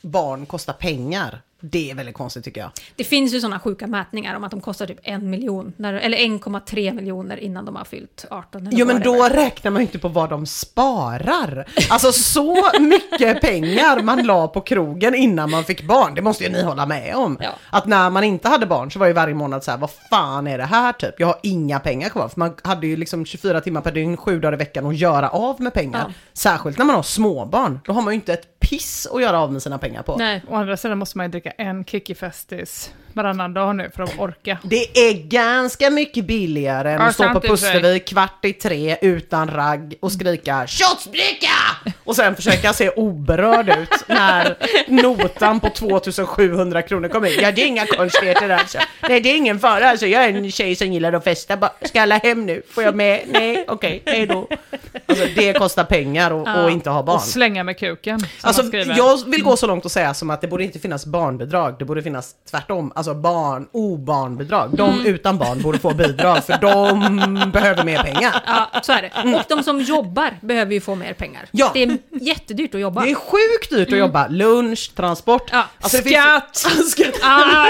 barn 0.00 0.46
kostar 0.46 0.72
pengar, 0.72 1.40
Det 1.70 1.90
är 1.90 1.94
väldigt 1.94 2.14
konstigt 2.14 2.44
tycker 2.44 2.60
jag. 2.60 2.70
Det 2.96 3.04
finns 3.04 3.34
ju 3.34 3.40
sådana 3.40 3.58
sjuka 3.60 3.86
mätningar 3.86 4.36
om 4.36 4.44
att 4.44 4.50
de 4.50 4.60
kostar 4.60 4.86
typ 4.86 4.98
en 5.02 5.30
miljon, 5.30 5.72
när, 5.76 5.94
eller 5.94 6.18
1,3 6.18 6.92
miljoner 6.92 7.36
innan 7.36 7.64
de 7.64 7.76
har 7.76 7.84
fyllt 7.84 8.24
18. 8.30 8.66
eller 8.66 8.78
Jo 8.78 8.86
men 8.86 9.02
då 9.02 9.28
räknar 9.28 9.70
man 9.70 9.80
ju 9.80 9.86
inte 9.86 9.98
på 9.98 10.08
vad 10.08 10.30
de 10.30 10.46
sparar. 10.46 11.66
Alltså 11.90 12.12
så 12.12 12.70
mycket 12.80 13.40
pengar 13.40 14.02
man 14.02 14.26
la 14.26 14.48
på 14.48 14.60
krogen 14.60 15.14
innan 15.14 15.50
man 15.50 15.64
fick 15.64 15.82
barn, 15.82 16.14
det 16.14 16.22
måste 16.22 16.44
ju 16.44 16.50
ni 16.50 16.62
hålla 16.62 16.86
med 16.86 17.14
om. 17.14 17.38
Att 17.70 17.86
när 17.86 18.10
man 18.10 18.24
inte 18.24 18.48
hade 18.48 18.66
barn 18.66 18.90
så 18.90 18.98
var 18.98 19.06
ju 19.06 19.12
varje 19.12 19.34
månad 19.34 19.64
så 19.64 19.70
här, 19.70 19.78
vad 19.78 19.90
fan 20.10 20.46
är 20.46 20.58
det 20.58 20.64
här 20.64 20.92
typ? 20.92 21.20
Jag 21.20 21.26
har 21.26 21.38
inga 21.42 21.80
pengar 21.80 22.08
kvar. 22.08 22.28
För 22.28 22.38
man 22.38 22.54
hade 22.62 22.86
ju 22.86 22.96
liksom 22.96 23.26
24 23.26 23.60
timmar 23.60 23.80
per 23.80 23.92
dygn, 23.92 24.16
sju 24.16 24.40
dagar 24.40 24.52
i 24.52 24.56
veckan 24.56 24.86
att 24.86 24.96
göra 24.96 25.28
av 25.28 25.60
med 25.60 25.74
pengar. 25.74 26.04
Ja. 26.08 26.12
Särskilt 26.32 26.78
när 26.78 26.84
man 26.84 26.96
har 26.96 27.02
småbarn, 27.02 27.80
då 27.84 27.92
har 27.92 28.02
man 28.02 28.12
ju 28.12 28.14
inte 28.14 28.32
ett 28.32 28.60
piss 28.60 29.06
att 29.12 29.22
göra 29.22 29.40
av 29.40 29.52
med 29.52 29.62
sina 29.62 29.78
pengar 29.78 30.02
på. 30.02 30.16
Nej. 30.16 30.42
Å 30.48 30.54
andra 30.54 30.76
sidan 30.76 30.98
måste 30.98 31.18
man 31.18 31.26
ju 31.26 31.30
dricka 31.30 31.50
en 31.58 31.84
Kikki 31.84 32.14
Festis 32.14 32.94
varannan 33.16 33.54
dag 33.54 33.76
nu 33.76 33.90
för 33.96 34.02
att 34.02 34.18
orka. 34.18 34.58
Det 34.62 34.98
är 35.08 35.12
ganska 35.28 35.90
mycket 35.90 36.24
billigare 36.24 36.92
än 36.92 37.00
Ja, 37.00 37.06
att 37.06 37.14
stå 37.14 37.32
på. 37.32 37.40
Pustervik 37.40 38.08
kvart 38.08 38.44
i 38.44 38.52
tre 38.52 38.96
utan 39.02 39.50
ragg 39.50 39.94
och 40.00 40.12
skrika 40.12 40.66
shotsbricka! 40.66 41.48
Och 42.04 42.16
sen 42.16 42.36
försöka 42.36 42.72
se 42.72 42.90
oberörd 42.90 43.68
ut 43.68 44.04
när 44.06 44.56
notan 44.88 45.60
på 45.60 45.68
2700 45.70 46.82
kronor 46.82 47.08
kommer 47.08 47.34
in. 47.34 47.40
Ja, 47.42 47.52
det 47.52 47.62
är 47.62 47.66
inga 47.66 47.86
konstigheter 47.86 48.48
alltså. 48.48 48.78
Nej, 49.08 49.20
det 49.20 49.28
är 49.28 49.36
ingen 49.36 49.58
fara 49.58 49.90
alltså. 49.90 50.06
Jag 50.06 50.24
är 50.24 50.28
en 50.28 50.50
tjej 50.50 50.76
som 50.76 50.92
gillar 50.92 51.12
att 51.12 51.24
festa. 51.24 51.56
Bara, 51.56 51.72
Ska 51.82 52.02
alla 52.02 52.16
hem 52.18 52.46
nu? 52.46 52.62
Får 52.70 52.84
jag 52.84 52.94
med? 52.94 53.20
Nej, 53.26 53.64
okej, 53.68 54.02
hej 54.06 54.26
då. 54.26 54.48
Alltså, 55.06 55.24
det 55.36 55.52
kostar 55.52 55.84
pengar 55.84 56.30
och, 56.30 56.64
och 56.64 56.70
inte 56.70 56.90
ha 56.90 57.02
barn. 57.02 57.16
Och 57.16 57.22
slänga 57.22 57.64
med 57.64 57.78
kuken, 57.78 58.20
Alltså, 58.40 58.62
jag 58.96 59.30
vill 59.30 59.42
gå 59.42 59.56
så 59.56 59.66
långt 59.66 59.84
och 59.84 59.92
säga 59.92 60.14
som 60.14 60.30
att 60.30 60.40
det 60.40 60.48
borde 60.48 60.64
inte 60.64 60.78
finnas 60.78 61.06
barnbidrag, 61.06 61.78
det 61.78 61.84
borde 61.84 62.02
finnas 62.02 62.34
tvärtom, 62.50 62.92
alltså 62.94 63.05
barn, 63.14 63.66
obarnbidrag. 63.72 64.70
De 64.76 64.90
Mm. 64.94 65.06
utan 65.06 65.38
barn 65.38 65.62
borde 65.62 65.78
få 65.78 65.94
bidrag 65.94 66.44
för 66.44 66.58
de 66.60 67.50
behöver 67.52 67.84
mer 67.84 68.02
pengar. 68.02 68.42
Ja, 68.46 68.80
så 68.82 68.92
är 68.92 69.02
det. 69.02 69.36
Och 69.36 69.42
de 69.48 69.62
som 69.62 69.80
jobbar 69.80 70.30
behöver 70.40 70.72
ju 70.72 70.80
få 70.80 70.94
mer 70.94 71.12
pengar. 71.12 71.46
Ja. 71.50 71.70
Det 71.74 71.82
är 71.82 71.98
jättedyrt 72.20 72.74
att 72.74 72.80
jobba. 72.80 73.00
Det 73.04 73.10
är 73.10 73.14
sjukt 73.14 73.70
dyrt 73.70 73.80
att 73.88 73.88
Mm. 73.88 73.98
jobba, 74.00 74.28
lunch, 74.28 74.92
transport. 74.96 75.50
Alltså, 75.80 75.96
det 75.96 76.02
finns- 76.02 76.14
Skatt! 76.16 76.56
Skatt! 76.90 77.14
Ah, 77.22 77.66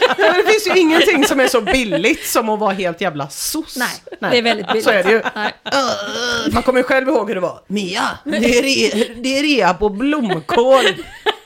Ja, 0.00 0.14
men 0.18 0.32
det 0.44 0.52
finns 0.52 0.66
ju 0.66 0.80
ingenting 0.80 1.24
som 1.26 1.40
är 1.40 1.46
så 1.48 1.60
billigt 1.60 2.26
som 2.26 2.48
att 2.48 2.58
vara 2.60 2.72
helt 2.72 3.00
jävla 3.00 3.28
soss. 3.28 3.76
Nej, 3.76 4.30
det 4.32 4.38
är 4.38 4.42
väldigt 4.42 4.66
billigt. 4.68 4.84
Så 4.84 4.90
är 4.90 5.04
det 5.04 5.10
ju. 5.10 5.22
Nej. 5.34 5.54
Uh, 5.74 6.54
Man 6.54 6.62
kommer 6.62 6.80
ju 6.80 6.84
själv 6.84 7.08
ihåg 7.08 7.28
hur 7.28 7.34
det 7.34 7.40
var. 7.40 7.60
Mia, 7.66 8.02
det 8.24 8.36
är, 8.36 8.62
re, 8.62 9.14
det 9.22 9.38
är 9.38 9.42
rea 9.42 9.74
på 9.74 9.88
blomkål 9.88 10.84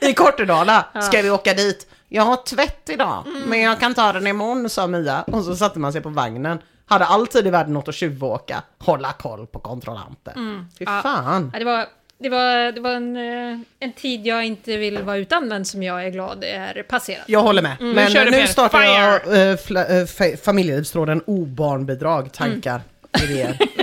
i 0.01 0.12
Kortedala. 0.14 0.85
Ska 1.02 1.23
vi 1.23 1.31
åka 1.31 1.55
dit? 1.55 1.86
Jag 2.14 2.22
har 2.22 2.36
tvätt 2.36 2.89
idag, 2.89 3.24
men 3.47 3.60
jag 3.60 3.80
kan 3.80 3.94
ta 3.94 4.12
den 4.12 4.26
imorgon, 4.26 4.70
sa 4.70 4.86
Mia. 4.86 5.22
Och 5.22 5.44
så 5.44 5.56
satte 5.56 5.78
man 5.78 5.93
sig 5.93 6.01
på 6.01 6.09
vagnen. 6.09 6.59
Hade 6.86 7.05
alltid 7.05 7.47
i 7.47 7.51
världen 7.51 7.72
något 7.74 7.89
att 7.89 7.94
tjuvåka. 7.94 8.62
Hålla 8.78 9.12
koll 9.12 9.47
på 9.47 9.59
kontrollanter. 9.59 10.32
Mm. 10.36 10.66
Fy 10.78 10.84
Ja. 10.84 11.01
fan. 11.02 11.51
Ja, 11.52 11.59
det 11.59 11.64
var, 11.64 11.86
det 12.18 12.28
var, 12.28 12.72
det 12.72 12.80
var 12.80 12.90
en, 12.90 13.16
eh, 13.16 13.59
en 13.80 13.93
tid 13.93 14.26
jag 14.26 14.44
inte 14.44 14.76
vill 14.76 14.98
vara 15.02 15.16
utan, 15.16 15.48
men 15.48 15.64
som 15.64 15.82
jag 15.82 16.05
är 16.06 16.10
glad 16.10 16.44
är 16.44 16.82
passerad. 16.82 17.24
Jag 17.26 17.40
håller 17.43 17.62
med. 17.62 17.76
Mm. 17.80 17.93
Men 17.94 18.12
nu 18.12 18.30
mer 18.30 18.47
startar 18.47 18.82
jag 18.82 19.51
äh, 19.51 19.56
fla, 19.56 19.86
äh, 19.86 20.05
fa- 20.05 20.36
familjelivstråden 20.36 21.22
obarnbidrag, 21.26 22.32
tankar, 22.32 22.80
idéer. 23.24 23.59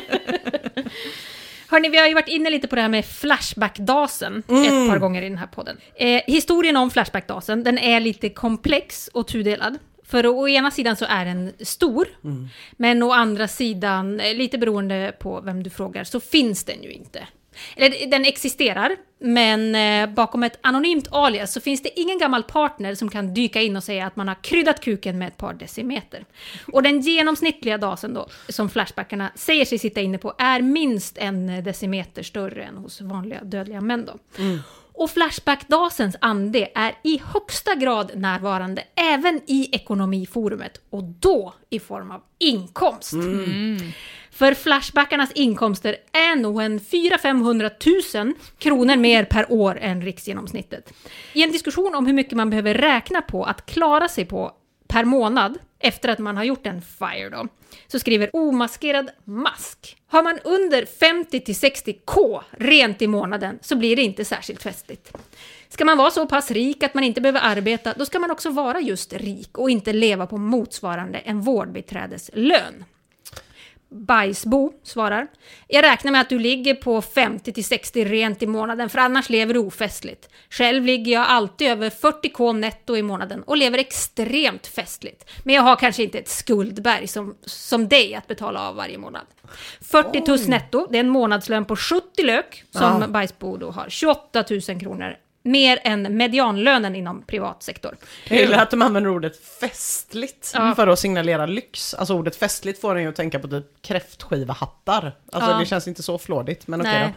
Hörni, 1.70 1.90
vi 1.90 1.98
har 1.98 2.08
ju 2.08 2.14
varit 2.14 2.28
inne 2.28 2.50
lite 2.50 2.68
på 2.68 2.76
det 2.76 2.82
här 2.82 2.90
med 2.90 3.06
Flashback-dasen 3.06 4.44
Mm. 4.48 4.64
ett 4.64 4.90
par 4.90 5.00
gånger 5.00 5.22
i 5.22 5.30
den 5.30 5.38
här 5.38 5.48
podden. 5.48 5.78
Eh, 5.96 6.22
historien 6.28 6.78
om 6.78 6.90
Flashback-dasen, 6.92 7.64
den 7.64 7.78
är 7.78 8.00
lite 8.00 8.30
komplex 8.30 9.08
och 9.14 9.28
tudelad. 9.28 9.78
För 10.06 10.26
å 10.28 10.48
ena 10.48 10.72
sidan 10.72 10.96
så 10.96 11.06
är 11.10 11.26
den 11.26 11.54
stor, 11.60 12.08
men 12.78 13.04
å 13.04 13.12
andra 13.12 13.48
sidan, 13.48 14.20
eh, 14.20 14.34
lite 14.36 14.58
beroende 14.58 15.14
på 15.20 15.42
vem 15.42 15.64
du 15.64 15.70
frågar, 15.70 16.04
så 16.04 16.20
finns 16.20 16.64
den 16.64 16.84
ju 16.84 16.92
inte. 16.92 17.28
Eller 17.76 18.12
den 18.12 18.26
existerar, 18.26 18.96
men 19.20 19.76
eh, 19.76 20.16
bakom 20.16 20.44
ett 20.44 20.60
anonymt 20.62 21.08
alias 21.12 21.54
så 21.54 21.62
finns 21.62 21.84
det 21.84 22.00
ingen 22.00 22.20
gammal 22.20 22.44
partner 22.44 22.96
som 22.96 23.10
kan 23.10 23.34
dyka 23.34 23.62
in 23.62 23.78
och 23.78 23.84
säga 23.84 24.08
att 24.08 24.16
man 24.16 24.28
har 24.28 24.44
kryddat 24.44 24.82
kuken 24.82 25.18
med 25.18 25.28
ett 25.28 25.38
par 25.38 25.54
decimeter. 25.54 26.26
Och 26.74 26.84
den 26.84 27.02
genomsnittliga 27.02 27.78
dasen 27.78 28.14
då, 28.14 28.28
som 28.50 28.70
Flashbackarna 28.70 29.32
säger 29.36 29.66
sig 29.66 29.80
sitta 29.80 30.02
inne 30.02 30.18
på, 30.18 30.34
är 30.38 30.62
minst 30.62 31.18
en 31.18 31.64
decimeter 31.64 32.24
större 32.24 32.64
än 32.64 32.78
hos 32.78 33.02
vanliga 33.02 33.44
dödliga 33.44 33.82
män 33.82 34.06
då. 34.06 34.18
Och 34.94 35.10
Flashback-dasens 35.10 36.16
ande 36.22 36.70
är 36.76 36.94
i 37.04 37.22
högsta 37.26 37.76
grad 37.76 38.12
närvarande 38.16 38.84
även 38.96 39.42
i 39.48 39.70
ekonomiforumet 39.72 40.82
och 40.90 41.04
då 41.04 41.54
i 41.70 41.80
form 41.80 42.12
av 42.12 42.22
inkomst. 42.40 43.14
För 44.40 44.54
Flashbackarnas 44.54 45.32
inkomster 45.32 45.96
är 46.12 46.36
nog 46.36 46.62
en 46.62 46.80
400 46.80 47.70
000 48.16 48.34
kronor 48.58 48.96
mer 48.96 49.24
per 49.24 49.52
år 49.52 49.78
än 49.82 50.02
riksgenomsnittet. 50.02 50.94
I 51.34 51.44
en 51.44 51.52
diskussion 51.52 51.96
om 51.96 52.06
hur 52.06 52.14
mycket 52.14 52.34
man 52.34 52.50
behöver 52.50 52.74
räkna 52.74 53.22
på 53.22 53.44
att 53.44 53.66
klara 53.66 54.08
sig 54.08 54.26
på 54.26 54.52
per 54.88 55.06
månad 55.06 55.58
efter 55.80 56.10
att 56.10 56.20
man 56.20 56.38
har 56.38 56.44
gjort 56.44 56.66
en 56.66 56.82
FIRE 56.82 57.30
då, 57.30 57.48
så 57.88 58.00
skriver 58.00 58.30
omaskerad 58.34 59.10
mask. 59.24 59.98
Har 60.08 60.24
man 60.24 60.40
under 60.44 60.86
50 60.86 61.40
till 61.40 61.56
60 61.56 62.00
K 62.06 62.42
rent 62.52 63.02
i 63.02 63.08
månaden 63.08 63.60
så 63.62 63.76
blir 63.76 63.96
det 63.96 64.02
inte 64.02 64.26
särskilt 64.26 64.64
festligt. 64.64 65.18
Ska 65.70 65.86
man 65.86 65.98
vara 65.98 66.12
så 66.12 66.26
pass 66.26 66.52
rik 66.52 66.84
att 66.84 66.94
man 66.94 67.04
inte 67.04 67.22
behöver 67.22 67.42
arbeta, 67.44 67.94
då 67.94 68.06
ska 68.06 68.20
man 68.20 68.32
också 68.32 68.50
vara 68.50 68.80
just 68.80 69.14
rik 69.14 69.58
och 69.58 69.70
inte 69.70 69.94
leva 69.94 70.28
på 70.28 70.38
motsvarande 70.38 71.18
en 71.18 71.42
vårdbiträdeslön. 71.42 72.86
Bajsbo 73.92 74.72
svarar. 74.84 75.28
Jag 75.68 75.84
räknar 75.84 76.12
med 76.12 76.22
att 76.22 76.30
du 76.30 76.40
ligger 76.40 76.76
på 76.76 77.02
50 77.02 77.54
till 77.54 77.66
60 77.66 78.06
rent 78.06 78.44
i 78.44 78.48
månaden 78.48 78.90
för 78.90 79.00
annars 79.00 79.30
lever 79.30 79.54
du 79.54 79.60
ofestligt. 79.60 80.30
Själv 80.50 80.86
ligger 80.86 81.14
jag 81.14 81.26
alltid 81.28 81.68
över 81.68 81.90
40k 81.90 82.54
netto 82.54 82.98
i 82.98 83.02
månaden 83.02 83.44
och 83.44 83.58
lever 83.58 83.78
extremt 83.78 84.68
festligt. 84.68 85.30
Men 85.44 85.56
jag 85.56 85.62
har 85.62 85.76
kanske 85.76 86.04
inte 86.04 86.20
ett 86.20 86.30
skuldberg 86.30 87.08
som, 87.08 87.36
som 87.46 87.88
dig 87.88 88.16
att 88.16 88.28
betala 88.28 88.70
av 88.70 88.76
varje 88.76 88.98
månad. 88.98 89.26
40 89.82 90.22
tuss 90.26 90.48
netto, 90.48 90.88
det 90.90 90.98
är 90.98 91.04
en 91.04 91.10
månadslön 91.10 91.66
på 91.66 91.76
70 91.76 92.24
lök 92.24 92.64
som 92.72 93.02
Ja. 93.02 93.08
Bajsbo 93.08 93.58
då 93.58 93.72
har. 93.72 93.90
28 93.90 94.44
000 94.50 94.62
kronor. 94.62 95.16
Mer 95.42 95.80
än 95.84 96.18
medianlönen 96.18 96.96
inom 96.96 97.22
privat 97.22 97.64
sektor. 97.64 97.98
Jag 98.28 98.40
gillar 98.40 98.58
att 98.64 98.72
de 98.72 98.82
använder 98.82 99.10
ordet 99.12 99.46
festligt 99.60 100.52
Ja. 100.56 100.76
för 100.76 100.88
att 100.88 101.00
signalera 101.00 101.46
lyx. 101.46 101.94
Alltså 101.94 102.14
ordet 102.14 102.36
festligt 102.36 102.82
får 102.82 102.96
en 102.96 103.04
ju 103.04 103.10
att 103.10 103.16
tänka 103.16 103.40
på 103.40 103.48
typ 103.48 103.82
kräftskivahattar. 103.82 105.16
Alltså 105.32 105.52
Ja. 105.52 105.58
det 105.60 105.66
känns 105.66 105.88
inte 105.88 106.04
så 106.04 106.18
flådigt, 106.18 106.68
men 106.68 106.82
okej 106.82 106.94
Nej. 106.94 107.08
då. 107.08 107.14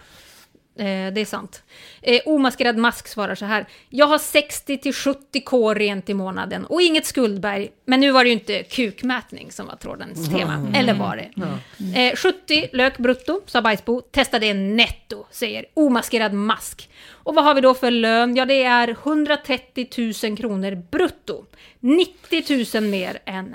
Eh, 0.76 1.12
det 1.12 1.20
är 1.20 1.24
sant. 1.24 1.62
Eh, 2.02 2.20
omaskerad 2.24 2.76
mask 2.76 3.08
svarar 3.08 3.34
så 3.34 3.44
här. 3.44 3.66
Jag 3.88 4.06
har 4.06 4.18
60 4.18 4.78
till 4.78 4.94
70 4.94 5.40
k 5.40 5.74
rent 5.74 6.08
i 6.08 6.14
månaden 6.14 6.64
och 6.64 6.82
inget 6.82 7.06
skuldberg. 7.06 7.70
Men 7.86 8.00
nu 8.00 8.10
var 8.10 8.24
det 8.24 8.30
ju 8.30 8.34
inte 8.34 8.62
kukmätning 8.62 9.52
som 9.52 9.66
var 9.66 9.76
trådens 9.76 10.28
tema. 10.28 10.54
Mm. 10.54 10.74
Eller 10.74 10.94
var 10.94 11.16
det? 11.16 11.30
Eh, 12.00 12.16
70 12.16 12.68
lök 12.72 12.98
brutto, 12.98 13.40
sa 13.46 13.62
Bajsbo. 13.62 14.00
Testa 14.00 14.38
det 14.38 14.54
netto, 14.54 15.26
säger 15.30 15.64
omaskerad 15.74 16.32
mask. 16.32 16.88
Och 17.10 17.34
vad 17.34 17.44
har 17.44 17.54
vi 17.54 17.60
då 17.60 17.74
för 17.74 17.90
lön? 17.90 18.36
Ja, 18.36 18.44
det 18.44 18.62
är 18.62 18.88
130 18.88 19.88
000 20.24 20.36
kronor 20.36 20.74
brutto. 20.90 21.44
90 21.80 22.80
000 22.80 22.84
mer 22.90 23.18
än 23.24 23.54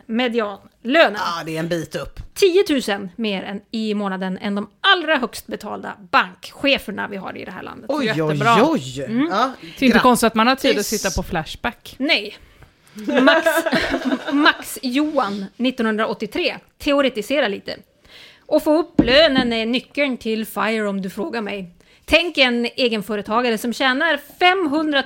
medianlönen. 0.87 1.21
Ja, 1.37 1.43
det 1.45 1.55
är 1.55 1.59
en 1.59 1.67
bit 1.67 1.95
upp. 1.95 2.19
10 2.33 2.63
000 2.97 3.09
mer 3.15 3.43
än 3.43 3.61
i 3.71 3.93
månaden 3.93 4.37
än 4.37 4.55
de 4.55 4.69
allra 4.81 5.17
högst 5.17 5.47
betalda 5.47 5.93
bankcheferna 6.11 7.07
vi 7.07 7.17
har 7.17 7.37
i 7.37 7.45
det 7.45 7.51
här 7.51 7.63
landet. 7.63 7.85
Oj, 7.89 7.97
oj, 7.99 8.05
Jättebra. 8.17 8.57
oj! 8.69 9.03
Mm. 9.03 9.27
Ja, 9.31 9.51
Det 9.79 9.85
är 9.85 9.87
inte 9.87 9.99
konstigt 9.99 10.27
att 10.27 10.35
man 10.35 10.47
har 10.47 10.55
tid 10.55 10.79
att 10.79 10.85
sitta 10.85 11.09
på 11.11 11.23
Flashback. 11.23 11.95
Nej. 11.97 12.37
Max, 13.21 13.47
Max 14.31 14.79
Johan 14.81 15.45
1983 15.57 16.57
teoretiserar 16.77 17.49
lite. 17.49 17.77
Och 18.45 18.63
få 18.63 18.79
upp 18.79 19.01
lönen 19.03 19.53
är 19.53 19.65
nyckeln 19.65 20.17
till 20.17 20.45
FIRE 20.45 20.87
om 20.87 21.01
du 21.01 21.09
frågar 21.09 21.41
mig. 21.41 21.69
Tänk 22.05 22.37
en 22.37 22.65
egenföretagare 22.65 23.57
som 23.57 23.73
tjänar 23.73 24.19
500 24.39 25.03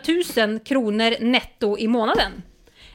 000 0.48 0.60
kronor 0.60 1.16
netto 1.20 1.78
i 1.78 1.88
månaden. 1.88 2.32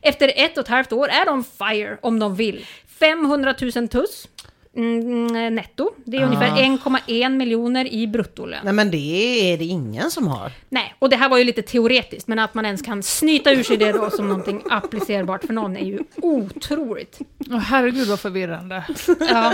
Efter 0.09 0.33
ett 0.37 0.59
och 0.59 0.65
ett 0.65 0.69
halvt 0.69 0.93
år 0.93 1.09
är 1.09 1.27
de 1.27 1.45
FIRE 1.45 1.99
om 2.03 2.19
de 2.19 2.35
vill. 2.37 2.67
500 3.01 3.55
000 3.77 3.89
tuss 3.89 4.29
mm, 4.77 5.55
netto. 5.55 5.91
Det 6.05 6.17
är 6.17 6.21
Ah. 6.23 6.25
ungefär 6.27 6.47
1,1 6.57 7.29
miljoner 7.29 7.93
i 7.93 8.07
bruttolön. 8.07 8.61
Nej 8.65 8.73
men 8.73 8.91
det 8.91 9.53
är 9.53 9.59
det 9.59 9.65
ingen 9.65 10.11
som 10.11 10.27
har. 10.29 10.53
Nej, 10.69 10.95
och 10.99 11.09
det 11.11 11.17
här 11.17 11.29
var 11.29 11.39
ju 11.39 11.45
lite 11.45 11.63
teoretiskt, 11.63 12.29
men 12.29 12.39
att 12.39 12.55
man 12.55 12.65
ens 12.67 12.83
kan 12.83 13.03
snyta 13.03 13.51
ur 13.53 13.63
sig 13.63 13.77
det 13.77 13.93
då 13.93 14.11
som 14.11 14.29
någonting 14.29 14.63
applicerbart 14.71 15.45
för 15.45 15.53
någon 15.55 15.77
är 15.77 15.85
ju 15.85 15.99
otroligt. 16.17 17.19
Åh 17.51 17.59
herregud 17.59 18.09
vad 18.09 18.21
förvirrande. 18.21 18.85
Ja. 19.31 19.53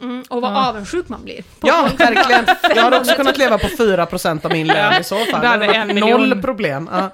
Mm, 0.00 0.24
och 0.28 0.42
vad 0.42 0.52
Ja. 0.52 0.68
avundsjuk 0.68 1.08
man 1.08 1.24
blir. 1.24 1.42
på 1.60 1.68
Ja, 1.68 1.86
folk. 1.88 2.00
verkligen. 2.00 2.44
Jag 2.76 2.82
hade 2.82 2.98
också 2.98 3.14
kunnat 3.14 3.38
leva 3.38 3.58
på 3.58 3.66
4% 3.66 4.44
av 4.44 4.52
min 4.52 4.66
lön 4.66 5.00
i 5.00 5.04
så 5.04 5.16
fall. 5.24 5.40
Det 5.40 5.46
hade 5.46 5.66
varit 5.66 5.94
Noll 5.96 6.42
problem. 6.42 6.90
Ja. 6.92 7.10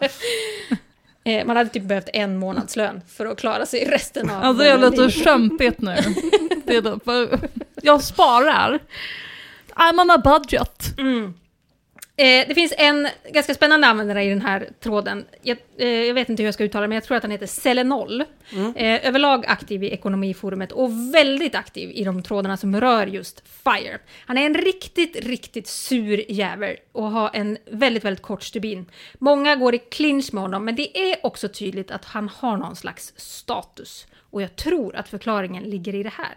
Eh, 1.25 1.47
man 1.47 1.57
hade 1.57 1.71
typ 1.71 1.83
behövt 1.83 2.09
en 2.13 2.39
månadslön 2.39 3.01
för 3.09 3.27
att 3.27 3.39
klara 3.39 3.67
sig 3.67 3.85
resten 3.85 4.31
av... 4.31 4.43
Alltså 4.45 4.63
det 4.65 4.71
är 4.71 4.79
lite 4.79 4.97
livet. 4.97 5.15
kämpigt 5.15 5.81
nu. 5.81 5.97
Det 6.65 6.77
är 6.77 7.05
för 7.05 7.39
jag 7.83 8.03
sparar. 8.03 8.79
I'm 9.75 10.01
on 10.01 10.11
a 10.11 10.19
budget. 10.19 10.99
Mm. 10.99 11.35
Eh, 12.17 12.49
det 12.49 12.55
finns 12.55 12.75
en 12.79 13.09
ganska 13.33 13.55
spännande 13.55 13.87
användare 13.87 14.25
i 14.25 14.29
den 14.29 14.41
här 14.41 14.69
tråden. 14.81 15.25
Jag, 15.43 15.59
eh, 15.79 15.89
jag 15.89 16.15
vet 16.15 16.29
inte 16.29 16.43
hur 16.43 16.47
jag 16.47 16.55
ska 16.55 16.65
uttala 16.65 16.83
det, 16.83 16.89
men 16.89 16.97
jag 16.97 17.05
tror 17.05 17.17
att 17.17 17.23
han 17.23 17.31
heter 17.31 17.47
Selenol. 17.47 18.25
Mm. 18.53 18.77
Eh, 18.77 19.07
överlag 19.07 19.47
aktiv 19.47 19.85
i 19.85 19.91
ekonomiforumet 19.91 20.73
och 20.73 21.15
väldigt 21.15 21.55
aktiv 21.55 21.91
i 21.91 22.05
de 22.05 22.23
trådarna 22.23 22.57
som 22.57 22.81
rör 22.81 23.07
just 23.07 23.43
FIRE. 23.49 23.99
Han 24.27 24.39
är 24.39 24.47
en 24.47 24.55
riktigt, 24.55 25.17
riktigt 25.17 25.67
sur 25.67 26.31
jävel 26.33 26.77
och 26.93 27.11
har 27.11 27.31
en 27.33 27.59
väldigt, 27.71 28.05
väldigt 28.05 28.23
kort 28.23 28.43
stubin. 28.43 28.87
Många 29.19 29.57
går 29.57 29.75
i 29.75 29.79
clinch 29.79 30.33
med 30.33 30.43
honom, 30.43 30.65
men 30.65 30.77
det 30.77 30.99
är 30.99 31.27
också 31.27 31.49
tydligt 31.49 31.91
att 31.91 32.05
han 32.05 32.29
har 32.29 32.57
någon 32.57 32.77
slags 32.77 33.13
status. 33.17 34.07
Och 34.31 34.43
jag 34.43 34.57
tror 34.57 34.97
att 34.97 35.09
förklaringen 35.09 35.65
ligger 35.65 35.95
i 35.95 36.03
det 36.03 36.13
här. 36.17 36.35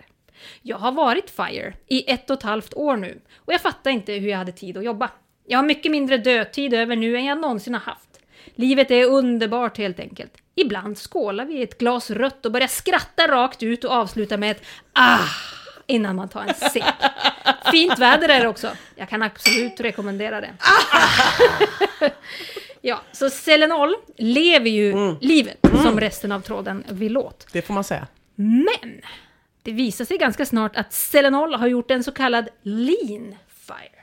Jag 0.62 0.78
har 0.78 0.92
varit 0.92 1.30
FIRE 1.30 1.74
i 1.88 2.12
ett 2.12 2.30
och 2.30 2.38
ett 2.38 2.44
halvt 2.44 2.74
år 2.74 2.98
nu 2.98 3.20
och 3.36 3.54
jag 3.54 3.62
fattar 3.62 3.92
inte 3.92 4.14
hur 4.14 4.30
jag 4.30 4.38
hade 4.38 4.52
tid 4.52 4.78
att 4.78 4.86
jobba. 4.86 5.10
Jag 5.48 5.58
har 5.58 5.64
mycket 5.64 5.92
mindre 5.92 6.18
dödtid 6.18 6.74
över 6.74 6.96
nu 6.96 7.18
än 7.18 7.26
jag 7.26 7.38
någonsin 7.38 7.74
har 7.74 7.82
haft. 7.82 8.20
Livet 8.56 8.92
är 8.92 9.06
underbart 9.06 9.78
helt 9.78 10.00
enkelt. 10.00 10.34
Ibland 10.56 10.98
skålar 10.98 11.46
vi 11.46 11.54
i 11.54 11.64
ett 11.64 11.78
glas 11.78 12.12
rött 12.12 12.46
och 12.46 12.52
börjar 12.52 12.68
skratta 12.68 13.28
rakt 13.28 13.64
ut 13.64 13.84
och 13.84 13.92
avsluta 13.92 14.38
med 14.38 14.52
ett 14.52 14.64
ah 14.94 15.20
innan 15.88 16.16
man 16.16 16.30
tar 16.30 16.42
en 16.42 16.70
sipp. 16.72 16.84
Fint 17.72 18.00
väder 18.00 18.30
är 18.30 18.42
det 18.42 18.48
också. 18.48 18.72
Jag 18.96 19.10
kan 19.10 19.24
absolut 19.24 19.80
rekommendera 19.80 20.42
det. 20.42 20.54
ja, 22.82 23.02
så 23.12 23.30
Selenol 23.30 23.96
lever 24.18 24.70
ju 24.70 25.16
livet 25.22 25.58
som 25.84 26.00
resten 26.00 26.32
av 26.32 26.42
tråden 26.42 26.84
vill 26.90 27.18
åt. 27.18 27.48
Det 27.52 27.62
får 27.62 27.74
man 27.74 27.84
säga. 27.84 28.08
Men 28.36 29.02
det 29.64 29.72
visar 29.72 30.06
sig 30.06 30.18
ganska 30.18 30.46
snart 30.46 30.76
att 30.76 30.94
Selenol 30.94 31.54
har 31.54 31.68
gjort 31.68 31.92
en 31.92 32.04
så 32.04 32.12
kallad 32.12 32.50
lean 32.62 33.36
fire. 33.68 33.95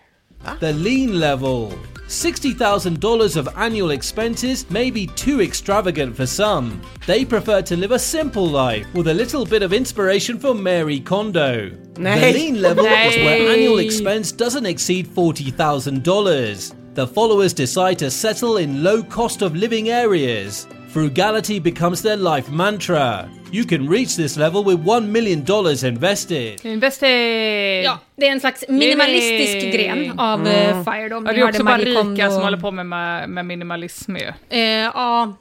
The 0.60 0.72
lean 0.72 1.18
level. 1.20 1.72
$60,000 2.08 3.36
of 3.36 3.48
annual 3.56 3.90
expenses 3.90 4.68
may 4.70 4.90
be 4.90 5.06
too 5.06 5.40
extravagant 5.40 6.14
for 6.14 6.26
some. 6.26 6.82
They 7.06 7.24
prefer 7.24 7.62
to 7.62 7.76
live 7.76 7.92
a 7.92 7.98
simple 7.98 8.46
life 8.46 8.86
with 8.92 9.08
a 9.08 9.14
little 9.14 9.46
bit 9.46 9.62
of 9.62 9.72
inspiration 9.72 10.38
from 10.38 10.62
Mary 10.62 11.00
Kondo. 11.00 11.70
The 11.94 12.32
lean 12.34 12.60
level 12.60 12.84
is 12.84 13.16
where 13.16 13.50
annual 13.50 13.78
expense 13.78 14.30
doesn't 14.30 14.66
exceed 14.66 15.06
$40,000. 15.08 16.94
The 16.94 17.06
followers 17.06 17.54
decide 17.54 17.98
to 18.00 18.10
settle 18.10 18.58
in 18.58 18.82
low 18.82 19.02
cost 19.02 19.40
of 19.40 19.56
living 19.56 19.88
areas. 19.88 20.66
Frugality 20.88 21.58
becomes 21.58 22.02
their 22.02 22.18
life 22.18 22.50
mantra. 22.50 23.30
You 23.52 23.64
can 23.68 23.88
reach 23.90 24.16
this 24.16 24.36
level 24.36 24.64
with 24.64 24.82
$1 24.88 25.00
million 25.06 25.44
invested. 25.86 26.64
Invested! 26.64 27.84
Ja, 27.84 27.98
det 28.16 28.28
är 28.28 28.32
en 28.32 28.40
slags 28.40 28.64
minimalistisk 28.68 29.54
Yay. 29.54 29.70
gren 29.72 30.18
av 30.18 30.40
Mm. 30.40 30.70
mm. 30.70 30.84
Fire. 30.84 31.08
Då. 31.08 31.16
Ja, 31.16 31.32
det 31.32 31.40
är 31.40 31.48
också 31.48 31.64
bara 31.64 31.78
rika 31.78 32.30
som 32.30 32.42
håller 32.42 32.58
på 32.58 32.70
med, 32.70 32.86
med, 32.86 33.28
med 33.30 33.46
minimalism 33.46 34.16
ju. 34.16 34.32
Eh, 34.48 34.60
ja. 34.60 35.36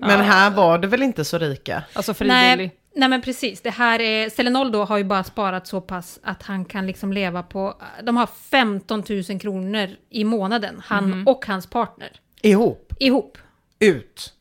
Men 0.00 0.20
här 0.20 0.50
var 0.50 0.78
det 0.78 0.86
väl 0.86 1.02
inte 1.02 1.24
så 1.24 1.38
rika? 1.38 1.82
Alltså 1.92 2.14
Nej, 2.20 2.70
nej 2.96 3.08
men 3.08 3.22
precis, 3.22 3.60
det 3.60 3.70
här 3.70 4.00
är, 4.00 4.30
Selenol 4.30 4.72
då 4.72 4.84
har 4.84 4.98
ju 4.98 5.04
bara 5.04 5.24
sparat 5.24 5.66
så 5.66 5.80
pass 5.80 6.18
att 6.22 6.42
han 6.42 6.64
kan 6.64 6.86
liksom 6.86 7.12
leva 7.12 7.42
på, 7.42 7.74
de 8.02 8.16
har 8.16 8.28
15 8.50 9.02
000 9.28 9.40
kronor 9.40 9.88
i 10.10 10.24
månaden, 10.24 10.82
han 10.86 11.10
Mhm. 11.10 11.28
och 11.28 11.46
hans 11.46 11.66
partner. 11.66 12.10
Ihop? 12.42 12.92
Ihop. 12.98 13.38
Ut? 13.78 14.32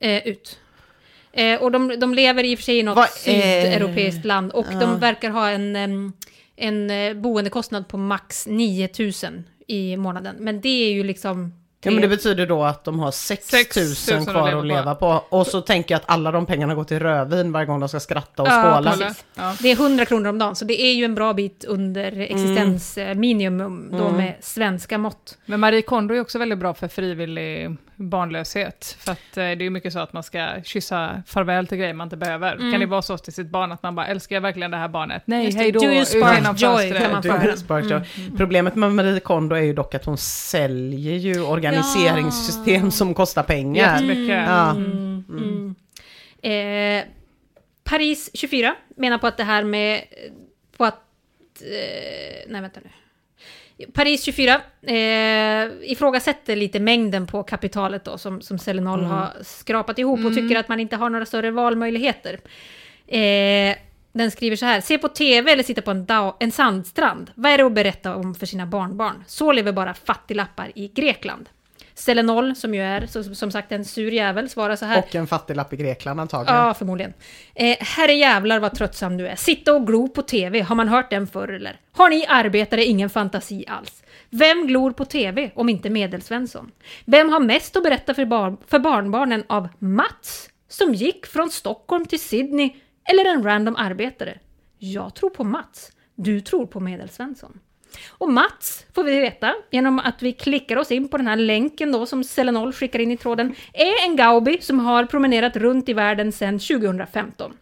Eh, 0.00 0.26
ut. 0.28 0.58
Eh, 1.32 1.62
och 1.62 1.72
de, 1.72 1.98
de 2.00 2.14
lever 2.14 2.44
i 2.44 2.54
och 2.54 2.58
för 2.58 2.64
sig 2.64 2.78
i 2.78 2.82
något 2.82 2.96
Vad 2.96 3.04
är- 3.24 3.62
sydeuropeiskt 3.64 4.24
land 4.24 4.52
och 4.52 4.66
Ja. 4.72 4.78
de 4.80 4.98
verkar 4.98 5.30
ha 5.30 5.48
en, 5.50 5.76
en 6.56 6.90
eh, 6.90 7.14
boendekostnad 7.14 7.88
på 7.88 7.96
max 7.96 8.46
9 8.46 8.88
000 8.98 9.12
i 9.66 9.96
månaden. 9.96 10.36
Men 10.38 10.60
det 10.60 10.68
är 10.88 10.92
ju 10.92 11.04
liksom... 11.04 11.52
Ja 11.84 11.90
men 11.90 12.00
det 12.02 12.08
betyder 12.08 12.46
då 12.46 12.64
att 12.64 12.84
de 12.84 12.98
har 12.98 13.10
6 13.10 13.46
6 13.48 13.76
000 13.76 13.86
000 14.10 14.18
att 14.22 14.28
kvar 14.28 14.46
leva 14.48 14.58
att 14.60 14.66
leva 14.66 14.94
på. 14.94 15.24
Och 15.28 15.46
så 15.46 15.60
tänker 15.60 15.94
jag 15.94 15.98
att 16.00 16.10
alla 16.10 16.30
de 16.30 16.46
pengarna 16.46 16.74
går 16.74 16.84
till 16.84 16.98
rödvin 17.00 17.52
varje 17.52 17.66
gång 17.66 17.80
de 17.80 17.88
ska 17.88 18.00
skratta 18.00 18.42
och 18.42 18.48
Ja, 18.48 18.74
skåla. 18.76 18.90
precis. 18.92 19.24
Det 19.62 19.70
är 19.70 19.76
100 19.76 20.04
kronor 20.04 20.28
om 20.28 20.38
dagen, 20.38 20.56
så 20.56 20.64
det 20.64 20.82
är 20.82 20.92
ju 20.92 21.04
en 21.04 21.14
bra 21.14 21.32
bit 21.32 21.64
under 21.64 22.20
existensminimum 22.20 23.88
då 23.90 24.04
Mm. 24.04 24.16
med 24.16 24.34
svenska 24.40 24.98
mått. 24.98 25.38
Men 25.46 25.60
Marie 25.60 25.82
Kondo 25.82 26.14
är 26.14 26.20
också 26.20 26.38
väldigt 26.38 26.58
bra 26.58 26.74
för 26.74 26.88
frivillig 26.88 27.76
barnlöshet. 27.96 28.96
För 28.98 29.12
att 29.12 29.18
eh, 29.18 29.34
det 29.34 29.40
är 29.40 29.62
ju 29.62 29.70
mycket 29.70 29.92
så 29.92 29.98
att 29.98 30.12
man 30.12 30.22
ska 30.22 30.48
kyssa 30.64 31.22
farväl 31.26 31.66
till 31.66 31.78
grejer 31.78 31.94
man 31.94 32.06
inte 32.06 32.16
behöver. 32.16 32.52
Mm. 32.54 32.72
Kan 32.72 32.80
det 32.80 32.86
vara 32.86 33.02
så 33.02 33.18
till 33.18 33.32
sitt 33.32 33.46
barn 33.46 33.72
att 33.72 33.82
man 33.82 33.94
bara, 33.94 34.06
älskar 34.06 34.36
jag 34.36 34.40
verkligen 34.40 34.70
det 34.70 34.76
här 34.76 34.88
barnet? 34.88 35.22
Nej, 35.24 35.52
hej 35.52 35.72
då, 35.72 35.80
Do 35.80 35.86
you 35.86 36.02
ut 36.02 36.08
spark 36.08 36.38
genom 36.38 36.56
joy, 36.56 36.92
fönstret. 36.92 37.90
Joy. 37.90 37.92
Mm. 37.92 38.36
Problemet 38.36 38.74
med 38.74 38.92
Marie 38.92 39.20
Kondo 39.20 39.56
är 39.56 39.62
ju 39.62 39.72
dock 39.72 39.94
att 39.94 40.04
hon 40.04 40.18
säljer 40.18 41.16
ju 41.16 41.40
organiseringssystem 41.40 42.90
som 42.90 43.14
kostar 43.14 43.42
pengar. 43.42 43.92
Jättemycket. 43.92 44.44
Ja. 44.46 44.70
Mm. 44.70 45.24
Mm. 45.28 45.74
Eh, 46.42 47.04
Paris 47.84 48.30
24 48.34 48.74
menar 48.96 49.18
på 49.18 49.26
att 49.26 49.36
det 49.36 49.44
här 49.44 49.64
med... 49.64 50.04
På 50.76 50.84
att... 50.84 51.02
Eh, 51.60 52.48
nej, 52.48 52.60
vänta 52.60 52.80
nu. 52.84 52.90
Paris 53.92 54.22
24 54.24 54.54
eh, 54.82 55.90
ifrågasätter 55.92 56.56
lite 56.56 56.80
mängden 56.80 57.26
på 57.26 57.42
kapitalet 57.42 58.04
då 58.04 58.18
som, 58.18 58.40
som 58.40 58.58
Selenol 58.58 58.98
Mm. 58.98 59.10
har 59.10 59.28
skrapat 59.42 59.98
ihop 59.98 60.18
och 60.24 60.30
Mm. 60.30 60.34
tycker 60.48 60.60
att 60.60 60.68
man 60.68 60.80
inte 60.80 60.96
har 60.96 61.10
några 61.10 61.26
större 61.26 61.50
valmöjligheter. 61.50 62.40
Eh, 63.06 63.76
den 64.12 64.30
skriver 64.30 64.56
så 64.56 64.66
här, 64.66 64.80
se 64.80 64.98
på 64.98 65.08
TV 65.08 65.52
eller 65.52 65.62
sitta 65.62 65.82
på 65.82 65.90
en, 65.90 66.06
en 66.40 66.52
sandstrand. 66.52 67.30
Vad 67.34 67.52
är 67.52 67.58
det 67.58 67.64
att 67.64 67.72
berätta 67.72 68.16
om 68.16 68.34
för 68.34 68.46
sina 68.46 68.66
barnbarn? 68.66 69.24
Så 69.26 69.52
lever 69.52 69.72
bara 69.72 69.94
fattiglappar 69.94 70.72
i 70.74 70.88
Grekland. 70.88 71.48
Selenol, 71.94 72.56
som 72.56 72.74
ju 72.74 72.82
är 72.82 73.06
så, 73.06 73.24
som 73.34 73.50
sagt 73.50 73.72
en 73.72 73.84
sur 73.84 74.12
jävel, 74.12 74.48
svarar 74.48 74.76
så 74.76 74.84
här. 74.84 74.98
Och 74.98 75.14
en 75.14 75.26
fattiglapp 75.26 75.72
i 75.72 75.76
Grekland 75.76 76.20
antagligen. 76.20 76.56
Ja, 76.60 76.74
förmodligen. 76.74 77.12
Eh, 77.54 77.76
herre 77.80 78.12
jävlar 78.12 78.60
vad 78.60 78.74
tröttsam 78.74 79.16
du 79.16 79.28
är. 79.28 79.36
Sitta 79.36 79.72
och 79.74 79.86
glo 79.86 80.08
på 80.08 80.22
TV, 80.22 80.60
har 80.60 80.74
man 80.76 80.88
hört 80.88 81.10
den 81.10 81.26
förr 81.26 81.48
eller? 81.48 81.80
Har 81.92 82.10
ni 82.10 82.26
arbetare 82.28 82.84
ingen 82.84 83.10
fantasi 83.10 83.64
alls? 83.68 84.02
Vem 84.30 84.66
glor 84.66 84.90
på 84.90 85.04
TV 85.04 85.50
om 85.54 85.68
inte 85.68 85.90
Medelsvensson? 85.90 86.70
Vem 87.04 87.28
har 87.28 87.40
mest 87.40 87.76
att 87.76 87.82
berätta 87.82 88.14
för, 88.14 88.24
bar- 88.24 88.56
för 88.66 88.78
barnbarnen 88.78 89.44
av 89.46 89.68
Mats, 89.78 90.48
som 90.68 90.94
gick 90.94 91.26
från 91.26 91.50
Stockholm 91.50 92.06
till 92.06 92.20
Sydney, 92.20 92.70
eller 93.04 93.24
en 93.24 93.42
random 93.44 93.76
arbetare? 93.76 94.38
Jag 94.78 95.14
tror 95.14 95.30
på 95.30 95.44
Mats. 95.44 95.90
Du 96.14 96.40
tror 96.40 96.66
på 96.66 96.80
Medelsvensson. 96.80 97.58
Och 98.08 98.32
Mats, 98.32 98.86
får 98.94 99.04
vi 99.04 99.20
veta, 99.20 99.54
genom 99.70 99.98
att 99.98 100.22
vi 100.22 100.32
klickar 100.32 100.76
oss 100.76 100.90
in 100.90 101.08
på 101.08 101.16
den 101.16 101.26
här 101.26 101.36
länken 101.36 101.92
då 101.92 102.06
som 102.06 102.24
Selenol 102.24 102.72
skickar 102.72 102.98
in 102.98 103.10
i 103.10 103.16
tråden, 103.16 103.54
är 103.72 104.06
en 104.06 104.16
Gaubi 104.16 104.58
som 104.60 104.80
har 104.80 105.04
promenerat 105.04 105.56
runt 105.56 105.88
i 105.88 105.92
världen 105.92 106.32
sedan 106.32 106.58
2015. 106.58 107.52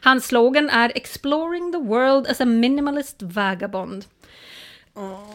Hans 0.00 0.26
slogan 0.26 0.70
är 0.70 0.92
“Exploring 0.94 1.72
the 1.72 1.78
world 1.78 2.26
as 2.26 2.40
a 2.40 2.44
minimalist 2.44 3.22
vagabond”. 3.22 4.04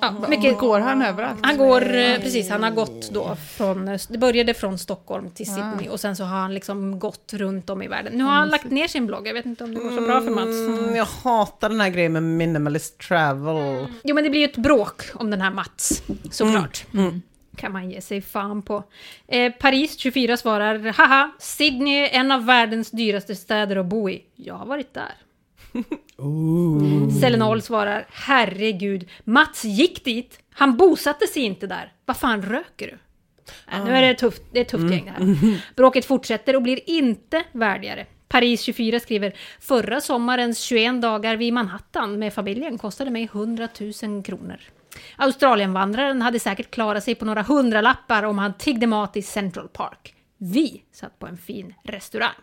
Ja, 0.01 0.15
mycket, 0.29 0.57
Går 0.57 0.79
han 0.79 1.01
överallt? 1.01 1.39
Han 1.41 1.57
går, 1.57 1.95
eh, 1.95 2.15
precis, 2.15 2.49
han 2.49 2.63
har 2.63 2.71
gått 2.71 3.09
då 3.11 3.35
från, 3.35 3.97
det 4.09 4.17
började 4.17 4.53
från 4.53 4.77
Stockholm 4.77 5.29
till 5.29 5.45
Sydney 5.45 5.89
och 5.89 5.99
sen 5.99 6.15
så 6.15 6.23
har 6.23 6.37
han 6.37 6.53
liksom 6.53 6.99
gått 6.99 7.33
runt 7.33 7.69
om 7.69 7.81
i 7.81 7.87
världen. 7.87 8.13
Nu 8.13 8.23
har 8.23 8.31
han 8.31 8.49
lagt 8.49 8.69
ner 8.69 8.87
sin 8.87 9.07
blogg, 9.07 9.27
jag 9.27 9.33
vet 9.33 9.45
inte 9.45 9.63
om 9.63 9.73
det 9.73 9.81
går 9.81 9.89
så 9.89 10.01
bra 10.01 10.21
för 10.21 10.31
Mats. 10.31 10.83
Mm, 10.83 10.95
jag 10.95 11.05
hatar 11.05 11.69
den 11.69 11.81
här 11.81 11.89
grejen 11.89 12.13
med 12.13 12.23
minimalist 12.23 12.97
travel. 12.99 13.87
Jo 14.03 14.15
men 14.15 14.23
det 14.23 14.29
blir 14.29 14.41
ju 14.41 14.45
ett 14.45 14.57
bråk 14.57 15.03
om 15.13 15.29
den 15.29 15.41
här 15.41 15.51
Mats, 15.51 16.03
såklart. 16.31 16.85
Mm. 16.93 17.21
Kan 17.55 17.71
man 17.71 17.91
ge 17.91 18.01
sig 18.01 18.21
fan 18.21 18.61
på. 18.61 18.83
Eh, 19.27 19.51
Paris 19.51 19.97
24 19.97 20.37
svarar, 20.37 20.93
haha, 20.97 21.31
Sydney 21.39 21.95
är 21.95 22.19
en 22.19 22.31
av 22.31 22.45
världens 22.45 22.91
dyraste 22.91 23.35
städer 23.35 23.75
att 23.75 23.85
bo 23.85 24.09
i. 24.09 24.23
Jag 24.35 24.55
har 24.55 24.65
varit 24.65 24.93
där. 24.93 25.13
Selenol 27.21 27.61
svarar, 27.61 28.05
herregud, 28.09 29.09
Mats 29.23 29.65
gick 29.65 30.05
dit, 30.05 30.39
han 30.53 30.77
bosatte 30.77 31.27
sig 31.27 31.43
inte 31.43 31.67
där. 31.67 31.93
Vad 32.05 32.17
fan 32.17 32.41
röker 32.41 32.87
du? 32.87 32.97
Äh, 33.71 33.85
nu 33.85 33.91
är 33.91 34.01
det 34.01 34.13
tufft, 34.13 34.41
det 34.51 34.59
är 34.59 34.61
ett 34.61 34.69
tufft 34.69 34.91
gäng 34.91 35.05
det 35.05 35.11
här. 35.11 35.59
Bråket 35.75 36.05
fortsätter 36.05 36.55
och 36.55 36.61
blir 36.61 36.89
inte 36.89 37.43
värdigare. 37.51 38.05
Paris 38.27 38.61
24 38.61 38.99
skriver, 38.99 39.33
förra 39.59 40.01
sommarens 40.01 40.59
21 40.59 41.01
dagar 41.01 41.35
vid 41.35 41.53
Manhattan 41.53 42.19
med 42.19 42.33
familjen 42.33 42.77
kostade 42.77 43.11
mig 43.11 43.23
100 43.23 43.67
000 44.03 44.23
kronor. 44.23 44.59
Australienvandraren 45.15 46.21
hade 46.21 46.39
säkert 46.39 46.71
klarat 46.71 47.03
sig 47.03 47.15
på 47.15 47.25
några 47.25 47.41
hundralappar 47.41 48.23
om 48.23 48.37
han 48.37 48.53
tiggde 48.53 48.87
mat 48.87 49.17
i 49.17 49.21
Central 49.21 49.67
Park. 49.67 50.15
Vi 50.37 50.83
satt 50.91 51.19
på 51.19 51.27
en 51.27 51.37
fin 51.37 51.73
restaurang. 51.83 52.33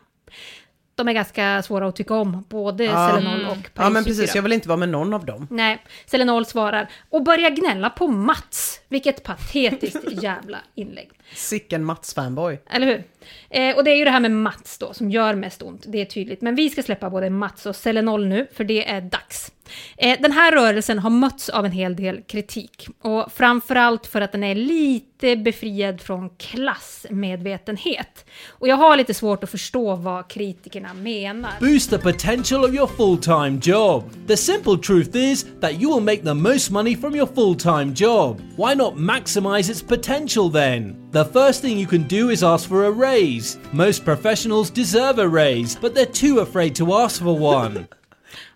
De 1.00 1.08
är 1.08 1.12
ganska 1.12 1.62
svåra 1.62 1.88
att 1.88 1.96
tycka 1.96 2.14
om, 2.14 2.44
både 2.48 2.84
Ja. 2.84 3.08
Selenol 3.14 3.44
och 3.44 3.52
Paris 3.52 3.70
Ja 3.76 3.90
men 3.90 4.04
precis, 4.04 4.20
24. 4.20 4.32
jag 4.34 4.42
vill 4.42 4.52
inte 4.52 4.68
vara 4.68 4.76
med 4.76 4.88
någon 4.88 5.14
av 5.14 5.24
dem. 5.26 5.46
Nej, 5.50 5.84
Selenol 6.06 6.46
svarar 6.46 6.90
och 7.10 7.22
börjar 7.24 7.50
gnälla 7.50 7.90
på 7.90 8.06
Mats. 8.06 8.80
Vilket 8.88 9.22
patetiskt 9.22 10.04
jävla 10.22 10.58
inlägg. 10.74 11.10
Sicken 11.34 11.84
Mats-fanboy. 11.84 12.58
Eller 12.70 12.86
hur? 12.86 13.04
Eh, 13.50 13.76
och 13.76 13.84
det 13.84 13.90
är 13.90 13.96
ju 13.96 14.04
det 14.04 14.10
här 14.10 14.20
med 14.20 14.30
Mats 14.30 14.78
då 14.78 14.92
som 14.94 15.10
gör 15.10 15.34
mest 15.34 15.62
ont, 15.62 15.84
det 15.88 16.00
är 16.00 16.04
tydligt. 16.04 16.40
Men 16.40 16.54
vi 16.54 16.70
ska 16.70 16.82
släppa 16.82 17.10
både 17.10 17.30
Mats 17.30 17.66
och 17.66 17.76
Selenol 17.76 18.26
nu, 18.26 18.46
för 18.52 18.64
det 18.64 18.90
är 18.90 19.00
dags. 19.00 19.52
Eh, 19.96 20.20
den 20.20 20.32
här 20.32 20.52
rörelsen 20.52 20.98
har 20.98 21.10
mötts 21.10 21.48
av 21.48 21.66
en 21.66 21.72
hel 21.72 21.96
del 21.96 22.22
kritik. 22.22 22.88
Och 23.02 23.32
framförallt 23.32 24.06
för 24.06 24.20
att 24.20 24.32
den 24.32 24.44
är 24.44 24.54
lite 24.54 25.36
befriad 25.36 26.00
från 26.00 26.30
klassmedvetenhet. 26.30 28.24
Och 28.48 28.68
jag 28.68 28.76
har 28.76 28.96
lite 28.96 29.14
svårt 29.14 29.44
att 29.44 29.50
förstå 29.50 29.94
vad 29.94 30.28
kritikerna 30.28 30.94
menar. 30.94 31.50
Boost 31.60 31.90
the 31.90 31.98
potential 31.98 32.64
of 32.64 32.74
your 32.74 32.86
full 32.86 33.18
time 33.18 33.60
job. 33.62 34.04
The 34.26 34.36
simple 34.36 34.78
truth 34.78 35.16
is 35.16 35.46
that 35.60 35.72
you 35.72 35.94
will 35.94 36.04
make 36.04 36.22
the 36.22 36.34
most 36.34 36.70
money 36.70 36.96
from 36.96 37.14
your 37.14 37.28
full 37.34 37.54
time 37.54 37.92
job. 37.96 38.40
Why 38.56 38.74
not 38.74 38.94
maximize 38.94 39.70
its 39.70 39.82
potential 39.82 40.52
then? 40.52 41.10
The 41.12 41.24
first 41.24 41.62
thing 41.62 41.78
you 41.78 41.88
can 41.88 42.02
do 42.08 42.30
is 42.30 42.42
ask 42.42 42.68
for 42.68 42.84
a 42.84 42.90
raise. 42.90 43.58
Most 43.72 44.04
professionals 44.04 44.70
deserve 44.70 45.18
a 45.18 45.28
raise, 45.28 45.78
but 45.80 45.94
they're 45.94 46.06
too 46.06 46.40
afraid 46.40 46.74
to 46.76 46.94
ask 46.94 47.22
for 47.22 47.36
one. 47.38 47.88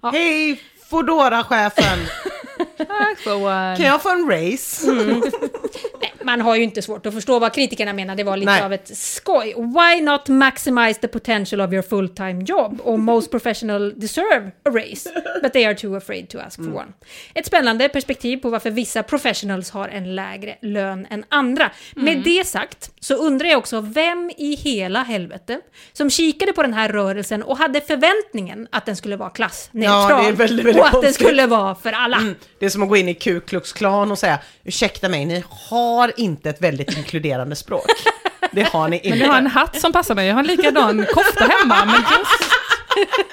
Hej 0.13 0.59
Foodora-chefen! 0.95 1.99
Kan 3.77 3.87
jag 3.87 4.03
få 4.03 4.09
en 4.11 4.31
race? 4.31 4.91
Mm. 4.91 5.21
Nej, 6.01 6.13
man 6.23 6.41
har 6.41 6.57
ju 6.57 6.63
inte 6.63 6.83
svårt 6.83 7.07
att 7.07 7.15
förstå 7.15 7.39
vad 7.39 7.55
kritikerna 7.55 7.93
menar, 7.93 8.17
det 8.17 8.25
var 8.25 8.37
lite 8.37 8.53
Nej. 8.53 8.63
av 8.63 8.73
ett 8.73 8.97
skoj. 8.97 9.55
Why 9.57 10.01
not 10.03 10.29
maximize 10.29 11.01
the 11.01 11.09
potential 11.09 11.61
of 11.61 11.73
your 11.73 11.83
full-time 11.83 12.45
job? 12.45 12.81
Och 12.85 12.99
most 12.99 13.31
professional 13.31 13.93
deserve 14.01 14.47
a 14.65 14.71
raise, 14.71 15.11
but 15.43 15.53
they 15.53 15.65
are 15.65 15.75
too 15.75 15.97
afraid 15.97 16.29
to 16.29 16.39
ask 16.39 16.57
for 16.57 16.65
Mm. 16.65 16.77
one. 16.77 16.87
Ett 17.35 17.47
spännande 17.47 17.89
perspektiv 17.89 18.37
på 18.37 18.51
varför 18.51 18.71
vissa 18.71 19.03
professionals 19.03 19.71
har 19.71 19.89
en 19.89 20.15
lägre 20.15 20.57
lön 20.63 21.07
än 21.11 21.25
andra. 21.29 21.71
Med 21.95 22.13
Mm. 22.15 22.23
det 22.25 22.47
sagt 22.47 22.91
så 23.01 23.15
undrar 23.15 23.49
jag 23.49 23.59
också 23.59 23.81
vem 23.81 24.31
i 24.37 24.55
hela 24.55 25.03
helvete 25.03 25.61
som 25.93 26.11
kikade 26.11 26.53
på 26.53 26.63
den 26.63 26.75
här 26.75 26.89
rörelsen 26.89 27.43
och 27.43 27.59
hade 27.59 27.81
förväntningen 27.81 28.69
att 28.73 28.87
den 28.87 28.97
skulle 28.97 29.17
vara 29.17 29.31
klassneutral. 29.31 30.11
Ja, 30.11 30.17
väldigt, 30.37 30.39
väldigt 30.65 30.77
och 30.77 30.87
att 30.87 30.93
den 30.93 31.01
konstigt. 31.03 31.27
skulle 31.27 31.47
vara 31.47 31.75
för 31.75 31.93
alla. 31.93 32.17
Mm, 32.17 32.35
det 32.59 32.67
är 32.67 32.71
som 32.71 32.83
att 32.83 32.89
gå 32.89 32.97
in 32.97 33.09
i 33.09 33.15
Ku 33.15 33.41
Klux 33.41 33.73
Klan 33.73 34.11
och 34.11 34.19
säga 34.19 34.39
ursäkta 34.65 35.09
mig, 35.09 35.25
ni 35.25 35.45
har 35.51 36.13
inte 36.17 36.51
ett 36.51 36.61
väldigt 36.61 36.97
inkluderande 36.97 37.57
språk. 37.57 37.87
Det 38.53 38.63
har 38.63 38.89
ni 38.89 38.97
inte. 38.97 39.09
Men 39.09 39.19
du 39.19 39.27
har 39.27 39.39
en 39.39 39.47
hatt 39.47 39.81
som 39.81 39.93
passar 39.93 40.15
mig. 40.15 40.27
Jag 40.27 40.35
har 40.35 40.41
en 40.41 40.47
likadan 40.47 41.07
kofta 41.15 41.45
hemma, 41.45 41.85
men 41.85 41.95
just 41.95 42.53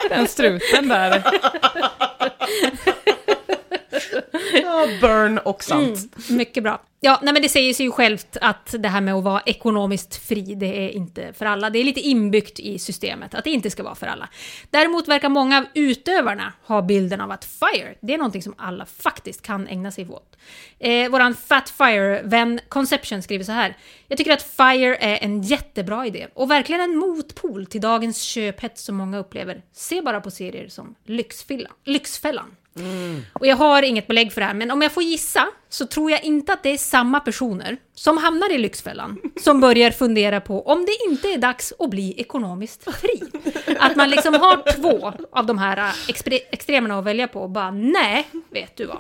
den 0.09 0.27
struten 0.27 0.87
där. 0.87 1.23
Ja, 4.53 4.87
burn 5.01 5.37
och 5.37 5.63
sant. 5.63 6.15
Mm, 6.29 6.37
mycket 6.37 6.63
bra. 6.63 6.81
Ja, 7.03 7.19
nej 7.21 7.33
men 7.33 7.41
det 7.41 7.49
säger 7.49 7.73
sig 7.73 7.85
ju 7.85 7.91
självt 7.91 8.37
att 8.41 8.75
det 8.79 8.87
här 8.87 9.01
med 9.01 9.13
att 9.13 9.23
vara 9.23 9.41
ekonomiskt 9.45 10.15
fri, 10.15 10.55
det 10.55 10.85
är 10.85 10.89
inte 10.89 11.33
för 11.33 11.45
alla. 11.45 11.69
Det 11.69 11.79
är 11.79 11.83
lite 11.83 11.99
inbyggt 11.99 12.59
i 12.59 12.79
systemet 12.79 13.35
att 13.35 13.43
det 13.43 13.49
inte 13.49 13.69
ska 13.69 13.83
vara 13.83 13.95
för 13.95 14.07
alla. 14.07 14.29
Däremot 14.69 15.07
verkar 15.07 15.29
många 15.29 15.57
av 15.57 15.65
utövarna 15.73 16.53
ha 16.63 16.81
bilden 16.81 17.21
av 17.21 17.31
att 17.31 17.45
FIRE, 17.45 17.95
det 18.01 18.13
är 18.13 18.17
någonting 18.17 18.41
som 18.41 18.53
alla 18.57 18.85
faktiskt 18.85 19.41
kan 19.41 19.67
ägna 19.67 19.91
sig 19.91 20.07
åt. 20.07 20.37
Eh, 20.79 21.09
våran 21.09 21.35
Fat 21.35 21.69
Fire-vän 21.69 22.59
Conception 22.69 23.21
skriver 23.21 23.43
så 23.43 23.51
här. 23.51 23.77
Jag 24.07 24.17
tycker 24.17 24.33
att 24.33 24.41
FIRE 24.41 24.95
är 24.95 25.23
en 25.23 25.41
jättebra 25.41 26.05
idé 26.05 26.27
och 26.33 26.51
verkligen 26.51 26.81
en 26.81 26.97
motpol 26.97 27.65
till 27.65 27.81
dagens 27.81 28.21
köphets 28.21 28.83
som 28.83 28.95
många 28.95 29.17
upplever. 29.17 29.61
Se 29.73 30.01
bara 30.01 30.21
på 30.21 30.31
serier 30.31 30.67
som 30.67 30.95
Lyxfällan. 31.85 32.55
Mm. 32.75 33.25
Och 33.33 33.47
jag 33.47 33.55
har 33.55 33.83
inget 33.83 34.07
belägg 34.07 34.33
för 34.33 34.41
det 34.41 34.47
här, 34.47 34.53
men 34.53 34.71
om 34.71 34.81
jag 34.81 34.91
får 34.91 35.03
gissa 35.03 35.47
så 35.73 35.85
tror 35.85 36.11
jag 36.11 36.23
inte 36.23 36.53
att 36.53 36.63
det 36.63 36.69
är 36.69 36.77
samma 36.77 37.19
personer 37.19 37.77
som 37.95 38.17
hamnar 38.17 38.51
i 38.51 38.57
Lyxfällan 38.57 39.17
som 39.43 39.61
börjar 39.61 39.91
fundera 39.91 40.41
på 40.41 40.67
om 40.67 40.85
det 40.85 41.09
inte 41.09 41.27
är 41.27 41.37
dags 41.37 41.73
att 41.79 41.89
bli 41.89 42.13
ekonomiskt 42.17 42.83
fri. 42.95 43.21
Att 43.79 43.95
man 43.95 44.09
liksom 44.09 44.33
har 44.33 44.73
två 44.81 45.13
av 45.31 45.45
de 45.45 45.57
här 45.57 45.77
äh, 45.77 46.33
extremerna 46.51 46.99
att 46.99 47.05
välja 47.05 47.27
på 47.27 47.41
och 47.41 47.49
bara 47.49 47.71
nej, 47.71 48.27
vet 48.49 48.77
du 48.77 48.85
vad? 48.85 48.99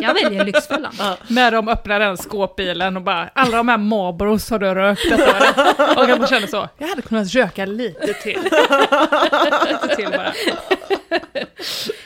Jag 0.00 0.14
väljer 0.14 0.44
Lyxfällan. 0.44 0.92
När 1.28 1.50
de 1.50 1.68
öppnar 1.68 2.00
den 2.00 2.16
skåpbilen 2.16 2.96
och 2.96 3.02
bara, 3.02 3.30
alla 3.34 3.56
de 3.56 3.68
här 3.68 3.78
Marlboros 3.78 4.50
har 4.50 4.58
du 4.58 4.74
rökt 4.74 5.10
detta 5.10 5.30
året?" 5.30 6.12
Och 6.12 6.18
bara 6.18 6.26
känner 6.26 6.46
så, 6.46 6.68
jag 6.78 6.88
hade 6.88 7.02
kunnat 7.02 7.34
röka 7.34 7.66
lite 7.66 8.12
till. 8.14 8.38
lite 8.42 9.96
till 9.96 10.08
bara. 10.10 10.32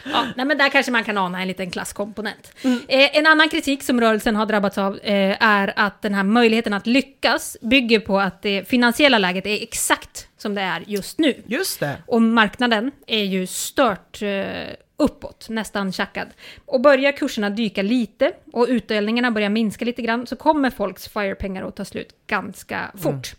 Ja, 0.04 0.26
nej, 0.36 0.46
men 0.46 0.58
där 0.58 0.68
kanske 0.68 0.92
man 0.92 1.04
kan 1.04 1.18
ana 1.18 1.40
en 1.40 1.48
liten 1.48 1.70
klasskomponent. 1.70 2.52
Eh, 2.88 3.16
en 3.16 3.26
annan 3.26 3.48
kritik 3.54 3.82
som 3.82 4.00
rörelsen 4.00 4.36
har 4.36 4.46
drabbats 4.46 4.78
av 4.78 4.98
eh, 5.02 5.36
är 5.42 5.72
att 5.76 6.02
den 6.02 6.14
här 6.14 6.22
möjligheten 6.22 6.72
att 6.72 6.86
lyckas 6.86 7.56
bygger 7.60 8.00
på 8.00 8.20
att 8.20 8.42
det 8.42 8.68
finansiella 8.68 9.18
läget 9.18 9.46
är 9.46 9.62
exakt 9.62 10.28
som 10.36 10.54
det 10.54 10.60
är 10.60 10.84
just 10.86 11.18
nu. 11.18 11.42
Just 11.46 11.80
det. 11.80 11.96
Och 12.06 12.22
marknaden 12.22 12.90
är 13.06 13.24
ju 13.24 13.46
stört 13.46 14.22
eh, 14.22 14.74
uppåt, 14.96 15.46
nästan 15.48 15.92
tjackad. 15.92 16.28
Och 16.66 16.80
börjar 16.80 17.12
kurserna 17.12 17.50
dyka 17.50 17.82
lite 17.82 18.32
och 18.52 18.66
utdelningarna 18.68 19.30
börjar 19.30 19.48
minska 19.48 19.84
lite 19.84 20.02
grann 20.02 20.26
så 20.26 20.36
kommer 20.36 20.70
folks 20.70 21.08
FIRE-pengar 21.08 21.68
att 21.68 21.76
ta 21.76 21.84
slut 21.84 22.14
ganska 22.26 22.90
fort. 23.02 23.34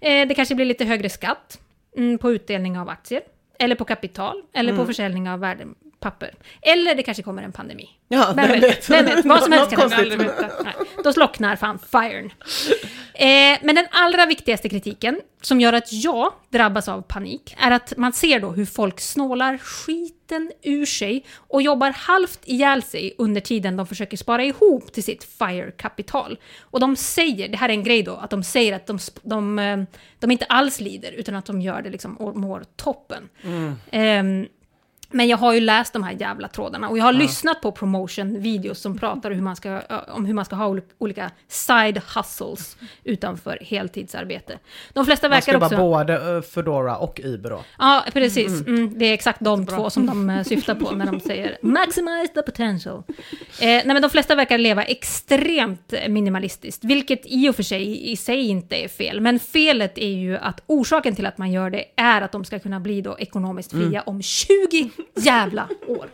Eh, 0.00 0.28
det 0.28 0.34
kanske 0.34 0.54
blir 0.54 0.66
lite 0.66 0.84
högre 0.84 1.08
skatt 1.08 1.60
mm, 1.96 2.18
på 2.18 2.32
utdelning 2.32 2.78
av 2.78 2.88
aktier, 2.88 3.22
eller 3.58 3.74
på 3.76 3.84
kapital, 3.84 4.42
eller 4.52 4.72
på 4.72 4.74
Mm. 4.74 4.86
försäljning 4.86 5.30
av 5.30 5.40
värdepapper. 6.04 6.34
Eller 6.62 6.94
det 6.94 7.02
kanske 7.02 7.22
kommer 7.22 7.42
en 7.42 7.52
pandemi. 7.52 7.88
Ja, 8.08 8.32
vem, 8.36 8.60
vet? 8.60 8.90
Vem 8.90 9.04
vet? 9.04 9.24
Vad 9.24 9.42
som 9.42 9.52
helst 9.52 9.76
kan 9.76 9.92
hända. 9.92 10.34
Då 11.04 11.12
slocknar 11.12 11.56
fan 11.56 11.78
firen. 11.78 12.30
Eh, 13.14 13.58
men 13.62 13.74
den 13.74 13.86
allra 13.90 14.26
viktigaste 14.26 14.68
kritiken, 14.68 15.20
som 15.42 15.60
gör 15.60 15.72
att 15.72 15.92
jag 15.92 16.32
drabbas 16.50 16.88
av 16.88 17.02
panik, 17.02 17.56
är 17.58 17.70
att 17.70 17.92
man 17.96 18.12
ser 18.12 18.40
då 18.40 18.50
hur 18.50 18.66
folk 18.66 19.00
snålar 19.00 19.58
skiten 19.58 20.52
ur 20.62 20.86
sig 20.86 21.24
och 21.36 21.62
jobbar 21.62 21.90
halvt 21.90 22.40
ihjäl 22.44 22.82
sig 22.82 23.14
under 23.18 23.40
tiden 23.40 23.76
de 23.76 23.86
försöker 23.86 24.16
spara 24.16 24.44
ihop 24.44 24.92
till 24.92 25.04
sitt 25.04 25.24
FIRE-kapital. 25.24 26.38
Och 26.60 26.80
de 26.80 26.96
säger, 26.96 27.48
det 27.48 27.56
här 27.56 27.68
är 27.68 27.72
en 27.72 27.84
grej 27.84 28.02
då, 28.02 28.16
att 28.16 28.30
de 28.30 28.44
säger 28.44 28.72
att 28.72 28.86
de, 28.86 28.98
de, 29.22 29.58
eh, 29.58 29.82
de 30.18 30.30
inte 30.30 30.44
alls 30.44 30.80
lider, 30.80 31.12
utan 31.12 31.34
att 31.34 31.46
de 31.46 31.60
gör 31.60 31.82
det 31.82 31.90
liksom 31.90 32.16
och 32.16 32.36
mår 32.36 32.64
toppen. 32.76 33.28
Ehm, 33.90 34.46
men 35.10 35.28
jag 35.28 35.36
har 35.36 35.52
ju 35.52 35.60
läst 35.60 35.92
de 35.92 36.02
här 36.02 36.12
jävla 36.20 36.48
trådarna 36.48 36.88
och 36.88 36.98
jag 36.98 37.04
har 37.04 37.12
Ja. 37.12 37.18
lyssnat 37.18 37.60
på 37.60 37.72
promotion-videos 37.72 38.74
som 38.80 38.98
pratar 38.98 39.30
hur 39.30 39.42
man 39.42 39.56
ska, 39.56 39.80
om 40.08 40.24
hur 40.26 40.34
man 40.34 40.44
ska 40.44 40.56
ha 40.56 40.66
ol- 40.68 40.82
olika 40.98 41.30
side 41.48 42.00
hustles 42.16 42.76
utanför 43.04 43.58
heltidsarbete. 43.60 44.58
De 44.92 45.06
flesta 45.06 45.28
Man 45.28 45.42
ska 45.42 45.52
verkar 45.52 45.66
jobba 45.66 45.66
också... 45.66 45.76
både 45.76 46.36
eh, 46.36 46.42
Foodora 46.42 46.96
och 46.96 47.20
Uber 47.24 47.50
då. 47.50 47.64
Ja, 47.78 48.04
precis. 48.12 48.60
Mm. 48.60 48.74
Mm, 48.76 48.98
det 48.98 49.04
är 49.04 49.14
exakt 49.14 49.40
de 49.40 49.66
två 49.66 49.90
som 49.90 50.06
de 50.06 50.30
eh, 50.30 50.42
syftar 50.44 50.74
på 50.74 50.90
när 50.94 51.06
de 51.06 51.20
säger 51.20 51.58
“maximize 51.62 52.28
the 52.34 52.42
potential”. 52.42 53.02
Eh, 53.08 53.14
nej, 53.60 53.82
men 53.86 54.02
de 54.02 54.10
flesta 54.10 54.34
verkar 54.34 54.58
leva 54.58 54.82
extremt 54.84 55.94
minimalistiskt, 56.08 56.84
vilket 56.84 57.20
i 57.24 57.48
och 57.48 57.56
för 57.56 57.62
sig 57.62 58.10
i 58.12 58.16
sig 58.16 58.46
inte 58.48 58.76
är 58.84 58.88
fel. 58.88 59.20
Men 59.20 59.38
felet 59.38 59.98
är 59.98 60.08
ju 60.08 60.36
att 60.36 60.62
orsaken 60.66 61.16
till 61.16 61.26
att 61.26 61.38
man 61.38 61.52
gör 61.52 61.70
det 61.70 61.84
är 61.96 62.20
att 62.22 62.32
de 62.32 62.44
ska 62.44 62.58
kunna 62.58 62.80
bli 62.80 63.00
då 63.00 63.16
ekonomiskt 63.18 63.70
fria 63.70 63.84
Mm. 64.00 64.02
om 64.06 64.22
20 64.22 64.90
jävla 65.16 65.68
år. 65.86 66.10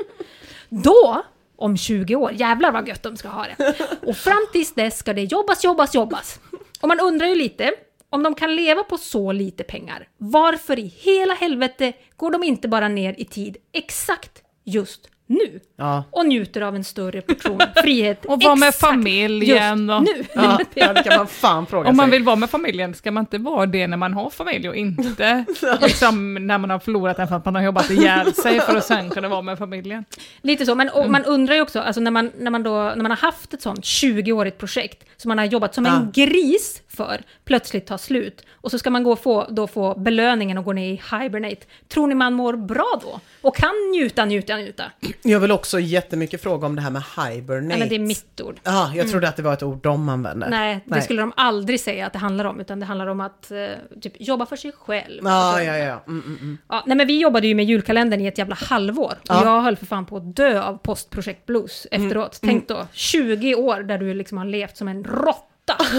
Då, 0.68 1.22
om 1.56 1.76
20 1.76 2.16
år, 2.16 2.32
jävlar 2.32 2.72
vad 2.72 2.88
gött 2.88 3.02
de 3.02 3.16
ska 3.16 3.28
ha 3.28 3.46
det. 3.46 3.74
Och 4.06 4.16
fram 4.16 4.46
tills 4.52 4.74
dess 4.74 4.98
ska 4.98 5.12
det 5.12 5.22
jobbas, 5.22 5.64
jobbas, 5.64 5.94
jobbas. 5.94 6.40
Och 6.80 6.88
man 6.88 7.00
undrar 7.00 7.26
ju 7.26 7.34
lite, 7.34 7.72
om 8.10 8.22
de 8.22 8.34
kan 8.34 8.56
leva 8.56 8.82
på 8.82 8.98
så 8.98 9.32
lite 9.32 9.64
pengar, 9.64 10.08
varför 10.18 10.78
i 10.78 10.86
hela 10.86 11.34
helvete 11.34 11.92
går 12.16 12.30
de 12.30 12.44
inte 12.44 12.68
bara 12.68 12.88
ner 12.88 13.14
i 13.18 13.24
tid 13.24 13.56
exakt 13.72 14.42
just 14.64 15.09
nu? 15.30 15.60
Ja. 15.76 16.04
Och 16.10 16.26
njuter 16.26 16.60
av 16.60 16.76
en 16.76 16.84
större 16.84 17.20
portion 17.20 17.60
frihet. 17.82 18.24
Och 18.24 18.42
vara 18.42 18.54
med 18.56 18.74
familjen. 18.74 19.78
just 19.88 19.90
Och, 19.90 20.02
nu. 20.02 20.24
Ja, 20.34 20.58
ja, 20.74 20.92
det 20.92 21.02
kan 21.02 21.16
man 21.16 21.26
fan 21.26 21.66
fråga 21.66 21.88
Om 21.90 21.96
man 21.96 22.06
sig. 22.06 22.10
vill 22.18 22.22
vara 22.22 22.36
med 22.36 22.50
familjen, 22.50 22.94
ska 22.94 23.10
man 23.10 23.22
inte 23.22 23.38
vara 23.38 23.66
det 23.66 23.86
när 23.86 23.96
man 23.96 24.12
har 24.14 24.30
familj 24.30 24.68
och 24.68 24.76
inte 24.76 25.44
liksom, 25.80 26.34
när 26.34 26.58
man 26.58 26.70
har 26.70 26.78
förlorat 26.78 27.16
den 27.16 27.28
för 27.28 27.36
att 27.36 27.44
man 27.44 27.54
har 27.54 27.62
jobbat 27.62 27.90
ihjäl 27.90 28.34
sig 28.34 28.60
för 28.60 28.76
att 28.76 28.84
sen 28.84 29.10
kunna 29.10 29.28
vara 29.28 29.42
med 29.42 29.58
familjen? 29.58 30.04
Lite 30.42 30.66
så, 30.66 30.74
men 30.74 30.88
och 30.88 31.10
man 31.10 31.24
undrar 31.24 31.54
ju 31.54 31.60
också, 31.60 31.80
alltså 31.80 32.00
när 32.00 32.10
man, 32.10 32.30
när, 32.38 32.50
man 32.50 32.62
då, 32.62 32.72
när 32.72 33.02
man 33.02 33.10
har 33.10 33.16
haft 33.18 33.54
ett 33.54 33.62
sånt 33.62 33.80
20-årigt 33.80 34.58
projekt, 34.58 35.04
som 35.16 35.28
man 35.28 35.38
har 35.38 35.44
jobbat 35.44 35.74
som 35.74 35.86
en 35.86 35.92
Ja. 36.14 36.24
gris 36.24 36.82
för 36.90 37.22
plötsligt 37.44 37.86
tar 37.86 37.98
slut 37.98 38.44
och 38.52 38.70
så 38.70 38.78
ska 38.78 38.90
man 38.90 39.02
gå 39.04 39.16
få, 39.16 39.46
då 39.50 39.66
få 39.66 39.94
belöningen 39.98 40.58
och 40.58 40.64
gå 40.64 40.72
ner 40.72 40.92
i 40.92 41.00
hibernate. 41.12 41.66
Tror 41.88 42.06
ni 42.06 42.14
man 42.14 42.32
mår 42.34 42.56
bra 42.56 43.00
då? 43.02 43.20
Och 43.42 43.56
kan 43.56 43.70
njuta, 43.92 44.24
njuta, 44.24 44.56
njuta? 44.56 44.84
Jag 45.22 45.40
vill 45.40 45.52
också 45.52 45.80
jättemycket 45.80 46.42
fråga 46.42 46.66
om 46.66 46.76
det 46.76 46.82
här 46.82 46.90
med 46.90 47.02
hibernate. 47.16 47.66
Nej, 47.68 47.78
men 47.78 47.88
det 47.88 47.94
är 47.94 47.98
mitt 47.98 48.40
ord. 48.40 48.60
Ja, 48.64 48.86
jag 48.86 48.98
Mm. 48.98 49.10
trodde 49.10 49.28
att 49.28 49.36
det 49.36 49.42
var 49.42 49.52
ett 49.52 49.62
ord 49.62 49.82
de 49.82 50.08
använde. 50.08 50.48
Nej, 50.50 50.80
det 50.84 51.02
skulle 51.02 51.20
de 51.22 51.32
aldrig 51.36 51.80
säga 51.80 52.06
att 52.06 52.12
det 52.12 52.18
handlar 52.18 52.44
om, 52.44 52.60
utan 52.60 52.80
det 52.80 52.86
handlar 52.86 53.06
om 53.06 53.20
att 53.20 53.50
eh, 53.50 53.66
typ, 54.00 54.12
jobba 54.18 54.46
för 54.46 54.56
sig 54.56 54.72
själv. 54.72 55.20
Ja, 55.24 55.62
ja, 55.62 55.76
ja. 55.78 56.02
Mm, 56.06 56.22
mm, 56.26 56.38
mm. 56.40 56.58
Ja, 56.68 56.82
nej 56.86 56.96
men 56.96 57.06
vi 57.06 57.20
jobbade 57.20 57.46
ju 57.46 57.54
med 57.54 57.64
julkalendern 57.64 58.20
i 58.20 58.26
ett 58.26 58.38
jävla 58.38 58.54
halvår. 58.54 59.12
Och 59.12 59.18
Ja. 59.28 59.44
jag 59.44 59.60
höll 59.62 59.76
för 59.76 59.86
fan 59.86 60.06
på 60.06 60.16
att 60.16 60.36
dö 60.36 60.62
av 60.62 60.76
postprojekt 60.78 61.46
blues 61.46 61.86
efteråt. 61.90 62.42
Mm. 62.42 62.54
Tänk 62.54 62.68
då, 62.68 62.86
20 62.92 63.54
år 63.54 63.82
där 63.82 63.98
du 63.98 64.14
liksom 64.14 64.38
har 64.38 64.44
levt 64.44 64.76
som 64.76 64.88
en 64.88 65.04
råtta. 65.04 65.46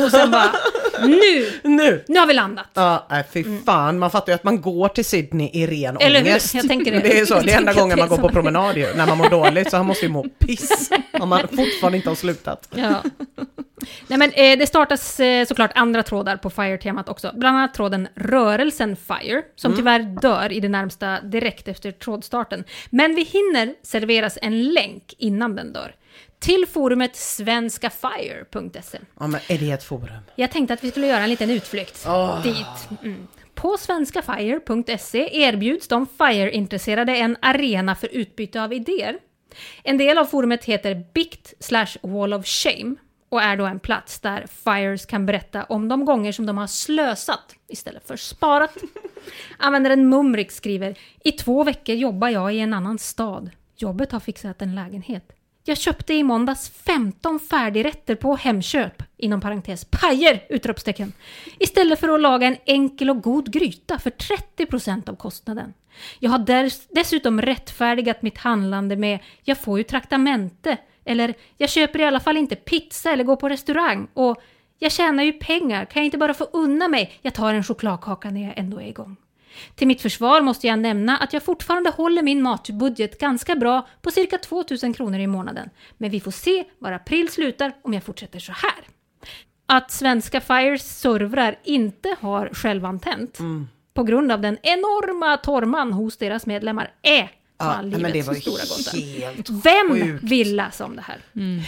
Och 0.05 0.11
sen 0.11 0.31
bara, 0.31 0.51
nu, 1.01 1.51
nu, 1.63 2.03
nu 2.07 2.19
har 2.19 2.27
vi 2.27 2.33
landat. 2.33 2.65
Ja, 2.73 3.07
nej, 3.09 3.23
fy 3.33 3.45
fan. 3.65 3.99
Man 3.99 4.11
fattar 4.11 4.31
ju 4.31 4.35
att 4.35 4.43
man 4.43 4.61
går 4.61 4.87
till 4.87 5.05
Sydney 5.05 5.49
i 5.53 5.67
ren 5.67 5.97
Eller 5.99 6.19
hur? 6.21 6.27
ångest. 6.31 6.53
Jag 6.53 6.67
tänker 6.67 6.85
det. 6.91 6.97
Men 6.97 7.09
det 7.09 7.19
är 7.19 7.25
så, 7.25 7.33
Jag 7.33 7.45
det 7.45 7.51
är 7.51 7.57
enda 7.57 7.71
tänker 7.71 7.81
gången 7.81 7.99
man 7.99 8.07
går 8.09 8.17
på 8.17 8.29
promenad 8.29 8.77
ju. 8.77 8.87
När 8.95 9.07
man 9.07 9.17
mår 9.17 9.29
dåligt 9.29 9.69
så 9.71 9.77
han 9.77 9.85
måste 9.85 10.05
ju 10.05 10.11
må 10.11 10.23
piss. 10.23 10.89
Om 11.19 11.29
man 11.29 11.39
fortfarande 11.47 11.97
inte 11.97 12.09
har 12.09 12.15
slutat. 12.15 12.67
Ja. 12.75 13.03
Nej 14.07 14.19
men 14.19 14.31
eh, 14.31 14.57
det 14.57 14.67
startas 14.67 15.19
eh, 15.19 15.45
såklart 15.45 15.71
andra 15.75 16.03
trådar 16.03 16.37
på 16.37 16.49
FIRE-temat 16.49 17.09
också. 17.09 17.31
Bland 17.35 17.57
annat 17.57 17.73
tråden 17.73 18.07
Rörelsen 18.15 18.95
FIRE, 18.95 19.41
som 19.55 19.71
Mm. 19.71 19.77
tyvärr 19.77 19.99
dör 20.21 20.51
i 20.51 20.59
det 20.59 20.69
närmsta 20.69 21.21
direkt 21.21 21.67
efter 21.67 21.91
trådstarten. 21.91 22.63
Men 22.89 23.15
vi 23.15 23.23
hinner 23.23 23.73
serveras 23.83 24.37
en 24.41 24.63
länk 24.73 25.13
innan 25.17 25.55
den 25.55 25.73
dör. 25.73 25.95
Till 26.41 26.65
forumet 26.67 27.15
svenskafire.se. 27.15 28.99
Ja, 29.19 29.27
men 29.27 29.41
är 29.47 29.57
det 29.57 29.71
ett 29.71 29.83
forum? 29.83 30.17
Jag 30.35 30.51
tänkte 30.51 30.73
att 30.73 30.83
vi 30.83 30.91
skulle 30.91 31.07
göra 31.07 31.23
en 31.23 31.29
liten 31.29 31.49
utflykt 31.49 32.05
Åh. 32.07 32.43
dit. 32.43 32.99
Mm. 33.03 33.27
På 33.53 33.77
svenskafire.se 33.77 35.41
erbjuds 35.41 35.87
de 35.87 36.07
FIRE-intresserade 36.07 37.15
en 37.15 37.37
arena 37.41 37.95
för 37.95 38.07
utbyte 38.07 38.63
av 38.63 38.73
idéer. 38.73 39.19
En 39.83 39.97
del 39.97 40.17
av 40.17 40.25
forumet 40.25 40.65
heter 40.65 41.03
Bikt 41.13 41.53
slash 41.59 41.97
Wall 42.01 42.33
of 42.33 42.45
Shame 42.45 42.95
och 43.29 43.41
är 43.41 43.57
då 43.57 43.65
en 43.65 43.79
plats 43.79 44.19
där 44.19 44.47
FIRES 44.47 45.05
kan 45.05 45.25
berätta 45.25 45.63
om 45.63 45.89
de 45.89 46.05
gånger 46.05 46.31
som 46.31 46.45
de 46.45 46.57
har 46.57 46.67
slösat 46.67 47.55
istället 47.67 48.07
för 48.07 48.17
sparat. 48.17 48.77
Användaren 49.57 50.09
Mumrik 50.09 50.51
skriver 50.51 50.97
I 51.23 51.31
två 51.31 51.63
veckor 51.63 51.95
jobbar 51.95 52.29
jag 52.29 52.53
i 52.53 52.59
en 52.59 52.73
annan 52.73 52.99
stad. 52.99 53.49
Jobbet 53.75 54.11
har 54.11 54.19
fixat 54.19 54.61
en 54.61 54.75
lägenhet. 54.75 55.31
Jag 55.63 55.77
köpte 55.77 56.13
i 56.13 56.23
måndags 56.23 56.69
15 56.69 57.39
färdigrätter 57.39 58.15
på 58.15 58.35
Hemköp, 58.35 59.03
inom 59.17 59.41
parentes 59.41 59.85
pajer! 59.85 60.45
Utropstecken. 60.49 61.13
Istället 61.59 61.99
för 61.99 62.09
att 62.09 62.21
laga 62.21 62.47
en 62.47 62.57
enkel 62.65 63.09
och 63.09 63.21
god 63.21 63.53
gryta 63.53 63.99
för 63.99 64.09
30% 64.09 65.09
av 65.09 65.15
kostnaden. 65.15 65.73
Jag 66.19 66.31
har 66.31 66.39
dess, 66.39 66.87
dessutom 66.89 67.41
rättfärdigat 67.41 68.21
mitt 68.21 68.37
handlande 68.37 68.95
med 68.95 69.19
“jag 69.43 69.57
får 69.57 69.77
ju 69.77 69.83
traktamente” 69.83 70.77
eller 71.05 71.33
“jag 71.57 71.69
köper 71.69 71.99
i 71.99 72.05
alla 72.05 72.19
fall 72.19 72.37
inte 72.37 72.55
pizza 72.55 73.11
eller 73.11 73.23
går 73.23 73.35
på 73.35 73.49
restaurang” 73.49 74.07
och 74.13 74.41
“jag 74.79 74.91
tjänar 74.91 75.23
ju 75.23 75.33
pengar, 75.33 75.85
kan 75.85 75.99
jag 76.01 76.05
inte 76.05 76.17
bara 76.17 76.33
få 76.33 76.43
unna 76.43 76.87
mig? 76.87 77.19
Jag 77.21 77.33
tar 77.33 77.53
en 77.53 77.63
chokladkaka 77.63 78.29
när 78.29 78.43
jag 78.43 78.53
ändå 78.57 78.81
är 78.81 78.87
igång”. 78.87 79.17
Till 79.75 79.87
mitt 79.87 80.01
försvar 80.01 80.41
måste 80.41 80.67
jag 80.67 80.79
nämna 80.79 81.17
att 81.17 81.33
jag 81.33 81.43
fortfarande 81.43 81.89
håller 81.89 82.21
min 82.21 82.41
matbudget 82.41 83.19
ganska 83.19 83.55
bra 83.55 83.87
på 84.01 84.11
cirka 84.11 84.37
2000 84.37 84.93
kronor 84.93 85.19
i 85.19 85.27
månaden. 85.27 85.69
Men 85.97 86.09
vi 86.09 86.19
får 86.19 86.31
se 86.31 86.63
var 86.79 86.91
april 86.91 87.29
slutar 87.29 87.73
om 87.81 87.93
jag 87.93 88.03
fortsätter 88.03 88.39
så 88.39 88.51
här. 88.51 88.87
Att 89.65 89.91
svenska 89.91 90.41
Fires 90.41 90.81
servrar 90.81 91.59
inte 91.63 92.15
har 92.19 92.49
självantänt 92.53 93.37
på 93.93 94.03
grund 94.03 94.31
av 94.31 94.41
den 94.41 94.57
enorma 94.61 95.37
torman 95.37 95.93
hos 95.93 96.17
deras 96.17 96.45
medlemmar 96.45 96.93
är 97.01 97.31
Ja, 97.65 97.81
men 97.99 98.11
det 98.11 98.21
var 98.21 98.33
ju 98.33 98.41
stora 98.41 98.61
gåta. 98.61 98.97
helt 98.97 99.49
Vem 99.49 99.89
sjukt. 99.89 100.23
vill 100.23 100.55
läsa 100.55 100.85
om 100.85 100.95
det 100.95 101.03
här? 101.07 101.17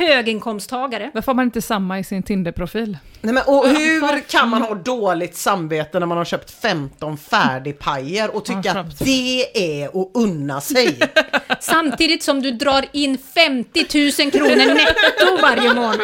Höginkomsttagare. 0.05 1.11
Varför 1.13 1.25
har 1.31 1.35
man 1.35 1.45
inte 1.45 1.61
samma 1.61 1.99
i 1.99 2.03
sin 2.03 2.23
Tinder-profil? 2.23 2.97
Nej, 3.21 3.33
men, 3.33 3.43
och 3.47 3.67
hur 3.67 4.19
kan 4.29 4.49
man 4.49 4.61
ha 4.61 4.75
dåligt 4.75 5.35
samvete 5.35 5.99
när 5.99 6.05
man 6.07 6.17
har 6.17 6.25
köpt 6.25 6.51
15 6.61 7.17
färdigpajer 7.17 8.35
och 8.35 8.45
tycka 8.45 8.71
att 8.71 8.99
det 8.99 9.45
är 9.81 9.87
att 9.87 10.11
unna 10.13 10.61
sig? 10.61 10.99
Samtidigt 11.59 12.23
som 12.23 12.41
du 12.41 12.51
drar 12.51 12.85
in 12.91 13.17
50 13.33 13.79
000 14.23 14.31
kronor 14.31 14.73
netto 14.73 15.41
varje 15.41 15.73
månad. 15.73 15.99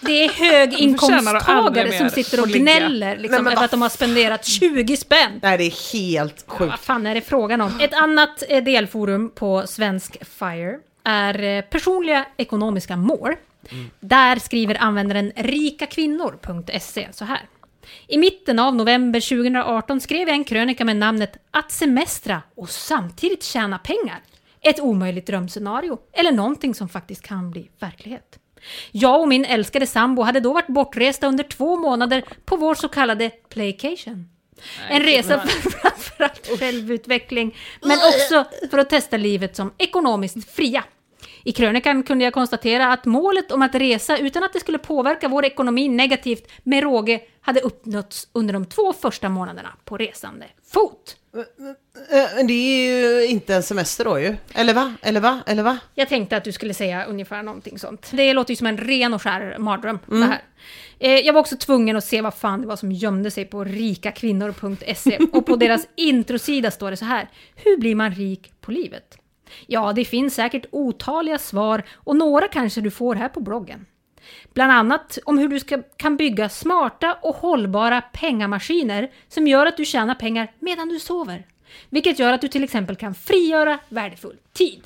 Det 0.00 0.24
är 0.24 0.28
höginkomsttagare 0.28 1.92
som 1.98 2.10
sitter 2.10 2.40
och 2.42 2.48
gnäller 2.48 3.06
Nej, 3.06 3.18
liksom, 3.18 3.44
men 3.44 3.52
över 3.52 3.64
att 3.64 3.70
de 3.70 3.82
har 3.82 3.88
spenderat 3.88 4.44
20 4.44 4.96
spänn. 4.96 5.40
Nej, 5.42 5.58
det 5.58 5.64
är 5.64 5.92
helt 5.92 6.44
sjukt. 6.46 6.70
Vad 6.70 6.80
fan 6.80 7.06
är 7.06 7.14
det 7.14 7.20
frågan 7.20 7.60
om? 7.60 7.80
Ett 7.80 7.94
annat 7.94 8.42
eh, 8.48 8.62
delforum 8.84 9.30
på 9.30 9.66
Svensk 9.66 10.24
Fire 10.24 10.78
är 11.04 11.42
eh, 11.42 11.62
personliga 11.62 12.26
ekonomiska 12.36 12.96
mål. 12.96 13.34
Där 14.00 14.38
skriver 14.38 14.74
användaren 14.74 15.32
rikakvinnor.se 15.36 17.08
så 17.12 17.24
här. 17.24 17.40
I 18.08 18.18
mitten 18.18 18.58
av 18.58 18.74
november 18.76 19.20
2018 19.20 20.00
skrev 20.00 20.28
jag 20.28 20.36
en 20.36 20.44
krönika 20.44 20.84
med 20.84 20.96
namnet 20.96 21.36
Att 21.50 21.72
semestra 21.72 22.42
och 22.54 22.70
samtidigt 22.70 23.42
tjäna 23.42 23.78
pengar. 23.78 24.20
Ett 24.60 24.80
omöjligt 24.80 25.26
drömscenario, 25.26 25.98
eller 26.12 26.32
någonting 26.32 26.74
som 26.74 26.88
faktiskt 26.88 27.22
kan 27.22 27.50
bli 27.50 27.70
verklighet. 27.78 28.38
Jag 28.92 29.20
och 29.20 29.28
min 29.28 29.44
älskade 29.44 29.86
sambo 29.86 30.22
hade 30.22 30.40
då 30.40 30.52
varit 30.52 30.66
bortresta 30.66 31.26
under 31.26 31.44
två 31.44 31.76
månader 31.76 32.24
på 32.44 32.56
vår 32.56 32.74
så 32.74 32.88
kallade 32.88 33.30
playcation. 33.30 34.33
En 34.88 35.02
resa 35.02 35.40
för 35.40 35.70
framförallt 35.70 36.58
självutveckling, 36.58 37.56
men 37.82 37.98
också 37.98 38.44
för 38.70 38.78
att 38.78 38.90
testa 38.90 39.16
livet 39.16 39.56
som 39.56 39.72
ekonomiskt 39.78 40.50
fria. 40.50 40.84
I 41.44 41.52
krönikan 41.52 42.02
kunde 42.02 42.24
jag 42.24 42.34
konstatera 42.34 42.92
att 42.92 43.04
målet 43.04 43.52
om 43.52 43.62
att 43.62 43.74
resa 43.74 44.18
utan 44.18 44.44
att 44.44 44.52
det 44.52 44.60
skulle 44.60 44.78
påverka 44.78 45.28
vår 45.28 45.44
ekonomi 45.44 45.88
negativt 45.88 46.52
med 46.62 46.82
råge 46.82 47.20
hade 47.40 47.60
uppnåtts 47.60 48.28
under 48.32 48.54
de 48.54 48.66
två 48.66 48.92
första 48.92 49.28
månaderna 49.28 49.72
på 49.84 49.96
resande 49.96 50.46
fot. 50.72 51.16
Eh, 51.34 52.46
Det 52.46 52.52
är 52.54 52.86
ju 53.20 53.26
inte 53.26 53.54
en 53.54 53.62
semester 53.62 54.04
då 54.04 54.20
ju. 54.20 54.36
Eller 54.54 54.74
va? 54.74 54.94
Eller 55.02 55.20
va? 55.20 55.40
Eller 55.46 55.62
va? 55.62 55.78
Jag 55.94 56.08
tänkte 56.08 56.36
att 56.36 56.44
du 56.44 56.52
skulle 56.52 56.74
säga 56.74 57.04
ungefär 57.04 57.42
någonting 57.42 57.78
sånt. 57.78 58.08
Det 58.12 58.32
låter 58.32 58.50
ju 58.52 58.56
som 58.56 58.66
en 58.66 58.78
ren 58.78 59.14
och 59.14 59.22
skär 59.22 59.58
mardröm 59.58 59.98
Mm. 60.10 60.20
det 60.20 60.26
här. 60.26 60.42
Eh, 60.98 61.26
Jag 61.26 61.32
var 61.32 61.40
också 61.40 61.56
tvungen 61.56 61.96
att 61.96 62.04
se 62.04 62.20
vad 62.20 62.34
fan 62.34 62.60
det 62.60 62.66
var 62.66 62.76
som 62.76 62.92
gömde 62.92 63.30
sig 63.30 63.44
på 63.44 63.64
rikakvinnor.se 63.64 65.18
och 65.32 65.46
på 65.46 65.56
deras 65.56 65.86
introsida 65.96 66.70
står 66.70 66.90
det 66.90 66.96
så 66.96 67.04
här. 67.04 67.28
Hur 67.54 67.76
blir 67.78 67.94
man 67.94 68.10
rik 68.14 68.52
på 68.60 68.70
livet? 68.72 69.18
Ja, 69.66 69.92
det 69.92 70.04
finns 70.04 70.34
säkert 70.34 70.66
otaliga 70.72 71.38
svar 71.38 71.82
och 71.94 72.16
några 72.16 72.48
kanske 72.48 72.80
du 72.80 72.90
får 72.90 73.14
här 73.14 73.28
på 73.28 73.40
bloggen. 73.40 73.86
Bland 74.54 74.72
annat 74.72 75.18
om 75.24 75.38
hur 75.38 75.48
du 75.48 75.60
ska, 75.60 75.82
kan 75.96 76.16
bygga 76.16 76.48
smarta 76.48 77.18
och 77.22 77.36
hållbara 77.36 78.00
pengamaskiner 78.00 79.10
som 79.28 79.46
gör 79.46 79.66
att 79.66 79.76
du 79.76 79.84
tjänar 79.84 80.14
pengar 80.14 80.52
medan 80.58 80.88
du 80.88 80.98
sover. 80.98 81.46
Vilket 81.90 82.18
gör 82.18 82.32
att 82.32 82.40
du 82.40 82.48
till 82.48 82.64
exempel 82.64 82.96
kan 82.96 83.14
frigöra 83.14 83.78
värdefull 83.88 84.36
tid. 84.52 84.82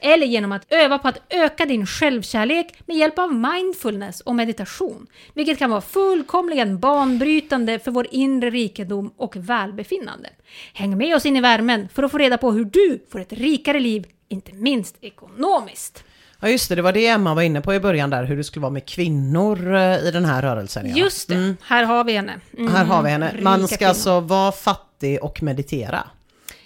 Eller 0.00 0.26
genom 0.26 0.52
att 0.52 0.72
öva 0.72 0.98
på 0.98 1.08
att 1.08 1.22
öka 1.28 1.66
din 1.66 1.86
självkärlek 1.86 2.74
med 2.86 2.96
hjälp 2.96 3.18
av 3.18 3.34
mindfulness 3.34 4.20
och 4.20 4.34
meditation. 4.34 5.06
Vilket 5.34 5.58
kan 5.58 5.70
vara 5.70 5.80
fullkomligen 5.80 6.78
banbrytande 6.78 7.78
för 7.78 7.90
vår 7.90 8.06
inre 8.10 8.50
rikedom 8.50 9.14
och 9.16 9.36
välbefinnande. 9.36 10.30
Häng 10.72 10.98
med 10.98 11.16
oss 11.16 11.26
in 11.26 11.36
i 11.36 11.40
värmen 11.40 11.88
för 11.94 12.02
att 12.02 12.10
få 12.10 12.18
reda 12.18 12.38
på 12.38 12.52
hur 12.52 12.64
du 12.64 13.06
får 13.12 13.20
ett 13.20 13.32
rikare 13.32 13.80
liv, 13.80 14.06
inte 14.28 14.52
minst 14.52 14.96
ekonomiskt. 15.00 16.04
Ja 16.40 16.48
just 16.48 16.68
det, 16.68 16.74
det 16.74 16.82
var 16.82 16.92
det 16.92 17.06
Emma 17.06 17.34
var 17.34 17.42
inne 17.42 17.60
på 17.60 17.74
i 17.74 17.80
början 17.80 18.10
där, 18.10 18.24
hur 18.24 18.36
det 18.36 18.44
skulle 18.44 18.60
vara 18.62 18.72
med 18.72 18.86
kvinnor 18.88 19.74
eh, 19.74 19.96
i 20.08 20.10
den 20.10 20.24
här 20.24 20.42
rörelsen. 20.42 20.88
Ja. 20.90 20.96
Just 20.96 21.28
det, 21.28 21.54
här 21.62 21.84
har 21.84 22.04
vi 22.04 22.12
henne. 22.16 22.34
Mm. 22.58 22.72
Här 22.74 22.84
har 22.84 23.02
vi 23.02 23.10
henne. 23.10 23.34
Man 23.42 23.56
Rika 23.60 23.66
ska 23.68 23.76
kvinnor. 23.76 23.88
alltså 23.88 24.20
vara 24.20 24.52
fattig 24.52 25.22
och 25.24 25.42
meditera. 25.42 26.04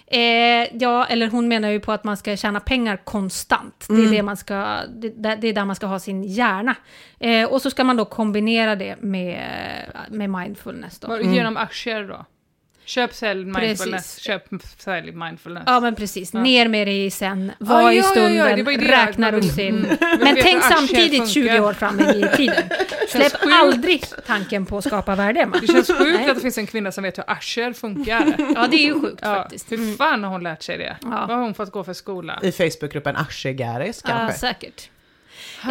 Eh, 0.07 0.19
ja, 0.73 1.05
eller 1.05 1.27
hon 1.29 1.47
menar 1.47 1.69
ju 1.69 1.79
på 1.79 1.91
att 1.91 2.03
man 2.03 2.17
ska 2.17 2.37
tjäna 2.37 2.59
pengar 2.59 2.97
konstant. 3.03 3.85
Det 3.87 3.93
är, 3.93 3.97
Mm. 3.99 4.11
det 4.11 4.23
man 4.23 4.37
ska, 4.37 4.77
det, 5.01 5.09
det 5.35 5.47
är 5.47 5.53
där 5.53 5.65
man 5.65 5.75
ska 5.75 5.85
ha 5.85 5.99
sin 5.99 6.23
hjärna. 6.23 6.75
Eh, 7.19 7.45
och 7.45 7.61
så 7.61 7.69
ska 7.69 7.83
man 7.83 7.97
då 7.97 8.05
kombinera 8.05 8.75
det 8.75 8.95
med, 9.01 9.39
med 10.09 10.29
mindfulness. 10.29 10.99
Då. 10.99 11.07
Vad- 11.07 11.21
Genom 11.25 11.57
aktier 11.57 12.03
då? 12.03 12.25
Köp, 12.91 13.13
sälj, 13.13 13.45
mindfulness. 13.45 13.89
Precis. 14.15 14.19
Köp, 14.23 14.43
sälj, 14.77 15.11
mindfulness. 15.11 15.63
Ja 15.67 15.79
men 15.79 15.95
precis, 15.95 16.33
Ja. 16.33 16.41
ner 16.41 16.67
med 16.67 16.87
det 16.87 17.05
i 17.05 17.11
sen, 17.11 17.51
Ja, 17.59 17.65
var 17.65 17.81
i 17.81 17.83
ja, 17.83 17.91
ja, 17.91 17.97
ja, 17.97 18.03
stunden, 18.03 18.57
ju 18.57 18.77
det 18.77 18.91
räkna 18.91 19.31
russin. 19.31 19.85
Mm. 19.85 20.19
Men 20.19 20.35
tänk 20.41 20.63
samtidigt 20.63 21.29
20 21.29 21.49
funkar. 21.49 21.61
år 21.63 21.73
fram 21.73 21.99
i 21.99 22.25
tiden. 22.37 22.63
Släpp 23.09 23.33
aldrig 23.51 24.03
tanken 24.27 24.65
på 24.65 24.77
att 24.77 24.83
skapa 24.83 25.15
värde, 25.15 25.39
Emma. 25.39 25.57
Det 25.61 25.67
känns 25.67 25.87
sjukt 25.87 26.29
att 26.29 26.35
det 26.35 26.41
finns 26.41 26.57
en 26.57 26.67
kvinna 26.67 26.91
som 26.91 27.03
vet 27.03 27.17
hur 27.17 27.23
aktier 27.27 27.73
funkar. 27.73 28.35
Ja, 28.55 28.67
det 28.71 28.75
är 28.77 28.85
ju 28.85 29.01
sjukt 29.01 29.19
ja, 29.21 29.35
faktiskt. 29.35 29.71
Mm. 29.71 29.87
Hur 29.87 29.95
fan 29.95 30.23
har 30.23 30.31
hon 30.31 30.43
lärt 30.43 30.63
sig 30.63 30.77
det? 30.77 30.97
Vad 31.01 31.29
har 31.29 31.37
hon 31.37 31.53
fått 31.53 31.71
gå 31.71 31.83
för 31.83 31.93
skola? 31.93 32.39
I 32.43 32.51
Facebookgruppen 32.51 33.15
Aschegäris 33.15 34.01
Ja, 34.03 34.09
kanske. 34.09 34.39
säkert. 34.39 34.89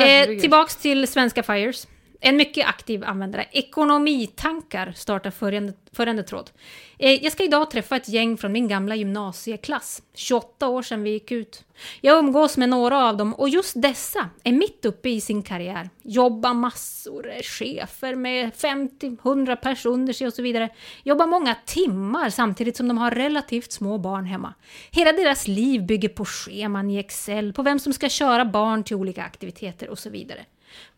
Eh, 0.01 0.41
tillbaks 0.41 0.77
till 0.77 1.09
svenska 1.09 1.43
Fires. 1.43 1.87
En 2.23 2.37
mycket 2.37 2.67
aktiv 2.69 3.05
användare. 3.05 3.47
Ekonomitankar 3.53 4.93
startar 4.97 5.31
följande, 5.31 5.73
följande 5.93 6.23
tråd. 6.23 6.51
Eh, 6.99 7.25
jag 7.25 7.33
ska 7.33 7.45
idag 7.45 7.71
träffa 7.71 7.97
ett 7.97 8.09
gäng 8.09 8.37
från 8.37 8.53
min 8.53 8.69
gamla 8.69 8.95
gymnasieklass. 8.95 10.03
28 10.15 10.69
år 10.69 10.83
sedan 10.83 11.03
vi 11.03 11.11
gick 11.11 11.31
ut. 11.31 11.65
Jag 12.01 12.19
umgås 12.19 12.57
med 12.57 12.69
några 12.69 13.09
av 13.09 13.17
dem 13.17 13.35
och 13.35 13.49
just 13.49 13.83
dessa 13.83 14.29
är 14.45 14.53
mitt 14.53 14.85
uppe 14.85 15.09
i 15.09 15.21
sin 15.21 15.43
karriär. 15.43 15.91
Jobbar 16.03 16.55
massor, 16.55 17.31
är 17.31 17.43
chefer 17.43 18.15
med 18.15 18.53
50-100 18.53 19.57
pers 19.57 19.87
under 19.87 20.13
sig 20.13 20.27
och 20.27 20.33
så 20.33 20.43
vidare. 20.43 20.69
Jobbar 21.03 21.27
många 21.27 21.57
timmar 21.67 22.31
samtidigt 22.31 22.77
som 22.77 22.89
de 22.89 22.99
har 22.99 23.11
relativt 23.11 23.73
små 23.73 23.99
barn 23.99 24.25
hemma. 24.25 24.55
Hela 24.91 25.13
deras 25.13 25.49
liv 25.49 25.87
bygger 25.87 26.09
på 26.09 26.25
scheman 26.25 26.91
i 26.91 26.99
Excel, 26.99 27.53
på 27.53 27.63
vem 27.63 27.79
som 27.79 27.93
ska 27.93 28.09
köra 28.09 28.45
barn 28.45 28.85
till 28.85 28.97
olika 28.97 29.23
aktiviteter 29.23 29.89
och 29.89 29.99
så 29.99 30.11
vidare. 30.11 30.45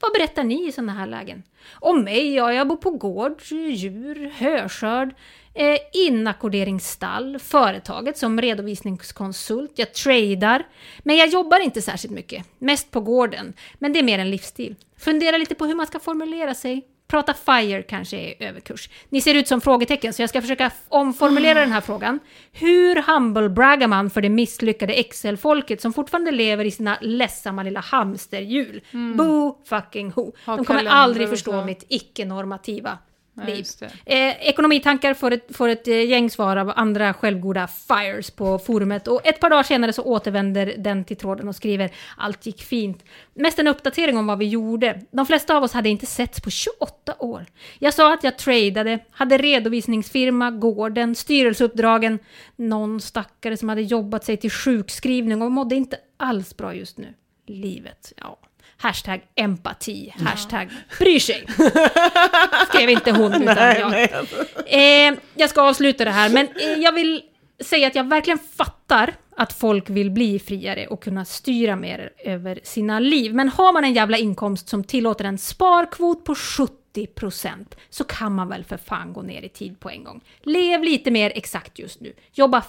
Vad 0.00 0.12
berättar 0.12 0.44
ni 0.44 0.68
i 0.68 0.72
sådana 0.72 0.92
här 0.92 1.06
lägen? 1.06 1.42
Om 1.72 2.04
mig? 2.04 2.34
Ja, 2.34 2.52
jag 2.52 2.68
bor 2.68 2.76
på 2.76 2.90
gård, 2.90 3.42
djur, 3.50 4.32
höskörd, 4.34 5.14
eh, 5.54 5.78
inackorderingsstall, 5.92 7.38
företaget 7.38 8.18
som 8.18 8.40
redovisningskonsult, 8.40 9.72
jag 9.74 9.94
tradar. 9.94 10.66
Men 11.02 11.16
jag 11.16 11.28
jobbar 11.28 11.60
inte 11.60 11.82
särskilt 11.82 12.14
mycket, 12.14 12.46
mest 12.58 12.90
på 12.90 13.00
gården. 13.00 13.52
Men 13.78 13.92
det 13.92 13.98
är 13.98 14.02
mer 14.02 14.18
en 14.18 14.30
livsstil. 14.30 14.76
Fundera 14.96 15.36
lite 15.36 15.54
på 15.54 15.66
hur 15.66 15.74
man 15.74 15.86
ska 15.86 16.00
formulera 16.00 16.54
sig. 16.54 16.84
Prata 17.12 17.34
FIRE 17.34 17.82
kanske 17.82 18.16
är 18.16 18.34
överkurs. 18.48 18.88
Ni 19.08 19.20
ser 19.20 19.34
ut 19.34 19.48
som 19.48 19.60
frågetecken, 19.60 20.12
så 20.12 20.22
jag 20.22 20.28
ska 20.30 20.40
försöka 20.40 20.70
omformulera 20.88 21.60
den 21.60 21.72
här 21.72 21.80
frågan. 21.80 22.20
Hur 22.52 23.02
humble-braggar 23.02 23.88
man 23.88 24.10
för 24.10 24.20
det 24.20 24.28
misslyckade 24.28 24.92
Excel-folket 24.92 25.80
som 25.80 25.92
fortfarande 25.92 26.30
lever 26.30 26.64
i 26.64 26.70
sina 26.70 26.98
ledsamma 27.00 27.62
lilla 27.62 27.80
hamsterhjul? 27.80 28.80
Boo 29.16 29.58
fucking 29.64 30.12
who. 30.16 30.32
De 30.44 30.64
kommer 30.64 30.86
aldrig 30.86 31.28
förstå 31.28 31.64
mitt 31.64 31.84
icke-normativa 31.88 32.98
liv. 33.34 33.66
det. 33.80 33.86
Eh, 34.04 34.48
ekonomitankar 34.48 35.14
får 35.14 35.30
ett, 35.30 35.56
får 35.56 35.68
ett 35.68 35.88
eh, 35.88 36.04
gäng 36.04 36.30
svar 36.30 36.56
av 36.56 36.72
andra 36.76 37.14
självgoda 37.14 37.68
fires 37.68 38.30
på 38.30 38.58
forumet 38.58 39.08
och 39.08 39.26
ett 39.26 39.40
par 39.40 39.50
dagar 39.50 39.62
senare 39.62 39.92
så 39.92 40.02
återvänder 40.02 40.74
den 40.78 41.04
till 41.04 41.16
tråden 41.16 41.48
och 41.48 41.56
skriver 41.56 41.90
allt 42.16 42.46
gick 42.46 42.62
fint. 42.62 43.04
Mest 43.34 43.58
en 43.58 43.66
uppdatering 43.66 44.16
om 44.16 44.26
vad 44.26 44.38
vi 44.38 44.48
gjorde. 44.48 45.00
De 45.10 45.26
flesta 45.26 45.56
av 45.56 45.62
oss 45.62 45.72
hade 45.72 45.88
inte 45.88 46.06
setts 46.06 46.40
på 46.40 46.50
28 46.50 47.14
år. 47.18 47.46
Jag 47.78 47.94
sa 47.94 48.14
att 48.14 48.24
jag 48.24 48.38
tradade, 48.38 48.98
hade 49.10 49.38
redovisningsfirma, 49.38 50.50
gården, 50.50 51.14
styrelseuppdragen, 51.14 52.18
någon 52.56 53.00
stackare 53.00 53.56
som 53.56 53.68
hade 53.68 53.82
jobbat 53.82 54.24
sig 54.24 54.36
till 54.36 54.50
sjukskrivning 54.50 55.42
och 55.42 55.52
mådde 55.52 55.74
inte 55.74 55.96
alls 56.16 56.56
bra 56.56 56.74
just 56.74 56.98
nu. 56.98 57.14
Livet, 57.46 58.12
ja. 58.16 58.38
Hashtag 58.82 59.20
empati, 59.34 60.14
hashtag 60.18 60.68
bryr 60.98 61.18
sig. 61.18 61.46
Skrev 62.68 62.90
inte 62.90 63.12
hon 63.12 63.34
utan 63.42 63.54
Nej, 63.54 63.80
jag. 63.80 63.90
nej. 63.90 65.08
Eh, 65.08 65.18
jag 65.34 65.50
ska 65.50 65.62
avsluta 65.62 66.04
det 66.04 66.10
här, 66.10 66.30
men 66.30 66.46
eh, 66.46 66.82
jag 66.82 66.92
vill 66.92 67.22
säga 67.60 67.86
att 67.86 67.94
jag 67.94 68.08
verkligen 68.08 68.38
fattar 68.38 69.14
att 69.36 69.52
folk 69.52 69.90
vill 69.90 70.10
bli 70.10 70.38
friare 70.38 70.86
och 70.86 71.02
kunna 71.02 71.24
styra 71.24 71.76
mer 71.76 72.12
över 72.18 72.60
sina 72.62 72.98
liv. 73.00 73.34
Men 73.34 73.48
har 73.48 73.72
man 73.72 73.84
en 73.84 73.92
jävla 73.92 74.18
inkomst 74.18 74.68
som 74.68 74.84
tillåter 74.84 75.24
en 75.24 75.38
sparkvot 75.38 76.24
på 76.24 76.34
70% 76.34 77.66
så 77.90 78.04
kan 78.04 78.34
man 78.34 78.48
väl 78.48 78.64
för 78.64 78.76
fan 78.76 79.12
gå 79.12 79.22
ner 79.22 79.42
i 79.42 79.48
tid 79.48 79.80
på 79.80 79.90
en 79.90 80.04
gång. 80.04 80.20
Lev 80.42 80.82
lite 80.82 81.10
mer 81.10 81.32
exakt 81.34 81.78
just 81.78 82.00
nu. 82.00 82.12
Jobba 82.32 82.62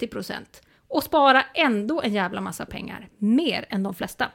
50% 0.00 0.32
och 0.88 1.02
spara 1.02 1.44
ändå 1.54 2.02
en 2.02 2.12
jävla 2.12 2.40
massa 2.40 2.66
pengar. 2.66 3.08
Mer 3.18 3.66
än 3.68 3.82
de 3.82 3.94
flesta. 3.94 4.28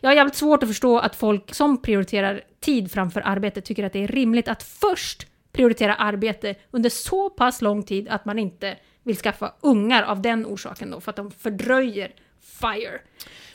Jag 0.00 0.10
har 0.10 0.14
jävligt 0.14 0.34
svårt 0.34 0.62
att 0.62 0.68
förstå 0.68 0.98
att 0.98 1.16
folk 1.16 1.54
som 1.54 1.82
prioriterar 1.82 2.40
tid 2.60 2.92
framför 2.92 3.22
arbete 3.24 3.60
tycker 3.60 3.84
att 3.84 3.92
det 3.92 4.04
är 4.04 4.08
rimligt 4.08 4.48
att 4.48 4.62
först 4.62 5.26
prioritera 5.52 5.94
arbete 5.94 6.54
under 6.70 6.90
så 6.90 7.30
pass 7.30 7.62
lång 7.62 7.82
tid 7.82 8.08
att 8.08 8.24
man 8.24 8.38
inte 8.38 8.76
vill 9.02 9.16
skaffa 9.16 9.52
ungar 9.60 10.02
av 10.02 10.22
den 10.22 10.46
orsaken 10.46 10.90
då, 10.90 11.00
för 11.00 11.10
att 11.10 11.16
de 11.16 11.30
fördröjer 11.30 12.10
FIRE. 12.42 13.00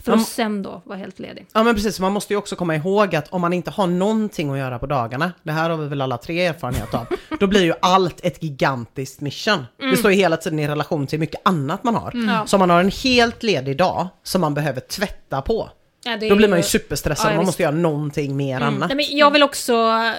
För 0.04 0.12
Man- 0.12 0.20
att 0.20 0.28
sen 0.28 0.64
då 0.64 0.82
vara 0.86 0.98
helt 0.98 1.20
ledig. 1.20 1.46
Ja 1.54 1.64
men 1.64 1.76
precis, 1.76 2.00
man 2.00 2.12
måste 2.12 2.34
ju 2.34 2.38
också 2.38 2.56
komma 2.56 2.76
ihåg 2.76 3.16
att 3.16 3.28
om 3.28 3.42
man 3.42 3.54
inte 3.54 3.72
har 3.72 3.88
någonting 3.88 4.52
att 4.52 4.58
göra 4.58 4.80
på 4.80 4.86
dagarna, 4.86 5.32
det 5.44 5.52
här 5.52 5.70
har 5.70 5.78
vi 5.78 5.88
väl 5.88 6.02
alla 6.02 6.18
tre 6.18 6.46
erfarenhet 6.46 6.94
av, 6.94 7.06
då 7.40 7.48
blir 7.48 7.64
ju 7.64 7.74
allt 7.82 8.26
ett 8.26 8.44
gigantiskt 8.44 9.22
mission. 9.22 9.66
Mm. 9.80 9.92
Det 9.92 9.98
står 9.98 10.12
ju 10.12 10.18
hela 10.18 10.38
tiden 10.38 10.60
i 10.60 10.68
relation 10.68 11.08
till 11.08 11.20
mycket 11.20 11.42
annat 11.46 11.84
man 11.84 11.96
har. 11.96 12.12
Mm. 12.12 12.48
Så 12.48 12.58
man 12.58 12.70
har 12.70 12.80
en 12.80 12.92
helt 13.04 13.44
ledig 13.44 13.78
dag 13.78 14.08
som 14.24 14.42
man 14.42 14.54
behöver 14.54 14.80
tvätta 14.80 15.42
på, 15.42 15.70
Ja, 16.06 16.18
då 16.30 16.36
blir 16.36 16.48
man 16.48 16.60
ju 16.60 16.64
superstressad, 16.64 17.32
Ja, 17.32 17.36
man 17.36 17.46
måste 17.46 17.64
göra 17.64 17.76
någonting 17.76 18.38
mer 18.38 18.58
Mm. 18.58 18.68
annat. 18.68 18.90
Nej, 18.90 18.96
men 18.96 19.18
jag 19.18 19.32
vill 19.32 19.44
också 19.44 19.74
äh, 19.74 20.12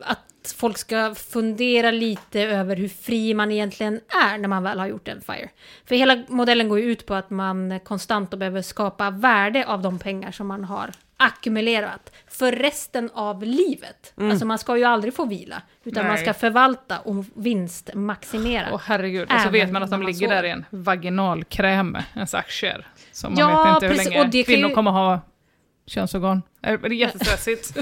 att 0.00 0.54
folk 0.56 0.78
ska 0.78 1.14
fundera 1.14 1.90
lite 1.90 2.40
över 2.40 2.76
hur 2.76 2.88
fri 2.88 3.34
man 3.34 3.50
egentligen 3.52 4.00
är 4.24 4.38
när 4.38 4.48
man 4.48 4.62
väl 4.62 4.78
har 4.78 4.86
gjort 4.86 5.08
en 5.08 5.20
FIRE. 5.20 5.48
För 5.88 5.94
hela 5.94 6.22
modellen 6.28 6.68
går 6.68 6.78
ju 6.78 6.84
ut 6.84 7.06
på 7.06 7.14
att 7.14 7.30
man 7.30 7.80
konstant 7.80 8.30
behöver 8.30 8.62
skapa 8.62 9.10
värde 9.10 9.66
av 9.66 9.82
de 9.82 9.98
pengar 9.98 10.30
som 10.32 10.46
man 10.46 10.64
har 10.64 10.90
ackumulerat 11.16 12.12
för 12.28 12.52
resten 12.52 13.10
av 13.14 13.42
livet. 13.42 14.12
Mm. 14.18 14.30
Alltså 14.30 14.46
man 14.46 14.58
ska 14.58 14.76
ju 14.76 14.84
aldrig 14.84 15.14
få 15.14 15.24
vila, 15.24 15.62
utan 15.84 16.04
man 16.06 16.14
Nej. 16.14 16.22
ska 16.22 16.34
förvalta 16.34 16.98
och 16.98 17.24
vinstmaximera. 17.34 18.66
Åh 18.72 18.80
herregud, 18.84 19.32
och 19.32 19.40
så 19.40 19.48
vet 19.50 19.72
man 19.72 19.82
att 19.82 19.90
de 19.90 19.96
man 20.00 20.06
ligger 20.06 20.26
sover. 20.26 20.42
där 20.42 20.48
i 20.48 20.50
en 20.50 20.64
vaginalkräm, 20.70 21.98
ens 22.14 22.34
aktier. 22.34 22.86
Så 23.12 23.28
man 23.30 23.38
Ja, 23.38 23.64
vet 23.64 23.74
inte 23.74 23.86
hur 23.86 23.94
precis, 23.94 24.08
länge 24.12 24.24
och 24.24 24.30
det 24.30 24.42
kan 24.42 24.54
kvinnor 24.54 24.68
ju- 24.68 24.74
kommer 24.74 24.90
ha 24.90 25.20
könsorgan. 25.86 26.42
Är 26.62 26.78
det 26.78 26.86
är 26.88 26.90
jättestressigt. 26.90 27.76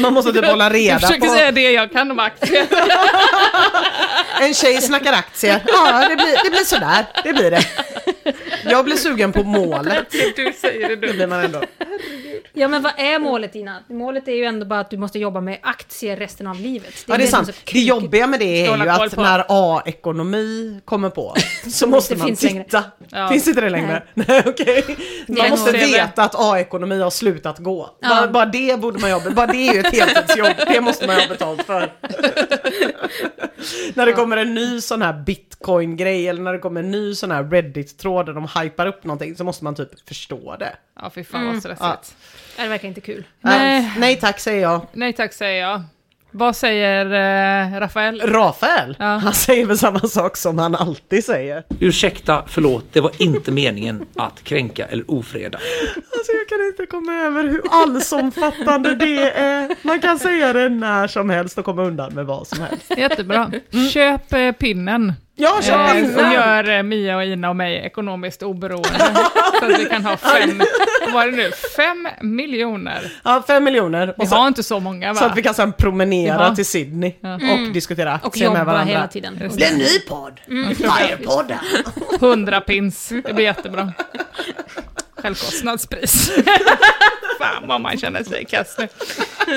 Man 0.00 0.12
måste 0.12 0.32
typ 0.32 0.44
hålla 0.44 0.70
reda 0.70 0.92
Jag 0.92 1.00
försöker 1.00 1.26
på- 1.28 1.34
säga 1.34 1.52
det 1.52 1.70
jag 1.72 1.92
kan 1.92 2.10
om 2.10 2.18
aktier. 2.18 2.66
En 4.40 4.54
tjej 4.54 4.80
snackar 4.82 5.12
aktier, 5.12 5.62
ja 5.66 6.08
det 6.08 6.16
blir, 6.16 6.44
det 6.44 6.50
blir 6.50 6.64
sådär, 6.64 7.04
det 7.24 7.32
blir 7.32 7.50
det. 7.50 7.62
Jag 8.64 8.84
blir 8.84 8.96
sugen 8.96 9.32
på 9.32 9.42
målet. 9.44 10.10
Du 10.36 10.52
säger 10.60 10.88
det 10.88 10.96
Det 10.96 11.06
du. 11.06 11.12
blir 11.12 11.26
man 11.26 11.44
ändå. 11.44 11.62
Ja 12.58 12.68
men 12.68 12.82
vad 12.82 12.92
är 12.96 13.18
målet 13.18 13.54
Ina? 13.56 13.82
Målet 13.88 14.28
är 14.28 14.32
ju 14.32 14.44
ändå 14.44 14.66
bara 14.66 14.80
att 14.80 14.90
du 14.90 14.96
måste 14.96 15.18
jobba 15.18 15.40
med 15.40 15.58
aktier 15.62 16.16
resten 16.16 16.46
av 16.46 16.60
livet. 16.60 16.94
Ja 17.06 17.16
det 17.16 17.22
är 17.22 17.26
sant. 17.26 17.46
Det 17.46 17.52
kul- 17.64 17.86
jobbiga 17.86 18.26
med 18.26 18.40
det 18.40 18.66
är 18.66 18.76
ju 18.76 18.88
att 18.90 19.14
på. 19.14 19.22
när 19.22 19.44
A-ekonomi 19.48 20.80
kommer 20.84 21.10
på 21.10 21.34
så 21.70 21.86
måste 21.86 22.14
Det 22.14 22.18
man 22.18 22.26
finns 22.26 22.40
titta. 22.40 22.84
Ja. 23.08 23.28
Finns 23.28 23.48
inte 23.48 23.60
det 23.60 23.70
längre? 23.70 24.02
Nej 24.14 24.42
okej. 24.46 24.84
Man 24.88 24.96
Nej, 25.38 25.50
måste 25.50 25.72
veta 25.72 26.22
att 26.22 26.34
A-ekonomi 26.34 27.00
har 27.00 27.10
slutat 27.10 27.58
gå. 27.58 27.90
Ja. 28.00 28.08
Bara, 28.08 28.28
bara 28.28 28.46
det 28.46 28.80
borde 28.80 28.98
man 28.98 29.10
jobba, 29.10 29.30
bara 29.30 29.46
det 29.46 29.68
är 29.68 29.74
ju 29.74 29.80
ett 29.80 29.92
heltidsjobb. 29.98 30.52
Det 30.68 30.80
måste 30.80 31.06
man 31.06 31.16
ha 31.16 31.28
betalt 31.28 31.62
för. 31.62 31.92
när 33.94 34.06
det 34.06 34.12
kommer 34.12 34.36
en 34.36 34.54
ny 34.54 34.80
sån 34.80 35.02
här 35.02 35.12
bitcoin-grej 35.12 36.28
eller 36.28 36.42
när 36.42 36.52
det 36.52 36.58
kommer 36.58 36.80
en 36.80 36.90
ny 36.90 37.14
sån 37.14 37.30
här 37.30 37.44
Reddit-tråd 37.44 38.26
där 38.26 38.32
de 38.32 38.48
hypar 38.62 38.86
upp 38.86 39.04
någonting 39.04 39.36
så 39.36 39.44
måste 39.44 39.64
man 39.64 39.74
typ 39.74 40.08
förstå 40.08 40.56
det. 40.58 40.76
Ja, 41.00 41.10
fy 41.14 41.24
fan 41.24 41.40
Mm. 41.40 41.52
vad 41.52 41.62
stressigt. 41.62 41.82
Ja. 41.82 42.00
Ja, 42.58 42.64
det 42.64 42.68
verkar 42.68 42.88
inte 42.88 43.00
kul. 43.00 43.24
Nej. 43.40 43.92
Nej 43.98 44.16
tack 44.16 44.40
säger 44.40 44.62
jag. 44.62 44.86
Nej 44.92 45.12
tack 45.12 45.32
säger 45.32 45.60
jag. 45.62 45.82
Vad 46.30 46.56
säger 46.56 47.06
eh, 47.06 47.80
Rafael? 47.80 48.20
Rafael, 48.20 48.96
han 48.98 49.34
säger 49.34 49.66
väl 49.66 49.78
samma 49.78 49.98
sak 50.00 50.36
som 50.36 50.58
han 50.58 50.74
alltid 50.74 51.24
säger. 51.24 51.64
Ursäkta, 51.80 52.44
förlåt, 52.48 52.84
det 52.92 53.00
var 53.00 53.12
inte 53.18 53.52
meningen 53.52 54.06
att 54.16 54.44
kränka 54.44 54.86
eller 54.86 55.10
ofreda. 55.10 55.58
Alltså 55.96 56.32
jag 56.32 56.48
kan 56.48 56.66
inte 56.66 56.86
komma 56.86 57.12
över 57.14 57.42
hur 57.44 57.62
allsomfattande 57.70 58.94
det 58.94 59.30
är. 59.30 59.86
Man 59.86 60.00
kan 60.00 60.18
säga 60.18 60.52
det 60.52 60.68
när 60.68 61.06
som 61.06 61.30
helst 61.30 61.58
och 61.58 61.64
komma 61.64 61.82
undan 61.82 62.14
med 62.14 62.26
vad 62.26 62.46
som 62.46 62.60
helst. 62.60 62.92
Jättebra. 62.96 63.52
Köp 63.92 64.32
eh, 64.32 64.52
pinnen. 64.52 65.12
Ja, 65.40 65.58
köp 65.62 65.74
Eh. 65.94 66.26
Och 66.26 66.32
gör 66.34 66.70
eh, 66.70 66.82
Mia 66.82 67.16
och 67.16 67.24
Ina 67.24 67.48
och 67.48 67.56
mig 67.56 67.76
ekonomiskt 67.76 68.42
oberoende. 68.42 68.88
så 69.60 69.64
att 69.64 69.80
vi 69.80 69.84
kan 69.84 70.04
ha 70.04 70.16
fem, 70.16 70.62
vad 71.04 71.12
var 71.14 71.26
det 71.26 71.32
nu, 71.36 71.50
fem 71.76 72.08
miljoner. 72.20 73.12
Ja, 73.24 73.42
fem 73.46 73.64
miljoner. 73.64 74.06
Vi 74.06 74.24
Och 74.24 74.28
så- 74.28 74.34
har 74.36 74.48
inte 74.48 74.62
så 74.62 74.80
många 74.80 75.12
va? 75.12 75.18
Så 75.18 75.24
att 75.24 75.36
vi 75.36 75.42
kan 75.42 75.54
sen 75.54 75.72
promenera 75.72 76.34
Jaha. 76.42 76.54
till 76.54 76.66
Sydney 76.66 77.14
Ja. 77.20 77.34
och 77.34 77.40
Mm. 77.42 77.72
diskutera 77.72 78.14
Och 78.22 78.26
aktier 78.26 78.50
med 78.50 78.58
jobba 78.58 78.72
varandra. 78.72 78.92
hela 78.94 79.08
tiden. 79.08 79.38
Det 79.40 79.56
blir 79.56 79.66
en 79.66 79.78
ny 79.78 79.98
podd. 80.08 80.40
Mm. 80.48 80.74
Firepodden. 80.74 81.58
100 82.20 82.60
pins, 82.60 83.08
det 83.24 83.32
blir 83.34 83.44
jättebra. 83.44 83.92
Självkostnadspris. 85.22 86.30
Fan 87.38 87.68
vad 87.68 87.80
man 87.80 87.98
känner 87.98 88.24
sig 88.24 88.44
kass 88.44 88.76
nu. 88.78 88.88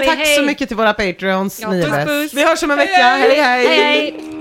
Tack 0.05 0.27
så 0.27 0.41
mycket 0.41 0.67
till 0.67 0.77
våra 0.77 0.93
Patreons, 0.93 1.59
Ja, 1.61 1.69
ni. 1.71 2.29
Vi 2.33 2.45
hörs 2.45 2.63
om 2.63 2.71
en 2.71 2.77
vecka, 2.77 3.03
hej 3.03 3.35
hej! 3.41 3.67
Hej, 3.67 3.83
hej. 3.83 4.40